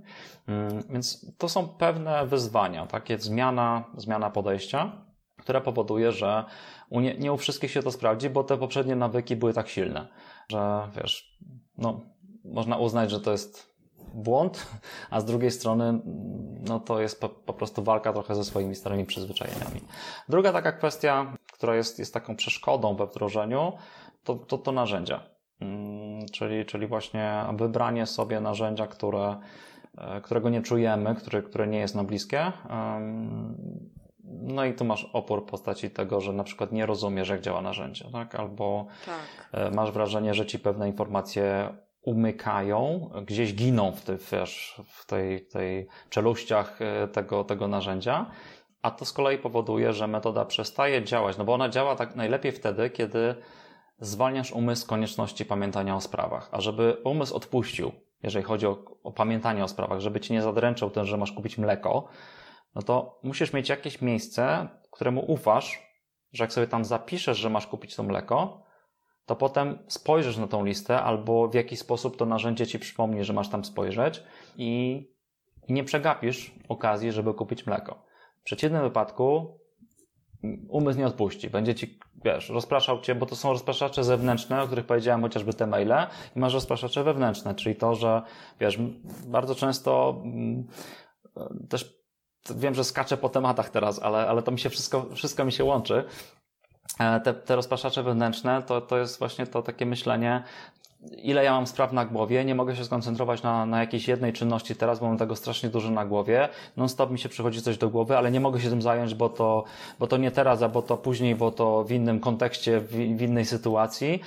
Mm, 0.47 0.83
więc 0.89 1.35
to 1.37 1.49
są 1.49 1.67
pewne 1.67 2.27
wyzwania, 2.27 2.87
takie 2.87 3.17
zmiana, 3.17 3.83
zmiana 3.97 4.29
podejścia, 4.29 4.91
która 5.37 5.61
powoduje, 5.61 6.11
że 6.11 6.45
u 6.89 6.99
nie, 6.99 7.17
nie 7.17 7.33
u 7.33 7.37
wszystkich 7.37 7.71
się 7.71 7.83
to 7.83 7.91
sprawdzi, 7.91 8.29
bo 8.29 8.43
te 8.43 8.57
poprzednie 8.57 8.95
nawyki 8.95 9.35
były 9.35 9.53
tak 9.53 9.67
silne, 9.67 10.07
że 10.49 10.87
wiesz, 10.95 11.36
no, 11.77 12.01
można 12.45 12.77
uznać, 12.77 13.11
że 13.11 13.19
to 13.19 13.31
jest 13.31 13.77
błąd, 14.13 14.67
a 15.09 15.19
z 15.19 15.25
drugiej 15.25 15.51
strony 15.51 15.99
no 16.67 16.79
to 16.79 17.01
jest 17.01 17.21
po, 17.21 17.29
po, 17.29 17.53
prostu 17.53 17.83
walka 17.83 18.13
trochę 18.13 18.35
ze 18.35 18.43
swoimi 18.43 18.75
starymi 18.75 19.05
przyzwyczajeniami. 19.05 19.81
Druga 20.29 20.53
taka 20.53 20.71
kwestia, 20.71 21.33
która 21.53 21.75
jest, 21.75 21.99
jest 21.99 22.13
taką 22.13 22.35
przeszkodą 22.35 22.95
we 22.95 23.07
wdrożeniu, 23.07 23.73
to, 24.23 24.35
to, 24.35 24.57
to 24.57 24.71
narzędzia. 24.71 25.23
Hmm, 25.59 26.25
czyli, 26.31 26.65
czyli 26.65 26.87
właśnie 26.87 27.45
wybranie 27.53 28.05
sobie 28.05 28.41
narzędzia, 28.41 28.87
które, 28.87 29.37
e, 29.97 30.21
którego 30.21 30.49
nie 30.49 30.61
czujemy, 30.61 31.15
które, 31.15 31.41
które 31.41 31.67
nie 31.67 31.79
jest 31.79 31.95
nam 31.95 32.05
bliskie. 32.05 32.51
No 34.27 34.65
i 34.65 34.73
tu 34.73 34.85
masz 34.85 35.09
opór 35.13 35.41
w 35.41 35.45
postaci 35.45 35.89
tego, 35.89 36.21
że 36.21 36.33
na 36.33 36.43
przykład 36.43 36.71
nie 36.71 36.85
rozumiesz, 36.85 37.29
jak 37.29 37.41
działa 37.41 37.61
narzędzie, 37.61 38.05
tak? 38.11 38.35
Albo 38.35 38.87
tak. 39.05 39.49
E, 39.51 39.71
masz 39.71 39.91
wrażenie, 39.91 40.33
że 40.33 40.45
ci 40.45 40.59
pewne 40.59 40.87
informacje 40.87 41.69
umykają, 42.01 43.09
gdzieś 43.25 43.55
giną 43.55 43.91
w, 43.91 44.01
tej, 44.01 44.17
wiesz, 44.31 44.81
w 44.85 45.05
tej, 45.05 45.45
tej 45.45 45.87
czeluściach 46.09 46.79
e, 46.81 47.07
tego, 47.07 47.43
tego 47.43 47.67
narzędzia, 47.67 48.25
a 48.81 48.91
to 48.91 49.05
z 49.05 49.13
kolei 49.13 49.37
powoduje, 49.37 49.93
że 49.93 50.07
metoda 50.07 50.45
przestaje 50.45 51.03
działać, 51.03 51.37
no 51.37 51.45
bo 51.45 51.53
ona 51.53 51.69
działa 51.69 51.95
tak 51.95 52.15
najlepiej 52.15 52.51
wtedy, 52.51 52.89
kiedy 52.89 53.35
zwalniasz 53.99 54.51
umysł 54.51 54.81
z 54.81 54.85
konieczności 54.85 55.45
pamiętania 55.45 55.95
o 55.95 56.01
sprawach. 56.01 56.49
A 56.51 56.61
żeby 56.61 56.97
umysł 57.03 57.35
odpuścił, 57.35 57.91
jeżeli 58.23 58.45
chodzi 58.45 58.67
o, 58.67 58.77
o 59.03 59.11
pamiętanie 59.11 59.63
o 59.63 59.67
sprawach, 59.67 59.99
żeby 59.99 60.19
ci 60.19 60.33
nie 60.33 60.41
zadręczał 60.41 60.89
ten, 60.89 61.05
że 61.05 61.17
masz 61.17 61.31
kupić 61.31 61.57
mleko, 61.57 62.07
no 62.77 62.83
to 62.83 63.19
musisz 63.23 63.53
mieć 63.53 63.69
jakieś 63.69 64.01
miejsce, 64.01 64.67
któremu 64.91 65.31
ufasz, 65.31 65.81
że 66.33 66.43
jak 66.43 66.53
sobie 66.53 66.67
tam 66.67 66.85
zapiszesz, 66.85 67.37
że 67.37 67.49
masz 67.49 67.67
kupić 67.67 67.95
to 67.95 68.03
mleko, 68.03 68.63
to 69.25 69.35
potem 69.35 69.79
spojrzysz 69.87 70.37
na 70.37 70.47
tą 70.47 70.65
listę 70.65 71.01
albo 71.01 71.47
w 71.47 71.53
jakiś 71.53 71.79
sposób 71.79 72.17
to 72.17 72.25
narzędzie 72.25 72.67
ci 72.67 72.79
przypomni, 72.79 73.23
że 73.23 73.33
masz 73.33 73.49
tam 73.49 73.65
spojrzeć 73.65 74.23
i, 74.57 75.01
nie 75.69 75.83
przegapisz 75.83 76.51
okazji, 76.69 77.11
żeby 77.11 77.33
kupić 77.33 77.65
mleko. 77.65 78.03
W 78.41 78.43
przeciwnym 78.43 78.81
wypadku 78.81 79.59
umysł 80.69 80.99
nie 80.99 81.07
odpuści. 81.07 81.49
Będzie 81.49 81.75
ci, 81.75 81.99
wiesz, 82.25 82.49
rozpraszał 82.49 83.01
cię, 83.01 83.15
bo 83.15 83.25
to 83.25 83.35
są 83.35 83.49
rozpraszacze 83.49 84.03
zewnętrzne, 84.03 84.61
o 84.61 84.65
których 84.65 84.85
powiedziałem 84.85 85.21
chociażby 85.21 85.53
te 85.53 85.67
maile 85.67 86.07
i 86.35 86.39
masz 86.39 86.53
rozpraszacze 86.53 87.03
wewnętrzne, 87.03 87.55
czyli 87.55 87.75
to, 87.75 87.95
że, 87.95 88.21
wiesz, 88.59 88.79
bardzo 89.27 89.55
często 89.55 90.21
mm, 90.23 90.67
też 91.69 91.96
wiem, 92.55 92.75
że 92.75 92.83
skaczę 92.83 93.17
po 93.17 93.29
tematach 93.29 93.69
teraz, 93.69 93.99
ale, 94.03 94.27
ale 94.27 94.43
to 94.43 94.51
mi 94.51 94.59
się 94.59 94.69
wszystko, 94.69 95.05
wszystko 95.15 95.45
mi 95.45 95.51
się 95.51 95.63
łączy. 95.63 96.03
E, 96.99 97.19
te, 97.19 97.33
te 97.33 97.55
rozpraszacze 97.55 98.03
wewnętrzne 98.03 98.63
to, 98.63 98.81
to 98.81 98.97
jest 98.97 99.19
właśnie 99.19 99.47
to 99.47 99.61
takie 99.61 99.85
myślenie, 99.85 100.43
ile 101.17 101.43
ja 101.43 101.51
mam 101.51 101.67
spraw 101.67 101.93
na 101.93 102.05
głowie, 102.05 102.45
nie 102.45 102.55
mogę 102.55 102.75
się 102.75 102.85
skoncentrować 102.85 103.43
na, 103.43 103.65
na 103.65 103.79
jakiejś 103.79 104.07
jednej 104.07 104.33
czynności 104.33 104.75
teraz, 104.75 104.99
bo 104.99 105.07
mam 105.07 105.17
tego 105.17 105.35
strasznie 105.35 105.69
dużo 105.69 105.91
na 105.91 106.05
głowie. 106.05 106.49
Non 106.77 106.89
stop 106.89 107.11
mi 107.11 107.19
się 107.19 107.29
przychodzi 107.29 107.61
coś 107.61 107.77
do 107.77 107.89
głowy, 107.89 108.17
ale 108.17 108.31
nie 108.31 108.39
mogę 108.39 108.61
się 108.61 108.69
tym 108.69 108.81
zająć, 108.81 109.15
bo 109.15 109.29
to, 109.29 109.63
bo 109.99 110.07
to 110.07 110.17
nie 110.17 110.31
teraz, 110.31 110.61
a 110.61 110.69
bo 110.69 110.81
to 110.81 110.97
później, 110.97 111.35
bo 111.35 111.51
to 111.51 111.83
w 111.83 111.91
innym 111.91 112.19
kontekście, 112.19 112.79
w, 112.79 112.91
w 112.91 113.21
innej 113.21 113.45
sytuacji. 113.45 114.21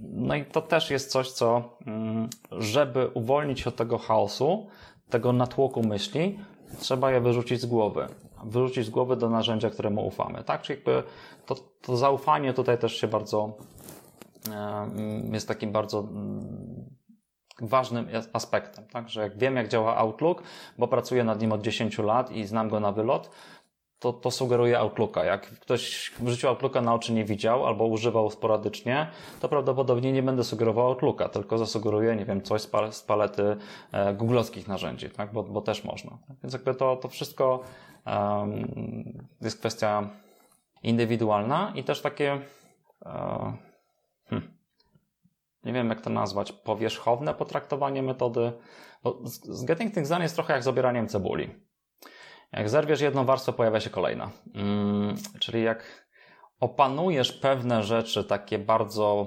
No 0.00 0.34
i 0.34 0.44
to 0.44 0.62
też 0.62 0.90
jest 0.90 1.10
coś, 1.10 1.30
co, 1.30 1.76
mm, 1.86 2.28
żeby 2.50 3.10
uwolnić 3.14 3.60
się 3.60 3.68
od 3.68 3.76
tego 3.76 3.98
chaosu, 3.98 4.66
tego 5.10 5.32
natłoku 5.32 5.82
myśli, 5.82 6.38
trzeba 6.78 7.10
je 7.10 7.20
wyrzucić 7.20 7.60
z 7.60 7.66
głowy. 7.66 8.08
Wyrzucić 8.44 8.86
z 8.86 8.90
głowy 8.90 9.16
do 9.16 9.30
narzędzia, 9.30 9.70
któremu 9.70 10.06
ufamy. 10.06 10.44
Tak? 10.44 10.62
Czyli 10.62 10.78
jakby 10.78 11.02
to, 11.46 11.54
to 11.82 11.96
zaufanie 11.96 12.52
tutaj 12.52 12.78
też 12.78 12.96
się 12.96 13.08
bardzo 13.08 13.56
jest 15.32 15.48
takim 15.48 15.72
bardzo 15.72 15.98
mm, 15.98 16.90
ważnym 17.60 18.08
aspektem, 18.32 18.84
tak? 18.86 19.08
że 19.08 19.22
jak 19.22 19.38
wiem, 19.38 19.56
jak 19.56 19.68
działa 19.68 19.96
Outlook, 19.96 20.42
bo 20.78 20.88
pracuję 20.88 21.24
nad 21.24 21.40
nim 21.40 21.52
od 21.52 21.62
10 21.62 21.98
lat 21.98 22.32
i 22.32 22.46
znam 22.46 22.68
go 22.68 22.80
na 22.80 22.92
wylot, 22.92 23.30
to, 24.02 24.12
to 24.12 24.30
sugeruje 24.30 24.78
Outlooka. 24.78 25.24
Jak 25.24 25.46
ktoś 25.46 26.12
w 26.20 26.28
życiu 26.28 26.48
Outlooka 26.48 26.80
na 26.80 26.94
oczy 26.94 27.12
nie 27.12 27.24
widział 27.24 27.66
albo 27.66 27.86
używał 27.86 28.30
sporadycznie, 28.30 29.10
to 29.40 29.48
prawdopodobnie 29.48 30.12
nie 30.12 30.22
będę 30.22 30.44
sugerował 30.44 30.86
Outlooka, 30.86 31.28
tylko 31.28 31.58
zasugeruję, 31.58 32.16
nie 32.16 32.24
wiem, 32.24 32.42
coś 32.42 32.62
z 32.90 33.02
palety 33.02 33.56
e, 33.92 34.14
googlowskich 34.14 34.68
narzędzi, 34.68 35.10
tak? 35.10 35.32
bo, 35.32 35.42
bo 35.42 35.60
też 35.60 35.84
można. 35.84 36.18
Więc 36.42 36.52
jakby 36.52 36.74
to, 36.74 36.96
to 36.96 37.08
wszystko 37.08 37.62
um, 38.06 39.28
jest 39.40 39.58
kwestia 39.58 40.10
indywidualna 40.82 41.72
i 41.74 41.84
też 41.84 42.00
takie 42.00 42.40
um, 43.04 43.56
hmm, 44.26 44.56
nie 45.64 45.72
wiem 45.72 45.88
jak 45.88 46.00
to 46.00 46.10
nazwać, 46.10 46.52
powierzchowne 46.52 47.34
potraktowanie 47.34 48.02
metody. 48.02 48.52
Bo 49.02 49.18
z 49.24 49.64
Getting 49.64 49.94
Things 49.94 50.08
Done 50.08 50.22
jest 50.22 50.34
trochę 50.34 50.52
jak 50.52 50.62
z 50.62 50.68
obieraniem 50.68 51.08
cebuli. 51.08 51.71
Jak 52.52 52.68
zerwiesz 52.68 53.00
jedną 53.00 53.24
warstwę, 53.24 53.52
pojawia 53.52 53.80
się 53.80 53.90
kolejna. 53.90 54.30
Hmm, 54.54 55.14
czyli 55.40 55.62
jak 55.62 56.06
opanujesz 56.60 57.32
pewne 57.32 57.82
rzeczy 57.82 58.24
takie 58.24 58.58
bardzo 58.58 59.26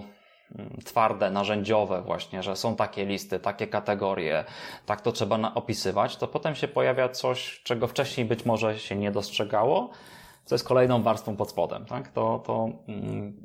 mm, 0.56 0.78
twarde, 0.86 1.32
narzędziowe 1.32 2.02
właśnie, 2.02 2.44
że 2.44 2.56
są 2.56 2.76
takie 2.76 3.06
listy, 3.06 3.40
takie 3.40 3.68
kategorie, 3.68 4.44
tak 4.86 5.02
to 5.02 5.12
trzeba 5.12 5.54
opisywać, 5.54 6.18
to 6.18 6.28
potem 6.28 6.56
się 6.56 6.68
pojawia 6.68 7.10
coś, 7.10 7.62
czego 7.64 7.88
wcześniej 7.88 8.26
być 8.26 8.46
może 8.46 8.80
się 8.80 8.96
nie 8.96 9.12
dostrzegało, 9.12 9.90
co 10.46 10.56
jest 10.56 10.68
kolejną 10.68 11.04
warstwą 11.04 11.36
pod 11.36 11.50
spodem. 11.50 11.86
Tak? 11.86 12.08
To, 12.08 12.44
to 12.46 12.70
mm, 12.88 13.38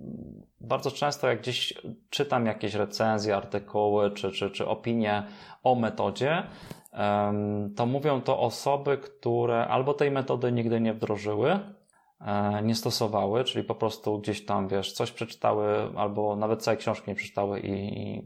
bardzo 0.61 0.90
często, 0.90 1.28
jak 1.28 1.40
gdzieś 1.40 1.74
czytam 2.11 2.47
jakieś 2.47 2.74
recenzje, 2.74 3.36
artykuły 3.36 4.11
czy, 4.11 4.32
czy, 4.32 4.51
czy 4.51 4.66
opinie 4.69 5.23
o 5.62 5.74
metodzie, 5.74 6.43
to 7.76 7.86
mówią 7.86 8.20
to 8.20 8.40
osoby, 8.40 8.98
które 8.98 9.68
albo 9.68 9.94
tej 9.94 10.10
metody 10.10 10.52
nigdy 10.52 10.80
nie 10.80 10.94
wdrożyły, 10.94 11.58
e, 12.20 12.62
nie 12.62 12.74
stosowały, 12.74 13.44
czyli 13.44 13.64
po 13.64 13.74
prostu 13.74 14.18
gdzieś 14.18 14.44
tam, 14.44 14.68
wiesz, 14.68 14.92
coś 14.92 15.12
przeczytały, 15.12 15.66
albo 15.96 16.36
nawet 16.36 16.62
całej 16.62 16.78
książki 16.78 17.10
nie 17.10 17.14
przeczytały 17.14 17.60
i, 17.60 18.16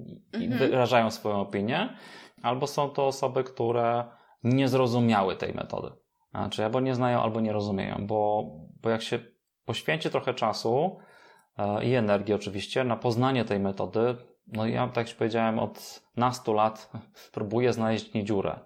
i 0.41 0.45
mhm. 0.45 0.71
wyrażają 0.71 1.11
swoją 1.11 1.41
opinię, 1.41 1.97
albo 2.43 2.67
są 2.67 2.91
to 2.91 3.07
osoby, 3.07 3.45
które 3.45 4.05
nie 4.45 4.69
zrozumiały 4.69 5.37
tej 5.37 5.55
metody. 5.55 5.91
Znaczy, 6.31 6.65
albo 6.65 6.81
nie 6.81 6.95
znają, 6.95 7.23
albo 7.23 7.41
nie 7.41 7.53
rozumieją, 7.53 8.07
bo, 8.07 8.51
bo 8.83 8.91
jak 8.91 9.03
się 9.03 9.19
poświęci 9.65 10.11
trochę 10.11 10.35
czasu 10.35 10.99
e, 11.59 11.85
i 11.85 11.95
energii 11.95 12.35
oczywiście 12.35 12.85
na 12.85 12.97
poznanie 12.97 13.45
tej 13.45 13.61
metody, 13.61 14.17
no 14.47 14.67
ja, 14.67 14.89
tak 14.89 15.09
jak 15.09 15.17
powiedziałem, 15.17 15.59
od 15.59 16.03
nastu 16.17 16.53
lat 16.53 16.91
próbuję 17.33 17.73
znaleźć 17.73 18.15
nie 18.15 18.25
dziurę 18.25 18.59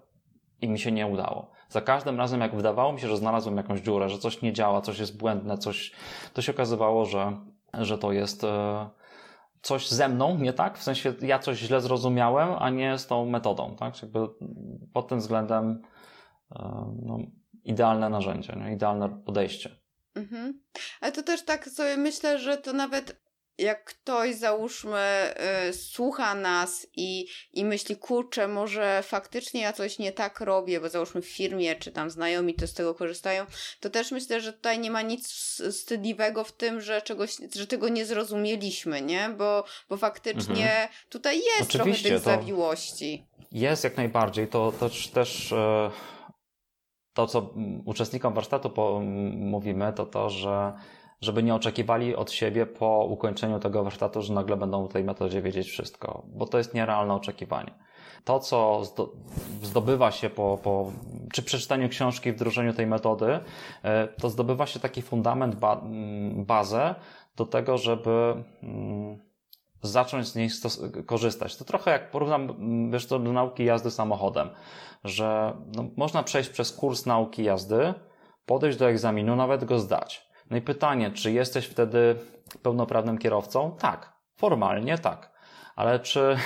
i 0.61 0.69
mi 0.69 0.79
się 0.79 0.91
nie 0.91 1.07
udało. 1.07 1.51
Za 1.69 1.81
każdym 1.81 2.17
razem, 2.17 2.41
jak 2.41 2.55
wydawało 2.55 2.93
mi 2.93 2.99
się, 2.99 3.07
że 3.07 3.17
znalazłem 3.17 3.57
jakąś 3.57 3.79
dziurę, 3.79 4.09
że 4.09 4.17
coś 4.17 4.41
nie 4.41 4.53
działa, 4.53 4.81
coś 4.81 4.99
jest 4.99 5.17
błędne, 5.17 5.57
coś, 5.57 5.91
to 6.33 6.41
się 6.41 6.51
okazywało, 6.51 7.05
że, 7.05 7.37
że 7.73 7.97
to 7.97 8.11
jest 8.11 8.43
e, 8.43 8.89
coś 9.61 9.89
ze 9.89 10.09
mną, 10.09 10.37
nie 10.37 10.53
tak? 10.53 10.77
W 10.77 10.83
sensie 10.83 11.13
ja 11.21 11.39
coś 11.39 11.57
źle 11.57 11.81
zrozumiałem, 11.81 12.49
a 12.59 12.69
nie 12.69 12.97
z 12.97 13.07
tą 13.07 13.25
metodą, 13.25 13.75
tak? 13.75 14.01
Jakby 14.01 14.19
pod 14.93 15.07
tym 15.07 15.19
względem 15.19 15.81
e, 16.51 16.93
no, 17.01 17.17
idealne 17.63 18.09
narzędzie, 18.09 18.53
nie? 18.65 18.73
idealne 18.73 19.09
podejście. 19.25 19.69
Mhm. 20.15 20.61
Ale 21.01 21.11
to 21.11 21.23
też 21.23 21.45
tak 21.45 21.69
sobie 21.69 21.97
myślę, 21.97 22.39
że 22.39 22.57
to 22.57 22.73
nawet 22.73 23.21
jak 23.59 23.83
ktoś 23.83 24.35
załóżmy 24.35 25.33
y, 25.69 25.73
słucha 25.73 26.35
nas 26.35 26.87
i, 26.95 27.27
i 27.53 27.65
myśli, 27.65 27.95
kurczę, 27.95 28.47
może 28.47 29.03
faktycznie 29.03 29.61
ja 29.61 29.73
coś 29.73 29.99
nie 29.99 30.11
tak 30.11 30.39
robię, 30.39 30.79
bo 30.79 30.89
załóżmy 30.89 31.21
w 31.21 31.27
firmie, 31.27 31.75
czy 31.75 31.91
tam 31.91 32.09
znajomi 32.09 32.53
to 32.53 32.67
z 32.67 32.73
tego 32.73 32.95
korzystają, 32.95 33.45
to 33.79 33.89
też 33.89 34.11
myślę, 34.11 34.41
że 34.41 34.53
tutaj 34.53 34.79
nie 34.79 34.91
ma 34.91 35.01
nic 35.01 35.27
wstydliwego 35.71 36.43
w 36.43 36.51
tym, 36.51 36.81
że 36.81 37.01
czegoś, 37.01 37.37
że 37.55 37.67
tego 37.67 37.89
nie 37.89 38.05
zrozumieliśmy, 38.05 39.01
nie? 39.01 39.29
Bo, 39.37 39.63
bo 39.89 39.97
faktycznie 39.97 40.71
mhm. 40.71 40.89
tutaj 41.09 41.41
jest 41.57 41.75
Oczywiście, 41.75 42.09
trochę 42.09 42.15
tych 42.15 42.25
zawiłości. 42.25 43.25
Jest 43.51 43.83
jak 43.83 43.97
najbardziej. 43.97 44.47
To, 44.47 44.73
to 44.79 44.89
też... 45.13 45.51
E, 45.51 45.91
to, 47.13 47.27
co 47.27 47.53
uczestnikom 47.85 48.33
warsztatu 48.33 48.71
mówimy, 49.35 49.93
to 49.93 50.05
to, 50.05 50.29
że 50.29 50.73
żeby 51.21 51.43
nie 51.43 51.55
oczekiwali 51.55 52.15
od 52.15 52.31
siebie 52.31 52.65
po 52.65 53.05
ukończeniu 53.09 53.59
tego 53.59 53.83
warsztatu, 53.83 54.21
że 54.21 54.33
nagle 54.33 54.57
będą 54.57 54.87
w 54.87 54.93
tej 54.93 55.03
metodzie 55.03 55.41
wiedzieć 55.41 55.69
wszystko, 55.69 56.23
bo 56.27 56.45
to 56.45 56.57
jest 56.57 56.73
nierealne 56.73 57.13
oczekiwanie. 57.13 57.71
To, 58.23 58.39
co 58.39 58.81
zdobywa 59.61 60.11
się 60.11 60.29
po, 60.29 60.59
po 60.63 60.91
czy 61.33 61.43
przeczytaniu 61.43 61.89
książki, 61.89 62.31
wdrożeniu 62.31 62.73
tej 62.73 62.87
metody, 62.87 63.39
e, 63.83 64.07
to 64.07 64.29
zdobywa 64.29 64.65
się 64.65 64.79
taki 64.79 65.01
fundament, 65.01 65.55
bazę 66.35 66.95
do 67.35 67.45
tego, 67.45 67.77
żeby 67.77 68.43
mm, 68.63 69.19
zacząć 69.81 70.27
z 70.27 70.35
niej 70.35 70.49
korzystać. 71.05 71.57
To 71.57 71.65
trochę 71.65 71.91
jak 71.91 72.11
porównam, 72.11 72.51
wiesz, 72.91 73.07
to 73.07 73.19
do 73.19 73.33
nauki 73.33 73.65
jazdy 73.65 73.91
samochodem, 73.91 74.49
że 75.03 75.53
no, 75.75 75.85
można 75.97 76.23
przejść 76.23 76.49
przez 76.49 76.71
kurs 76.71 77.05
nauki 77.05 77.43
jazdy, 77.43 77.93
podejść 78.45 78.77
do 78.77 78.89
egzaminu, 78.89 79.35
nawet 79.35 79.65
go 79.65 79.79
zdać. 79.79 80.28
No 80.49 80.57
i 80.57 80.61
pytanie, 80.61 81.11
czy 81.11 81.31
jesteś 81.31 81.65
wtedy 81.65 82.15
pełnoprawnym 82.63 83.17
kierowcą? 83.17 83.75
Tak, 83.79 84.13
formalnie 84.35 84.97
tak. 84.97 85.39
Ale 85.75 85.99
czy 85.99 86.37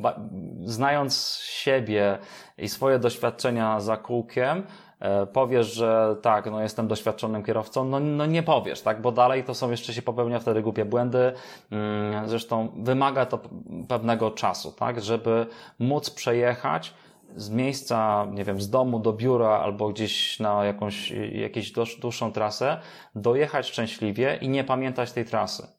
znając 0.64 1.38
siebie 1.42 2.18
i 2.58 2.68
swoje 2.68 2.98
doświadczenia 2.98 3.80
za 3.80 3.96
kółkiem, 3.96 4.62
e, 5.00 5.26
powiesz, 5.26 5.74
że 5.74 6.16
tak, 6.22 6.50
no 6.50 6.62
jestem 6.62 6.88
doświadczonym 6.88 7.42
kierowcą, 7.42 7.84
no, 7.84 8.00
no 8.00 8.26
nie 8.26 8.42
powiesz, 8.42 8.82
tak, 8.82 9.00
bo 9.00 9.12
dalej 9.12 9.44
to 9.44 9.54
są 9.54 9.70
jeszcze 9.70 9.92
się 9.92 10.02
popełnia 10.02 10.38
wtedy 10.38 10.62
głupie 10.62 10.84
błędy. 10.84 11.32
Mm, 11.70 12.28
zresztą 12.28 12.72
wymaga 12.76 13.26
to 13.26 13.40
pewnego 13.88 14.30
czasu, 14.30 14.72
tak, 14.72 15.02
żeby 15.02 15.46
móc 15.78 16.10
przejechać 16.10 16.94
z 17.36 17.50
miejsca, 17.50 18.26
nie 18.32 18.44
wiem, 18.44 18.60
z 18.60 18.70
domu 18.70 18.98
do 19.00 19.12
biura 19.12 19.48
albo 19.48 19.88
gdzieś 19.88 20.40
na 20.40 20.64
jakąś, 20.64 21.10
jakąś 21.32 21.72
dłuższą 22.00 22.32
trasę, 22.32 22.80
dojechać 23.14 23.66
szczęśliwie 23.66 24.38
i 24.40 24.48
nie 24.48 24.64
pamiętać 24.64 25.12
tej 25.12 25.24
trasy. 25.24 25.75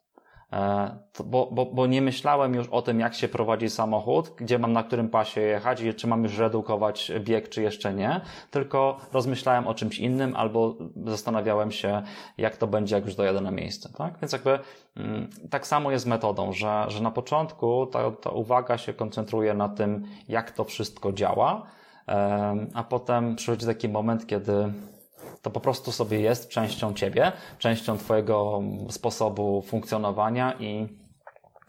E, 0.54 0.98
bo, 1.26 1.50
bo, 1.52 1.66
bo 1.66 1.88
nie 1.88 2.02
myślałem 2.02 2.54
już 2.54 2.68
o 2.68 2.82
tym, 2.82 3.00
jak 3.00 3.14
się 3.14 3.28
prowadzi 3.28 3.70
samochód, 3.70 4.34
gdzie 4.38 4.60
mam 4.60 4.74
na 4.74 4.84
którym 4.84 5.10
pasie 5.10 5.42
jechać 5.42 5.84
czy 5.96 6.08
mam 6.08 6.24
już 6.24 6.38
redukować 6.38 7.12
bieg, 7.20 7.50
czy 7.50 7.62
jeszcze 7.62 7.94
nie, 7.94 8.22
tylko 8.52 8.98
rozmyślałem 9.14 9.68
o 9.68 9.74
czymś 9.74 10.00
innym 10.00 10.36
albo 10.36 10.76
zastanawiałem 11.06 11.72
się, 11.72 12.02
jak 12.38 12.58
to 12.58 12.68
będzie, 12.68 12.96
jak 12.96 13.06
już 13.06 13.16
dojadę 13.16 13.42
na 13.42 13.52
miejsce. 13.52 13.90
Tak? 13.98 14.20
Więc 14.22 14.32
jakby 14.32 14.60
mm, 14.98 15.30
tak 15.50 15.68
samo 15.68 15.92
jest 15.92 16.06
metodą, 16.06 16.54
że, 16.54 16.86
że 16.88 17.04
na 17.04 17.12
początku 17.12 17.86
ta, 17.86 18.12
ta 18.12 18.30
uwaga 18.30 18.78
się 18.78 18.94
koncentruje 18.94 19.54
na 19.54 19.70
tym, 19.70 20.08
jak 20.30 20.52
to 20.52 20.64
wszystko 20.64 21.14
działa, 21.14 21.64
a 22.74 22.84
potem 22.84 23.36
przychodzi 23.36 23.66
taki 23.66 23.90
moment, 23.90 24.28
kiedy 24.28 24.74
to 25.48 25.52
po 25.52 25.60
prostu 25.60 25.92
sobie 25.92 26.20
jest 26.20 26.50
częścią 26.50 26.94
ciebie, 26.94 27.32
częścią 27.60 27.98
twojego 27.98 28.62
sposobu 28.90 29.62
funkcjonowania 29.62 30.54
i, 30.60 30.88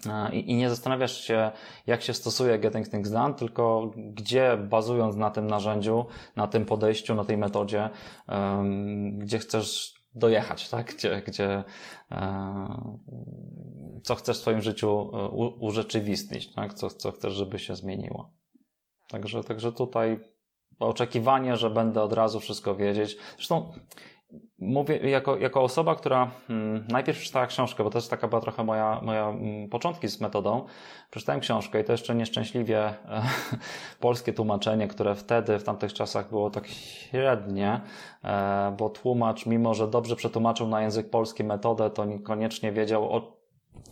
e, 0.06 0.34
i, 0.34 0.50
i 0.50 0.54
nie 0.54 0.68
zastanawiasz 0.70 1.20
się, 1.20 1.50
jak 1.86 2.02
się 2.02 2.14
stosuje 2.14 2.58
Getting 2.58 2.88
Things 2.88 3.10
Done, 3.10 3.34
tylko 3.34 3.90
gdzie 3.96 4.56
bazując 4.56 5.16
na 5.16 5.30
tym 5.30 5.46
narzędziu, 5.46 6.06
na 6.36 6.46
tym 6.46 6.64
podejściu, 6.64 7.14
na 7.14 7.24
tej 7.24 7.36
metodzie, 7.36 7.90
gdzie 9.12 9.38
chcesz 9.38 9.94
dojechać, 10.14 10.68
tak? 10.68 10.94
Gdzie, 10.94 11.22
gdzie 11.26 11.64
e, 12.10 12.94
co 14.02 14.14
chcesz 14.14 14.38
w 14.38 14.40
swoim 14.40 14.60
życiu 14.60 15.10
e, 15.12 15.28
urzeczywistnić, 15.60 16.54
tak? 16.54 16.74
Co, 16.74 16.90
co 16.90 17.12
chcesz, 17.12 17.32
żeby 17.32 17.58
się 17.58 17.76
zmieniło. 17.76 18.30
Także, 19.08 19.44
także 19.44 19.72
tutaj 19.72 20.20
oczekiwanie, 20.80 21.56
że 21.56 21.70
będę 21.70 22.02
od 22.02 22.12
razu 22.12 22.40
wszystko 22.40 22.74
wiedzieć. 22.74 23.16
Zresztą 23.36 23.72
mówię 24.58 25.10
jako, 25.10 25.36
jako 25.36 25.62
osoba, 25.62 25.94
która 25.94 26.30
hmm, 26.48 26.84
najpierw 26.88 27.18
przeczytała 27.18 27.46
książkę, 27.46 27.84
bo 27.84 27.90
to 27.90 27.98
jest 27.98 28.10
taka 28.10 28.28
była 28.28 28.40
trochę 28.40 28.64
moja, 28.64 29.00
moja 29.02 29.24
hmm, 29.24 29.68
początki 29.68 30.08
z 30.08 30.20
metodą. 30.20 30.66
Przeczytałem 31.10 31.40
książkę 31.40 31.80
i 31.80 31.84
to 31.84 31.92
jeszcze 31.92 32.14
nieszczęśliwie 32.14 32.78
e, 32.78 32.94
polskie 34.00 34.32
tłumaczenie, 34.32 34.88
które 34.88 35.14
wtedy, 35.14 35.58
w 35.58 35.64
tamtych 35.64 35.92
czasach 35.92 36.28
było 36.28 36.50
tak 36.50 36.66
średnie, 36.66 37.80
e, 38.24 38.74
bo 38.78 38.90
tłumacz, 38.90 39.46
mimo 39.46 39.74
że 39.74 39.88
dobrze 39.88 40.16
przetłumaczył 40.16 40.68
na 40.68 40.82
język 40.82 41.10
polski 41.10 41.44
metodę, 41.44 41.90
to 41.90 42.04
niekoniecznie 42.04 42.72
wiedział 42.72 43.12
o, 43.16 43.38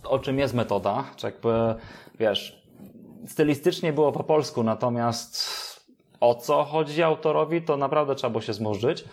o 0.03 0.19
czym 0.19 0.39
jest 0.39 0.53
metoda, 0.53 1.03
czy 1.15 1.25
jakby, 1.25 1.75
wiesz, 2.19 2.67
stylistycznie 3.27 3.93
było 3.93 4.11
po 4.11 4.23
polsku, 4.23 4.63
natomiast 4.63 5.66
o 6.19 6.35
co 6.35 6.63
chodzi 6.63 7.03
autorowi, 7.03 7.61
to 7.61 7.77
naprawdę 7.77 8.15
trzeba 8.15 8.31
było 8.31 8.41
się 8.41 8.53
zmurzyć. 8.53 9.05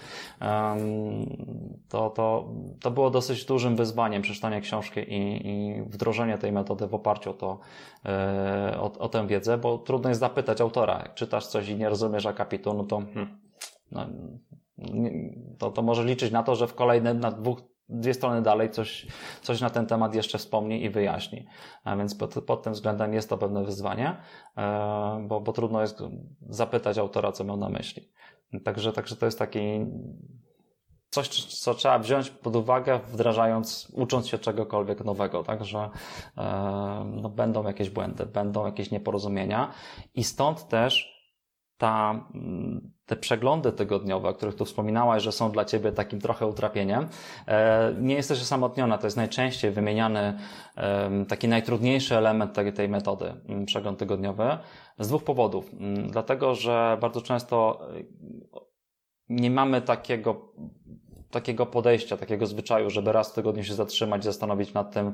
To, 1.88 2.10
to, 2.10 2.48
to 2.80 2.90
było 2.90 3.10
dosyć 3.10 3.44
dużym 3.44 3.76
wyzwaniem 3.76 4.22
przeczytanie 4.22 4.60
książki 4.60 5.00
i, 5.00 5.48
i 5.48 5.82
wdrożenie 5.82 6.38
tej 6.38 6.52
metody 6.52 6.86
w 6.86 6.94
oparciu 6.94 7.30
o, 7.30 7.34
to, 7.34 7.58
e, 8.04 8.76
o, 8.80 8.92
o 8.98 9.08
tę 9.08 9.26
wiedzę, 9.26 9.58
bo 9.58 9.78
trudno 9.78 10.08
jest 10.08 10.20
zapytać 10.20 10.60
autora. 10.60 10.98
Jak 10.98 11.14
czytasz 11.14 11.46
coś 11.46 11.68
i 11.68 11.76
nie 11.76 11.88
rozumiesz 11.88 12.26
akapitu, 12.26 12.74
no 12.74 12.84
to, 12.84 12.96
hmm, 12.96 13.38
no, 13.92 14.06
to, 15.58 15.70
to 15.70 15.82
może 15.82 16.04
liczyć 16.04 16.32
na 16.32 16.42
to, 16.42 16.56
że 16.56 16.66
w 16.66 16.74
kolejnym, 16.74 17.20
na 17.20 17.30
dwóch, 17.30 17.73
dwie 17.88 18.14
strony 18.14 18.42
dalej 18.42 18.70
coś, 18.70 19.06
coś 19.42 19.60
na 19.60 19.70
ten 19.70 19.86
temat 19.86 20.14
jeszcze 20.14 20.38
wspomni 20.38 20.84
i 20.84 20.90
wyjaśni. 20.90 21.46
A 21.84 21.96
więc 21.96 22.14
pod, 22.14 22.44
pod 22.44 22.62
tym 22.62 22.72
względem 22.72 23.14
jest 23.14 23.28
to 23.28 23.38
pewne 23.38 23.64
wyzwanie, 23.64 24.16
e, 24.56 25.24
bo, 25.28 25.40
bo 25.40 25.52
trudno 25.52 25.80
jest 25.80 26.02
zapytać 26.48 26.98
autora, 26.98 27.32
co 27.32 27.44
miał 27.44 27.56
na 27.56 27.68
myśli. 27.68 28.12
Także, 28.64 28.92
także 28.92 29.16
to 29.16 29.26
jest 29.26 29.38
taki 29.38 29.60
coś, 31.10 31.28
co 31.44 31.74
trzeba 31.74 31.98
wziąć 31.98 32.30
pod 32.30 32.56
uwagę, 32.56 33.00
wdrażając, 33.08 33.92
ucząc 33.92 34.28
się 34.28 34.38
czegokolwiek 34.38 35.04
nowego, 35.04 35.42
także 35.42 35.90
e, 36.38 36.42
no, 37.22 37.28
będą 37.28 37.66
jakieś 37.66 37.90
błędy, 37.90 38.26
będą 38.26 38.66
jakieś 38.66 38.90
nieporozumienia 38.90 39.72
i 40.14 40.24
stąd 40.24 40.68
też 40.68 41.14
ta, 41.78 42.10
mm, 42.34 42.93
te 43.06 43.16
przeglądy 43.16 43.72
tygodniowe, 43.72 44.28
o 44.28 44.34
których 44.34 44.54
tu 44.54 44.64
wspominałaś, 44.64 45.22
że 45.22 45.32
są 45.32 45.50
dla 45.50 45.64
Ciebie 45.64 45.92
takim 45.92 46.20
trochę 46.20 46.46
utrapieniem, 46.46 47.08
e, 47.48 47.94
nie 48.00 48.14
jesteś 48.14 48.42
osamotniona. 48.42 48.98
To 48.98 49.06
jest 49.06 49.16
najczęściej 49.16 49.70
wymieniany 49.70 50.38
taki 51.28 51.48
najtrudniejszy 51.48 52.16
element 52.16 52.52
tej, 52.52 52.72
tej 52.72 52.88
metody, 52.88 53.34
mm, 53.48 53.66
przegląd 53.66 53.98
tygodniowy, 53.98 54.58
z 54.98 55.08
dwóch 55.08 55.24
powodów. 55.24 55.70
Mm, 55.72 56.10
dlatego, 56.10 56.54
że 56.54 56.98
bardzo 57.00 57.22
często 57.22 57.80
e, 57.90 58.02
nie 59.28 59.50
mamy 59.50 59.82
takiego 59.82 60.52
takiego 61.30 61.66
podejścia, 61.66 62.16
takiego 62.16 62.46
zwyczaju, 62.46 62.90
żeby 62.90 63.12
raz 63.12 63.32
w 63.32 63.34
tygodniu 63.34 63.64
się 63.64 63.74
zatrzymać, 63.74 64.24
zastanowić 64.24 64.74
nad 64.74 64.92
tym, 64.92 65.12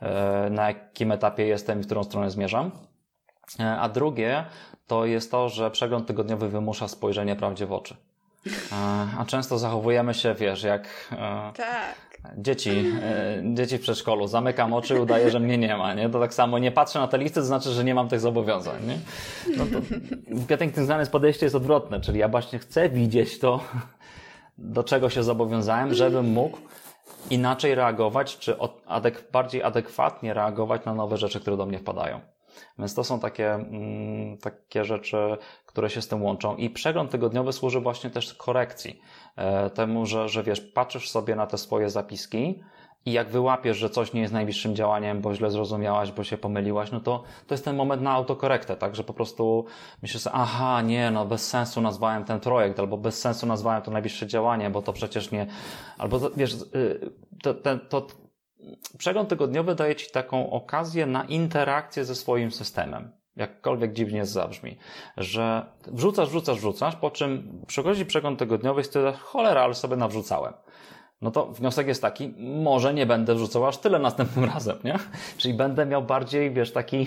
e, 0.00 0.50
na 0.50 0.68
jakim 0.68 1.12
etapie 1.12 1.46
jestem 1.46 1.80
i 1.80 1.82
w 1.82 1.86
którą 1.86 2.04
stronę 2.04 2.30
zmierzam. 2.30 2.70
E, 3.60 3.78
a 3.78 3.88
drugie 3.88 4.44
to 4.86 5.04
jest 5.04 5.30
to, 5.30 5.48
że 5.48 5.70
przegląd 5.70 6.06
tygodniowy 6.06 6.48
wymusza 6.48 6.88
spojrzenie 6.88 7.36
prawdzie 7.36 7.66
w 7.66 7.72
oczy. 7.72 7.96
E, 8.46 8.76
a 9.18 9.24
często 9.26 9.58
zachowujemy 9.58 10.14
się, 10.14 10.34
wiesz, 10.34 10.62
jak 10.62 10.88
e, 11.12 11.16
tak. 11.56 12.20
dzieci, 12.36 12.84
dzieci 13.54 13.78
w 13.78 13.80
przedszkolu. 13.80 14.26
Zamykam 14.26 14.72
oczy 14.72 14.96
i 14.96 14.98
udaję, 14.98 15.30
że 15.30 15.40
mnie 15.40 15.58
nie 15.58 15.76
ma. 15.76 15.94
Nie? 15.94 16.08
To 16.08 16.20
tak 16.20 16.34
samo 16.34 16.58
nie 16.58 16.72
patrzę 16.72 16.98
na 16.98 17.08
te 17.08 17.18
listy, 17.18 17.34
to 17.40 17.46
znaczy, 17.46 17.70
że 17.70 17.84
nie 17.84 17.94
mam 17.94 18.08
tych 18.08 18.20
zobowiązań. 18.20 18.86
Nie? 18.86 18.98
No 19.56 19.64
to 19.66 19.80
w 20.28 20.46
Getting 20.46 20.74
Things 20.74 21.08
podejście 21.08 21.46
jest 21.46 21.56
odwrotne, 21.56 22.00
czyli 22.00 22.18
ja 22.18 22.28
właśnie 22.28 22.58
chcę 22.58 22.88
widzieć 22.88 23.38
to, 23.38 23.60
do 24.58 24.84
czego 24.84 25.10
się 25.10 25.22
zobowiązałem, 25.22 25.94
żebym 25.94 26.26
mógł 26.26 26.58
inaczej 27.30 27.74
reagować, 27.74 28.38
czy 28.38 28.56
bardziej 29.32 29.62
adekwatnie 29.62 30.34
reagować 30.34 30.84
na 30.84 30.94
nowe 30.94 31.16
rzeczy, 31.16 31.40
które 31.40 31.56
do 31.56 31.66
mnie 31.66 31.78
wpadają. 31.78 32.20
Więc 32.78 32.94
to 32.94 33.04
są 33.04 33.20
takie, 33.20 33.54
mm, 33.54 34.38
takie 34.38 34.84
rzeczy, 34.84 35.16
które 35.66 35.90
się 35.90 36.02
z 36.02 36.08
tym 36.08 36.22
łączą. 36.22 36.56
I 36.56 36.70
przegląd 36.70 37.10
tygodniowy 37.10 37.52
służy 37.52 37.80
właśnie 37.80 38.10
też 38.10 38.34
korekcji. 38.34 39.00
E, 39.36 39.70
temu, 39.70 40.06
że, 40.06 40.28
że 40.28 40.42
wiesz, 40.42 40.60
patrzysz 40.60 41.10
sobie 41.10 41.36
na 41.36 41.46
te 41.46 41.58
swoje 41.58 41.90
zapiski 41.90 42.62
i 43.06 43.12
jak 43.12 43.28
wyłapiesz, 43.28 43.76
że 43.76 43.90
coś 43.90 44.12
nie 44.12 44.20
jest 44.20 44.32
najbliższym 44.32 44.76
działaniem, 44.76 45.20
bo 45.20 45.34
źle 45.34 45.50
zrozumiałaś, 45.50 46.12
bo 46.12 46.24
się 46.24 46.38
pomyliłaś, 46.38 46.92
no 46.92 47.00
to 47.00 47.22
to 47.46 47.54
jest 47.54 47.64
ten 47.64 47.76
moment 47.76 48.02
na 48.02 48.12
autokorektę, 48.12 48.76
tak? 48.76 48.96
Że 48.96 49.04
po 49.04 49.12
prostu 49.12 49.64
myślisz 50.02 50.22
sobie, 50.22 50.36
aha, 50.36 50.82
nie, 50.82 51.10
no 51.10 51.26
bez 51.26 51.48
sensu 51.48 51.80
nazwałem 51.80 52.24
ten 52.24 52.40
projekt, 52.40 52.80
albo 52.80 52.96
bez 52.96 53.18
sensu 53.18 53.46
nazwałem 53.46 53.82
to 53.82 53.90
najbliższe 53.90 54.26
działanie, 54.26 54.70
bo 54.70 54.82
to 54.82 54.92
przecież 54.92 55.30
nie, 55.30 55.46
albo 55.98 56.30
wiesz, 56.36 56.54
y, 56.74 57.10
to, 57.42 57.54
to, 57.54 57.78
to 57.78 58.06
przegląd 58.98 59.28
tygodniowy 59.28 59.74
daje 59.74 59.96
Ci 59.96 60.10
taką 60.10 60.50
okazję 60.50 61.06
na 61.06 61.24
interakcję 61.24 62.04
ze 62.04 62.14
swoim 62.14 62.52
systemem. 62.52 63.10
Jakkolwiek 63.36 63.92
dziwnie 63.92 64.26
zabrzmi, 64.26 64.76
że 65.16 65.66
wrzucasz, 65.86 66.28
wrzucasz, 66.28 66.58
wrzucasz, 66.58 66.96
po 66.96 67.10
czym 67.10 67.62
przychodzi 67.66 68.06
przegląd 68.06 68.38
tygodniowy 68.38 68.80
i 68.80 68.84
stwierdzasz, 68.84 69.20
cholera, 69.20 69.62
ale 69.62 69.74
sobie 69.74 69.96
nawrzucałem 69.96 70.52
no 71.22 71.30
to 71.30 71.46
wniosek 71.46 71.86
jest 71.86 72.02
taki, 72.02 72.34
może 72.38 72.94
nie 72.94 73.06
będę 73.06 73.34
wrzucał 73.34 73.66
aż 73.66 73.78
tyle 73.78 73.98
następnym 73.98 74.44
razem, 74.54 74.76
nie? 74.84 74.98
Czyli 75.36 75.54
będę 75.54 75.86
miał 75.86 76.02
bardziej, 76.02 76.50
wiesz, 76.50 76.72
taki... 76.72 77.06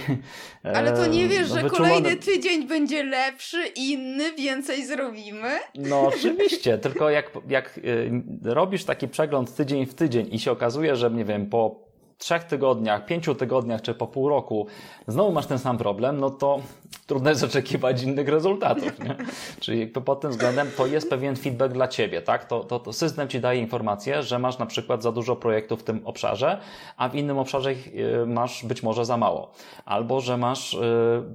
Ale 0.63 0.93
to 0.93 1.07
nie 1.07 1.27
wiesz, 1.27 1.49
no, 1.49 1.55
że 1.55 1.63
wyczulony... 1.63 1.89
kolejny 1.89 2.15
tydzień 2.15 2.67
będzie 2.67 3.03
lepszy, 3.03 3.67
inny, 3.75 4.33
więcej 4.33 4.85
zrobimy? 4.85 5.59
No 5.75 6.07
oczywiście, 6.07 6.77
tylko 6.77 7.09
jak, 7.09 7.31
jak 7.49 7.77
y, 7.77 8.11
robisz 8.43 8.83
taki 8.83 9.07
przegląd 9.07 9.55
tydzień 9.55 9.85
w 9.85 9.93
tydzień 9.93 10.27
i 10.31 10.39
się 10.39 10.51
okazuje, 10.51 10.95
że 10.95 11.11
nie 11.11 11.25
wiem, 11.25 11.49
po 11.49 11.88
trzech 12.19 12.43
tygodniach, 12.43 13.05
pięciu 13.05 13.35
tygodniach 13.35 13.81
czy 13.81 13.93
po 13.93 14.07
pół 14.07 14.29
roku 14.29 14.67
znowu 15.07 15.31
masz 15.31 15.45
ten 15.45 15.59
sam 15.59 15.77
problem, 15.77 16.19
no 16.19 16.29
to 16.29 16.59
trudno 17.07 17.29
jest 17.29 17.43
oczekiwać 17.43 18.03
innych 18.03 18.27
rezultatów. 18.27 18.99
Nie? 18.99 19.15
Czyli 19.59 19.87
pod 19.87 20.21
tym 20.21 20.31
względem 20.31 20.67
to 20.77 20.87
jest 20.87 21.09
pewien 21.09 21.35
feedback 21.35 21.73
dla 21.73 21.87
ciebie, 21.87 22.21
tak? 22.21 22.45
To, 22.45 22.63
to, 22.63 22.79
to 22.79 22.93
system 22.93 23.27
ci 23.27 23.39
daje 23.39 23.59
informację, 23.59 24.23
że 24.23 24.39
masz 24.39 24.57
na 24.57 24.65
przykład 24.65 25.03
za 25.03 25.11
dużo 25.11 25.35
projektów 25.35 25.79
w 25.79 25.83
tym 25.83 26.01
obszarze, 26.05 26.59
a 26.97 27.09
w 27.09 27.15
innym 27.15 27.37
obszarze 27.37 27.71
y, 27.71 28.25
masz 28.27 28.65
być 28.65 28.83
może 28.83 29.05
za 29.05 29.17
mało. 29.17 29.51
Albo, 29.85 30.21
że 30.21 30.37
masz, 30.37 30.73
y, 30.73 30.77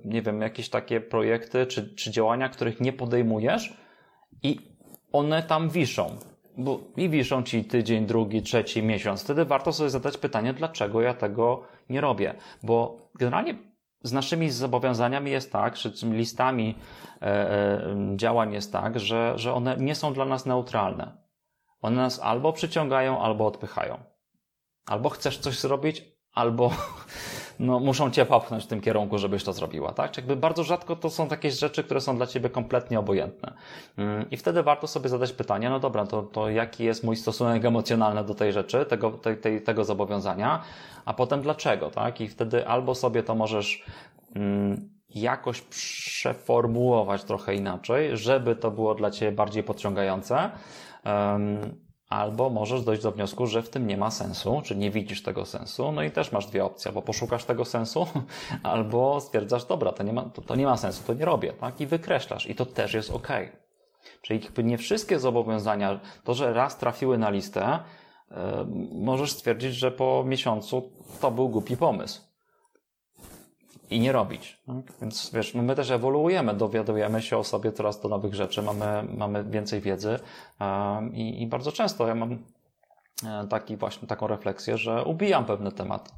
nie 0.04 0.22
wiem, 0.22 0.40
jakieś 0.40 0.68
takie 0.68 1.00
projekty 1.00 1.66
czy, 1.66 1.94
czy 1.94 2.10
działania, 2.10 2.48
których 2.48 2.80
nie 2.80 2.92
podejmujesz 2.92 3.76
i 4.42 4.58
one 5.12 5.42
tam 5.42 5.70
wiszą 5.70 6.16
bo 6.58 6.80
i 6.96 7.08
wiszą 7.08 7.42
ci 7.42 7.64
tydzień, 7.64 8.06
drugi, 8.06 8.42
trzeci 8.42 8.82
miesiąc. 8.82 9.22
Wtedy 9.22 9.44
warto 9.44 9.72
sobie 9.72 9.90
zadać 9.90 10.16
pytanie, 10.16 10.52
dlaczego 10.52 11.00
ja 11.00 11.14
tego 11.14 11.62
nie 11.90 12.00
robię. 12.00 12.34
Bo 12.62 12.98
generalnie 13.14 13.54
z 14.02 14.12
naszymi 14.12 14.50
zobowiązaniami 14.50 15.30
jest 15.30 15.52
tak, 15.52 15.74
czy 15.74 15.92
listami 16.02 16.74
e, 17.22 17.26
e, 17.26 17.96
działań 18.16 18.52
jest 18.52 18.72
tak, 18.72 19.00
że, 19.00 19.32
że 19.36 19.54
one 19.54 19.76
nie 19.76 19.94
są 19.94 20.12
dla 20.14 20.24
nas 20.24 20.46
neutralne. 20.46 21.16
One 21.82 21.96
nas 21.96 22.20
albo 22.20 22.52
przyciągają, 22.52 23.20
albo 23.20 23.46
odpychają. 23.46 23.98
Albo 24.86 25.08
chcesz 25.08 25.38
coś 25.38 25.60
zrobić, 25.60 26.04
albo 26.32 26.70
no, 27.58 27.80
muszą 27.80 28.10
cię 28.10 28.26
popchnąć 28.26 28.64
w 28.64 28.66
tym 28.66 28.80
kierunku, 28.80 29.18
żebyś 29.18 29.44
to 29.44 29.52
zrobiła, 29.52 29.92
tak? 29.92 30.10
Czyli 30.10 30.24
jakby 30.28 30.40
bardzo 30.40 30.64
rzadko 30.64 30.96
to 30.96 31.10
są 31.10 31.28
takie 31.28 31.50
rzeczy, 31.50 31.84
które 31.84 32.00
są 32.00 32.16
dla 32.16 32.26
ciebie 32.26 32.50
kompletnie 32.50 32.98
obojętne. 32.98 33.52
Mm, 33.96 34.30
I 34.30 34.36
wtedy 34.36 34.62
warto 34.62 34.86
sobie 34.86 35.08
zadać 35.08 35.32
pytanie, 35.32 35.70
no 35.70 35.80
dobra, 35.80 36.06
to, 36.06 36.22
to 36.22 36.50
jaki 36.50 36.84
jest 36.84 37.04
mój 37.04 37.16
stosunek 37.16 37.64
emocjonalny 37.64 38.24
do 38.24 38.34
tej 38.34 38.52
rzeczy, 38.52 38.86
tego, 38.86 39.10
tej, 39.10 39.36
tej, 39.36 39.62
tego 39.62 39.84
zobowiązania, 39.84 40.62
a 41.04 41.14
potem 41.14 41.42
dlaczego, 41.42 41.90
tak? 41.90 42.20
I 42.20 42.28
wtedy 42.28 42.68
albo 42.68 42.94
sobie 42.94 43.22
to 43.22 43.34
możesz 43.34 43.84
mm, 44.34 44.94
jakoś 45.14 45.60
przeformułować 45.60 47.24
trochę 47.24 47.54
inaczej, 47.54 48.16
żeby 48.16 48.56
to 48.56 48.70
było 48.70 48.94
dla 48.94 49.10
ciebie 49.10 49.32
bardziej 49.32 49.62
podciągające. 49.62 50.50
Albo 52.14 52.50
możesz 52.50 52.82
dojść 52.82 53.02
do 53.02 53.12
wniosku, 53.12 53.46
że 53.46 53.62
w 53.62 53.68
tym 53.68 53.86
nie 53.86 53.96
ma 53.96 54.10
sensu, 54.10 54.62
czy 54.64 54.76
nie 54.76 54.90
widzisz 54.90 55.22
tego 55.22 55.46
sensu, 55.46 55.92
no 55.92 56.02
i 56.02 56.10
też 56.10 56.32
masz 56.32 56.46
dwie 56.46 56.64
opcje, 56.64 56.88
albo 56.88 57.02
poszukasz 57.02 57.44
tego 57.44 57.64
sensu, 57.64 58.06
albo 58.62 59.20
stwierdzasz, 59.20 59.64
dobra, 59.64 59.92
to 59.92 60.02
nie 60.02 60.12
ma, 60.12 60.22
to, 60.22 60.42
to 60.42 60.54
nie 60.54 60.66
ma 60.66 60.76
sensu, 60.76 61.02
to 61.06 61.14
nie 61.14 61.24
robię, 61.24 61.52
tak? 61.52 61.80
I 61.80 61.86
wykreślasz. 61.86 62.46
I 62.46 62.54
to 62.54 62.66
też 62.66 62.94
jest 62.94 63.10
ok. 63.10 63.28
Czyli 64.22 64.40
nie 64.64 64.78
wszystkie 64.78 65.18
zobowiązania, 65.18 66.00
to, 66.24 66.34
że 66.34 66.52
raz 66.52 66.78
trafiły 66.78 67.18
na 67.18 67.30
listę, 67.30 67.78
yy, 68.30 68.36
możesz 68.92 69.32
stwierdzić, 69.32 69.74
że 69.74 69.90
po 69.90 70.24
miesiącu 70.26 70.90
to 71.20 71.30
był 71.30 71.48
głupi 71.48 71.76
pomysł 71.76 72.33
i 73.94 74.00
nie 74.00 74.12
robić. 74.12 74.58
Tak? 74.66 74.98
Więc 75.00 75.30
wiesz, 75.34 75.54
no 75.54 75.62
my 75.62 75.74
też 75.74 75.90
ewoluujemy, 75.90 76.54
dowiadujemy 76.54 77.22
się 77.22 77.38
o 77.38 77.44
sobie 77.44 77.72
coraz 77.72 78.00
do 78.00 78.08
nowych 78.08 78.34
rzeczy, 78.34 78.62
mamy, 78.62 79.06
mamy 79.16 79.44
więcej 79.44 79.80
wiedzy 79.80 80.18
i, 81.12 81.42
i 81.42 81.46
bardzo 81.46 81.72
często 81.72 82.08
ja 82.08 82.14
mam 82.14 82.32
e, 83.26 83.46
taki 83.48 83.76
właśnie 83.76 84.08
taką 84.08 84.26
refleksję, 84.26 84.78
że 84.78 85.04
ubijam 85.04 85.44
pewne 85.44 85.72
tematy. 85.72 86.10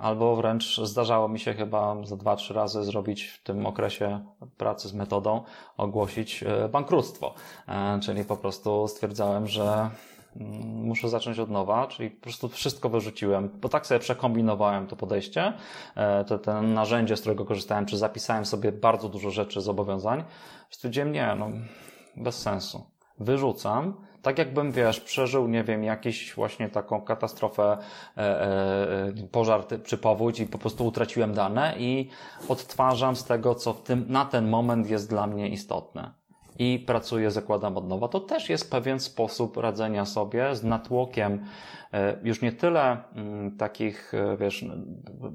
Albo 0.00 0.36
wręcz 0.36 0.80
zdarzało 0.80 1.28
mi 1.28 1.38
się 1.38 1.54
chyba 1.54 1.96
za 2.04 2.16
dwa, 2.16 2.36
trzy 2.36 2.54
razy 2.54 2.84
zrobić 2.84 3.24
w 3.24 3.42
tym 3.42 3.66
okresie 3.66 4.24
pracy 4.56 4.88
z 4.88 4.94
metodą, 4.94 5.42
ogłosić 5.76 6.42
e, 6.42 6.68
bankructwo. 6.68 7.34
E, 7.68 8.00
czyli 8.02 8.24
po 8.24 8.36
prostu 8.36 8.88
stwierdzałem, 8.88 9.46
że 9.46 9.90
muszę 10.36 11.08
zacząć 11.08 11.38
od 11.38 11.50
nowa, 11.50 11.86
czyli 11.86 12.10
po 12.10 12.22
prostu 12.22 12.48
wszystko 12.48 12.88
wyrzuciłem, 12.88 13.48
bo 13.60 13.68
tak 13.68 13.86
sobie 13.86 14.00
przekombinowałem 14.00 14.86
to 14.86 14.96
podejście, 14.96 15.52
e, 15.96 16.24
to 16.24 16.38
ten 16.38 16.74
narzędzie, 16.74 17.16
z 17.16 17.20
którego 17.20 17.44
korzystałem, 17.44 17.86
czy 17.86 17.98
zapisałem 17.98 18.46
sobie 18.46 18.72
bardzo 18.72 19.08
dużo 19.08 19.30
rzeczy, 19.30 19.60
zobowiązań. 19.60 20.24
Stwierdziłem, 20.70 21.12
nie, 21.12 21.34
no, 21.38 21.50
bez 22.16 22.38
sensu. 22.38 22.86
Wyrzucam, 23.18 23.94
tak 24.22 24.38
jakbym, 24.38 24.72
wiesz, 24.72 25.00
przeżył, 25.00 25.48
nie 25.48 25.64
wiem, 25.64 25.84
jakiś 25.84 26.34
właśnie 26.34 26.68
taką 26.68 27.00
katastrofę, 27.00 27.78
e, 28.16 28.20
e, 28.20 29.12
pożar 29.32 29.66
czy 29.84 29.98
powódź 29.98 30.40
i 30.40 30.46
po 30.46 30.58
prostu 30.58 30.86
utraciłem 30.86 31.34
dane 31.34 31.74
i 31.78 32.08
odtwarzam 32.48 33.16
z 33.16 33.24
tego, 33.24 33.54
co 33.54 33.72
w 33.72 33.82
tym, 33.82 34.04
na 34.08 34.24
ten 34.24 34.48
moment 34.48 34.90
jest 34.90 35.10
dla 35.10 35.26
mnie 35.26 35.48
istotne. 35.48 36.19
I 36.60 36.78
pracuję, 36.78 37.30
zakładam 37.30 37.76
od 37.76 37.88
nowa. 37.88 38.08
To 38.08 38.20
też 38.20 38.48
jest 38.48 38.70
pewien 38.70 39.00
sposób 39.00 39.56
radzenia 39.56 40.04
sobie 40.04 40.56
z 40.56 40.64
natłokiem, 40.64 41.44
e, 41.92 42.16
już 42.22 42.42
nie 42.42 42.52
tyle 42.52 42.96
mm, 43.14 43.56
takich, 43.56 44.14
e, 44.14 44.36
wiesz, 44.36 44.64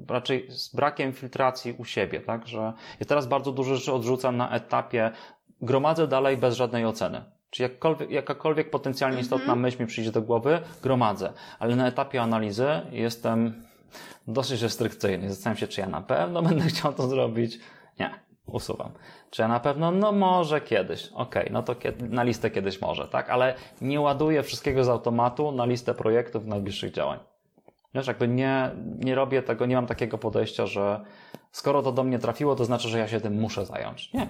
raczej 0.08 0.46
z 0.50 0.74
brakiem 0.74 1.12
filtracji 1.12 1.74
u 1.78 1.84
siebie, 1.84 2.20
tak, 2.20 2.48
że 2.48 2.72
ja 3.00 3.06
teraz 3.06 3.26
bardzo 3.26 3.52
dużo 3.52 3.76
rzeczy 3.76 3.92
odrzucam 3.92 4.36
na 4.36 4.50
etapie, 4.50 5.10
gromadzę 5.60 6.08
dalej 6.08 6.36
bez 6.36 6.56
żadnej 6.56 6.84
oceny 6.84 7.24
czy 7.50 7.62
jakkolwiek, 7.62 8.10
jakakolwiek 8.10 8.70
potencjalnie 8.70 9.20
istotna 9.20 9.44
mm 9.44 9.58
-hmm. 9.58 9.62
myśl 9.62 9.80
mi 9.80 9.86
przyjdzie 9.86 10.12
do 10.12 10.22
głowy, 10.22 10.58
gromadzę. 10.82 11.32
Ale 11.58 11.76
na 11.76 11.88
etapie 11.88 12.22
analizy 12.22 12.68
jestem 12.90 13.62
dosyć 14.28 14.62
restrykcyjny. 14.62 15.28
Zastanawiam 15.28 15.60
się, 15.60 15.68
czy 15.68 15.80
ja 15.80 15.88
na 15.88 16.00
pewno 16.00 16.42
będę 16.42 16.64
chciał 16.74 16.92
to 16.92 17.08
zrobić. 17.08 17.58
Nie, 18.00 18.10
usuwam. 18.46 18.92
Czy 19.30 19.42
ja 19.42 19.48
na 19.48 19.60
pewno, 19.60 19.90
no 19.90 20.12
może 20.12 20.60
kiedyś. 20.60 21.06
Okej, 21.06 21.42
okay, 21.42 21.52
no 21.52 21.62
to 21.62 21.74
kiedy, 21.74 22.08
na 22.08 22.22
listę 22.22 22.50
kiedyś 22.50 22.80
może, 22.80 23.08
tak? 23.08 23.30
Ale 23.30 23.54
nie 23.80 24.00
ładuję 24.00 24.42
wszystkiego 24.42 24.84
z 24.84 24.88
automatu 24.88 25.52
na 25.52 25.64
listę 25.64 25.94
projektów 25.94 26.46
najbliższych 26.46 26.92
działań. 26.92 27.18
Wiesz, 27.94 28.06
jakby 28.06 28.28
nie, 28.28 28.70
nie 28.98 29.14
robię 29.14 29.42
tego, 29.42 29.66
nie 29.66 29.74
mam 29.74 29.86
takiego 29.86 30.18
podejścia, 30.18 30.66
że 30.66 31.00
skoro 31.52 31.82
to 31.82 31.92
do 31.92 32.04
mnie 32.04 32.18
trafiło, 32.18 32.56
to 32.56 32.64
znaczy, 32.64 32.88
że 32.88 32.98
ja 32.98 33.08
się 33.08 33.20
tym 33.20 33.40
muszę 33.40 33.66
zająć. 33.66 34.12
Nie. 34.12 34.28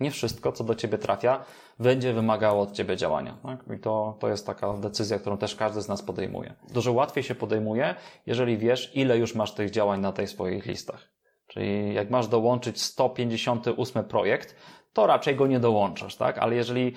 Nie 0.00 0.10
wszystko, 0.10 0.52
co 0.52 0.64
do 0.64 0.74
ciebie 0.74 0.98
trafia, 0.98 1.44
będzie 1.78 2.12
wymagało 2.12 2.62
od 2.62 2.72
ciebie 2.72 2.96
działania. 2.96 3.36
Tak? 3.42 3.76
I 3.76 3.80
to, 3.80 4.16
to 4.20 4.28
jest 4.28 4.46
taka 4.46 4.72
decyzja, 4.72 5.18
którą 5.18 5.36
też 5.36 5.56
każdy 5.56 5.82
z 5.82 5.88
nas 5.88 6.02
podejmuje. 6.02 6.54
Dużo 6.72 6.92
łatwiej 6.92 7.24
się 7.24 7.34
podejmuje, 7.34 7.94
jeżeli 8.26 8.58
wiesz, 8.58 8.96
ile 8.96 9.18
już 9.18 9.34
masz 9.34 9.54
tych 9.54 9.70
działań 9.70 10.00
na 10.00 10.12
tej 10.12 10.28
swoich 10.28 10.66
listach. 10.66 11.12
Czyli 11.52 11.94
jak 11.94 12.10
masz 12.10 12.28
dołączyć 12.28 12.82
158 12.82 14.04
projekt, 14.04 14.56
to 14.92 15.06
raczej 15.06 15.36
go 15.36 15.46
nie 15.46 15.60
dołączasz, 15.60 16.16
tak? 16.16 16.38
Ale 16.38 16.54
jeżeli 16.54 16.94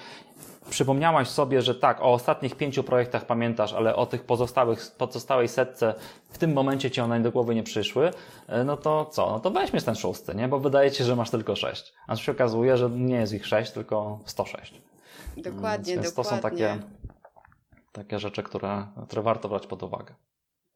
przypomniałaś 0.69 1.27
sobie, 1.27 1.61
że 1.61 1.76
tak, 1.76 2.02
o 2.02 2.14
ostatnich 2.14 2.56
pięciu 2.56 2.84
projektach 2.84 3.26
pamiętasz, 3.26 3.73
ale 3.73 3.95
o 3.95 4.06
tych 4.06 4.23
pozostałych, 4.23 4.91
pozostałej 4.98 5.48
setce 5.48 5.94
w 6.30 6.38
tym 6.38 6.53
momencie 6.53 6.91
ci 6.91 7.02
one 7.02 7.19
do 7.19 7.32
głowy 7.32 7.56
nie 7.56 7.64
przyszły, 7.64 8.11
e, 8.48 8.64
no 8.64 8.77
to 8.77 9.06
co? 9.06 9.32
No 9.32 9.40
to 9.40 9.52
weźmy 9.52 9.82
ten 9.82 9.95
szósty, 9.95 10.36
nie? 10.36 10.48
Bo 10.48 10.60
wydaje 10.60 10.91
ci 10.91 10.98
się, 10.98 11.03
że 11.03 11.15
masz 11.15 11.30
tylko 11.30 11.56
sześć. 11.56 11.94
A 12.07 12.15
się 12.15 12.32
okazuje, 12.32 12.77
że 12.77 12.90
nie 12.90 13.15
jest 13.15 13.34
ich 13.34 13.45
sześć, 13.45 13.72
tylko 13.72 14.19
106. 14.26 14.82
Dokładnie, 15.38 15.94
Więc 15.94 16.06
dokładnie. 16.06 16.11
to 16.11 16.23
są 16.23 16.40
takie, 16.40 16.77
takie 17.91 18.19
rzeczy, 18.19 18.44
które, 18.44 18.88
które 19.07 19.22
warto 19.22 19.49
brać 19.49 19.68
pod 19.68 19.84
uwagę. 19.84 20.14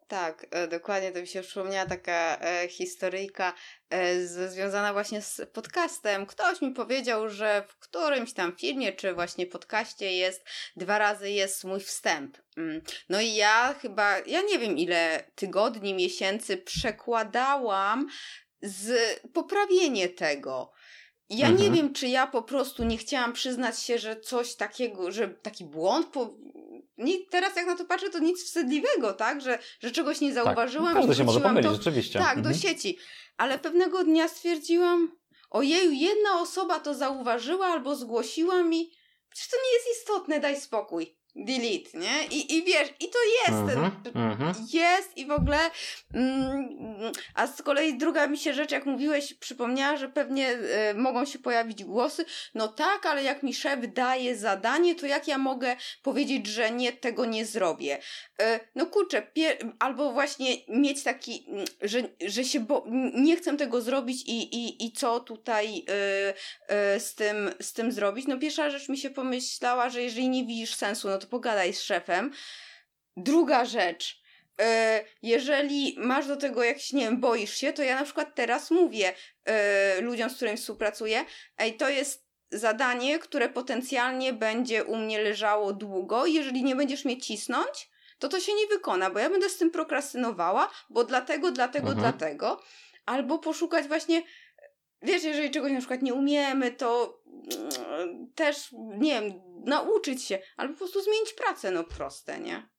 Tak, 0.09 0.45
e, 0.51 0.67
dokładnie. 0.67 1.11
To 1.11 1.21
mi 1.21 1.27
się 1.27 1.41
przypomniała 1.41 1.85
taka 1.85 2.37
e, 2.41 2.67
historyjka 2.67 3.53
e, 3.89 4.21
z, 4.21 4.51
związana 4.51 4.93
właśnie 4.93 5.21
z 5.21 5.41
podcastem. 5.53 6.25
Ktoś 6.25 6.61
mi 6.61 6.71
powiedział, 6.71 7.29
że 7.29 7.63
w 7.67 7.75
którymś 7.75 8.33
tam 8.33 8.55
filmie, 8.55 8.93
czy 8.93 9.13
właśnie 9.13 9.45
podcaście 9.45 10.11
jest, 10.11 10.45
dwa 10.75 10.97
razy 10.97 11.29
jest 11.29 11.63
mój 11.63 11.79
wstęp. 11.79 12.37
Mm. 12.57 12.81
No 13.09 13.21
i 13.21 13.35
ja 13.35 13.75
chyba, 13.81 14.17
ja 14.19 14.41
nie 14.41 14.59
wiem 14.59 14.77
ile 14.77 15.23
tygodni, 15.35 15.93
miesięcy 15.93 16.57
przekładałam 16.57 18.07
z 18.61 19.19
poprawienie 19.33 20.09
tego. 20.09 20.71
Ja 21.29 21.47
mhm. 21.47 21.63
nie 21.63 21.77
wiem, 21.77 21.93
czy 21.93 22.07
ja 22.07 22.27
po 22.27 22.43
prostu 22.43 22.83
nie 22.83 22.97
chciałam 22.97 23.33
przyznać 23.33 23.79
się, 23.79 23.97
że 23.99 24.19
coś 24.19 24.55
takiego, 24.55 25.11
że 25.11 25.27
taki 25.27 25.65
błąd 25.65 26.07
po, 26.07 26.35
nie, 26.99 27.25
teraz 27.25 27.55
jak 27.55 27.65
na 27.65 27.75
to 27.75 27.85
patrzę, 27.85 28.09
to 28.09 28.19
nic 28.19 28.43
wstydliwego, 28.43 29.13
tak? 29.13 29.41
Że, 29.41 29.59
że 29.79 29.91
czegoś 29.91 30.21
nie 30.21 30.33
zauważyłam. 30.33 30.93
Tak. 30.93 30.95
Każdy 30.95 31.15
się 31.15 31.23
może 31.23 31.41
pomylić, 31.41 31.71
to, 31.71 31.75
rzeczywiście. 31.75 32.19
Tak, 32.19 32.37
mhm. 32.37 32.53
do 32.53 32.59
sieci. 32.59 32.97
Ale 33.37 33.59
pewnego 33.59 34.03
dnia 34.03 34.27
stwierdziłam, 34.27 35.11
ojeju, 35.49 35.91
jedna 35.91 36.41
osoba 36.41 36.79
to 36.79 36.93
zauważyła 36.93 37.67
albo 37.67 37.95
zgłosiła 37.95 38.63
mi, 38.63 38.91
przecież 39.29 39.51
to 39.51 39.57
nie 39.57 39.73
jest 39.73 40.01
istotne, 40.01 40.39
daj 40.39 40.61
spokój 40.61 41.18
delete, 41.35 41.97
nie? 41.99 42.27
I, 42.31 42.55
i 42.55 42.63
wiesz, 42.63 42.89
i 42.99 43.09
to 43.09 43.19
jest, 43.47 43.77
mm 44.15 44.37
-hmm, 44.37 44.53
jest 44.73 45.17
i 45.17 45.25
w 45.25 45.31
ogóle, 45.31 45.57
mm, 46.13 47.11
a 47.35 47.47
z 47.47 47.61
kolei 47.61 47.97
druga 47.97 48.27
mi 48.27 48.37
się 48.37 48.53
rzecz, 48.53 48.71
jak 48.71 48.85
mówiłeś, 48.85 49.33
przypomniała, 49.33 49.97
że 49.97 50.09
pewnie 50.09 50.51
y, 50.51 50.93
mogą 50.93 51.25
się 51.25 51.39
pojawić 51.39 51.83
głosy, 51.83 52.25
no 52.55 52.67
tak, 52.67 53.05
ale 53.05 53.23
jak 53.23 53.43
mi 53.43 53.53
szef 53.53 53.79
daje 53.93 54.37
zadanie, 54.37 54.95
to 54.95 55.05
jak 55.05 55.27
ja 55.27 55.37
mogę 55.37 55.75
powiedzieć, 56.03 56.47
że 56.47 56.71
nie, 56.71 56.91
tego 56.93 57.25
nie 57.25 57.45
zrobię? 57.45 57.97
Y, 58.41 58.59
no 58.75 58.85
kurczę, 58.85 59.27
albo 59.79 60.13
właśnie 60.13 60.55
mieć 60.67 61.03
taki, 61.03 61.45
mm, 61.47 61.65
że, 61.81 62.01
że 62.25 62.43
się, 62.43 62.59
bo 62.59 62.85
nie 63.13 63.37
chcę 63.37 63.57
tego 63.57 63.81
zrobić 63.81 64.23
i, 64.27 64.55
i, 64.55 64.85
i 64.85 64.91
co 64.91 65.19
tutaj 65.19 65.79
y, 65.79 66.99
z, 66.99 67.15
tym, 67.15 67.51
z 67.61 67.73
tym 67.73 67.91
zrobić? 67.91 68.27
No 68.27 68.39
pierwsza 68.39 68.69
rzecz 68.69 68.89
mi 68.89 68.97
się 68.97 69.09
pomyślała, 69.09 69.89
że 69.89 70.01
jeżeli 70.01 70.29
nie 70.29 70.45
widzisz 70.45 70.75
sensu, 70.75 71.09
no 71.09 71.17
to 71.17 71.27
pogadaj 71.29 71.73
z 71.73 71.81
szefem. 71.81 72.31
Druga 73.17 73.65
rzecz, 73.65 74.21
e, 74.61 75.03
jeżeli 75.21 75.95
masz 75.99 76.27
do 76.27 76.37
tego 76.37 76.63
jakiś, 76.63 76.93
nie 76.93 77.05
wiem, 77.05 77.19
boisz 77.19 77.53
się, 77.53 77.73
to 77.73 77.83
ja 77.83 77.95
na 77.95 78.05
przykład 78.05 78.35
teraz 78.35 78.71
mówię 78.71 79.13
e, 79.45 80.01
ludziom, 80.01 80.29
z 80.29 80.35
którymi 80.35 80.57
współpracuję, 80.57 81.25
ej, 81.57 81.77
to 81.77 81.89
jest 81.89 82.29
zadanie, 82.51 83.19
które 83.19 83.49
potencjalnie 83.49 84.33
będzie 84.33 84.83
u 84.83 84.95
mnie 84.95 85.21
leżało 85.21 85.73
długo, 85.73 86.25
jeżeli 86.25 86.63
nie 86.63 86.75
będziesz 86.75 87.05
mnie 87.05 87.21
cisnąć, 87.21 87.89
to 88.19 88.29
to 88.29 88.39
się 88.39 88.53
nie 88.53 88.67
wykona, 88.67 89.09
bo 89.09 89.19
ja 89.19 89.29
będę 89.29 89.49
z 89.49 89.57
tym 89.57 89.71
prokrastynowała, 89.71 90.69
bo 90.89 91.03
dlatego, 91.03 91.51
dlatego, 91.51 91.91
mhm. 91.91 91.99
dlatego. 91.99 92.61
Albo 93.05 93.39
poszukać 93.39 93.87
właśnie, 93.87 94.23
wiesz, 95.01 95.23
jeżeli 95.23 95.51
czegoś 95.51 95.71
na 95.71 95.77
przykład 95.77 96.01
nie 96.01 96.13
umiemy, 96.13 96.71
to 96.71 97.21
mm, 97.87 98.33
też, 98.35 98.69
nie 98.97 99.21
wiem, 99.21 99.41
nauczyć 99.65 100.23
się, 100.23 100.39
albo 100.57 100.73
po 100.73 100.79
prostu 100.79 101.01
zmienić 101.01 101.33
pracę, 101.33 101.71
no 101.71 101.83
proste, 101.83 102.39
nie? 102.39 102.69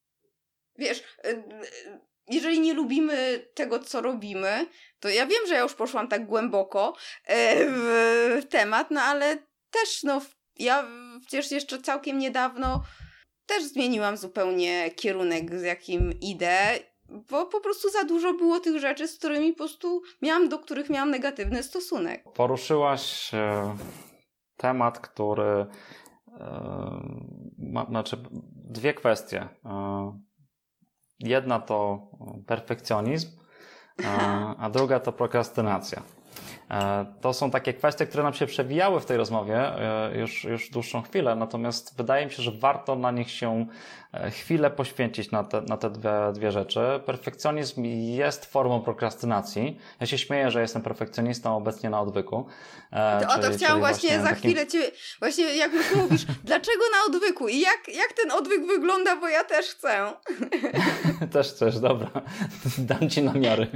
Wiesz, 0.78 0.98
y, 0.98 1.28
y, 1.28 2.01
jeżeli 2.30 2.60
nie 2.60 2.74
lubimy 2.74 3.47
tego, 3.55 3.78
co 3.78 4.01
robimy, 4.01 4.66
to 5.01 5.09
ja 5.09 5.26
wiem, 5.26 5.47
że 5.48 5.55
ja 5.55 5.60
już 5.60 5.74
poszłam 5.74 6.09
tak 6.09 6.26
głęboko 6.26 6.97
e, 7.24 7.66
w 8.40 8.47
temat, 8.51 8.90
no 8.90 9.02
ale 9.02 9.38
też, 9.70 10.02
no, 10.02 10.20
ja 10.59 10.88
przecież 11.20 11.51
jeszcze 11.51 11.82
całkiem 11.82 12.18
niedawno 12.18 12.84
też 13.47 13.64
zmieniłam 13.64 14.16
zupełnie 14.16 14.90
kierunek, 14.90 15.59
z 15.59 15.62
jakim 15.62 16.20
idę, 16.20 16.78
bo 17.31 17.47
po 17.47 17.61
prostu 17.61 17.91
za 17.91 18.05
dużo 18.05 18.35
było 18.35 18.61
tych 18.61 18.78
rzeczy, 18.81 19.09
z 19.09 19.19
którymi 19.19 19.53
po 19.53 19.59
prostu 19.59 20.03
miałam, 20.23 20.49
do 20.49 20.59
których 20.59 20.91
miałam 20.91 21.11
negatywny 21.11 21.62
stosunek. 21.62 22.24
Poruszyłaś 22.35 23.35
e, 23.35 23.77
temat, 24.57 24.99
który 24.99 25.66
ma, 27.59 27.87
znaczy 27.87 28.16
dwie 28.55 28.95
kwestie. 28.95 29.49
Jedna 31.19 31.61
to 31.61 32.09
perfekcjonizm, 32.47 33.28
a 34.59 34.70
druga 34.70 35.01
to 35.01 35.12
prokrastynacja. 35.12 36.03
E, 36.70 37.06
to 37.20 37.32
są 37.32 37.51
takie 37.51 37.74
kwestie, 37.74 38.06
które 38.06 38.22
nam 38.22 38.34
się 38.34 38.47
przewijały 38.47 39.01
w 39.01 39.06
tej 39.06 39.16
rozmowie 39.16 39.56
e, 39.56 40.18
już, 40.18 40.44
już 40.44 40.70
dłuższą 40.70 41.02
chwilę, 41.02 41.36
natomiast 41.36 41.97
wydaje 41.97 42.26
mi 42.26 42.32
się, 42.32 42.42
że 42.42 42.52
warto 42.52 42.97
na 42.97 43.10
nich 43.10 43.30
się 43.30 43.66
e, 44.12 44.30
chwilę 44.30 44.70
poświęcić 44.70 45.30
na 45.30 45.44
te, 45.44 45.60
na 45.60 45.76
te 45.76 45.90
dwie, 45.90 46.10
dwie 46.32 46.52
rzeczy. 46.52 46.80
Perfekcjonizm 47.06 47.84
jest 48.16 48.47
formą 48.47 48.80
prokrastynacji. 48.80 49.78
Ja 50.01 50.06
się 50.06 50.18
śmieję, 50.18 50.51
że 50.51 50.60
jestem 50.60 50.82
perfekcjonistą 50.82 51.56
obecnie 51.56 51.90
na 51.90 52.01
odwyku. 52.01 52.47
To, 52.90 53.26
czyli, 53.26 53.40
o 53.40 53.42
to 53.42 53.56
chciałam 53.56 53.78
właśnie, 53.78 54.09
właśnie 54.09 54.20
za 54.20 54.28
takim... 54.28 54.51
chwilę 54.51 54.66
Cię, 54.66 54.90
właśnie 55.20 55.56
jak 55.56 55.72
już 55.72 55.94
mówisz, 55.94 56.24
dlaczego 56.44 56.82
na 56.92 57.14
odwyku 57.14 57.48
i 57.48 57.60
jak, 57.60 57.88
jak 57.88 58.12
ten 58.22 58.30
odwyk 58.30 58.66
wygląda, 58.66 59.16
bo 59.16 59.28
ja 59.28 59.44
też 59.44 59.66
chcę. 59.66 60.12
też 61.32 61.48
chcesz, 61.48 61.78
dobra. 61.78 62.10
Dam 62.78 63.10
Ci 63.10 63.22
namiary 63.22 63.66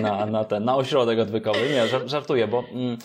na, 0.00 0.26
na 0.26 0.44
ten, 0.44 0.64
na 0.64 0.76
ośrodek 0.76 1.18
odwykowy. 1.18 1.58
Nie, 1.70 2.08
żartuję 2.08 2.35
bo 2.48 2.64
mm, 2.72 2.98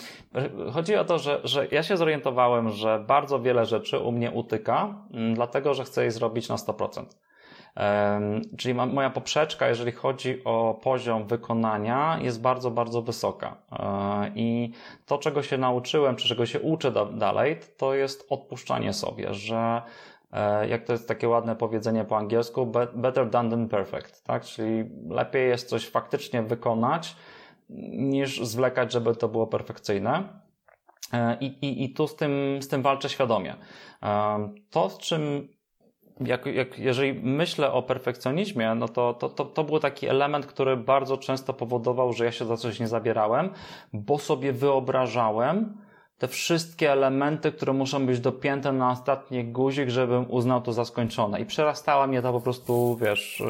chodzi 0.72 0.96
o 0.96 1.04
to, 1.04 1.18
że, 1.18 1.40
że 1.44 1.66
ja 1.70 1.82
się 1.82 1.96
zorientowałem, 1.96 2.70
że 2.70 3.04
bardzo 3.06 3.40
wiele 3.40 3.66
rzeczy 3.66 3.98
u 3.98 4.12
mnie 4.12 4.30
utyka, 4.30 4.94
mm, 5.10 5.34
dlatego 5.34 5.74
że 5.74 5.84
chcę 5.84 6.04
je 6.04 6.10
zrobić 6.10 6.48
na 6.48 6.56
100%. 6.56 7.04
Czyli 8.58 8.74
moja 8.74 9.10
poprzeczka, 9.10 9.68
jeżeli 9.68 9.92
chodzi 9.92 10.44
o 10.44 10.80
poziom 10.82 11.26
wykonania, 11.26 12.18
jest 12.22 12.40
bardzo, 12.40 12.70
bardzo 12.70 13.02
wysoka. 13.02 13.56
E, 13.72 14.30
I 14.34 14.72
to, 15.06 15.18
czego 15.18 15.42
się 15.42 15.58
nauczyłem, 15.58 16.16
czy 16.16 16.28
czego 16.28 16.46
się 16.46 16.60
uczę 16.60 16.92
dalej, 17.12 17.58
to 17.76 17.94
jest 17.94 18.26
odpuszczanie 18.30 18.92
sobie, 18.92 19.34
że 19.34 19.82
e, 20.32 20.68
jak 20.68 20.84
to 20.84 20.92
jest 20.92 21.08
takie 21.08 21.28
ładne 21.28 21.56
powiedzenie 21.56 22.04
po 22.04 22.16
angielsku, 22.16 22.66
better 22.94 23.30
done 23.30 23.50
than 23.50 23.68
perfect, 23.68 24.24
tak? 24.24 24.44
Czyli 24.44 24.84
lepiej 25.08 25.48
jest 25.48 25.68
coś 25.68 25.88
faktycznie 25.88 26.42
wykonać, 26.42 27.16
niż 27.92 28.40
zwlekać, 28.40 28.92
żeby 28.92 29.16
to 29.16 29.28
było 29.28 29.46
perfekcyjne. 29.46 30.42
E, 31.12 31.36
I, 31.40 31.46
i, 31.46 31.84
i 31.84 31.94
tu 31.94 32.06
z 32.06 32.16
tym, 32.16 32.58
z 32.60 32.68
tym 32.68 32.82
walczę 32.82 33.08
świadomie. 33.08 33.56
To, 34.70 34.90
z 34.90 34.98
czym 34.98 35.48
jak, 36.20 36.46
jak, 36.46 36.78
jeżeli 36.78 37.14
myślę 37.22 37.72
o 37.72 37.82
perfekcjonizmie, 37.82 38.74
no 38.74 38.88
to, 38.88 39.14
to, 39.14 39.28
to, 39.28 39.44
to 39.44 39.64
był 39.64 39.78
taki 39.78 40.06
element, 40.08 40.46
który 40.46 40.76
bardzo 40.76 41.18
często 41.18 41.52
powodował, 41.52 42.12
że 42.12 42.24
ja 42.24 42.32
się 42.32 42.44
za 42.44 42.56
coś 42.56 42.80
nie 42.80 42.88
zabierałem, 42.88 43.50
bo 43.92 44.18
sobie 44.18 44.52
wyobrażałem 44.52 45.76
te 46.18 46.28
wszystkie 46.28 46.92
elementy, 46.92 47.52
które 47.52 47.72
muszą 47.72 48.06
być 48.06 48.20
dopięte 48.20 48.72
na 48.72 48.90
ostatni 48.90 49.44
guzik, 49.44 49.88
żebym 49.88 50.30
uznał 50.30 50.60
to 50.60 50.72
za 50.72 50.84
skończone. 50.84 51.40
I 51.40 51.46
przerastała 51.46 52.06
mnie 52.06 52.22
to 52.22 52.32
po 52.32 52.40
prostu, 52.40 52.96
wiesz, 52.96 53.40
y, 53.40 53.44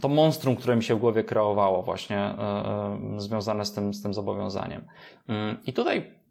to 0.00 0.08
monstrum, 0.08 0.56
które 0.56 0.76
mi 0.76 0.82
się 0.82 0.94
w 0.94 0.98
głowie 0.98 1.24
kreowało 1.24 1.82
właśnie 1.82 2.34
y, 3.10 3.16
y, 3.16 3.20
związane 3.20 3.64
z 3.64 3.72
tym, 3.72 3.94
z 3.94 4.02
tym 4.02 4.14
zobowiązaniem. 4.14 4.86
I 5.66 5.72
tutaj 5.72 6.22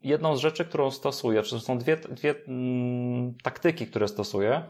jedną 0.00 0.36
z 0.36 0.40
rzeczy, 0.40 0.64
którą 0.64 0.90
stosuję, 0.90 1.42
czy 1.42 1.60
są 1.60 1.78
dwie, 1.78 1.96
dwie 1.96 2.34
mm, 2.48 3.34
taktyki, 3.42 3.86
które 3.86 4.08
stosuję. 4.08 4.62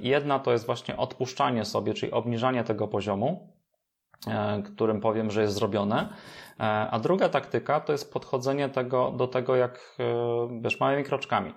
Jedna 0.00 0.38
to 0.38 0.52
jest 0.52 0.66
właśnie 0.66 0.96
odpuszczanie 0.96 1.64
sobie, 1.64 1.94
czyli 1.94 2.12
obniżanie 2.12 2.64
tego 2.64 2.88
poziomu, 2.88 3.48
e, 4.26 4.62
którym 4.62 5.00
powiem, 5.00 5.30
że 5.30 5.42
jest 5.42 5.54
zrobione. 5.54 6.08
E, 6.60 6.62
a 6.90 6.98
druga 6.98 7.28
taktyka 7.28 7.80
to 7.80 7.92
jest 7.92 8.12
podchodzenie 8.12 8.68
tego, 8.68 9.10
do 9.10 9.26
tego 9.26 9.56
jak, 9.56 9.96
e, 9.98 10.60
wiesz, 10.60 10.80
małymi 10.80 11.04
kroczkami. 11.04 11.54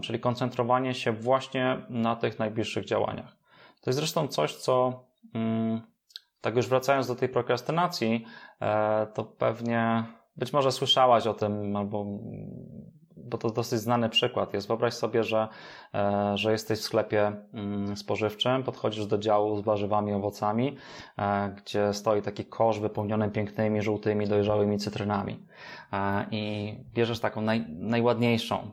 Czyli 0.00 0.20
koncentrowanie 0.20 0.94
się 0.94 1.12
właśnie 1.12 1.86
na 1.88 2.16
tych 2.16 2.38
najbliższych 2.38 2.84
działaniach. 2.84 3.36
To 3.82 3.90
jest 3.90 3.98
zresztą 3.98 4.28
coś, 4.28 4.54
co, 4.56 5.04
mm, 5.34 5.80
tak 6.40 6.56
już 6.56 6.66
wracając 6.68 7.06
do 7.06 7.14
tej 7.14 7.28
prokrastynacji, 7.28 8.24
to 9.14 9.24
pewnie 9.24 10.04
być 10.36 10.52
może 10.52 10.72
słyszałaś 10.72 11.26
o 11.26 11.34
tym, 11.34 11.76
albo 11.76 12.06
bo 13.32 13.38
to 13.38 13.50
dosyć 13.50 13.80
znany 13.80 14.08
przykład 14.08 14.54
jest. 14.54 14.66
Wyobraź 14.68 14.94
sobie, 14.94 15.24
że, 15.24 15.48
e, 15.94 16.32
że 16.34 16.52
jesteś 16.52 16.78
w 16.78 16.82
sklepie 16.82 17.32
mm, 17.54 17.96
spożywczym, 17.96 18.62
podchodzisz 18.62 19.06
do 19.06 19.18
działu 19.18 19.56
z 19.56 19.60
warzywami, 19.60 20.12
owocami, 20.12 20.76
e, 21.18 21.54
gdzie 21.56 21.94
stoi 21.94 22.22
taki 22.22 22.44
kosz 22.44 22.80
wypełniony 22.80 23.30
pięknymi, 23.30 23.82
żółtymi, 23.82 24.26
dojrzałymi 24.26 24.78
cytrynami. 24.78 25.46
E, 25.92 26.26
I 26.30 26.74
bierzesz 26.94 27.20
taką 27.20 27.40
naj, 27.40 27.64
najładniejszą, 27.68 28.70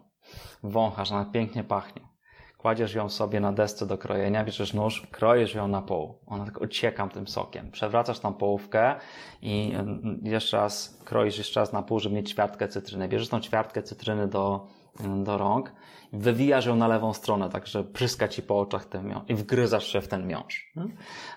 wąchasz, 0.64 1.12
ona 1.12 1.26
pięknie 1.26 1.64
pachnie 1.64 2.09
kładziesz 2.60 2.94
ją 2.94 3.10
sobie 3.10 3.40
na 3.40 3.54
desce 3.54 3.86
do 3.86 3.98
krojenia, 3.98 4.44
bierzesz 4.44 4.74
nóż, 4.74 5.08
kroisz 5.12 5.54
ją 5.54 5.68
na 5.68 5.82
pół. 5.82 6.18
Ona 6.28 6.46
tak 6.46 6.62
ocieka 6.62 7.08
tym 7.08 7.28
sokiem. 7.28 7.72
Przewracasz 7.72 8.20
tam 8.20 8.34
połówkę 8.34 8.96
i 9.42 9.72
mm, 9.74 10.20
jeszcze 10.24 10.58
raz 10.58 11.02
kroisz 11.06 11.38
jeszcze 11.38 11.60
raz 11.60 11.74
na 11.74 11.82
pół, 11.82 12.00
żeby 12.00 12.16
mieć 12.16 12.30
ćwiartkę 12.30 12.68
cytryny. 12.68 13.08
Bierzesz 13.08 13.30
tą 13.30 13.40
ćwiartkę 13.40 13.84
cytryny 13.84 14.28
do, 14.28 14.68
mm, 15.00 15.24
do 15.24 15.38
rąk, 15.38 15.74
wywijasz 16.14 16.66
ją 16.66 16.76
na 16.76 16.88
lewą 16.88 17.14
stronę, 17.14 17.50
tak 17.50 17.68
że 17.68 17.84
pryska 17.84 18.28
ci 18.28 18.44
po 18.44 18.60
oczach 18.60 18.86
ten 18.86 19.08
miąższ 19.08 19.30
i 19.30 19.36
wgryzasz 19.36 19.88
się 19.88 20.02
w 20.02 20.08
ten 20.08 20.28
miąższ. 20.28 20.74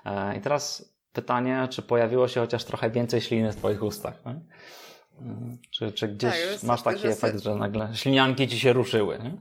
E, 0.04 0.36
I 0.36 0.40
teraz 0.40 0.92
pytanie, 1.12 1.68
czy 1.70 1.82
pojawiło 1.82 2.28
się 2.28 2.40
chociaż 2.40 2.64
trochę 2.64 2.90
więcej 2.90 3.20
śliny 3.20 3.52
w 3.52 3.56
twoich 3.56 3.82
ustach? 3.82 4.22
Czy, 5.70 5.92
czy 5.92 6.08
gdzieś 6.08 6.34
tak, 6.52 6.62
masz 6.62 6.82
taki 6.82 7.08
efekt, 7.08 7.42
że 7.42 7.54
nagle 7.54 7.88
ślinianki 7.94 8.48
ci 8.48 8.60
się 8.60 8.72
ruszyły? 8.72 9.18
Nie? 9.18 9.32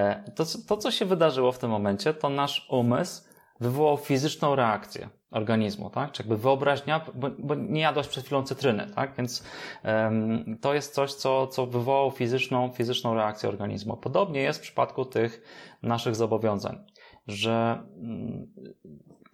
E, 0.00 0.32
to, 0.34 0.44
to, 0.66 0.76
co 0.76 0.90
się 0.90 1.04
wydarzyło 1.04 1.52
w 1.52 1.58
tym 1.58 1.70
momencie, 1.70 2.14
to 2.14 2.28
nasz 2.28 2.66
umysł 2.70 3.22
wywołał 3.60 3.96
fizyczną 3.96 4.54
reakcję 4.54 5.08
organizmu, 5.30 5.90
tak? 5.90 6.12
Czy 6.12 6.22
jakby 6.22 6.36
wyobraźnia, 6.36 7.06
bo, 7.14 7.30
bo 7.38 7.54
nie 7.54 7.80
jadłaś 7.80 8.08
przed 8.08 8.24
chwilą 8.24 8.42
cytryny, 8.42 8.86
tak? 8.94 9.14
Więc 9.16 9.44
um, 9.84 10.58
to 10.60 10.74
jest 10.74 10.94
coś, 10.94 11.14
co, 11.14 11.46
co 11.46 11.66
wywołało 11.66 12.10
fizyczną, 12.10 12.72
fizyczną 12.72 13.14
reakcję 13.14 13.48
organizmu. 13.48 13.96
Podobnie 13.96 14.40
jest 14.42 14.58
w 14.58 14.62
przypadku 14.62 15.04
tych 15.04 15.42
naszych 15.82 16.16
zobowiązań, 16.16 16.84
że 17.26 17.82
um, 17.96 18.46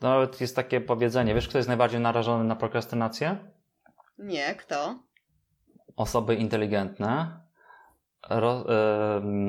nawet 0.01 0.41
jest 0.41 0.57
takie 0.57 0.81
powiedzenie, 0.81 1.35
wiesz, 1.35 1.49
kto 1.49 1.59
jest 1.59 1.69
najbardziej 1.69 2.01
narażony 2.01 2.45
na 2.45 2.57
prokrastynację? 2.57 3.37
Nie, 4.19 4.55
kto? 4.55 5.06
Osoby 5.97 6.35
inteligentne 6.35 7.41
ro, 8.29 8.65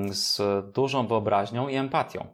z 0.09 0.41
dużą 0.73 1.07
wyobraźnią 1.07 1.67
i 1.67 1.75
empatią. 1.75 2.27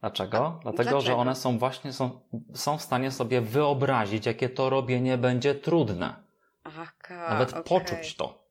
Dlaczego? 0.00 0.58
Dlatego, 0.62 0.82
dlaczego? 0.82 1.00
że 1.00 1.16
one 1.16 1.34
są 1.34 1.58
właśnie 1.58 1.92
są, 1.92 2.20
są 2.54 2.78
w 2.78 2.82
stanie 2.82 3.10
sobie 3.10 3.40
wyobrazić, 3.40 4.26
jakie 4.26 4.48
to 4.48 4.70
robienie 4.70 5.18
będzie 5.18 5.54
trudne. 5.54 6.14
Aka, 6.64 7.30
Nawet 7.30 7.50
okay. 7.50 7.62
poczuć 7.62 8.16
to. 8.16 8.42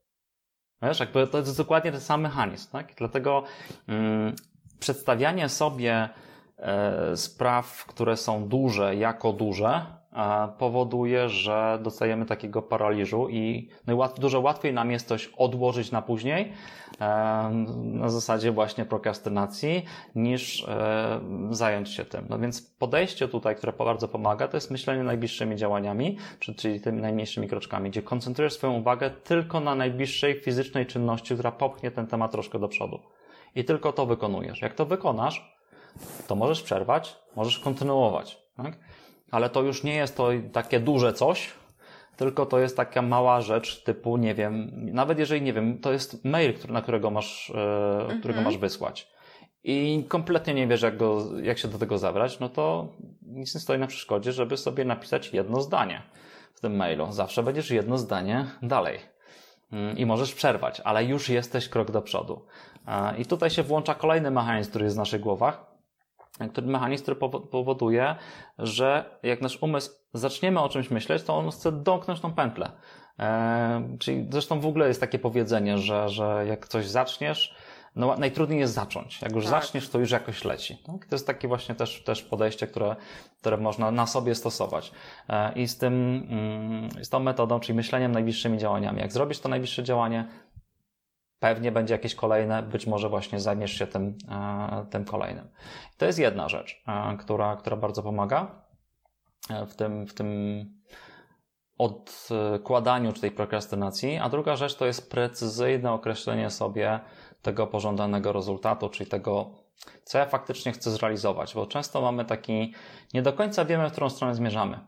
Wiesz, 0.82 0.99
jakby 0.99 1.28
to 1.28 1.38
jest 1.38 1.58
dokładnie 1.58 1.91
ten 1.91 2.02
sam 2.02 2.22
mechanizm, 2.22 2.72
tak? 2.72 2.94
Dlatego 2.98 3.44
mm, 3.88 4.36
przedstawianie 4.80 5.49
sobie 5.49 6.10
e, 6.58 7.18
spraw, 7.18 7.86
które 7.86 8.18
są 8.18 8.48
duże, 8.48 8.95
jako 8.95 9.34
duże, 9.34 9.86
powoduje, 10.58 11.30
że 11.30 11.80
dostajemy 11.84 12.26
takiego 12.26 12.62
paraliżu 12.62 13.30
i 13.30 13.70
no 13.88 14.10
dużo 14.20 14.40
łatwiej 14.40 14.74
nam 14.74 14.92
jest 14.92 15.08
coś 15.08 15.30
odłożyć 15.38 15.92
na 15.92 16.02
później, 16.02 16.54
na 17.76 18.10
zasadzie 18.10 18.52
właśnie 18.52 18.86
prokrastynacji, 18.86 19.86
niż 20.16 20.64
e, 20.68 21.20
zająć 21.52 21.90
się 21.90 22.06
tym. 22.06 22.26
No 22.30 22.40
więc 22.40 22.62
podejście 22.62 23.28
tutaj, 23.28 23.56
które 23.56 23.74
bardzo 23.74 24.08
pomaga, 24.08 24.48
to 24.48 24.58
jest 24.58 24.72
myślenie 24.72 25.04
najbliższymi 25.04 25.56
działaniami, 25.56 26.18
czyli 26.40 26.82
tymi 26.82 27.02
najmniejszymi 27.02 27.48
kroczkami, 27.48 27.90
gdzie 27.90 28.02
koncentrujesz 28.02 28.54
swoją 28.54 28.74
uwagę 28.74 29.10
tylko 29.10 29.60
na 29.60 29.76
najbliższej 29.76 30.42
fizycznej 30.42 30.86
czynności, 30.86 31.34
która 31.34 31.52
popchnie 31.52 31.92
ten 31.92 32.08
temat 32.08 32.32
troszkę 32.32 32.60
do 32.60 32.68
przodu. 32.68 33.00
I 33.56 33.66
tylko 33.66 33.94
to 33.94 34.06
wykonujesz. 34.06 34.62
Jak 34.62 34.74
to 34.74 34.86
wykonasz, 34.86 35.56
to 36.28 36.36
możesz 36.36 36.62
przerwać, 36.62 37.16
możesz 37.36 37.60
kontynuować. 37.60 38.42
Tak? 38.58 38.78
Ale 39.32 39.49
to 39.49 39.62
już 39.62 39.84
nie 39.84 39.95
jest 39.95 40.18
to 40.18 40.30
takie 40.52 40.80
duże 40.80 41.14
coś, 41.14 41.49
tylko 42.18 42.45
to 42.45 42.60
jest 42.60 42.78
taka 42.78 43.02
mała 43.02 43.41
rzecz 43.41 43.84
typu, 43.84 44.18
nie 44.18 44.36
wiem, 44.36 44.72
nawet 44.94 45.20
jeżeli, 45.20 45.41
nie 45.41 45.53
wiem, 45.53 45.78
to 45.78 45.91
jest 45.91 46.26
mail, 46.26 46.53
na 46.70 46.82
którego 46.82 47.12
masz, 47.12 47.49
e, 47.49 48.02
mhm. 48.02 48.20
którego 48.20 48.41
masz 48.41 48.58
wysłać 48.58 49.12
i 49.64 50.06
kompletnie 50.08 50.53
nie 50.53 50.68
wiesz, 50.68 50.82
jak, 50.82 50.98
go, 50.98 51.28
jak 51.44 51.58
się 51.58 51.68
do 51.68 51.78
tego 51.78 51.98
zabrać, 51.98 52.40
no 52.40 52.49
to 52.49 52.88
nic 53.22 53.56
nie 53.56 53.62
stoi 53.62 53.80
na 53.80 53.88
przeszkodzie, 53.88 54.32
żeby 54.32 54.58
sobie 54.58 54.86
napisać 54.86 55.34
jedno 55.34 55.62
zdanie 55.62 56.02
w 56.53 56.62
tym 56.62 56.76
mailu. 56.76 57.12
Zawsze 57.12 57.44
będziesz 57.44 57.72
jedno 57.72 57.98
zdanie 57.98 58.45
dalej. 58.62 58.99
Mm, 59.72 59.98
I 59.98 60.06
możesz 60.06 60.34
przerwać, 60.34 60.80
ale 60.80 61.06
już 61.06 61.30
jesteś 61.30 61.70
krok 61.70 61.91
do 61.91 62.02
przodu. 62.02 62.45
I 63.18 63.26
tutaj 63.26 63.49
się 63.49 63.64
włącza 63.64 63.95
kolejny 63.95 64.32
mechanizm, 64.32 64.70
który 64.70 64.86
jest 64.86 64.95
w 64.95 64.99
naszych 64.99 65.22
głowach, 65.22 65.70
który 66.52 66.68
mechanizm, 66.68 67.03
który 67.03 67.18
powoduje, 67.52 68.16
że 68.60 69.06
jak 69.24 69.41
nasz 69.41 69.64
umysł 69.64 69.91
zaczniemy 70.14 70.60
o 70.60 70.70
czymś 70.70 70.91
myśleć, 70.91 71.24
to 71.24 71.38
on 71.38 71.52
chce 71.52 71.72
domknąć 71.72 72.20
tą 72.20 72.34
pętlę. 72.34 72.72
E, 73.20 73.98
czyli 73.99 74.28
zresztą 74.30 74.60
w 74.60 74.66
ogóle 74.66 74.88
jest 74.88 74.99
takie 75.02 75.20
powiedzenie, 75.20 75.78
że, 75.78 76.10
że 76.10 76.45
jak 76.48 76.68
coś 76.68 76.88
zaczniesz, 76.88 77.56
no 77.95 78.16
najtrudniej 78.18 78.60
jest 78.60 78.74
zacząć. 78.74 79.22
Jak 79.22 79.32
już 79.32 79.45
tak. 79.45 79.52
zaczniesz, 79.52 79.90
to 79.90 79.99
już 79.99 80.12
jakoś 80.12 80.45
leci. 80.45 80.78
Tak? 80.78 81.06
To 81.06 81.16
jest 81.16 81.28
takie 81.28 81.48
właśnie 81.48 81.76
też, 81.76 82.03
też 82.03 82.22
podejście, 82.22 82.68
które, 82.68 82.95
które 83.40 83.58
można 83.58 83.91
na 83.91 84.08
sobie 84.08 84.36
stosować. 84.36 84.91
E, 85.30 85.53
I 85.53 85.68
z 85.68 85.78
tym, 85.78 85.94
mm, 86.30 87.03
z 87.03 87.10
tą 87.10 87.20
metodą, 87.20 87.60
czyli 87.60 87.76
myśleniem 87.76 88.12
najbliższymi 88.12 88.58
działaniami. 88.58 88.99
Jak 88.99 89.12
zrobisz 89.12 89.40
to 89.40 89.49
najbliższe 89.49 89.84
działanie, 89.84 90.28
Pewnie 91.41 91.72
będzie 91.72 91.93
jakieś 91.93 92.15
kolejne, 92.15 92.63
być 92.63 92.88
może 92.88 93.09
właśnie 93.09 93.39
zajmiesz 93.39 93.73
się 93.73 93.88
tym, 93.88 94.18
e, 94.30 94.85
tym 94.89 95.05
kolejnym. 95.05 95.49
To 95.97 96.05
jest 96.05 96.19
jedna 96.19 96.49
rzecz, 96.49 96.84
e, 96.88 97.18
która, 97.18 97.55
która 97.55 97.77
bardzo 97.77 98.03
pomaga 98.03 98.63
e, 99.49 99.65
w 99.65 99.76
tym, 99.76 100.07
w 100.07 100.13
tym 100.13 100.65
odkładaniu 101.77 103.13
czy 103.13 103.22
tej 103.22 103.31
prokrastynacji, 103.31 104.18
a 104.18 104.30
druga 104.30 104.55
rzecz 104.55 104.76
to 104.76 104.85
jest 104.85 105.11
precyzyjne 105.11 105.91
określenie 105.91 106.49
sobie 106.49 106.99
tego 107.41 107.68
pożądanego 107.68 108.34
rezultatu, 108.34 108.89
czyli 108.89 109.09
tego, 109.09 109.51
co 110.03 110.18
ja 110.18 110.26
faktycznie 110.26 110.72
chcę 110.72 110.91
zrealizować, 110.91 111.53
bo 111.53 111.65
często 111.65 112.01
mamy 112.01 112.26
taki, 112.26 112.73
nie 113.13 113.22
do 113.22 113.34
końca 113.34 113.65
wiemy, 113.65 113.89
w 113.89 113.91
którą 113.91 114.09
stronę 114.09 114.35
zmierzamy. 114.35 114.80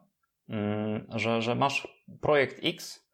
Mm, 0.49 1.07
że, 1.09 1.41
że 1.41 1.55
masz 1.55 1.87
projekt 2.21 2.59
X, 2.63 3.09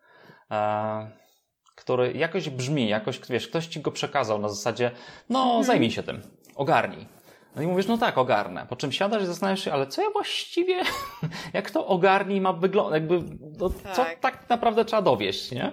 który 1.80 2.14
jakoś 2.14 2.49
brzmi, 2.49 2.89
jakoś, 2.89 3.19
wiesz, 3.30 3.47
ktoś 3.47 3.68
ci 3.68 3.81
go 3.81 3.91
przekazał 3.91 4.39
na 4.39 4.49
zasadzie, 4.49 4.91
no, 5.30 5.43
mhm. 5.43 5.64
zajmij 5.64 5.91
się 5.91 6.03
tym, 6.03 6.22
ogarnij. 6.56 7.07
No 7.56 7.61
i 7.61 7.68
mówisz, 7.68 7.88
no 7.88 7.97
tak, 7.97 8.18
ogarnę. 8.18 8.65
Po 8.69 8.76
czym 8.76 8.91
siadasz 8.91 9.23
i 9.23 9.26
zastanawiasz 9.26 9.64
się, 9.64 9.73
ale 9.73 9.88
co 9.88 10.01
ja 10.01 10.10
właściwie, 10.10 10.81
jak 11.53 11.72
to 11.72 11.88
ogarnij 11.88 12.41
ma 12.41 12.53
wyglądać, 12.53 13.01
jakby, 13.01 13.23
no, 13.60 13.69
tak. 13.69 13.95
co 13.95 14.06
tak 14.22 14.49
naprawdę 14.49 14.85
trzeba 14.85 15.01
dowieść, 15.01 15.51
nie? 15.51 15.72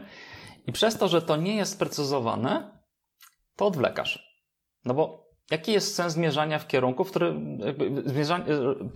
I 0.66 0.72
przez 0.72 0.98
to, 0.98 1.08
że 1.08 1.22
to 1.22 1.36
nie 1.36 1.56
jest 1.56 1.72
sprecyzowane, 1.72 2.80
to 3.56 3.66
odwlekasz. 3.66 4.40
No 4.84 4.94
bo 4.94 5.25
jaki 5.50 5.72
jest 5.72 5.94
sens 5.94 6.12
zmierzania 6.12 6.58
w 6.58 6.66
kierunku, 6.66 7.04
w 7.04 7.10
którym 7.10 7.58
zmierzanie, 8.04 8.44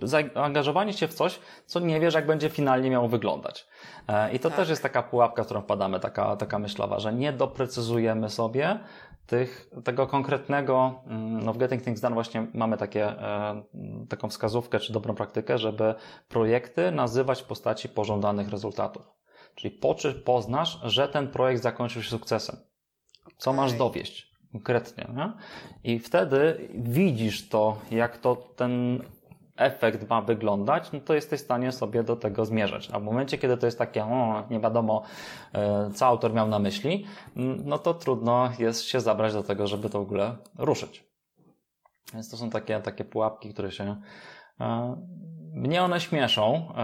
zaangażowanie 0.01 0.93
się 0.93 1.07
w 1.07 1.13
coś, 1.13 1.39
co 1.65 1.79
nie 1.79 1.99
wiesz, 1.99 2.13
jak 2.13 2.25
będzie 2.25 2.49
finalnie 2.49 2.89
miało 2.89 3.07
wyglądać. 3.07 3.67
E, 4.07 4.33
I 4.33 4.39
to 4.39 4.49
tak. 4.49 4.57
też 4.57 4.69
jest 4.69 4.83
taka 4.83 5.03
pułapka, 5.03 5.43
w 5.43 5.45
którą 5.45 5.61
wpadamy, 5.61 5.99
taka, 5.99 6.35
taka 6.35 6.59
myślowa, 6.59 6.99
że 6.99 7.13
nie 7.13 7.33
doprecyzujemy 7.33 8.29
sobie 8.29 8.79
tych, 9.27 9.69
tego 9.83 10.07
konkretnego, 10.07 11.03
mm, 11.07 11.45
no 11.45 11.53
w 11.53 11.57
Getting 11.57 11.83
Things 11.83 12.01
Done 12.01 12.13
właśnie 12.13 12.47
mamy 12.53 12.77
takie, 12.77 13.05
e, 13.05 13.63
taką 14.09 14.29
wskazówkę 14.29 14.79
czy 14.79 14.93
dobrą 14.93 15.15
praktykę, 15.15 15.57
żeby 15.57 15.95
projekty 16.29 16.91
nazywać 16.91 17.41
w 17.41 17.45
postaci 17.45 17.89
pożądanych 17.89 18.49
rezultatów. 18.49 19.03
Czyli 19.55 19.71
po 19.71 19.95
poznasz, 20.25 20.79
że 20.83 21.07
ten 21.07 21.27
projekt 21.27 21.63
zakończył 21.63 22.03
się 22.03 22.09
sukcesem. 22.09 22.55
Co 23.37 23.51
okay. 23.51 23.63
masz 23.63 23.73
dowieść 23.73 24.30
konkretnie. 24.51 25.07
Nie? 25.15 25.31
I 25.83 25.99
wtedy 25.99 26.69
widzisz 26.73 27.49
to, 27.49 27.77
jak 27.91 28.17
to 28.17 28.35
ten 28.35 29.01
efekt 29.57 30.09
ma 30.09 30.21
wyglądać, 30.21 30.91
no 30.91 30.99
to 30.99 31.13
jesteś 31.13 31.39
w 31.39 31.43
stanie 31.43 31.71
sobie 31.71 32.03
do 32.03 32.15
tego 32.15 32.45
zmierzać. 32.45 32.89
A 32.93 32.99
w 32.99 33.03
momencie, 33.03 33.37
kiedy 33.37 33.57
to 33.57 33.65
jest 33.65 33.77
takie, 33.77 34.03
o, 34.03 34.43
nie 34.49 34.59
wiadomo, 34.59 35.03
e, 35.53 35.89
co 35.93 36.05
autor 36.05 36.33
miał 36.33 36.47
na 36.47 36.59
myśli, 36.59 37.05
no 37.65 37.77
to 37.77 37.93
trudno 37.93 38.49
jest 38.59 38.83
się 38.83 38.99
zabrać 38.99 39.33
do 39.33 39.43
tego, 39.43 39.67
żeby 39.67 39.89
to 39.89 39.99
w 39.99 40.01
ogóle 40.01 40.35
ruszyć. 40.57 41.03
Więc 42.13 42.29
to 42.29 42.37
są 42.37 42.49
takie, 42.49 42.79
takie 42.79 43.05
pułapki, 43.05 43.53
które 43.53 43.71
się 43.71 43.95
e, 44.61 44.95
mnie 45.53 45.83
one 45.83 45.99
śmieszą, 45.99 46.67
e, 46.69 46.81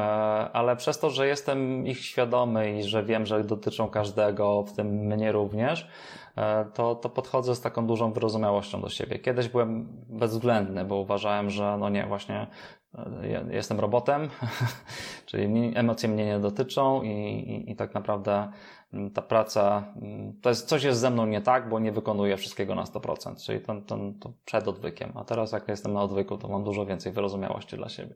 ale 0.53 0.76
przez 0.76 0.99
to, 0.99 1.10
że 1.10 1.27
jestem 1.27 1.88
ich 1.88 1.99
świadomy 1.99 2.80
i 2.80 2.84
że 2.84 3.03
wiem, 3.03 3.26
że 3.26 3.44
dotyczą 3.44 3.89
każdego, 3.89 4.64
w 4.64 4.73
tym 4.73 4.88
mnie 4.88 5.31
również, 5.31 5.88
to, 6.73 6.95
to 6.95 7.09
podchodzę 7.09 7.55
z 7.55 7.61
taką 7.61 7.88
dużą 7.88 8.11
wyrozumiałością 8.11 8.81
do 8.81 8.89
siebie. 8.89 9.19
Kiedyś 9.19 9.47
byłem 9.49 9.88
bezwzględny, 10.09 10.85
bo 10.85 10.95
uważałem, 10.95 11.49
że 11.49 11.77
no 11.80 11.89
nie, 11.89 12.05
właśnie 12.05 12.47
e, 12.95 13.45
jestem 13.49 13.80
robotem, 13.80 14.30
czyli 15.26 15.73
emocje 15.76 16.09
mnie 16.09 16.26
nie 16.26 16.39
dotyczą 16.39 17.01
i, 17.01 17.09
i, 17.09 17.72
i 17.72 17.76
tak 17.76 17.93
naprawdę 17.93 18.51
Mm, 18.93 19.11
ta 19.11 19.22
praca, 19.22 19.93
mm, 20.01 20.34
to 20.41 20.49
jest, 20.49 20.68
coś 20.68 20.84
jest 20.84 20.99
ze 20.99 21.09
mną 21.09 21.26
nie 21.26 21.41
tak, 21.41 21.69
bo 21.69 21.80
nie 21.80 21.91
wykonuję 21.91 22.38
wszystkiego 22.38 22.76
na 22.76 22.84
100%, 22.84 23.45
czyli 23.45 23.61
ten, 23.61 23.85
ten, 23.85 24.19
to 24.19 24.34
przed 24.45 24.68
odwykiem. 24.68 25.11
A 25.15 25.23
teraz 25.23 25.51
jak 25.51 25.68
jestem 25.68 25.93
na 25.93 26.01
odwyku, 26.01 26.38
to 26.38 26.47
mam 26.47 26.64
dużo 26.64 26.85
więcej 26.85 27.11
wyrozumiałości 27.11 27.77
dla 27.77 27.89
siebie. 27.89 28.15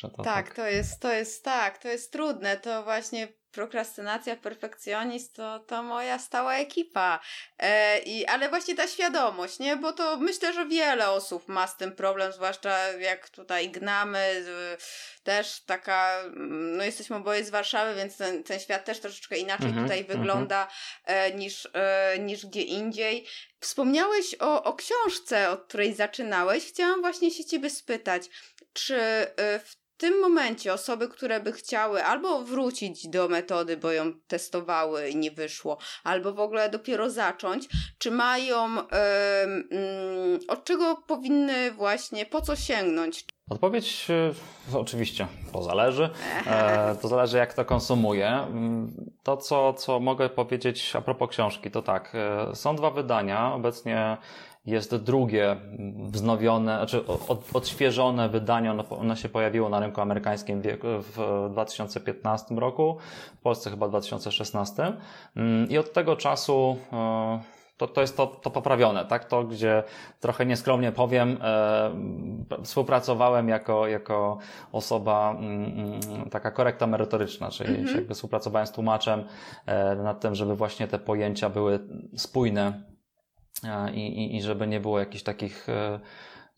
To, 0.00 0.08
tak, 0.08 0.24
tak, 0.24 0.54
to 0.54 0.66
jest, 0.66 1.00
to 1.00 1.12
jest 1.12 1.44
tak, 1.44 1.78
to 1.78 1.88
jest 1.88 2.12
trudne. 2.12 2.56
To 2.56 2.82
właśnie 2.82 3.28
prokrastynacja, 3.50 4.36
perfekcjonizm 4.36 5.32
to, 5.32 5.58
to 5.58 5.82
moja 5.82 6.18
stała 6.18 6.54
ekipa. 6.54 7.20
E, 7.58 7.98
i, 7.98 8.26
ale 8.26 8.48
właśnie 8.48 8.74
ta 8.74 8.88
świadomość, 8.88 9.58
nie? 9.58 9.76
Bo 9.76 9.92
to 9.92 10.16
myślę, 10.16 10.52
że 10.52 10.66
wiele 10.66 11.10
osób 11.10 11.48
ma 11.48 11.66
z 11.66 11.76
tym 11.76 11.92
problem, 11.92 12.32
zwłaszcza 12.32 12.92
jak 12.92 13.28
tutaj 13.28 13.70
gnamy, 13.70 14.44
też 15.22 15.60
taka, 15.64 16.24
no 16.76 16.84
jesteśmy 16.84 17.16
oboje 17.16 17.44
z 17.44 17.50
Warszawy, 17.50 17.94
więc 17.94 18.16
ten, 18.16 18.44
ten 18.44 18.60
świat 18.60 18.84
też 18.84 19.00
troszeczkę 19.00 19.36
inaczej 19.36 19.70
-hmm, 19.70 19.82
tutaj 19.82 20.04
-hmm. 20.04 20.08
wygląda 20.08 20.68
e, 21.04 21.34
niż, 21.34 21.68
e, 21.72 22.18
niż 22.18 22.46
gdzie 22.46 22.62
indziej. 22.62 23.26
Wspomniałeś 23.60 24.34
o, 24.40 24.64
o 24.64 24.74
książce, 24.74 25.50
od 25.50 25.64
której 25.64 25.94
zaczynałeś. 25.94 26.68
Chciałam 26.68 27.00
właśnie 27.00 27.30
się 27.30 27.44
ciebie 27.44 27.70
spytać, 27.70 28.28
czy 28.72 28.96
e, 28.96 29.58
w 29.58 29.87
w 29.98 30.00
tym 30.00 30.20
momencie 30.20 30.72
osoby, 30.72 31.08
które 31.08 31.40
by 31.40 31.52
chciały 31.52 32.04
albo 32.04 32.42
wrócić 32.42 33.08
do 33.08 33.28
metody, 33.28 33.76
bo 33.76 33.92
ją 33.92 34.12
testowały 34.28 35.08
i 35.08 35.16
nie 35.16 35.30
wyszło, 35.30 35.78
albo 36.04 36.32
w 36.32 36.40
ogóle 36.40 36.70
dopiero 36.70 37.10
zacząć, 37.10 37.68
czy 37.98 38.10
mają, 38.10 38.76
yy, 38.76 40.38
od 40.48 40.64
czego 40.64 40.96
powinny 41.06 41.72
właśnie, 41.72 42.26
po 42.26 42.40
co 42.40 42.56
sięgnąć? 42.56 43.24
Odpowiedź 43.50 44.06
e, 44.10 44.78
oczywiście 44.78 45.26
to 45.52 45.62
zależy. 45.62 46.10
E, 46.46 46.96
to 47.02 47.08
zależy, 47.08 47.36
jak 47.36 47.54
to 47.54 47.64
konsumuję. 47.64 48.28
Mm, 48.28 49.10
to, 49.22 49.36
co, 49.36 49.72
co 49.72 50.00
mogę 50.00 50.28
powiedzieć 50.28 50.96
a 50.96 51.00
propos 51.00 51.30
książki, 51.30 51.70
to 51.70 51.82
tak. 51.82 52.12
E, 52.14 52.54
są 52.54 52.76
dwa 52.76 52.90
wydania. 52.90 53.54
Obecnie 53.54 54.16
jest 54.68 54.96
drugie 54.96 55.56
wznowione, 55.98 56.76
znaczy 56.76 57.06
od, 57.06 57.44
odświeżone 57.56 58.28
wydanie, 58.28 58.70
ono, 58.70 58.84
ono, 58.88 59.16
się 59.16 59.28
pojawiło 59.28 59.68
na 59.68 59.80
rynku 59.80 60.00
amerykańskim 60.00 60.62
w 60.82 61.48
2015 61.50 62.54
roku, 62.54 62.96
w 63.38 63.40
Polsce 63.40 63.70
chyba 63.70 63.86
w 63.86 63.90
2016 63.90 64.92
mm, 65.36 65.68
i 65.68 65.78
od 65.78 65.92
tego 65.92 66.16
czasu 66.16 66.76
e, 66.92 67.58
to, 67.78 67.86
to 67.86 68.00
jest 68.00 68.16
to, 68.16 68.26
to 68.26 68.50
poprawione, 68.50 69.04
tak? 69.04 69.24
To, 69.24 69.44
gdzie 69.44 69.82
trochę 70.20 70.46
nieskromnie 70.46 70.92
powiem, 70.92 71.38
e, 71.42 71.90
współpracowałem 72.62 73.48
jako, 73.48 73.86
jako 73.86 74.38
osoba 74.72 75.36
mm, 75.38 75.64
mm 75.64 76.30
taka 76.30 76.50
korekta 76.50 76.86
merytoryczna, 76.86 77.50
czyli 77.50 77.74
mm 77.74 77.86
-hmm. 77.86 77.96
jakby 77.96 78.14
współpracowałem 78.14 78.66
z 78.66 78.72
tłumaczem 78.72 79.24
e, 79.66 79.94
nad 79.94 80.20
tym, 80.20 80.34
żeby 80.34 80.56
właśnie 80.56 80.88
te 80.88 80.98
pojęcia 80.98 81.50
były 81.50 81.78
spójne 82.16 82.82
i, 83.94 84.00
i, 84.00 84.36
i 84.36 84.42
żeby 84.42 84.66
nie 84.66 84.80
było 84.80 84.98
jakichś 84.98 85.22
takich 85.22 85.68
e, 85.68 86.00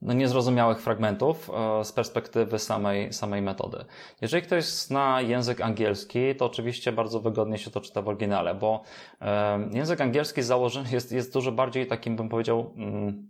no, 0.03 0.13
niezrozumiałych 0.13 0.81
fragmentów 0.81 1.51
e, 1.51 1.85
z 1.85 1.93
perspektywy 1.93 2.59
samej, 2.59 3.13
samej 3.13 3.43
metody. 3.43 3.85
Jeżeli 4.21 4.43
ktoś 4.43 4.65
zna 4.65 5.21
język 5.21 5.61
angielski, 5.61 6.35
to 6.39 6.47
oczywiście 6.47 6.93
bardzo 6.93 7.21
wygodnie 7.21 7.59
się 7.59 7.71
to 7.71 7.81
czyta 7.81 8.03
w 8.03 8.09
oryginale, 8.09 8.55
bo 8.55 8.83
e, 9.21 9.69
język 9.73 10.01
angielski 10.01 10.43
założony 10.43 10.91
jest, 10.93 11.13
jest 11.13 11.33
dużo 11.33 11.53
bardziej 11.53 11.87
takim, 11.87 12.17
bym 12.17 12.29
powiedział, 12.29 12.73
mm, 12.77 13.29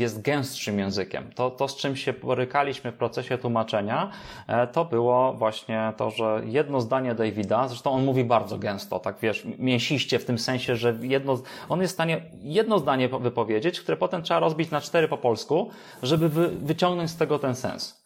jest 0.00 0.22
gęstszym 0.22 0.78
językiem. 0.78 1.30
To, 1.34 1.50
to, 1.50 1.68
z 1.68 1.76
czym 1.76 1.96
się 1.96 2.12
borykaliśmy 2.12 2.92
w 2.92 2.94
procesie 2.94 3.38
tłumaczenia, 3.38 4.10
e, 4.46 4.66
to 4.66 4.84
było 4.84 5.32
właśnie 5.32 5.92
to, 5.96 6.10
że 6.10 6.42
jedno 6.44 6.80
zdanie 6.80 7.14
Davida, 7.14 7.68
zresztą 7.68 7.90
on 7.90 8.04
mówi 8.04 8.24
bardzo 8.24 8.58
gęsto, 8.58 8.98
tak 8.98 9.16
wiesz, 9.22 9.46
mięsiście 9.58 10.18
w 10.18 10.24
tym 10.24 10.38
sensie, 10.38 10.76
że 10.76 10.98
jedno, 11.00 11.38
on 11.68 11.80
jest 11.80 11.92
w 11.92 11.94
stanie 11.96 12.22
jedno 12.42 12.78
zdanie 12.78 13.08
wypowiedzieć, 13.08 13.80
które 13.80 13.96
potem 13.96 14.22
trzeba 14.22 14.40
rozbić 14.40 14.70
na 14.70 14.80
cztery 14.80 15.08
po 15.08 15.18
polsku, 15.18 15.70
żeby 16.02 16.28
wy, 16.28 16.48
wyciągnąć 16.48 17.10
z 17.10 17.16
tego 17.16 17.38
ten 17.38 17.54
sens. 17.54 18.01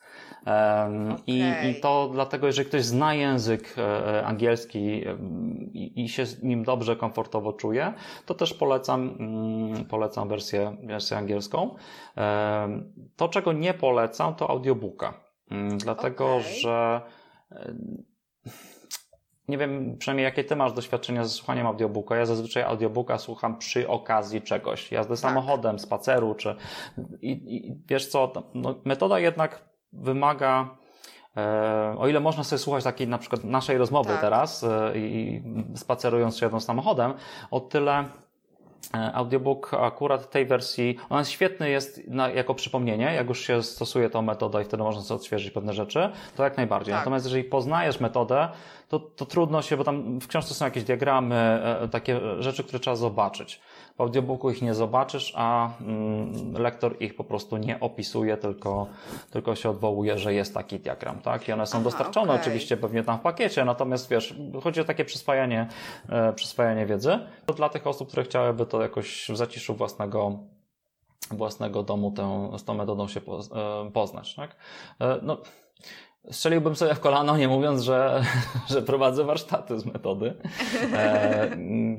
Okay. 0.46 1.16
I, 1.26 1.70
I 1.70 1.80
to 1.80 2.10
dlatego, 2.12 2.46
jeżeli 2.46 2.68
ktoś 2.68 2.84
zna 2.84 3.14
język 3.14 3.74
e, 3.78 3.82
e, 4.18 4.26
angielski 4.26 5.04
i, 5.72 6.04
i 6.04 6.08
się 6.08 6.26
z 6.26 6.42
nim 6.42 6.64
dobrze, 6.64 6.96
komfortowo 6.96 7.52
czuje, 7.52 7.92
to 8.26 8.34
też 8.34 8.54
polecam, 8.54 9.16
mm, 9.18 9.84
polecam 9.84 10.28
wersję, 10.28 10.76
wersję 10.84 11.16
angielską. 11.16 11.74
To, 13.16 13.28
czego 13.28 13.52
nie 13.52 13.74
polecam, 13.74 14.34
to 14.34 14.50
audiobooka. 14.50 15.14
Mm, 15.50 15.78
dlatego, 15.78 16.36
okay. 16.36 16.52
że 16.60 17.00
nie 19.48 19.58
wiem 19.58 19.96
przynajmniej 19.98 20.24
jakie 20.24 20.44
ty 20.44 20.56
masz 20.56 20.72
doświadczenia 20.72 21.24
ze 21.24 21.30
słuchaniem 21.30 21.66
audiobooka. 21.66 22.16
Ja 22.16 22.26
zazwyczaj 22.26 22.62
audiobooka 22.62 23.18
słucham 23.18 23.58
przy 23.58 23.88
okazji 23.88 24.42
czegoś. 24.42 24.92
Jazdy 24.92 25.14
tak. 25.14 25.18
samochodem, 25.18 25.78
spaceru, 25.78 26.34
czy 26.34 26.56
i, 27.20 27.30
i 27.30 27.82
wiesz 27.88 28.08
co, 28.08 28.32
no, 28.54 28.74
metoda 28.84 29.18
jednak 29.18 29.75
wymaga 29.92 30.68
e, 31.36 31.94
o 31.98 32.08
ile 32.08 32.20
można 32.20 32.44
sobie 32.44 32.58
słuchać 32.58 32.84
takiej 32.84 33.08
na 33.08 33.18
przykład 33.18 33.44
naszej 33.44 33.78
rozmowy 33.78 34.10
tak. 34.10 34.20
teraz 34.20 34.64
e, 34.64 34.98
i 34.98 35.42
spacerując 35.74 36.38
się 36.38 36.46
jedną 36.46 36.60
samochodem, 36.60 37.14
o 37.50 37.60
tyle 37.60 38.04
e, 38.94 39.12
audiobook 39.14 39.74
akurat 39.74 40.30
tej 40.30 40.46
wersji, 40.46 40.96
on 41.10 41.18
jest 41.18 41.30
świetny 41.30 41.70
jest 41.70 42.08
na, 42.08 42.28
jako 42.28 42.54
przypomnienie, 42.54 43.04
jak 43.04 43.28
już 43.28 43.40
się 43.40 43.62
stosuje 43.62 44.10
tą 44.10 44.22
metodę 44.22 44.62
i 44.62 44.64
wtedy 44.64 44.82
można 44.82 45.02
sobie 45.02 45.20
odświeżyć 45.20 45.50
pewne 45.50 45.72
rzeczy, 45.72 46.12
to 46.36 46.44
jak 46.44 46.56
najbardziej. 46.56 46.92
Tak. 46.92 47.00
Natomiast 47.00 47.26
jeżeli 47.26 47.44
poznajesz 47.44 48.00
metodę, 48.00 48.48
to, 48.88 49.00
to 49.00 49.26
trudno 49.26 49.62
się, 49.62 49.76
bo 49.76 49.84
tam 49.84 50.20
w 50.20 50.28
książce 50.28 50.54
są 50.54 50.64
jakieś 50.64 50.84
diagramy, 50.84 51.62
takie 51.90 52.20
rzeczy, 52.38 52.64
które 52.64 52.80
trzeba 52.80 52.96
zobaczyć. 52.96 53.60
W 53.96 54.00
audiobooku 54.00 54.50
ich 54.50 54.62
nie 54.62 54.74
zobaczysz, 54.74 55.32
a 55.36 55.70
mm, 55.80 56.52
lektor 56.52 56.96
ich 57.02 57.16
po 57.16 57.24
prostu 57.24 57.56
nie 57.56 57.80
opisuje, 57.80 58.36
tylko, 58.36 58.86
tylko 59.30 59.54
się 59.54 59.70
odwołuje, 59.70 60.18
że 60.18 60.34
jest 60.34 60.54
taki 60.54 60.78
diagram, 60.78 61.18
tak? 61.20 61.48
I 61.48 61.52
one 61.52 61.66
są 61.66 61.78
Aha, 61.78 61.84
dostarczone 61.84 62.32
okay. 62.32 62.40
oczywiście 62.40 62.76
pewnie 62.76 63.02
tam 63.02 63.18
w 63.18 63.20
pakiecie, 63.20 63.64
natomiast 63.64 64.10
wiesz, 64.10 64.34
chodzi 64.62 64.80
o 64.80 64.84
takie 64.84 65.04
przyswajanie, 65.04 65.68
e, 66.08 66.32
przyswajanie 66.32 66.86
wiedzy. 66.86 67.18
To 67.46 67.54
dla 67.54 67.68
tych 67.68 67.86
osób, 67.86 68.08
które 68.08 68.24
chciałyby 68.24 68.66
to 68.66 68.82
jakoś 68.82 69.28
w 69.28 69.36
zaciszu 69.36 69.74
własnego 69.74 70.38
własnego 71.30 71.82
domu 71.82 72.10
tę, 72.10 72.50
z 72.58 72.64
tą 72.64 72.74
metodą 72.74 73.08
się 73.08 73.20
e, 73.20 73.90
poznać, 73.90 74.34
tak? 74.34 74.56
E, 75.00 75.18
no, 75.22 75.38
Strzeliłbym 76.30 76.76
sobie 76.76 76.94
w 76.94 77.00
kolano, 77.00 77.36
nie 77.36 77.48
mówiąc, 77.48 77.82
że, 77.82 78.22
że 78.70 78.82
prowadzę 78.82 79.24
warsztaty 79.24 79.78
z 79.78 79.84
metody, 79.84 80.34
e, 80.92 81.50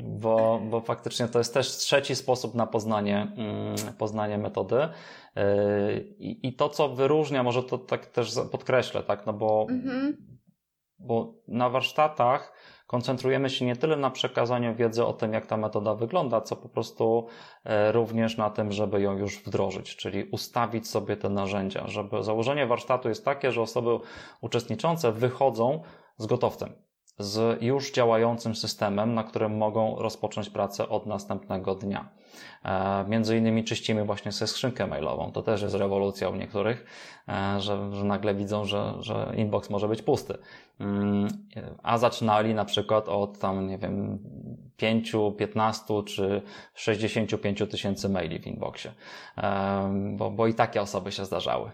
bo, 0.04 0.62
bo 0.70 0.82
faktycznie 0.82 1.28
to 1.28 1.40
jest 1.40 1.54
też 1.54 1.68
trzeci 1.68 2.16
sposób 2.16 2.56
na 2.56 2.68
poznanie, 2.68 3.32
mm, 3.38 3.76
poznanie 3.98 4.38
metody. 4.38 4.76
E, 5.36 5.98
I, 6.20 6.48
I 6.48 6.54
to, 6.54 6.70
co 6.70 6.90
wyróżnia, 6.90 7.44
może 7.44 7.64
to 7.64 7.78
tak 7.78 8.06
też 8.06 8.34
podkreślę, 8.52 9.04
tak, 9.04 9.26
no 9.26 9.34
bo, 9.34 9.68
mhm. 9.70 10.18
bo 11.00 11.34
na 11.48 11.70
warsztatach 11.70 12.54
koncentrujemy 12.88 13.50
się 13.50 13.66
nie 13.66 13.76
tyle 13.76 13.98
na 13.98 14.12
przekazaniu 14.12 14.76
wiedzy 14.76 15.06
o 15.06 15.14
tym, 15.14 15.34
jak 15.34 15.46
ta 15.46 15.58
metoda 15.58 15.96
wygląda, 15.96 16.42
co 16.42 16.56
po 16.56 16.70
prostu 16.70 17.28
e, 17.64 17.92
również 17.92 18.38
na 18.38 18.50
tym, 18.50 18.72
żeby 18.72 19.02
ją 19.02 19.18
już 19.18 19.40
wdrożyć, 19.40 19.96
czyli 19.96 20.24
ustawić 20.24 20.88
sobie 20.88 21.18
te 21.18 21.30
narzędzia, 21.30 21.88
żeby 21.88 22.24
założenie 22.24 22.68
warsztatu 22.68 23.10
jest 23.10 23.26
takie, 23.26 23.52
że 23.52 23.62
osoby 23.62 24.00
uczestniczące 24.42 25.12
wychodzą 25.12 25.82
z 26.18 26.26
gotowcem, 26.26 26.74
z 27.20 27.62
już 27.62 27.92
działającym 27.92 28.56
systemem, 28.56 29.14
na 29.14 29.24
którym 29.24 29.58
mogą 29.58 29.96
rozpocząć 30.00 30.50
pracę 30.50 30.90
od 30.90 31.06
następnego 31.06 31.76
dnia. 31.76 32.10
E, 32.66 33.06
między 33.08 33.38
innymi 33.38 33.64
czyścimy 33.64 34.06
właśnie 34.06 34.32
sobie 34.32 34.48
skrzynkę 34.48 34.88
mailową. 34.88 35.32
To 35.32 35.42
też 35.42 35.62
jest 35.62 35.76
rewolucja 35.76 36.30
u 36.30 36.36
niektórych, 36.36 36.86
e, 37.30 37.62
że, 37.62 37.90
że 37.94 38.04
nagle 38.04 38.36
widzą, 38.36 38.66
że, 38.66 38.94
że 39.00 39.34
inbox 39.36 39.70
może 39.70 39.88
być 39.88 40.02
pusty. 40.02 40.38
Mm, 40.80 41.28
a 41.84 41.98
zaczynali 41.98 42.54
na 42.54 42.66
przykład 42.66 43.10
od 43.10 43.40
tam, 43.40 43.68
nie 43.68 43.78
wiem, 43.78 44.20
5, 44.78 45.12
15 45.38 46.04
czy 46.06 46.42
65 46.74 47.64
tysięcy 47.72 48.10
maili 48.10 48.40
w 48.40 48.48
inboxie. 48.48 48.92
E, 49.38 50.14
bo, 50.16 50.32
bo 50.32 50.48
i 50.48 50.54
takie 50.54 50.82
osoby 50.82 51.12
się 51.12 51.26
zdarzały. 51.26 51.72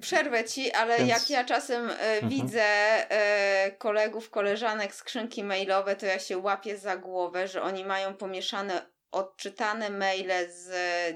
Przerwę 0.00 0.44
ci, 0.44 0.72
ale 0.72 0.98
Więc... 0.98 1.10
jak 1.10 1.30
ja 1.30 1.44
czasem 1.44 1.90
mhm. 1.90 2.28
widzę 2.28 2.64
kolegów, 3.78 4.30
koleżanek 4.30 4.94
skrzynki 4.94 5.44
mailowe, 5.44 5.96
to 5.96 6.06
ja 6.06 6.18
się 6.18 6.38
łapię 6.38 6.78
za 6.78 6.96
głowę, 6.96 7.48
że 7.48 7.62
oni 7.62 7.84
mają 7.84 8.14
pomieszane 8.14 8.82
odczytane 9.16 9.90
maile 9.90 10.48
z 10.48 10.68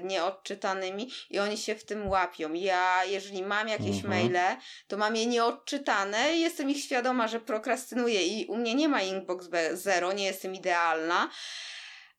nieodczytanymi 0.03 1.09
i 1.29 1.39
oni 1.39 1.57
się 1.57 1.75
w 1.75 1.85
tym 1.85 2.09
łapią. 2.09 2.53
Ja, 2.53 3.03
jeżeli 3.05 3.43
mam 3.43 3.67
jakieś 3.67 3.95
mhm. 3.95 4.09
maile, 4.09 4.57
to 4.87 4.97
mam 4.97 5.15
je 5.15 5.25
nieodczytane 5.25 6.35
i 6.35 6.41
jestem 6.41 6.69
ich 6.69 6.83
świadoma, 6.83 7.27
że 7.27 7.39
prokrastynuję 7.39 8.27
i 8.27 8.45
u 8.45 8.57
mnie 8.57 8.75
nie 8.75 8.89
ma 8.89 9.01
inbox 9.01 9.49
zero, 9.73 10.13
nie 10.13 10.23
jestem 10.23 10.55
idealna, 10.55 11.29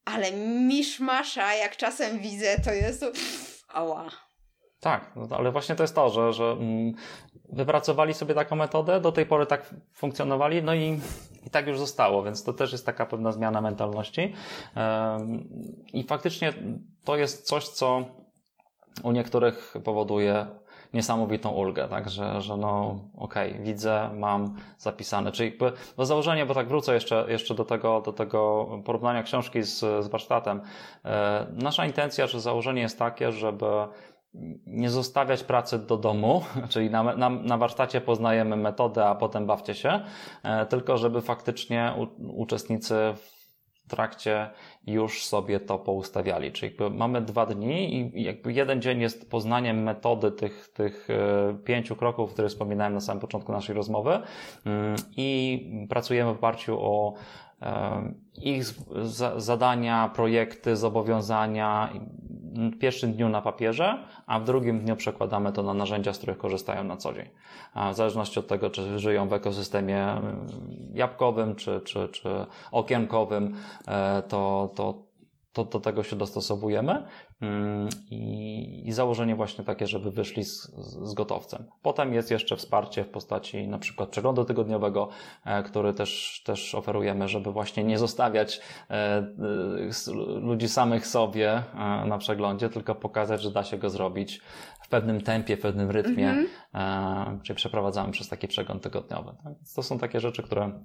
ale 0.05 0.33
miszmasza, 0.67 1.55
jak 1.55 1.77
czasem 1.77 2.19
widzę, 2.19 2.61
to 2.65 2.73
jest 2.73 3.05
ała. 3.69 4.11
Tak, 4.81 5.13
no 5.17 5.37
ale 5.37 5.53
właśnie 5.53 5.75
to 5.75 5.83
jest 5.83 5.95
to, 5.95 6.11
że, 6.11 6.33
że 6.33 6.45
mm, 6.45 6.93
wypracowali 7.49 8.15
sobie 8.15 8.35
taką 8.35 8.57
metodę, 8.57 9.01
do 9.01 9.13
tej 9.13 9.27
pory 9.27 9.47
tak 9.47 9.75
funkcjonowali, 9.95 10.63
no 10.63 10.75
i, 10.75 11.01
i 11.47 11.51
tak 11.51 11.67
już 11.67 11.79
zostało, 11.79 12.23
więc 12.23 12.45
to 12.45 12.53
też 12.53 12.73
jest 12.73 12.87
taka 12.87 13.07
pewna 13.07 13.33
zmiana 13.33 13.61
mentalności. 13.61 14.33
I 15.93 16.05
faktycznie 16.05 16.53
to 17.05 17.17
jest 17.17 17.47
coś, 17.47 17.69
co 17.69 18.05
u 19.03 19.13
niektórych 19.13 19.75
powoduje 19.85 20.47
niesamowitą 20.95 21.51
ulgę, 21.51 21.89
tak, 21.89 22.11
że, 22.11 22.41
że 22.41 22.57
no 22.57 23.01
okej, 23.17 23.53
okay, 23.53 23.65
widzę, 23.65 24.11
mam 24.15 24.55
zapisane, 24.79 25.33
czyli 25.33 25.51
jakby 25.51 25.73
do 25.97 26.07
założenia, 26.07 26.47
bo 26.47 26.55
tak 26.55 26.69
wrócę 26.69 26.95
jeszcze, 26.95 27.25
jeszcze 27.29 27.55
do 27.55 27.65
tego, 27.65 28.01
do 28.01 28.13
tego 28.13 28.69
porównania 28.85 29.23
książki 29.23 29.63
z, 29.63 29.79
z 29.79 30.09
warsztatem. 30.09 30.61
E, 31.05 31.47
nasza 31.53 31.87
intencja, 31.87 32.27
że 32.27 32.41
założenie 32.41 32.83
jest 32.83 32.99
takie, 32.99 33.33
żeby 33.33 33.67
nie 34.67 34.91
zostawiać 34.91 35.45
pracy 35.45 35.79
do 35.79 35.97
domu, 35.97 36.43
czyli 36.73 36.91
na, 36.91 37.03
na, 37.03 37.31
na 37.31 37.59
warsztacie 37.59 38.01
poznajemy 38.01 38.57
metodę, 38.57 39.07
a 39.07 39.15
potem 39.15 39.47
bawcie 39.47 39.75
się, 39.75 40.01
e, 40.43 40.67
tylko 40.67 40.99
żeby 40.99 41.21
faktycznie 41.21 41.95
u, 41.99 42.07
uczestnicy 42.43 42.95
w 43.15 43.43
trakcie 43.89 44.51
już 44.87 45.25
sobie 45.25 45.61
to 45.61 45.79
poustawiali. 45.79 46.53
Czyli 46.53 46.77
mamy 46.91 47.23
dwa 47.23 47.47
dni 47.47 47.95
i 47.95 48.23
jakby 48.23 48.53
jeden 48.53 48.83
dzień 48.83 49.01
jest 49.01 49.31
poznaniem 49.31 49.83
metody 49.83 50.33
tych, 50.33 50.69
tych 50.69 51.09
e, 51.11 51.55
pięciu 51.65 51.97
kroków, 51.97 52.33
które 52.33 52.49
wspominałem 52.49 52.95
na 52.95 53.01
samym 53.01 53.21
początku 53.21 53.53
naszej 53.53 53.75
rozmowy 53.77 54.11
mm, 54.65 54.97
i 55.17 55.87
pracujemy 55.89 56.35
w 56.35 56.37
oparciu 56.37 56.77
o 56.81 57.15
e, 57.63 58.13
ich 58.43 58.65
zadania, 59.37 60.11
projekty, 60.15 60.77
zobowiązania, 60.77 61.93
w 62.53 62.79
pierwszym 62.79 63.13
dniu 63.13 63.29
na 63.29 63.43
papierze, 63.43 64.05
a 64.27 64.41
w 64.41 64.45
drugim 64.45 64.81
dniu 64.81 64.97
przekładamy 64.97 65.53
to 65.53 65.63
na 65.63 65.75
narzędzia, 65.75 66.13
z 66.13 66.19
których 66.19 66.39
korzystają 66.39 66.85
na 66.85 66.97
co 66.97 67.13
dzień. 67.13 67.29
W 67.93 67.95
zależności 67.95 68.41
od 68.41 68.47
tego, 68.47 68.71
czy 68.71 68.99
żyją 68.99 69.29
w 69.29 69.33
ekosystemie 69.33 70.03
mm, 70.03 70.47
jabłkowym, 70.95 71.55
czy, 71.55 71.81
czy, 71.85 72.09
czy 72.09 72.29
okienkowym, 72.73 73.57
e, 73.89 74.23
to, 74.23 74.73
to 74.75 75.13
to 75.53 75.65
do 75.65 75.81
tego 75.81 76.03
się 76.03 76.17
dostosowujemy 76.17 77.03
i, 78.11 78.89
i 78.89 78.93
założenie 78.93 79.37
właśnie 79.37 79.65
takie, 79.65 79.87
żeby 79.87 80.11
wyszli 80.11 80.45
z, 80.45 80.73
z 81.03 81.15
gotowcem. 81.15 81.65
Potem 81.83 82.15
jest 82.15 82.31
jeszcze 82.31 82.57
wsparcie 82.57 83.05
w 83.05 83.09
postaci 83.09 83.69
na 83.69 83.79
przykład 83.79 84.09
przeglądu 84.09 84.45
tygodniowego, 84.45 85.09
e, 85.45 85.63
który 85.63 85.95
też, 85.95 86.43
też 86.45 86.75
oferujemy, 86.75 87.29
żeby 87.29 87.53
właśnie 87.53 87.85
nie 87.85 87.99
zostawiać 87.99 88.61
e, 88.91 88.95
e, 88.95 89.27
ludzi 90.41 90.69
samych 90.69 91.07
sobie 91.07 91.63
na 92.07 92.19
przeglądzie, 92.19 92.69
tylko 92.69 92.95
pokazać, 92.95 93.43
że 93.43 93.51
da 93.51 93.65
się 93.65 93.79
go 93.79 93.91
zrobić 93.91 94.41
w 94.83 94.89
pewnym 94.89 95.21
tempie, 95.21 95.57
w 95.57 95.61
pewnym 95.61 95.91
rytmie, 95.91 96.47
mm-hmm. 96.75 97.43
czyli 97.43 97.57
przeprowadzamy 97.57 98.13
przez 98.13 98.29
taki 98.29 98.49
przegląd 98.49 98.83
tygodniowy. 98.83 99.33
Tak? 99.45 99.53
To 99.77 99.83
są 99.83 99.99
takie 99.99 100.21
rzeczy, 100.21 100.43
które 100.43 100.81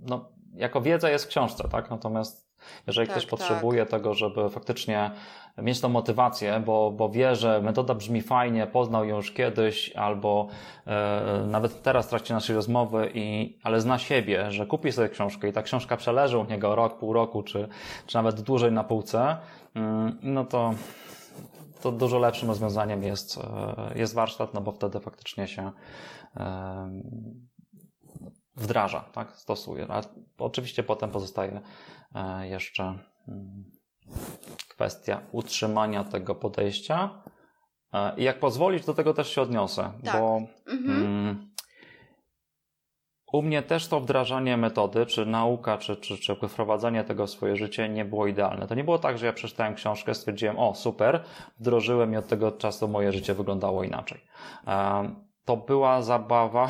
no, 0.00 0.28
jako 0.54 0.80
wiedza 0.80 1.10
jest 1.10 1.24
w 1.24 1.28
książce, 1.28 1.68
tak? 1.68 1.90
Natomiast 1.90 2.51
jeżeli 2.86 3.06
tak, 3.06 3.16
ktoś 3.16 3.26
potrzebuje 3.26 3.80
tak. 3.82 3.90
tego, 3.90 4.14
żeby 4.14 4.50
faktycznie 4.50 5.10
mieć 5.58 5.80
tą 5.80 5.88
motywację, 5.88 6.62
bo, 6.66 6.90
bo 6.90 7.08
wie, 7.08 7.36
że 7.36 7.60
metoda 7.62 7.94
brzmi 7.94 8.22
fajnie, 8.22 8.66
poznał 8.66 9.04
ją 9.04 9.16
już 9.16 9.32
kiedyś, 9.32 9.92
albo 9.96 10.48
e, 10.86 11.44
nawet 11.46 11.82
teraz 11.82 12.06
w 12.06 12.10
trakcie 12.10 12.34
naszej 12.34 12.56
rozmowy, 12.56 13.10
i, 13.14 13.58
ale 13.62 13.80
zna 13.80 13.98
siebie, 13.98 14.50
że 14.50 14.66
kupi 14.66 14.92
sobie 14.92 15.08
książkę 15.08 15.48
i 15.48 15.52
ta 15.52 15.62
książka 15.62 15.96
przeleży 15.96 16.38
u 16.38 16.44
niego 16.44 16.74
rok, 16.74 16.98
pół 16.98 17.12
roku, 17.12 17.42
czy, 17.42 17.68
czy 18.06 18.14
nawet 18.14 18.40
dłużej 18.40 18.72
na 18.72 18.84
półce, 18.84 19.36
mm, 19.74 20.18
no 20.22 20.44
to 20.44 20.74
to 21.82 21.92
dużo 21.92 22.18
lepszym 22.18 22.48
rozwiązaniem 22.48 23.02
jest, 23.02 23.38
e, 23.38 23.92
jest 23.98 24.14
warsztat, 24.14 24.54
no 24.54 24.60
bo 24.60 24.72
wtedy 24.72 25.00
faktycznie 25.00 25.48
się 25.48 25.70
e, 26.36 26.90
wdraża, 28.56 29.00
tak, 29.00 29.36
stosuje. 29.36 29.86
A 29.88 30.02
oczywiście 30.38 30.82
potem 30.82 31.10
pozostaje 31.10 31.60
E, 32.14 32.48
jeszcze 32.48 32.98
mm, 33.28 33.64
kwestia 34.68 35.20
utrzymania 35.32 36.04
tego 36.04 36.34
podejścia. 36.34 37.22
E, 37.92 38.12
I 38.16 38.22
jak 38.22 38.38
pozwolisz, 38.38 38.84
do 38.84 38.94
tego 38.94 39.14
też 39.14 39.28
się 39.34 39.42
odniosę, 39.42 39.92
tak. 40.04 40.20
bo 40.20 40.40
mhm. 40.66 41.02
mm, 41.02 41.52
u 43.32 43.42
mnie 43.42 43.62
też 43.62 43.88
to 43.88 44.00
wdrażanie 44.00 44.56
metody, 44.56 45.06
czy 45.06 45.26
nauka, 45.26 45.78
czy, 45.78 45.96
czy, 45.96 46.18
czy 46.18 46.36
wprowadzanie 46.48 47.04
tego 47.04 47.26
w 47.26 47.30
swoje 47.30 47.56
życie 47.56 47.88
nie 47.88 48.04
było 48.04 48.26
idealne. 48.26 48.66
To 48.66 48.74
nie 48.74 48.84
było 48.84 48.98
tak, 48.98 49.18
że 49.18 49.26
ja 49.26 49.32
przeczytałem 49.32 49.74
książkę, 49.74 50.14
stwierdziłem, 50.14 50.58
o 50.58 50.74
super, 50.74 51.24
wdrożyłem 51.60 52.12
i 52.12 52.16
od 52.16 52.28
tego 52.28 52.52
czasu 52.52 52.88
moje 52.88 53.12
życie 53.12 53.34
wyglądało 53.34 53.84
inaczej. 53.84 54.20
E, 54.66 55.14
to 55.44 55.56
była 55.56 56.02
zabawa, 56.02 56.68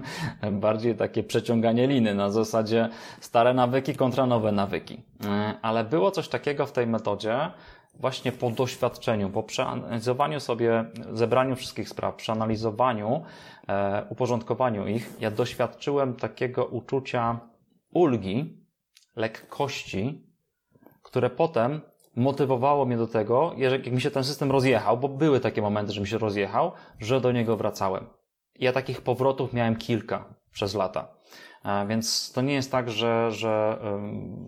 bardziej 0.52 0.94
takie 0.96 1.22
przeciąganie 1.22 1.86
liny 1.86 2.14
na 2.14 2.30
zasadzie 2.30 2.88
stare 3.20 3.54
nawyki 3.54 3.94
kontra 3.94 4.26
nowe 4.26 4.52
nawyki. 4.52 5.02
E, 5.24 5.54
ale 5.62 5.84
było 5.84 6.10
coś 6.10 6.28
takiego 6.28 6.66
w 6.66 6.72
tej 6.72 6.86
metodzie, 6.86 7.50
właśnie 7.94 8.32
po 8.32 8.50
doświadczeniu, 8.50 9.30
po 9.30 9.42
przeanalizowaniu 9.42 10.40
sobie, 10.40 10.84
zebraniu 11.12 11.56
wszystkich 11.56 11.88
spraw, 11.88 12.14
przeanalizowaniu, 12.14 13.22
e, 13.68 14.04
uporządkowaniu 14.08 14.86
ich, 14.86 15.10
ja 15.20 15.30
doświadczyłem 15.30 16.14
takiego 16.14 16.64
uczucia 16.64 17.40
ulgi, 17.94 18.66
lekkości, 19.16 20.26
które 21.02 21.30
potem 21.30 21.80
motywowało 22.16 22.84
mnie 22.84 22.96
do 22.96 23.06
tego, 23.06 23.52
jak 23.56 23.86
mi 23.86 24.00
się 24.00 24.10
ten 24.10 24.24
system 24.24 24.50
rozjechał, 24.50 24.98
bo 24.98 25.08
były 25.08 25.40
takie 25.40 25.62
momenty, 25.62 25.92
że 25.92 26.00
mi 26.00 26.06
się 26.06 26.18
rozjechał, 26.18 26.72
że 27.00 27.20
do 27.20 27.32
niego 27.32 27.56
wracałem. 27.56 28.06
Ja 28.58 28.72
takich 28.72 29.00
powrotów 29.00 29.52
miałem 29.52 29.76
kilka 29.76 30.24
przez 30.52 30.74
lata. 30.74 31.08
Więc 31.88 32.32
to 32.32 32.42
nie 32.42 32.54
jest 32.54 32.72
tak, 32.72 32.90
że, 32.90 33.30
że 33.30 33.78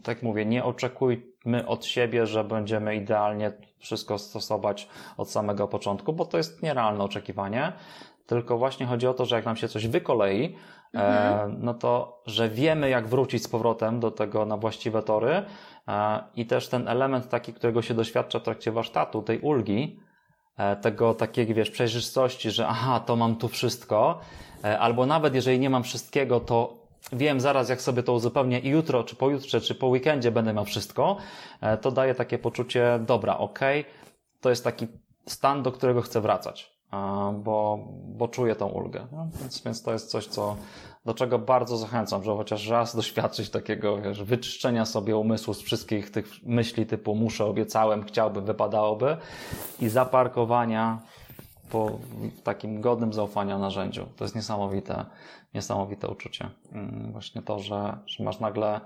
tak 0.03 0.23
mówię, 0.23 0.47
nie 0.47 0.65
oczekujmy 0.65 1.67
od 1.67 1.85
siebie, 1.85 2.27
że 2.27 2.45
będziemy 2.45 2.97
idealnie 2.97 3.53
wszystko 3.79 4.19
stosować 4.19 4.89
od 5.17 5.31
samego 5.31 5.69
początku, 5.69 6.13
bo 6.13 6.25
to 6.25 6.37
jest 6.37 6.63
nierealne 6.63 7.05
oczekiwanie. 7.05 7.73
Tylko 8.27 8.59
właśnie 8.59 8.87
chodzi 8.87 9.07
o 9.07 9.15
to, 9.15 9.25
że 9.27 9.37
jak 9.37 9.45
nam 9.45 9.57
się 9.57 9.69
coś 9.69 9.87
wykolei, 9.87 10.57
e, 10.95 10.99
mhm. 10.99 11.57
no 11.61 11.75
to, 11.75 12.23
że 12.27 12.49
wiemy, 12.49 12.89
jak 12.89 13.09
wrócić 13.09 13.43
z 13.43 13.49
powrotem 13.49 14.01
do 14.01 14.11
tego 14.11 14.47
na 14.47 14.57
właściwe 14.57 15.03
tory, 15.03 15.43
i 16.37 16.47
też 16.47 16.69
ten 16.69 16.89
element 16.89 17.29
taki, 17.29 17.53
którego 17.53 17.83
się 17.83 17.95
doświadcza 17.95 18.39
w 18.39 18.43
trakcie 18.43 18.73
warsztatu, 18.73 19.23
tej 19.23 19.41
ulgi, 19.41 20.01
e, 20.57 20.77
tego 20.77 21.15
takiej, 21.15 21.55
wiesz, 21.55 21.71
przejrzystości, 21.71 22.51
że 22.51 22.67
aha, 22.69 23.01
to 23.01 23.17
mam 23.17 23.37
tu 23.37 23.49
wszystko, 23.49 24.21
e, 24.65 24.79
albo 24.79 25.07
nawet 25.07 25.35
jeżeli 25.35 25.59
nie 25.59 25.71
mam 25.71 25.83
wszystkiego, 25.83 26.41
to 26.41 26.85
wiem 27.13 27.41
zaraz, 27.41 27.69
jak 27.69 27.83
sobie 27.83 28.03
to 28.03 28.13
uzupełnię 28.13 28.59
i 28.59 28.69
jutro, 28.69 29.05
czy 29.05 29.17
pojutrze, 29.17 29.61
czy 29.61 29.75
po 29.75 29.87
weekendzie 29.87 30.31
będę 30.31 30.53
miał 30.53 30.65
wszystko, 30.65 31.17
e, 31.61 31.77
to 31.77 31.91
daje 31.91 32.15
takie 32.15 32.39
poczucie, 32.39 33.01
dobra, 33.07 33.39
ok, 33.39 33.61
to 34.41 34.51
jest 34.51 34.65
taki 34.65 34.87
stan, 35.27 35.63
do 35.63 35.73
którego 35.73 36.03
chcę 36.03 36.21
wracać, 36.21 36.75
bo, 37.35 37.79
bo 38.07 38.29
czuję 38.29 38.57
tą 38.57 38.67
ulgę. 38.67 39.07
No, 39.13 39.29
więc, 39.41 39.63
więc 39.63 39.83
to 39.83 39.93
jest 39.93 40.11
coś, 40.11 40.27
co, 40.27 40.57
do 41.05 41.15
czego 41.15 41.39
bardzo 41.39 41.77
zachęcam, 41.77 42.25
że 42.25 42.37
chociaż 42.37 42.69
raz 42.69 42.97
doświadczyć 42.97 43.51
takiego 43.51 44.03
wiesz, 44.03 44.23
wyczyszczenia 44.23 44.85
sobie 44.85 45.17
umysłu 45.17 45.55
z 45.55 45.63
wszystkich 45.63 46.11
tych 46.11 46.27
myśli 46.43 46.87
typu 46.87 47.15
muszę, 47.15 47.45
obiecałem, 47.45 48.05
chciałbym, 48.05 48.45
wypadałoby 48.45 49.17
i 49.81 49.89
zaparkowania 49.89 51.03
po 51.71 51.99
takim 52.45 52.81
godnym 52.81 53.13
zaufania 53.13 53.59
narzędziu. 53.59 54.07
To 54.17 54.25
jest 54.25 54.35
niesamowite, 54.35 55.05
niesamowite 55.55 56.09
uczucie. 56.09 56.51
Mm, 56.73 57.13
właśnie 57.13 57.43
to, 57.43 57.59
że, 57.59 57.99
że 58.07 58.25
masz 58.25 58.41
nagle 58.41 58.81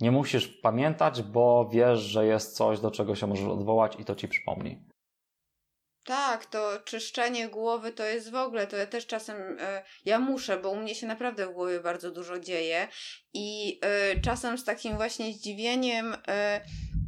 nie 0.00 0.10
musisz 0.10 0.48
pamiętać, 0.48 1.22
bo 1.22 1.68
wiesz, 1.72 1.98
że 1.98 2.26
jest 2.26 2.56
coś, 2.56 2.80
do 2.80 2.90
czego 2.90 3.14
się 3.14 3.26
możesz 3.26 3.48
odwołać 3.48 4.00
i 4.00 4.04
to 4.04 4.14
ci 4.14 4.28
przypomni. 4.28 4.95
Tak, 6.06 6.46
to 6.46 6.80
czyszczenie 6.84 7.48
głowy 7.48 7.92
to 7.92 8.04
jest 8.04 8.30
w 8.30 8.34
ogóle, 8.34 8.66
to 8.66 8.76
ja 8.76 8.86
też 8.86 9.06
czasem, 9.06 9.56
e, 9.60 9.82
ja 10.04 10.18
muszę, 10.18 10.56
bo 10.56 10.70
u 10.70 10.76
mnie 10.76 10.94
się 10.94 11.06
naprawdę 11.06 11.46
w 11.46 11.52
głowie 11.52 11.80
bardzo 11.80 12.10
dużo 12.10 12.38
dzieje 12.38 12.88
i 13.34 13.78
e, 13.82 14.20
czasem 14.20 14.58
z 14.58 14.64
takim 14.64 14.96
właśnie 14.96 15.32
zdziwieniem 15.32 16.16
e, 16.28 16.60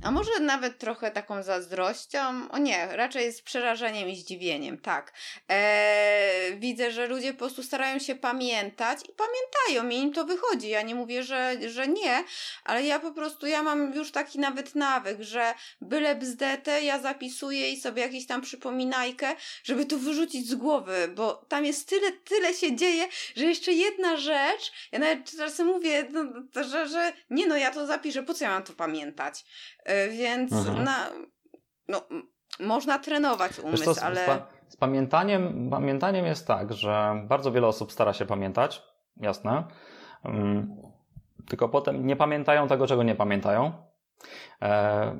a 0.02 0.10
może 0.10 0.40
nawet 0.40 0.78
trochę 0.78 1.10
taką 1.10 1.42
zazdrością? 1.42 2.50
O 2.50 2.58
nie, 2.58 2.88
raczej 2.96 3.32
z 3.32 3.42
przerażeniem 3.42 4.08
i 4.08 4.16
zdziwieniem, 4.16 4.78
tak. 4.78 5.12
Eee, 5.48 6.58
widzę, 6.58 6.92
że 6.92 7.06
ludzie 7.06 7.32
po 7.32 7.38
prostu 7.38 7.62
starają 7.62 7.98
się 7.98 8.14
pamiętać 8.14 8.98
i 9.08 9.12
pamiętają, 9.12 9.96
i 9.96 10.02
im 10.02 10.12
to 10.12 10.24
wychodzi. 10.24 10.68
Ja 10.68 10.82
nie 10.82 10.94
mówię, 10.94 11.22
że, 11.22 11.56
że 11.68 11.88
nie, 11.88 12.24
ale 12.64 12.84
ja 12.84 12.98
po 12.98 13.12
prostu, 13.12 13.46
ja 13.46 13.62
mam 13.62 13.94
już 13.94 14.10
taki 14.10 14.38
nawet 14.38 14.74
nawyk, 14.74 15.22
że 15.22 15.54
byle 15.80 16.14
bzdetę, 16.14 16.82
ja 16.82 16.98
zapisuję 16.98 17.70
i 17.70 17.80
sobie 17.80 18.02
jakiś 18.02 18.26
tam 18.26 18.40
przypominajkę, 18.40 19.28
żeby 19.64 19.86
to 19.86 19.98
wyrzucić 19.98 20.48
z 20.48 20.54
głowy, 20.54 21.08
bo 21.14 21.44
tam 21.48 21.64
jest 21.64 21.88
tyle, 21.88 22.12
tyle 22.12 22.54
się 22.54 22.76
dzieje, 22.76 23.08
że 23.36 23.44
jeszcze 23.44 23.72
jedna 23.72 24.16
rzecz, 24.16 24.72
ja 24.92 24.98
nawet 24.98 25.36
czasem 25.36 25.66
mówię, 25.66 26.06
no, 26.10 26.24
że, 26.64 26.88
że 26.88 27.12
nie 27.30 27.46
no, 27.46 27.56
ja 27.56 27.70
to 27.70 27.86
zapiszę, 27.86 28.22
po 28.22 28.34
co 28.34 28.44
ja 28.44 28.50
mam 28.50 28.62
to 28.62 28.72
pamiętać? 28.72 29.44
E, 29.88 30.08
więc 30.08 30.52
na, 30.84 31.06
no, 31.88 32.02
można 32.60 32.98
trenować 32.98 33.58
umysł, 33.58 33.94
z, 33.94 33.98
ale... 33.98 34.26
Z, 34.68 34.72
z 34.72 34.76
pamiętaniem, 34.76 35.70
pamiętaniem 35.70 36.26
jest 36.26 36.46
tak, 36.46 36.72
że 36.72 37.22
bardzo 37.24 37.52
wiele 37.52 37.66
osób 37.66 37.92
stara 37.92 38.12
się 38.12 38.26
pamiętać, 38.26 38.82
jasne, 39.16 39.64
um, 40.24 40.76
tylko 41.48 41.68
potem 41.68 42.06
nie 42.06 42.16
pamiętają 42.16 42.68
tego, 42.68 42.86
czego 42.86 43.02
nie 43.02 43.14
pamiętają. 43.14 43.72
E, 44.62 45.18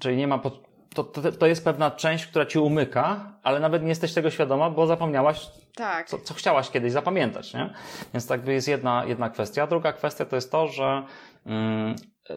czyli 0.00 0.16
nie 0.16 0.26
ma... 0.26 0.38
Po, 0.38 0.50
to, 0.94 1.04
to, 1.04 1.32
to 1.32 1.46
jest 1.46 1.64
pewna 1.64 1.90
część, 1.90 2.26
która 2.26 2.46
ci 2.46 2.58
umyka, 2.58 3.38
ale 3.42 3.60
nawet 3.60 3.82
nie 3.82 3.88
jesteś 3.88 4.14
tego 4.14 4.30
świadoma, 4.30 4.70
bo 4.70 4.86
zapomniałaś, 4.86 5.50
tak. 5.76 6.08
co, 6.08 6.18
co 6.18 6.34
chciałaś 6.34 6.70
kiedyś 6.70 6.92
zapamiętać. 6.92 7.54
Nie? 7.54 7.70
Więc 8.14 8.26
tak 8.26 8.46
jest 8.46 8.68
jedna, 8.68 9.04
jedna 9.04 9.30
kwestia. 9.30 9.66
Druga 9.66 9.92
kwestia 9.92 10.24
to 10.24 10.36
jest 10.36 10.52
to, 10.52 10.68
że 10.68 11.02
mm, 11.46 11.94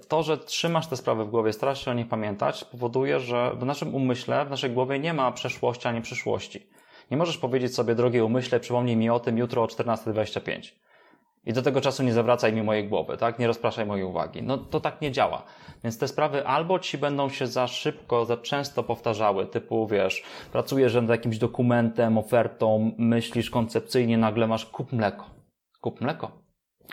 to, 0.08 0.24
że 0.24 0.38
trzymasz 0.38 0.88
te 0.88 0.98
sprawy 0.98 1.26
w 1.26 1.30
głowie, 1.30 1.54
starasz 1.54 1.86
się 1.86 1.92
o 1.92 1.94
nich 1.94 2.08
pamiętać, 2.08 2.64
powoduje, 2.64 3.20
że 3.20 3.52
w 3.56 3.66
naszym 3.66 3.96
umyśle, 3.96 4.46
w 4.46 4.50
naszej 4.50 4.72
głowie 4.72 5.00
nie 5.00 5.14
ma 5.14 5.32
przeszłości 5.32 5.88
ani 5.88 6.02
przyszłości. 6.02 6.68
Nie 7.12 7.18
możesz 7.18 7.38
powiedzieć 7.38 7.76
sobie, 7.76 7.96
drogi 7.96 8.22
umyśle, 8.22 8.60
przypomnij 8.60 8.96
mi 8.96 9.10
o 9.10 9.20
tym 9.20 9.38
jutro 9.38 9.64
o 9.64 9.66
14.25. 9.66 10.72
I 11.46 11.54
do 11.54 11.62
tego 11.62 11.82
czasu 11.82 12.04
nie 12.04 12.14
zawracaj 12.14 12.54
mi 12.54 12.64
mojej 12.64 12.88
głowy, 12.88 13.18
tak? 13.18 13.40
Nie 13.40 13.48
rozpraszaj 13.48 13.86
mojej 13.86 14.06
uwagi. 14.06 14.44
No 14.44 14.58
to 14.58 14.80
tak 14.80 15.02
nie 15.02 15.12
działa. 15.12 15.44
Więc 15.84 15.98
te 15.98 16.08
sprawy 16.08 16.48
albo 16.48 16.80
ci 16.80 16.98
będą 16.98 17.30
się 17.30 17.48
za 17.48 17.68
szybko, 17.68 18.26
za 18.26 18.38
często 18.38 18.84
powtarzały, 18.84 19.46
typu 19.46 19.88
wiesz, 19.88 20.24
pracujesz 20.52 20.94
nad 20.94 21.10
jakimś 21.10 21.38
dokumentem, 21.38 22.18
ofertą, 22.18 22.92
myślisz 22.98 23.50
koncepcyjnie, 23.50 24.18
nagle 24.18 24.48
masz 24.48 24.66
kup 24.66 24.94
mleko. 24.94 25.26
Kup 25.82 26.02
mleko. 26.02 26.32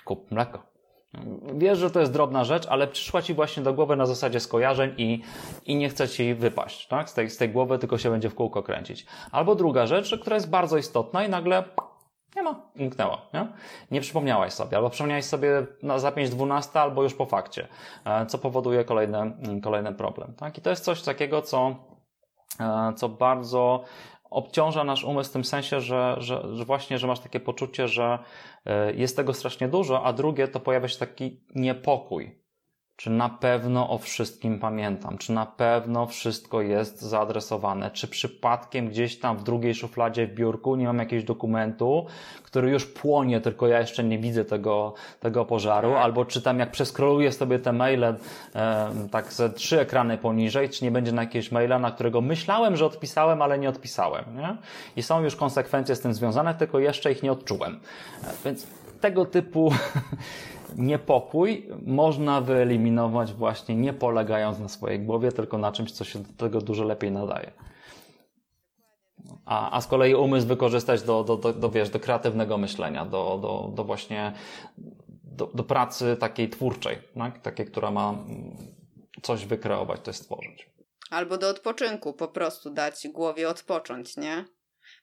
Kup 0.05 0.31
mleko 0.31 0.74
Wiesz, 1.55 1.79
że 1.79 1.91
to 1.91 2.01
jest 2.01 2.13
drobna 2.13 2.45
rzecz, 2.45 2.67
ale 2.67 2.87
przyszła 2.87 3.23
ci 3.23 3.35
właśnie 3.35 3.63
do 3.63 3.75
głowy 3.75 3.97
na 3.97 4.07
zasadzie 4.07 4.41
skojarzeń 4.41 4.95
i, 4.99 5.23
i 5.67 5.77
nie 5.77 5.89
chce 5.89 6.09
ci 6.09 6.35
wypaść 6.35 6.87
tak? 6.87 7.11
z, 7.11 7.15
tej, 7.15 7.31
z 7.31 7.37
tej 7.37 7.49
głowy, 7.49 7.79
tylko 7.79 7.99
się 7.99 8.11
będzie 8.11 8.31
w 8.31 8.35
kółko 8.35 8.63
kręcić. 8.63 9.07
Albo 9.33 9.55
druga 9.55 9.87
rzecz, 9.87 10.19
która 10.21 10.37
jest 10.37 10.51
bardzo 10.51 10.79
istotna 10.79 11.25
i 11.25 11.29
nagle 11.29 11.65
nie 12.37 12.43
ma, 12.43 12.61
umknęła. 12.79 13.23
Nie, 13.35 13.47
nie 13.91 14.01
przypomniałaś 14.01 14.53
sobie, 14.53 14.77
albo 14.77 14.91
przypomniałaś 14.91 15.25
sobie 15.25 15.67
na, 15.83 15.99
za 15.99 16.11
5.12, 16.11 16.79
albo 16.79 17.03
już 17.03 17.15
po 17.15 17.27
fakcie, 17.27 17.69
e, 18.05 18.27
co 18.27 18.39
powoduje 18.39 18.85
kolejny, 18.85 19.33
kolejny 19.63 19.95
problem. 19.95 20.35
Tak? 20.35 20.59
I 20.59 20.61
to 20.61 20.71
jest 20.71 20.85
coś 20.85 21.03
takiego, 21.03 21.43
co, 21.43 21.77
e, 22.61 22.93
co 22.97 23.09
bardzo 23.09 23.85
obciąża 24.35 24.85
nasz 24.85 25.05
umysł 25.05 25.31
w 25.31 25.33
tym 25.33 25.45
sensie, 25.45 25.81
że, 25.81 26.17
że, 26.19 26.57
że 26.57 26.65
właśnie, 26.65 26.99
że 26.99 27.07
masz 27.07 27.21
takie 27.21 27.41
poczucie, 27.41 27.89
że 27.89 28.19
e, 28.67 28.95
jest 28.95 29.17
tego 29.17 29.35
strasznie 29.35 29.69
dużo, 29.69 30.05
a 30.05 30.13
drugie 30.13 30.49
to 30.49 30.61
pojawia 30.61 30.89
się 30.89 30.99
taki 30.99 31.41
niepokój 31.55 32.44
czy 32.97 33.11
na 33.11 33.29
pewno 33.29 33.91
o 33.91 33.99
wszystkim 33.99 34.59
pamiętam? 34.59 35.19
Czy 35.19 35.33
na 35.33 35.47
pewno 35.47 36.07
wszystko 36.07 36.63
jest 36.63 37.03
zaadresowane? 37.03 37.91
Czy 37.91 38.09
przypadkiem 38.09 38.89
gdzieś 38.89 39.19
tam 39.19 39.37
w 39.37 39.43
drugiej 39.43 39.75
szufladzie 39.75 40.27
w 40.27 40.35
biurku 40.35 40.77
nie 40.77 40.87
mam 40.87 40.99
jakiegoś 40.99 41.25
dokumentu, 41.25 42.07
który 42.43 42.71
już 42.71 42.87
płonie, 42.87 43.41
tylko 43.41 43.67
ja 43.67 43.81
jeszcze 43.81 44.05
nie 44.05 44.19
widzę 44.19 44.45
tego, 44.45 44.95
tego 45.21 45.45
pożaru? 45.45 45.93
Tak. 45.93 46.03
Albo 46.03 46.25
czy 46.25 46.43
tam 46.43 46.59
jak 46.59 46.71
przeskroluję 46.71 47.33
sobie 47.33 47.59
te 47.59 47.73
maile 47.73 48.05
e, 48.05 48.17
tak 49.11 49.33
ze 49.33 49.51
trzy 49.51 49.81
ekrany 49.81 50.19
poniżej, 50.19 50.69
czy 50.69 50.85
nie 50.85 50.91
będzie 50.91 51.13
na 51.13 51.23
jakiegoś 51.23 51.53
maila, 51.53 51.79
na 51.79 51.91
którego 51.91 52.21
myślałem, 52.21 52.77
że 52.77 52.87
odpisałem, 52.87 53.43
ale 53.43 53.59
nie 53.59 53.69
odpisałem, 53.69 54.25
nie? 54.37 54.57
I 54.97 55.03
są 55.03 55.23
już 55.23 55.37
konsekwencje 55.37 55.97
z 55.97 56.01
tym 56.01 56.15
związane, 56.15 56.55
tylko 56.55 56.79
jeszcze 56.79 57.13
ich 57.13 57.23
nie 57.23 57.33
odczułem. 57.33 57.81
E, 58.25 58.27
więc 58.45 58.67
tego 59.01 59.27
typu 59.27 59.73
niepokój 60.77 61.69
można 61.87 62.41
wyeliminować 62.41 63.33
właśnie 63.33 63.77
nie 63.77 63.93
polegając 63.93 64.59
na 64.59 64.69
swojej 64.69 65.01
głowie, 65.01 65.33
tylko 65.33 65.59
na 65.59 65.73
czymś, 65.73 65.93
co 65.93 66.05
się 66.05 66.19
do 66.19 66.33
tego 66.33 66.61
dużo 66.61 66.85
lepiej 66.85 67.13
nadaje. 67.13 67.51
A, 69.45 69.77
a 69.77 69.81
z 69.81 69.87
kolei 69.87 70.15
umysł 70.15 70.47
wykorzystać 70.47 71.03
do, 71.03 71.25
do, 71.25 71.37
do, 71.37 71.53
do, 71.53 71.71
wiesz, 71.71 71.91
do 71.91 72.01
kreatywnego 72.01 72.59
myślenia, 72.59 73.05
do, 73.05 73.39
do, 73.43 73.73
do 73.75 73.85
właśnie 73.85 74.33
do, 75.25 75.47
do 75.55 75.65
pracy 75.65 76.17
takiej 76.21 76.51
twórczej, 76.51 76.99
tak? 77.19 77.39
takiej, 77.39 77.67
która 77.67 77.91
ma 77.91 78.15
coś 79.23 79.47
wykreować, 79.47 80.01
coś 80.01 80.17
stworzyć. 80.17 80.71
Albo 81.11 81.39
do 81.39 81.49
odpoczynku, 81.49 82.13
po 82.13 82.29
prostu 82.29 82.71
dać 82.71 83.09
głowie 83.09 83.49
odpocząć, 83.49 84.17
nie? 84.17 84.45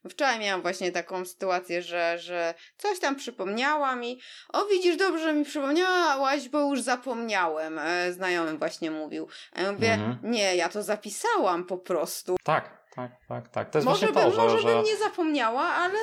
Wczoraj 0.09 0.39
miałam 0.39 0.61
właśnie 0.61 0.91
taką 0.91 1.25
sytuację, 1.25 1.81
że, 1.81 2.19
że 2.19 2.53
coś 2.77 2.99
tam 2.99 3.15
przypomniałam 3.15 4.03
i 4.03 4.21
o 4.53 4.65
widzisz, 4.65 4.97
dobrze 4.97 5.23
że 5.23 5.33
mi 5.33 5.45
przypomniałaś, 5.45 6.49
bo 6.49 6.59
już 6.59 6.81
zapomniałem. 6.81 7.79
E, 7.79 8.13
znajomy 8.13 8.57
właśnie 8.57 8.91
mówił. 8.91 9.27
A 9.53 9.61
ja 9.61 9.71
mówię, 9.71 9.93
mhm. 9.93 10.17
nie, 10.23 10.55
ja 10.55 10.69
to 10.69 10.83
zapisałam 10.83 11.65
po 11.65 11.77
prostu. 11.77 12.35
Tak, 12.43 12.87
tak, 12.95 13.11
tak, 13.27 13.49
tak. 13.49 13.69
To 13.69 13.77
jest 13.77 13.85
może 13.85 14.07
właśnie 14.07 14.21
bym, 14.21 14.31
to, 14.31 14.35
że, 14.35 14.53
Może 14.53 14.67
bym 14.67 14.83
nie 14.83 14.97
zapomniała, 14.97 15.63
ale, 15.63 15.99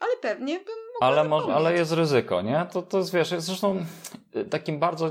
ale 0.00 0.16
pewnie 0.22 0.60
bym 0.60 0.83
ale, 1.00 1.24
może, 1.24 1.54
ale 1.54 1.74
jest 1.74 1.92
ryzyko, 1.92 2.42
nie? 2.42 2.66
To, 2.72 2.82
to 2.82 2.98
jest, 2.98 3.14
wiesz, 3.14 3.30
jest 3.30 3.46
zresztą 3.46 3.84
takim 4.50 4.78
bardzo 4.78 5.10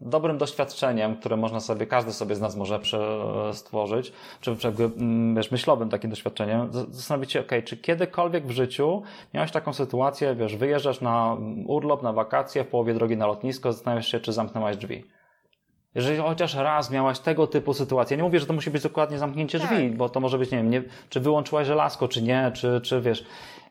dobrym 0.00 0.38
doświadczeniem, 0.38 1.16
które 1.16 1.36
można 1.36 1.60
sobie, 1.60 1.86
każdy 1.86 2.12
sobie 2.12 2.34
z 2.34 2.40
nas 2.40 2.56
może 2.56 2.80
stworzyć, 3.52 4.12
czy 4.40 4.56
mm, 4.98 5.34
wiesz, 5.34 5.50
myślowym 5.50 5.88
takim 5.88 6.10
doświadczeniem, 6.10 6.68
zastanowić 6.90 7.32
się, 7.32 7.40
ok, 7.40 7.50
czy 7.64 7.76
kiedykolwiek 7.76 8.46
w 8.46 8.50
życiu 8.50 9.02
miałeś 9.34 9.50
taką 9.50 9.72
sytuację, 9.72 10.34
wiesz, 10.34 10.56
wyjeżdżasz 10.56 11.00
na 11.00 11.36
urlop, 11.66 12.02
na 12.02 12.12
wakacje, 12.12 12.64
w 12.64 12.68
połowie 12.68 12.94
drogi 12.94 13.16
na 13.16 13.26
lotnisko, 13.26 13.72
zastanawiasz 13.72 14.08
się, 14.08 14.20
czy 14.20 14.32
zamknęłaś 14.32 14.76
drzwi. 14.76 15.04
Jeżeli 15.94 16.18
chociaż 16.18 16.54
raz 16.54 16.90
miałaś 16.90 17.18
tego 17.18 17.46
typu 17.46 17.74
sytuację, 17.74 18.16
nie 18.16 18.22
mówię, 18.22 18.40
że 18.40 18.46
to 18.46 18.52
musi 18.52 18.70
być 18.70 18.82
dokładnie 18.82 19.18
zamknięcie 19.18 19.60
tak. 19.60 19.68
drzwi, 19.68 19.90
bo 19.90 20.08
to 20.08 20.20
może 20.20 20.38
być, 20.38 20.50
nie 20.50 20.58
wiem, 20.58 20.70
nie, 20.70 20.82
czy 21.08 21.20
wyłączyłaś 21.20 21.66
żelazko, 21.66 22.08
czy 22.08 22.22
nie, 22.22 22.50
czy, 22.54 22.80
czy 22.80 23.00
wiesz, 23.00 23.24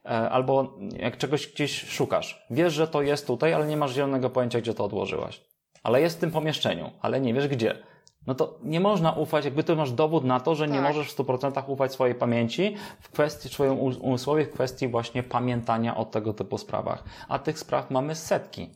albo 0.06 0.74
jak 0.98 1.18
czegoś 1.18 1.48
gdzieś 1.48 1.86
szukasz. 1.88 2.46
Wiesz, 2.50 2.74
że 2.74 2.88
to 2.88 3.02
jest 3.02 3.28
tutaj, 3.28 3.54
ale 3.54 3.68
nie 3.68 3.78
masz 3.78 3.94
zielonego 3.94 4.30
pojęcia, 4.30 4.62
gdzie 4.62 4.74
to 4.74 4.84
odłożyłaś. 4.86 5.42
Ale 5.84 6.02
jest 6.02 6.18
w 6.18 6.20
tym 6.20 6.32
pomieszczeniu, 6.32 6.92
ale 7.02 7.22
nie 7.22 7.34
wiesz 7.34 7.48
gdzie. 7.48 7.78
No 8.28 8.36
to 8.36 8.60
nie 8.64 8.80
można 8.80 9.12
ufać, 9.12 9.46
jakby 9.46 9.64
ty 9.64 9.76
masz 9.76 9.92
dowód 9.92 10.24
na 10.24 10.40
to, 10.40 10.56
że 10.56 10.66
tak. 10.66 10.74
nie 10.74 10.82
możesz 10.82 11.14
w 11.14 11.18
100% 11.18 11.64
ufać 11.68 11.94
swojej 11.94 12.16
pamięci 12.16 12.76
w 13.00 13.10
kwestii, 13.10 13.50
swojemu 13.50 13.86
umysłowi, 14.02 14.44
w 14.44 14.52
kwestii 14.52 14.88
właśnie 14.88 15.24
pamiętania 15.24 15.98
o 15.98 16.06
tego 16.06 16.34
typu 16.34 16.58
sprawach. 16.58 17.04
A 17.30 17.40
tych 17.40 17.60
spraw 17.60 17.92
mamy 17.92 18.16
setki. 18.16 18.70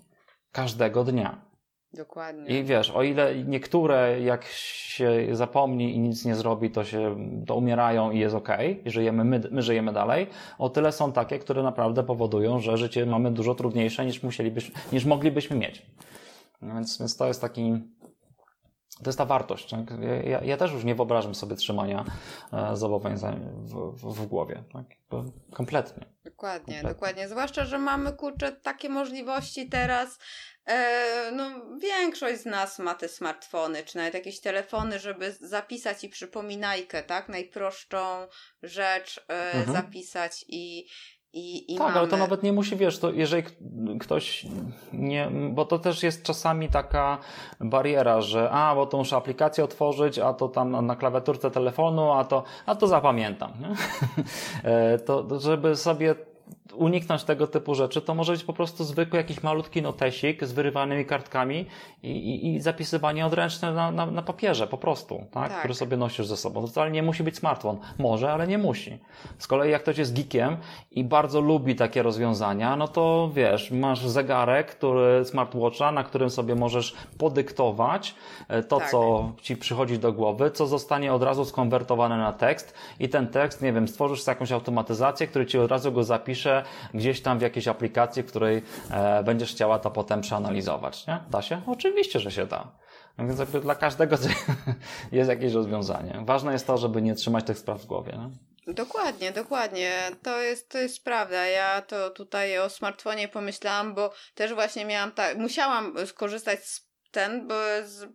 Każdego 0.51 1.03
dnia. 1.03 1.48
Dokładnie. 1.93 2.59
I 2.59 2.63
wiesz, 2.63 2.91
o 2.91 3.03
ile 3.03 3.35
niektóre, 3.43 4.21
jak 4.21 4.45
się 4.45 5.27
zapomni 5.31 5.95
i 5.95 5.99
nic 5.99 6.25
nie 6.25 6.35
zrobi, 6.35 6.71
to 6.71 6.83
się, 6.83 7.15
to 7.47 7.55
umierają 7.55 8.11
i 8.11 8.19
jest 8.19 8.35
okej, 8.35 8.71
okay, 8.71 8.83
i 8.83 8.89
żyjemy, 8.89 9.23
my, 9.23 9.41
my 9.51 9.61
żyjemy 9.61 9.93
dalej, 9.93 10.27
o 10.57 10.69
tyle 10.69 10.91
są 10.91 11.11
takie, 11.11 11.39
które 11.39 11.63
naprawdę 11.63 12.03
powodują, 12.03 12.59
że 12.59 12.77
życie 12.77 13.05
mamy 13.05 13.31
dużo 13.31 13.55
trudniejsze 13.55 14.05
niż 14.05 14.23
musielibyśmy, 14.23 14.75
niż 14.91 15.05
moglibyśmy 15.05 15.55
mieć. 15.55 15.85
No 16.61 16.73
więc, 16.73 16.99
więc 16.99 17.17
to 17.17 17.27
jest 17.27 17.41
taki, 17.41 17.81
to 19.03 19.09
jest 19.09 19.17
ta 19.17 19.25
wartość. 19.25 19.69
Tak? 19.69 19.79
Ja, 20.23 20.41
ja, 20.41 20.57
też 20.57 20.71
już 20.71 20.83
nie 20.83 20.95
wyobrażam 20.95 21.35
sobie 21.35 21.55
trzymania 21.55 22.05
e, 22.53 22.75
zobowiązań 22.75 23.39
w, 23.57 23.91
w, 23.91 24.13
w 24.13 24.25
głowie. 24.25 24.63
Tak? 24.73 24.85
Kompletnie. 25.53 26.05
Dokładnie, 26.23 26.73
Kompletnie. 26.73 26.89
dokładnie. 26.89 27.27
Zwłaszcza, 27.27 27.65
że 27.65 27.79
mamy 27.79 28.13
kurczę 28.13 28.51
takie 28.51 28.89
możliwości 28.89 29.69
teraz. 29.69 30.19
E, 30.65 31.31
no, 31.31 31.49
większość 31.77 32.41
z 32.41 32.45
nas 32.45 32.79
ma 32.79 32.95
te 32.95 33.07
smartfony, 33.07 33.83
czy 33.83 33.97
nawet 33.97 34.13
jakieś 34.13 34.41
telefony, 34.41 34.99
żeby 34.99 35.31
zapisać 35.31 36.03
i 36.03 36.09
przypominajkę, 36.09 37.03
tak? 37.03 37.29
Najprostszą 37.29 38.27
rzecz 38.63 39.25
e, 39.29 39.53
mhm. 39.53 39.77
zapisać 39.77 40.45
i, 40.47 40.85
i, 41.33 41.73
i 41.73 41.77
tak, 41.77 41.87
mamy... 41.87 41.99
ale 41.99 42.07
to 42.07 42.17
nawet 42.17 42.43
nie 42.43 42.53
musi, 42.53 42.75
wiesz, 42.75 42.99
to 42.99 43.11
jeżeli 43.11 43.43
ktoś 43.99 44.45
nie, 44.93 45.31
bo 45.51 45.65
to 45.65 45.79
też 45.79 46.03
jest 46.03 46.23
czasami 46.23 46.69
taka 46.69 47.17
bariera, 47.59 48.21
że 48.21 48.49
a, 48.51 48.75
bo 48.75 48.85
to 48.85 48.97
muszę 48.97 49.15
aplikację 49.15 49.63
otworzyć, 49.63 50.19
a 50.19 50.33
to 50.33 50.47
tam 50.47 50.85
na 50.85 50.95
klawiaturce 50.95 51.51
telefonu, 51.51 52.11
a 52.11 52.25
to, 52.25 52.43
a 52.65 52.75
to 52.75 52.87
zapamiętam, 52.87 53.53
nie? 53.59 53.69
E, 54.63 54.99
to, 54.99 55.39
żeby 55.39 55.75
sobie 55.75 56.15
uniknąć 56.73 57.23
tego 57.23 57.47
typu 57.47 57.75
rzeczy, 57.75 58.01
to 58.01 58.15
może 58.15 58.31
być 58.31 58.43
po 58.43 58.53
prostu 58.53 58.83
zwykły 58.83 59.17
jakiś 59.17 59.43
malutki 59.43 59.81
notesik 59.81 60.45
z 60.45 60.51
wyrywanymi 60.51 61.05
kartkami 61.05 61.65
i, 62.03 62.09
i, 62.09 62.55
i 62.55 62.61
zapisywanie 62.61 63.25
odręczne 63.25 63.73
na, 63.73 63.91
na, 63.91 64.05
na, 64.05 64.21
papierze 64.21 64.67
po 64.67 64.77
prostu, 64.77 65.23
tak? 65.31 65.49
tak? 65.49 65.59
który 65.59 65.73
sobie 65.73 65.97
nosisz 65.97 66.27
ze 66.27 66.37
sobą. 66.37 66.61
To 66.61 66.67
wcale 66.67 66.91
nie 66.91 67.03
musi 67.03 67.23
być 67.23 67.37
smartfon. 67.37 67.77
Może, 67.97 68.33
ale 68.33 68.47
nie 68.47 68.57
musi. 68.57 68.97
Z 69.37 69.47
kolei 69.47 69.71
jak 69.71 69.81
ktoś 69.81 69.97
jest 69.97 70.15
geekiem 70.15 70.57
i 70.91 71.03
bardzo 71.03 71.41
lubi 71.41 71.75
takie 71.75 72.03
rozwiązania, 72.03 72.75
no 72.75 72.87
to 72.87 73.29
wiesz, 73.33 73.71
masz 73.71 74.07
zegarek, 74.07 74.67
który, 74.75 75.25
smartwatcha, 75.25 75.91
na 75.91 76.03
którym 76.03 76.29
sobie 76.29 76.55
możesz 76.55 76.95
podyktować 77.17 78.15
e, 78.47 78.63
to, 78.63 78.77
tak. 78.77 78.91
co 78.91 79.31
ci 79.41 79.57
przychodzi 79.57 79.99
do 79.99 80.13
głowy, 80.13 80.51
co 80.51 80.67
zostanie 80.67 81.13
od 81.13 81.23
razu 81.23 81.45
skonwertowane 81.45 82.17
na 82.17 82.33
tekst 82.33 82.73
i 82.99 83.09
ten 83.09 83.27
tekst, 83.27 83.61
nie 83.61 83.73
wiem, 83.73 83.87
stworzysz 83.87 84.27
jakąś 84.27 84.51
automatyzację, 84.51 85.27
który 85.27 85.45
ci 85.45 85.59
od 85.59 85.71
razu 85.71 85.91
go 85.91 86.03
zapisze 86.03 86.58
gdzieś 86.93 87.21
tam 87.21 87.39
w 87.39 87.41
jakiejś 87.41 87.67
aplikacji, 87.67 88.23
w 88.23 88.25
której 88.25 88.63
e, 88.91 89.23
będziesz 89.23 89.51
chciała 89.51 89.79
to 89.79 89.91
potem 89.91 90.21
przeanalizować. 90.21 91.07
Nie? 91.07 91.19
Da 91.29 91.41
się? 91.41 91.61
Oczywiście, 91.67 92.19
że 92.19 92.31
się 92.31 92.45
da. 92.45 92.71
Więc 93.19 93.39
jakby 93.39 93.59
dla 93.59 93.75
każdego 93.75 94.15
jest 95.11 95.29
jakieś 95.29 95.53
rozwiązanie. 95.53 96.21
Ważne 96.25 96.53
jest 96.53 96.67
to, 96.67 96.77
żeby 96.77 97.01
nie 97.01 97.15
trzymać 97.15 97.45
tych 97.45 97.57
spraw 97.57 97.81
w 97.81 97.85
głowie. 97.85 98.11
Nie? 98.17 98.49
Dokładnie, 98.73 99.31
dokładnie. 99.31 99.91
To 100.23 100.41
jest, 100.41 100.69
to 100.69 100.77
jest 100.77 101.03
prawda. 101.03 101.45
Ja 101.45 101.81
to 101.81 102.09
tutaj 102.09 102.59
o 102.59 102.69
smartfonie 102.69 103.27
pomyślałam, 103.27 103.93
bo 103.93 104.13
też 104.35 104.53
właśnie 104.53 104.85
miałam 104.85 105.11
tak, 105.11 105.37
musiałam 105.37 105.93
skorzystać 106.05 106.65
z 106.65 106.88
ten, 107.11 107.47
bo, 107.47 107.55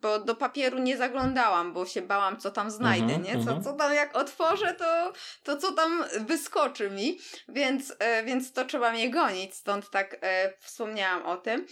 bo 0.01 0.19
do 0.19 0.35
papieru 0.35 0.79
nie 0.79 0.97
zaglądałam, 0.97 1.73
bo 1.73 1.87
się 1.87 2.03
bałam, 2.03 2.41
co 2.41 2.51
tam 2.51 2.71
znajdę, 2.71 3.15
mm 3.15 3.23
-hmm, 3.23 3.25
nie? 3.25 3.33
Co, 3.33 3.39
mhm. 3.39 3.63
co 3.63 3.73
tam 3.73 3.95
jak 3.95 4.17
otworzę, 4.17 4.75
to, 4.75 5.13
to 5.43 5.57
co 5.57 5.73
tam 5.73 6.05
wyskoczy 6.21 6.91
mi, 6.91 7.19
więc, 7.49 7.95
e, 7.99 8.25
więc 8.25 8.53
to 8.53 8.65
trzeba 8.65 8.93
mnie 8.93 9.11
gonić, 9.11 9.55
stąd 9.55 9.91
tak 9.91 10.17
e, 10.21 10.53
wspomniałam 10.61 11.27
o 11.27 11.37
tym. 11.37 11.67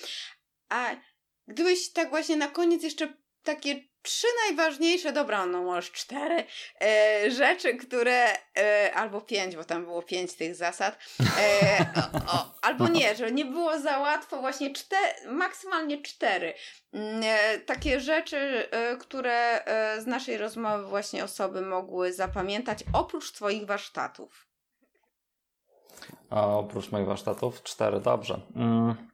A 0.68 0.96
gdybyś 1.46 1.92
tak 1.92 2.10
właśnie 2.10 2.36
na 2.36 2.48
koniec 2.48 2.82
jeszcze 2.82 3.14
takie 3.42 3.91
trzy 4.02 4.26
najważniejsze, 4.48 5.12
dobra, 5.12 5.46
no 5.46 5.62
może 5.62 5.88
cztery 5.92 6.44
e, 6.80 7.30
rzeczy, 7.30 7.74
które, 7.74 8.26
e, 8.58 8.92
albo 8.94 9.20
pięć, 9.20 9.56
bo 9.56 9.64
tam 9.64 9.84
było 9.84 10.02
pięć 10.02 10.34
tych 10.34 10.54
zasad, 10.54 10.98
e, 11.38 11.86
o, 12.14 12.32
o, 12.32 12.54
albo 12.62 12.88
nie, 12.88 13.16
że 13.16 13.32
nie 13.32 13.44
było 13.44 13.78
za 13.78 13.98
łatwo, 13.98 14.40
właśnie 14.40 14.72
cztery, 14.72 15.30
maksymalnie 15.30 16.02
cztery. 16.02 16.54
Mm, 16.92 17.20
e, 17.24 17.58
takie 17.58 18.00
rzeczy, 18.00 18.70
e, 18.70 18.96
które 18.96 19.64
e, 19.64 20.00
z 20.00 20.06
naszej 20.06 20.38
rozmowy 20.38 20.84
właśnie 20.84 21.24
osoby 21.24 21.60
mogły 21.60 22.12
zapamiętać, 22.12 22.84
oprócz 22.92 23.32
Twoich 23.32 23.66
warsztatów. 23.66 24.46
A 26.30 26.46
oprócz 26.46 26.90
moich 26.90 27.06
warsztatów? 27.06 27.62
Cztery, 27.62 28.00
dobrze. 28.00 28.40
Mm. 28.56 29.11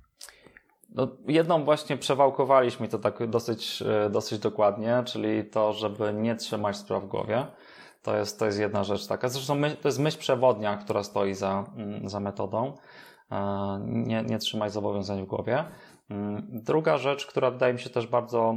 No, 0.89 1.09
jedną 1.29 1.65
właśnie 1.65 1.97
przewałkowaliśmy 1.97 2.89
to 2.89 2.99
tak 2.99 3.31
dosyć, 3.31 3.83
e, 3.83 4.11
dosyć 4.11 4.39
dokładnie, 4.39 5.03
czyli 5.07 5.45
to, 5.45 5.73
żeby 5.73 6.13
nie 6.13 6.37
trzymać 6.37 6.77
spraw 6.77 7.03
w 7.03 7.07
głowie. 7.07 7.47
To 8.03 8.17
jest, 8.17 8.39
to 8.39 8.47
jest 8.47 8.59
jedna 8.59 8.85
rzecz 8.85 9.07
taka. 9.07 9.29
Zresztą 9.29 9.55
my, 9.55 9.71
to 9.71 9.89
jest 9.89 9.99
myśl 9.99 10.19
przewodnia, 10.19 10.77
która 10.77 11.03
stoi 11.03 11.35
za, 11.35 11.65
mm, 11.77 12.09
za 12.09 12.21
metodą. 12.21 12.73
E, 13.33 13.81
nie, 13.85 14.23
nie 14.23 14.39
trzymać 14.39 14.73
zobowiązań 14.73 15.23
w 15.23 15.27
głowie. 15.27 15.65
Mm, 16.11 16.49
druga 16.53 16.97
rzecz, 16.97 17.27
która 17.27 17.51
wydaje 17.51 17.73
mi 17.73 17.81
się 17.81 17.91
też 17.91 18.07
bardzo 18.07 18.55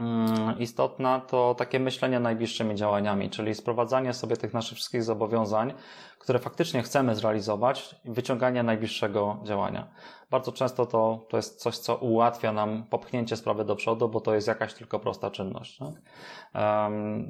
mm, 0.00 0.58
istotna, 0.58 1.20
to 1.20 1.54
takie 1.54 1.80
myślenie 1.80 2.20
najbliższymi 2.20 2.74
działaniami, 2.74 3.30
czyli 3.30 3.54
sprowadzanie 3.54 4.12
sobie 4.12 4.36
tych 4.36 4.54
naszych 4.54 4.76
wszystkich 4.76 5.02
zobowiązań, 5.02 5.74
które 6.18 6.38
faktycznie 6.38 6.82
chcemy 6.82 7.14
zrealizować, 7.14 7.96
wyciąganie 8.04 8.62
najbliższego 8.62 9.40
działania. 9.44 9.88
Bardzo 10.30 10.52
często 10.52 10.86
to, 10.86 11.26
to 11.28 11.36
jest 11.36 11.60
coś, 11.60 11.78
co 11.78 11.96
ułatwia 11.96 12.52
nam 12.52 12.84
popchnięcie 12.90 13.36
sprawy 13.36 13.64
do 13.64 13.76
przodu, 13.76 14.08
bo 14.08 14.20
to 14.20 14.34
jest 14.34 14.48
jakaś 14.48 14.74
tylko 14.74 14.98
prosta 14.98 15.30
czynność. 15.30 15.78
Tak? 15.78 15.94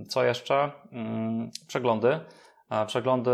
Co 0.08 0.24
jeszcze? 0.24 0.70
Mm, 0.92 1.50
przeglądy. 1.66 2.20
E, 2.70 2.86
przeglądy 2.86 3.30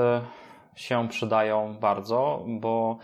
się 0.77 1.09
przydają 1.09 1.77
bardzo, 1.81 2.45
bo 2.47 2.99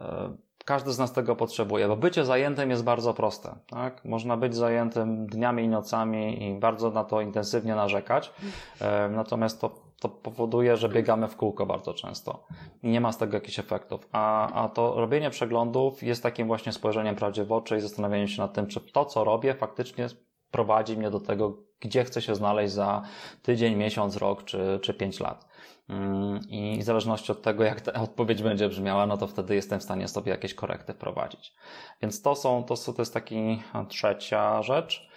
e, 0.00 0.36
każdy 0.64 0.92
z 0.92 0.98
nas 0.98 1.12
tego 1.12 1.36
potrzebuje, 1.36 1.88
bo 1.88 1.96
bycie 1.96 2.24
zajętym 2.24 2.70
jest 2.70 2.84
bardzo 2.84 3.14
proste. 3.14 3.56
Tak? 3.66 4.04
Można 4.04 4.36
być 4.36 4.56
zajętym 4.56 5.26
dniami 5.26 5.64
i 5.64 5.68
nocami 5.68 6.48
i 6.48 6.54
bardzo 6.54 6.90
na 6.90 7.04
to 7.04 7.20
intensywnie 7.20 7.74
narzekać, 7.74 8.32
e, 8.80 9.08
natomiast 9.08 9.60
to 9.60 9.89
to 10.00 10.08
powoduje, 10.08 10.76
że 10.76 10.88
biegamy 10.88 11.28
w 11.28 11.36
kółko 11.36 11.66
bardzo 11.66 11.94
często 11.94 12.46
i 12.82 12.88
nie 12.88 13.00
ma 13.00 13.12
z 13.12 13.18
tego 13.18 13.36
jakichś 13.36 13.58
efektów. 13.58 14.08
A, 14.12 14.52
a 14.52 14.68
to 14.68 14.94
robienie 14.94 15.30
przeglądów 15.30 16.02
jest 16.02 16.22
takim 16.22 16.46
właśnie 16.46 16.72
spojrzeniem 16.72 17.16
prawdzie 17.16 17.44
w 17.44 17.52
oczy 17.52 17.76
i 17.76 17.80
zastanawianiem 17.80 18.28
się 18.28 18.42
nad 18.42 18.54
tym, 18.54 18.66
czy 18.66 18.80
to, 18.80 19.04
co 19.04 19.24
robię, 19.24 19.54
faktycznie 19.54 20.06
prowadzi 20.50 20.96
mnie 20.96 21.10
do 21.10 21.20
tego, 21.20 21.56
gdzie 21.80 22.04
chcę 22.04 22.22
się 22.22 22.34
znaleźć 22.34 22.72
za 22.74 23.02
tydzień, 23.42 23.74
miesiąc, 23.74 24.16
rok 24.16 24.44
czy, 24.44 24.78
czy 24.82 24.94
pięć 24.94 25.20
lat. 25.20 25.48
Mm, 25.88 26.40
I 26.48 26.78
w 26.80 26.82
zależności 26.82 27.32
od 27.32 27.42
tego, 27.42 27.64
jak 27.64 27.80
ta 27.80 27.92
odpowiedź 28.02 28.42
będzie 28.42 28.68
brzmiała, 28.68 29.06
no 29.06 29.16
to 29.16 29.26
wtedy 29.26 29.54
jestem 29.54 29.80
w 29.80 29.82
stanie 29.82 30.08
sobie 30.08 30.32
jakieś 30.32 30.54
korekty 30.54 30.92
wprowadzić. 30.92 31.54
Więc 32.02 32.22
to 32.22 32.34
są, 32.34 32.64
to, 32.64 32.74
to 32.76 33.02
jest 33.02 33.14
taki 33.14 33.62
trzecia 33.88 34.62
rzecz. 34.62 35.10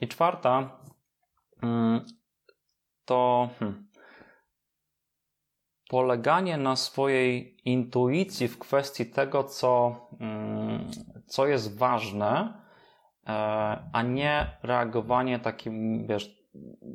I 0.00 0.08
czwarta, 0.08 0.78
mm, 1.62 2.04
to 3.04 3.48
hmm, 3.58 3.88
poleganie 5.88 6.56
na 6.56 6.76
swojej 6.76 7.56
intuicji 7.64 8.48
w 8.48 8.58
kwestii 8.58 9.06
tego, 9.06 9.44
co, 9.44 9.96
hmm, 10.18 10.90
co 11.26 11.46
jest 11.46 11.78
ważne, 11.78 12.62
e, 13.26 13.30
a 13.92 14.02
nie 14.02 14.56
reagowanie 14.62 15.38
takim, 15.38 16.06
wiesz, 16.06 16.42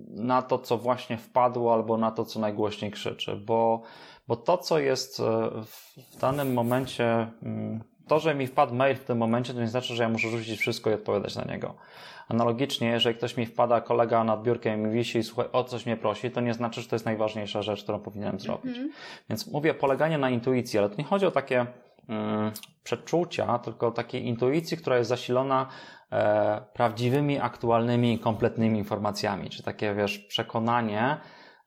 na 0.10 0.42
to, 0.42 0.60
co 0.60 0.78
właśnie 0.78 1.18
wpadło, 1.18 1.74
albo 1.74 1.98
na 1.98 2.12
to, 2.12 2.26
co 2.26 2.40
najgłośniej 2.40 2.92
krzyczy, 2.92 3.36
bo, 3.36 3.82
bo 4.28 4.36
to, 4.36 4.58
co 4.58 4.80
jest 4.80 5.20
e, 5.20 5.24
w 5.66 6.18
danym 6.22 6.54
momencie, 6.54 7.32
hmm, 7.42 7.84
to, 8.08 8.20
że 8.20 8.36
mi 8.36 8.48
wpadł 8.48 8.76
mail 8.76 8.96
w 8.96 9.04
tym 9.04 9.18
momencie, 9.18 9.54
to 9.54 9.60
nie 9.60 9.68
znaczy, 9.68 9.96
że 9.96 10.04
ja 10.04 10.10
muszę 10.10 10.30
rzucić 10.30 10.60
wszystko 10.60 10.90
i 10.90 10.94
odpowiadać 10.94 11.36
na 11.36 11.44
niego. 11.44 11.76
Analogicznie, 12.30 12.88
jeżeli 12.88 13.16
ktoś 13.16 13.38
mi 13.38 13.46
wpada, 13.46 13.82
kolega 13.82 14.24
nad 14.24 14.44
biurkiem 14.44 14.80
i 14.80 14.84
mi 14.84 14.94
wisi 14.94 15.18
i 15.20 15.24
słuchaj, 15.24 15.46
o 15.52 15.64
coś 15.64 15.86
mnie 15.86 15.98
prosi, 15.98 16.32
to 16.32 16.42
nie 16.42 16.54
znaczy, 16.54 16.82
że 16.82 16.88
to 16.88 16.96
jest 16.96 17.06
najważniejsza 17.06 17.62
rzecz, 17.62 17.84
którą 17.84 18.00
powinienem 18.00 18.40
zrobić. 18.40 18.78
-hmm. 18.78 18.88
Więc 19.30 19.48
mówię 19.48 19.74
poleganie 19.74 20.18
na 20.18 20.30
intuicji, 20.30 20.80
ale 20.80 20.90
to 20.90 20.96
nie 20.98 21.04
chodzi 21.04 21.26
o 21.26 21.32
takie 21.32 21.66
mm, 22.10 22.52
przeczucia, 22.84 23.60
tylko 23.60 23.88
o 23.88 23.92
takiej 23.92 24.28
intuicji, 24.28 24.78
która 24.78 24.98
jest 24.98 25.10
zasilona 25.10 25.68
e, 26.12 26.62
prawdziwymi, 26.74 27.40
aktualnymi, 27.40 28.20
kompletnymi 28.20 28.80
informacjami, 28.80 29.50
czy 29.50 29.64
takie, 29.64 29.94
wiesz, 29.96 30.20
przekonanie, 30.20 31.18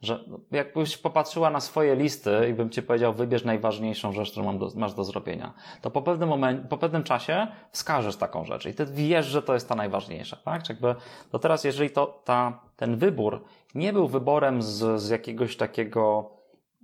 że 0.02 0.24
jakbyś 0.50 0.96
popatrzyła 0.96 1.50
na 1.50 1.60
swoje 1.60 1.96
listy 1.96 2.48
i 2.50 2.54
bym 2.54 2.70
ci 2.70 2.82
powiedział, 2.82 3.14
wybierz 3.14 3.44
najważniejszą 3.44 4.12
rzecz, 4.12 4.30
którą 4.30 4.58
masz 4.76 4.94
do 4.94 5.04
zrobienia, 5.04 5.54
to 5.82 5.90
po 5.90 6.02
pewnym 6.02 6.28
momencie, 6.28 6.68
po 6.68 6.78
pewnym 6.78 7.02
czasie 7.02 7.46
wskażesz 7.70 8.16
taką 8.16 8.44
rzecz 8.44 8.66
i 8.66 8.74
ty 8.74 8.86
wiesz, 8.86 9.26
że 9.26 9.42
to 9.42 9.54
jest 9.54 9.68
ta 9.68 9.74
najważniejsza, 9.74 10.36
tak? 10.36 10.62
Czy 10.62 10.72
jakby, 10.72 10.94
to 11.30 11.38
teraz, 11.38 11.64
jeżeli 11.64 11.90
to, 11.90 12.22
ta, 12.24 12.60
ten 12.76 12.96
wybór 12.96 13.44
nie 13.74 13.92
był 13.92 14.08
wyborem 14.08 14.62
z, 14.62 15.02
z 15.02 15.08
jakiegoś 15.08 15.56
takiego, 15.56 16.30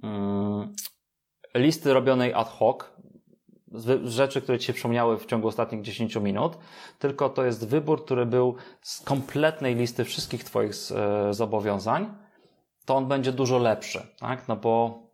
mm, 0.02 0.72
listy 1.54 1.94
robionej 1.94 2.34
ad 2.34 2.48
hoc, 2.48 2.84
rzeczy, 4.04 4.42
które 4.42 4.58
Ci 4.58 4.66
się 4.66 4.72
przypomniały 4.72 5.18
w 5.18 5.26
ciągu 5.26 5.48
ostatnich 5.48 5.82
10 5.82 6.16
minut, 6.16 6.58
tylko 6.98 7.28
to 7.28 7.44
jest 7.44 7.68
wybór, 7.68 8.04
który 8.04 8.26
był 8.26 8.54
z 8.82 9.00
kompletnej 9.00 9.74
listy 9.74 10.04
wszystkich 10.04 10.44
Twoich 10.44 10.74
e, 10.94 11.34
zobowiązań, 11.34 12.25
to 12.86 12.96
on 12.96 13.08
będzie 13.08 13.32
dużo 13.32 13.58
lepszy, 13.58 14.06
tak? 14.18 14.48
No 14.48 14.56
bo 14.56 15.06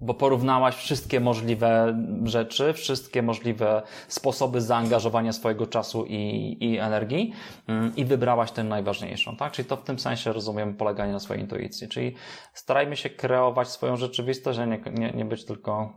bo 0.00 0.14
porównałaś 0.14 0.76
wszystkie 0.76 1.20
możliwe 1.20 1.98
rzeczy, 2.24 2.72
wszystkie 2.72 3.22
możliwe 3.22 3.82
sposoby 4.08 4.60
zaangażowania 4.60 5.32
swojego 5.32 5.66
czasu 5.66 6.04
i, 6.08 6.56
i 6.60 6.78
energii 6.78 7.32
mm, 7.66 7.96
i 7.96 8.04
wybrałaś 8.04 8.50
tę 8.50 8.64
najważniejszą, 8.64 9.36
tak? 9.36 9.52
Czyli 9.52 9.68
to 9.68 9.76
w 9.76 9.82
tym 9.82 9.98
sensie 9.98 10.32
rozumiem 10.32 10.74
poleganie 10.74 11.12
na 11.12 11.20
swojej 11.20 11.42
intuicji, 11.42 11.88
czyli 11.88 12.14
starajmy 12.54 12.96
się 12.96 13.10
kreować 13.10 13.68
swoją 13.68 13.96
rzeczywistość, 13.96 14.58
a 14.58 14.64
nie, 14.64 14.80
nie, 14.92 15.10
nie 15.10 15.24
być 15.24 15.44
tylko 15.44 15.92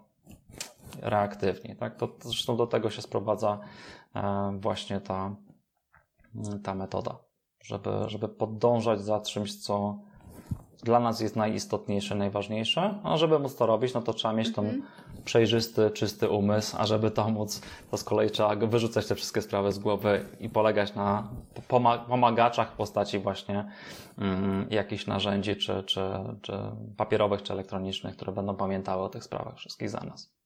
reaktywni, 1.02 1.76
tak? 1.76 1.96
To, 1.96 2.10
zresztą 2.22 2.58
do 2.58 2.68
tego 2.68 2.90
się 2.90 3.02
sprowadza 3.02 3.60
e, 4.16 4.52
właśnie 4.60 5.02
ta, 5.02 5.36
ta 6.64 6.76
metoda, 6.76 7.18
żeby, 7.64 7.90
żeby 8.08 8.30
podążać 8.30 9.02
za 9.02 9.20
czymś, 9.20 9.56
co 9.56 10.00
dla 10.84 11.00
nas 11.00 11.20
jest 11.20 11.36
najistotniejsze, 11.36 12.16
najważniejsze, 12.16 13.00
a 13.04 13.18
żeby 13.18 13.40
móc 13.40 13.56
to 13.56 13.66
robić, 13.66 13.94
no 13.94 14.02
to 14.02 14.14
trzeba 14.14 14.34
mieć 14.34 14.54
ten 14.54 14.66
mhm. 14.66 14.84
przejrzysty, 15.26 15.92
czysty 15.92 16.30
umysł, 16.30 16.76
a 16.80 16.86
żeby 16.86 17.12
to 17.12 17.30
móc, 17.30 17.62
to 17.92 17.98
z 17.98 18.04
kolei 18.04 18.30
trzeba 18.30 18.56
wyrzucać 18.56 19.08
te 19.08 19.16
wszystkie 19.16 19.42
sprawy 19.42 19.72
z 19.72 19.80
głowy 19.80 20.26
i 20.40 20.50
polegać 20.50 20.96
na 20.96 21.28
pomagaczach 22.08 22.72
w 22.72 22.76
postaci 22.76 23.20
właśnie 23.20 23.66
um, 24.18 24.68
jakichś 24.70 25.08
narzędzi, 25.08 25.56
czy, 25.56 25.84
czy, 25.84 26.02
czy 26.42 26.54
papierowych, 26.98 27.44
czy 27.44 27.54
elektronicznych, 27.54 28.16
które 28.16 28.32
będą 28.32 28.56
pamiętały 28.56 29.04
o 29.04 29.10
tych 29.10 29.24
sprawach 29.24 29.58
wszystkich 29.58 29.90
za 29.90 30.00
nas. 30.00 30.39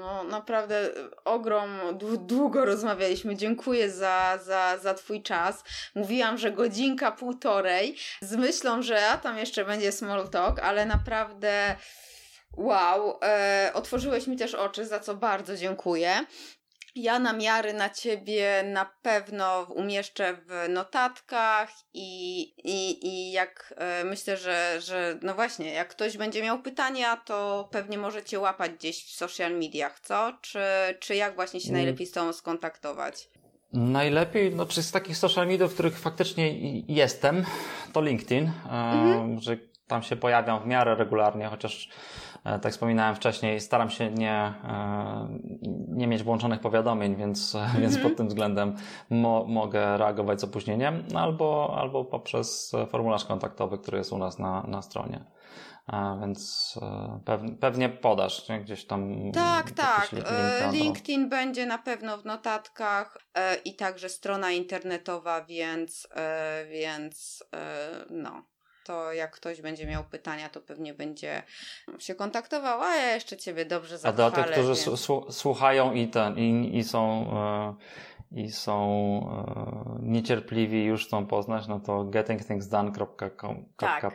No, 0.00 0.24
naprawdę 0.24 0.90
ogrom, 1.24 1.70
długo 2.18 2.64
rozmawialiśmy. 2.64 3.36
Dziękuję 3.36 3.90
za, 3.90 4.38
za, 4.44 4.78
za 4.78 4.94
Twój 4.94 5.22
czas. 5.22 5.64
Mówiłam, 5.94 6.38
że 6.38 6.50
godzinka, 6.50 7.12
półtorej, 7.12 7.96
z 8.20 8.36
myślą, 8.36 8.82
że 8.82 9.00
tam 9.22 9.38
jeszcze 9.38 9.64
będzie 9.64 9.92
small 9.92 10.28
talk, 10.28 10.58
ale 10.58 10.86
naprawdę. 10.86 11.76
Wow, 12.56 13.18
e, 13.22 13.70
otworzyłeś 13.74 14.26
mi 14.26 14.36
też 14.36 14.54
oczy, 14.54 14.86
za 14.86 15.00
co 15.00 15.14
bardzo 15.14 15.56
dziękuję. 15.56 16.26
Ja 16.94 17.18
namiary 17.18 17.72
na 17.72 17.90
ciebie 17.90 18.64
na 18.72 18.90
pewno 19.02 19.66
umieszczę 19.74 20.36
w 20.46 20.68
notatkach 20.68 21.70
i, 21.94 22.42
i, 22.64 23.06
i 23.06 23.32
jak 23.32 23.74
e, 23.76 24.04
myślę, 24.04 24.36
że, 24.36 24.80
że 24.80 25.18
no 25.22 25.34
właśnie, 25.34 25.72
jak 25.72 25.88
ktoś 25.88 26.16
będzie 26.16 26.42
miał 26.42 26.62
pytania, 26.62 27.16
to 27.16 27.68
pewnie 27.70 27.98
możecie 27.98 28.40
łapać 28.40 28.72
gdzieś 28.72 29.04
w 29.04 29.10
social 29.10 29.52
mediach, 29.52 30.00
co? 30.00 30.32
Czy, 30.40 30.58
czy 31.00 31.16
jak 31.16 31.34
właśnie 31.34 31.60
się 31.60 31.68
mm. 31.68 31.80
najlepiej 31.80 32.06
z 32.06 32.12
tobą 32.12 32.32
skontaktować? 32.32 33.28
Najlepiej, 33.72 34.54
no 34.54 34.66
czy 34.66 34.82
z 34.82 34.92
takich 34.92 35.16
social 35.16 35.46
mediów, 35.46 35.70
w 35.70 35.74
których 35.74 35.98
faktycznie 35.98 36.80
jestem, 36.80 37.44
to 37.92 38.02
LinkedIn, 38.02 38.50
mm 38.70 39.36
-hmm. 39.36 39.40
że 39.40 39.56
tam 39.86 40.02
się 40.02 40.16
pojawiam 40.16 40.62
w 40.62 40.66
miarę 40.66 40.94
regularnie, 40.94 41.46
chociaż 41.46 41.88
E, 42.31 42.31
tak 42.42 42.72
wspominałem 42.72 43.14
wcześniej, 43.14 43.60
staram 43.60 43.90
się 43.90 44.10
nie, 44.10 44.54
e, 44.64 45.28
nie 45.88 46.06
mieć 46.06 46.22
włączonych 46.22 46.60
powiadomień, 46.60 47.16
więc, 47.16 47.54
mm 47.54 47.68
-hmm. 47.68 47.80
więc 47.82 47.98
pod 47.98 48.16
tym 48.16 48.28
względem 48.28 48.76
mo, 49.10 49.44
mogę 49.44 49.96
reagować 49.96 50.40
z 50.40 50.44
opóźnieniem, 50.44 51.04
no 51.12 51.20
albo, 51.20 51.76
albo 51.78 52.04
poprzez 52.04 52.72
formularz 52.88 53.24
kontaktowy, 53.24 53.78
który 53.78 53.98
jest 53.98 54.12
u 54.12 54.18
nas 54.18 54.38
na, 54.38 54.62
na 54.62 54.82
stronie. 54.82 55.24
A, 55.86 56.16
więc 56.20 56.74
pewnie, 57.60 57.88
podasz 57.88 58.48
nie? 58.48 58.60
gdzieś 58.60 58.84
tam. 58.84 59.32
Tak, 59.32 59.70
tak. 59.70 60.10
LinkedIn 60.72 61.28
będzie 61.28 61.66
na 61.66 61.78
pewno 61.78 62.18
w 62.18 62.24
notatkach 62.24 63.18
e, 63.34 63.56
i 63.56 63.76
także 63.76 64.08
strona 64.08 64.50
internetowa, 64.50 65.44
więc, 65.44 66.08
e, 66.16 66.66
więc 66.70 67.44
e, 67.54 67.90
no 68.10 68.42
to 68.84 69.12
jak 69.12 69.30
ktoś 69.30 69.62
będzie 69.62 69.86
miał 69.86 70.04
pytania, 70.04 70.48
to 70.48 70.60
pewnie 70.60 70.94
będzie 70.94 71.42
się 71.98 72.14
kontaktował, 72.14 72.82
a 72.82 72.96
ja 72.96 73.14
jeszcze 73.14 73.36
Ciebie 73.36 73.64
dobrze 73.64 73.98
zachwalę. 73.98 74.26
A 74.26 74.30
dla 74.30 74.44
tych, 74.44 74.52
którzy 74.52 74.74
więc... 74.90 75.34
słuchają 75.34 75.92
i, 75.92 76.08
ten, 76.08 76.38
i, 76.38 76.78
i 76.78 76.84
są, 76.84 77.30
e, 77.36 77.74
i 78.40 78.52
są 78.52 78.78
e, 80.00 80.02
niecierpliwi 80.02 80.84
już 80.84 81.06
chcą 81.06 81.26
poznać, 81.26 81.68
no 81.68 81.80
to 81.80 82.04
gettingthingsdone.pl 82.04 83.62
tak, 83.76 84.14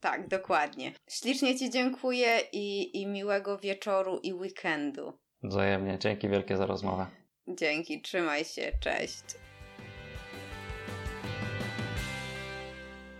tak, 0.00 0.28
dokładnie. 0.28 0.92
Ślicznie 1.08 1.58
Ci 1.58 1.70
dziękuję 1.70 2.40
i, 2.52 3.00
i 3.02 3.06
miłego 3.06 3.58
wieczoru 3.58 4.20
i 4.22 4.34
weekendu. 4.34 5.12
Wzajemnie. 5.42 5.98
Dzięki 5.98 6.28
wielkie 6.28 6.56
za 6.56 6.66
rozmowę. 6.66 7.06
Dzięki, 7.48 8.02
trzymaj 8.02 8.44
się, 8.44 8.72
cześć. 8.80 9.24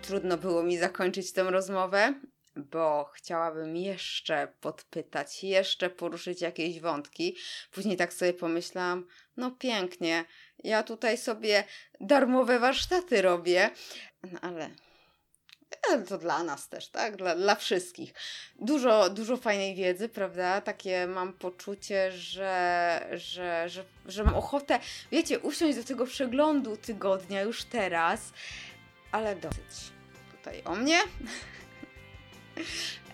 Trudno 0.02 0.38
było 0.38 0.62
mi 0.62 0.78
zakończyć 0.78 1.32
tę 1.32 1.42
rozmowę, 1.42 2.14
bo 2.56 3.10
chciałabym 3.14 3.76
jeszcze 3.76 4.48
podpytać, 4.60 5.44
jeszcze 5.44 5.90
poruszyć 5.90 6.40
jakieś 6.40 6.80
wątki. 6.80 7.36
Później 7.70 7.96
tak 7.96 8.12
sobie 8.12 8.32
pomyślałam, 8.32 9.06
no 9.36 9.50
pięknie, 9.50 10.24
ja 10.64 10.82
tutaj 10.82 11.18
sobie 11.18 11.64
darmowe 12.00 12.58
warsztaty 12.58 13.22
robię, 13.22 13.70
no 14.32 14.40
ale 14.40 14.70
to 16.08 16.18
dla 16.18 16.42
nas 16.42 16.68
też, 16.68 16.88
tak? 16.88 17.16
Dla, 17.16 17.36
dla 17.36 17.54
wszystkich. 17.54 18.14
Dużo, 18.58 19.10
dużo 19.10 19.36
fajnej 19.36 19.74
wiedzy, 19.74 20.08
prawda? 20.08 20.60
Takie 20.60 21.06
mam 21.06 21.32
poczucie, 21.32 22.12
że, 22.12 23.06
że, 23.12 23.68
że, 23.68 23.84
że 24.06 24.24
mam 24.24 24.34
ochotę, 24.34 24.78
wiecie, 25.12 25.38
usiąść 25.38 25.78
do 25.78 25.84
tego 25.84 26.06
przeglądu 26.06 26.76
tygodnia 26.76 27.42
już 27.42 27.64
teraz, 27.64 28.32
ale 29.12 29.36
dosyć 29.36 29.92
tutaj 30.32 30.62
o 30.64 30.74
mnie, 30.74 31.00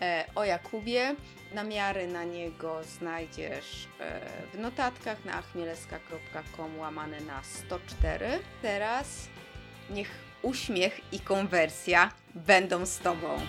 e, 0.00 0.24
o 0.34 0.44
Jakubie. 0.44 1.14
Namiary 1.54 2.06
na 2.06 2.24
niego 2.24 2.84
znajdziesz 2.84 3.88
e, 4.00 4.20
w 4.54 4.58
notatkach 4.58 5.24
na 5.24 5.34
achmieleska.com 5.34 6.78
łamane 6.78 7.20
na 7.20 7.42
104. 7.42 8.38
Teraz 8.62 9.28
niech 9.90 10.10
uśmiech 10.42 11.12
i 11.12 11.20
konwersja 11.20 12.10
będą 12.34 12.86
z 12.86 12.98
Tobą. 12.98 13.40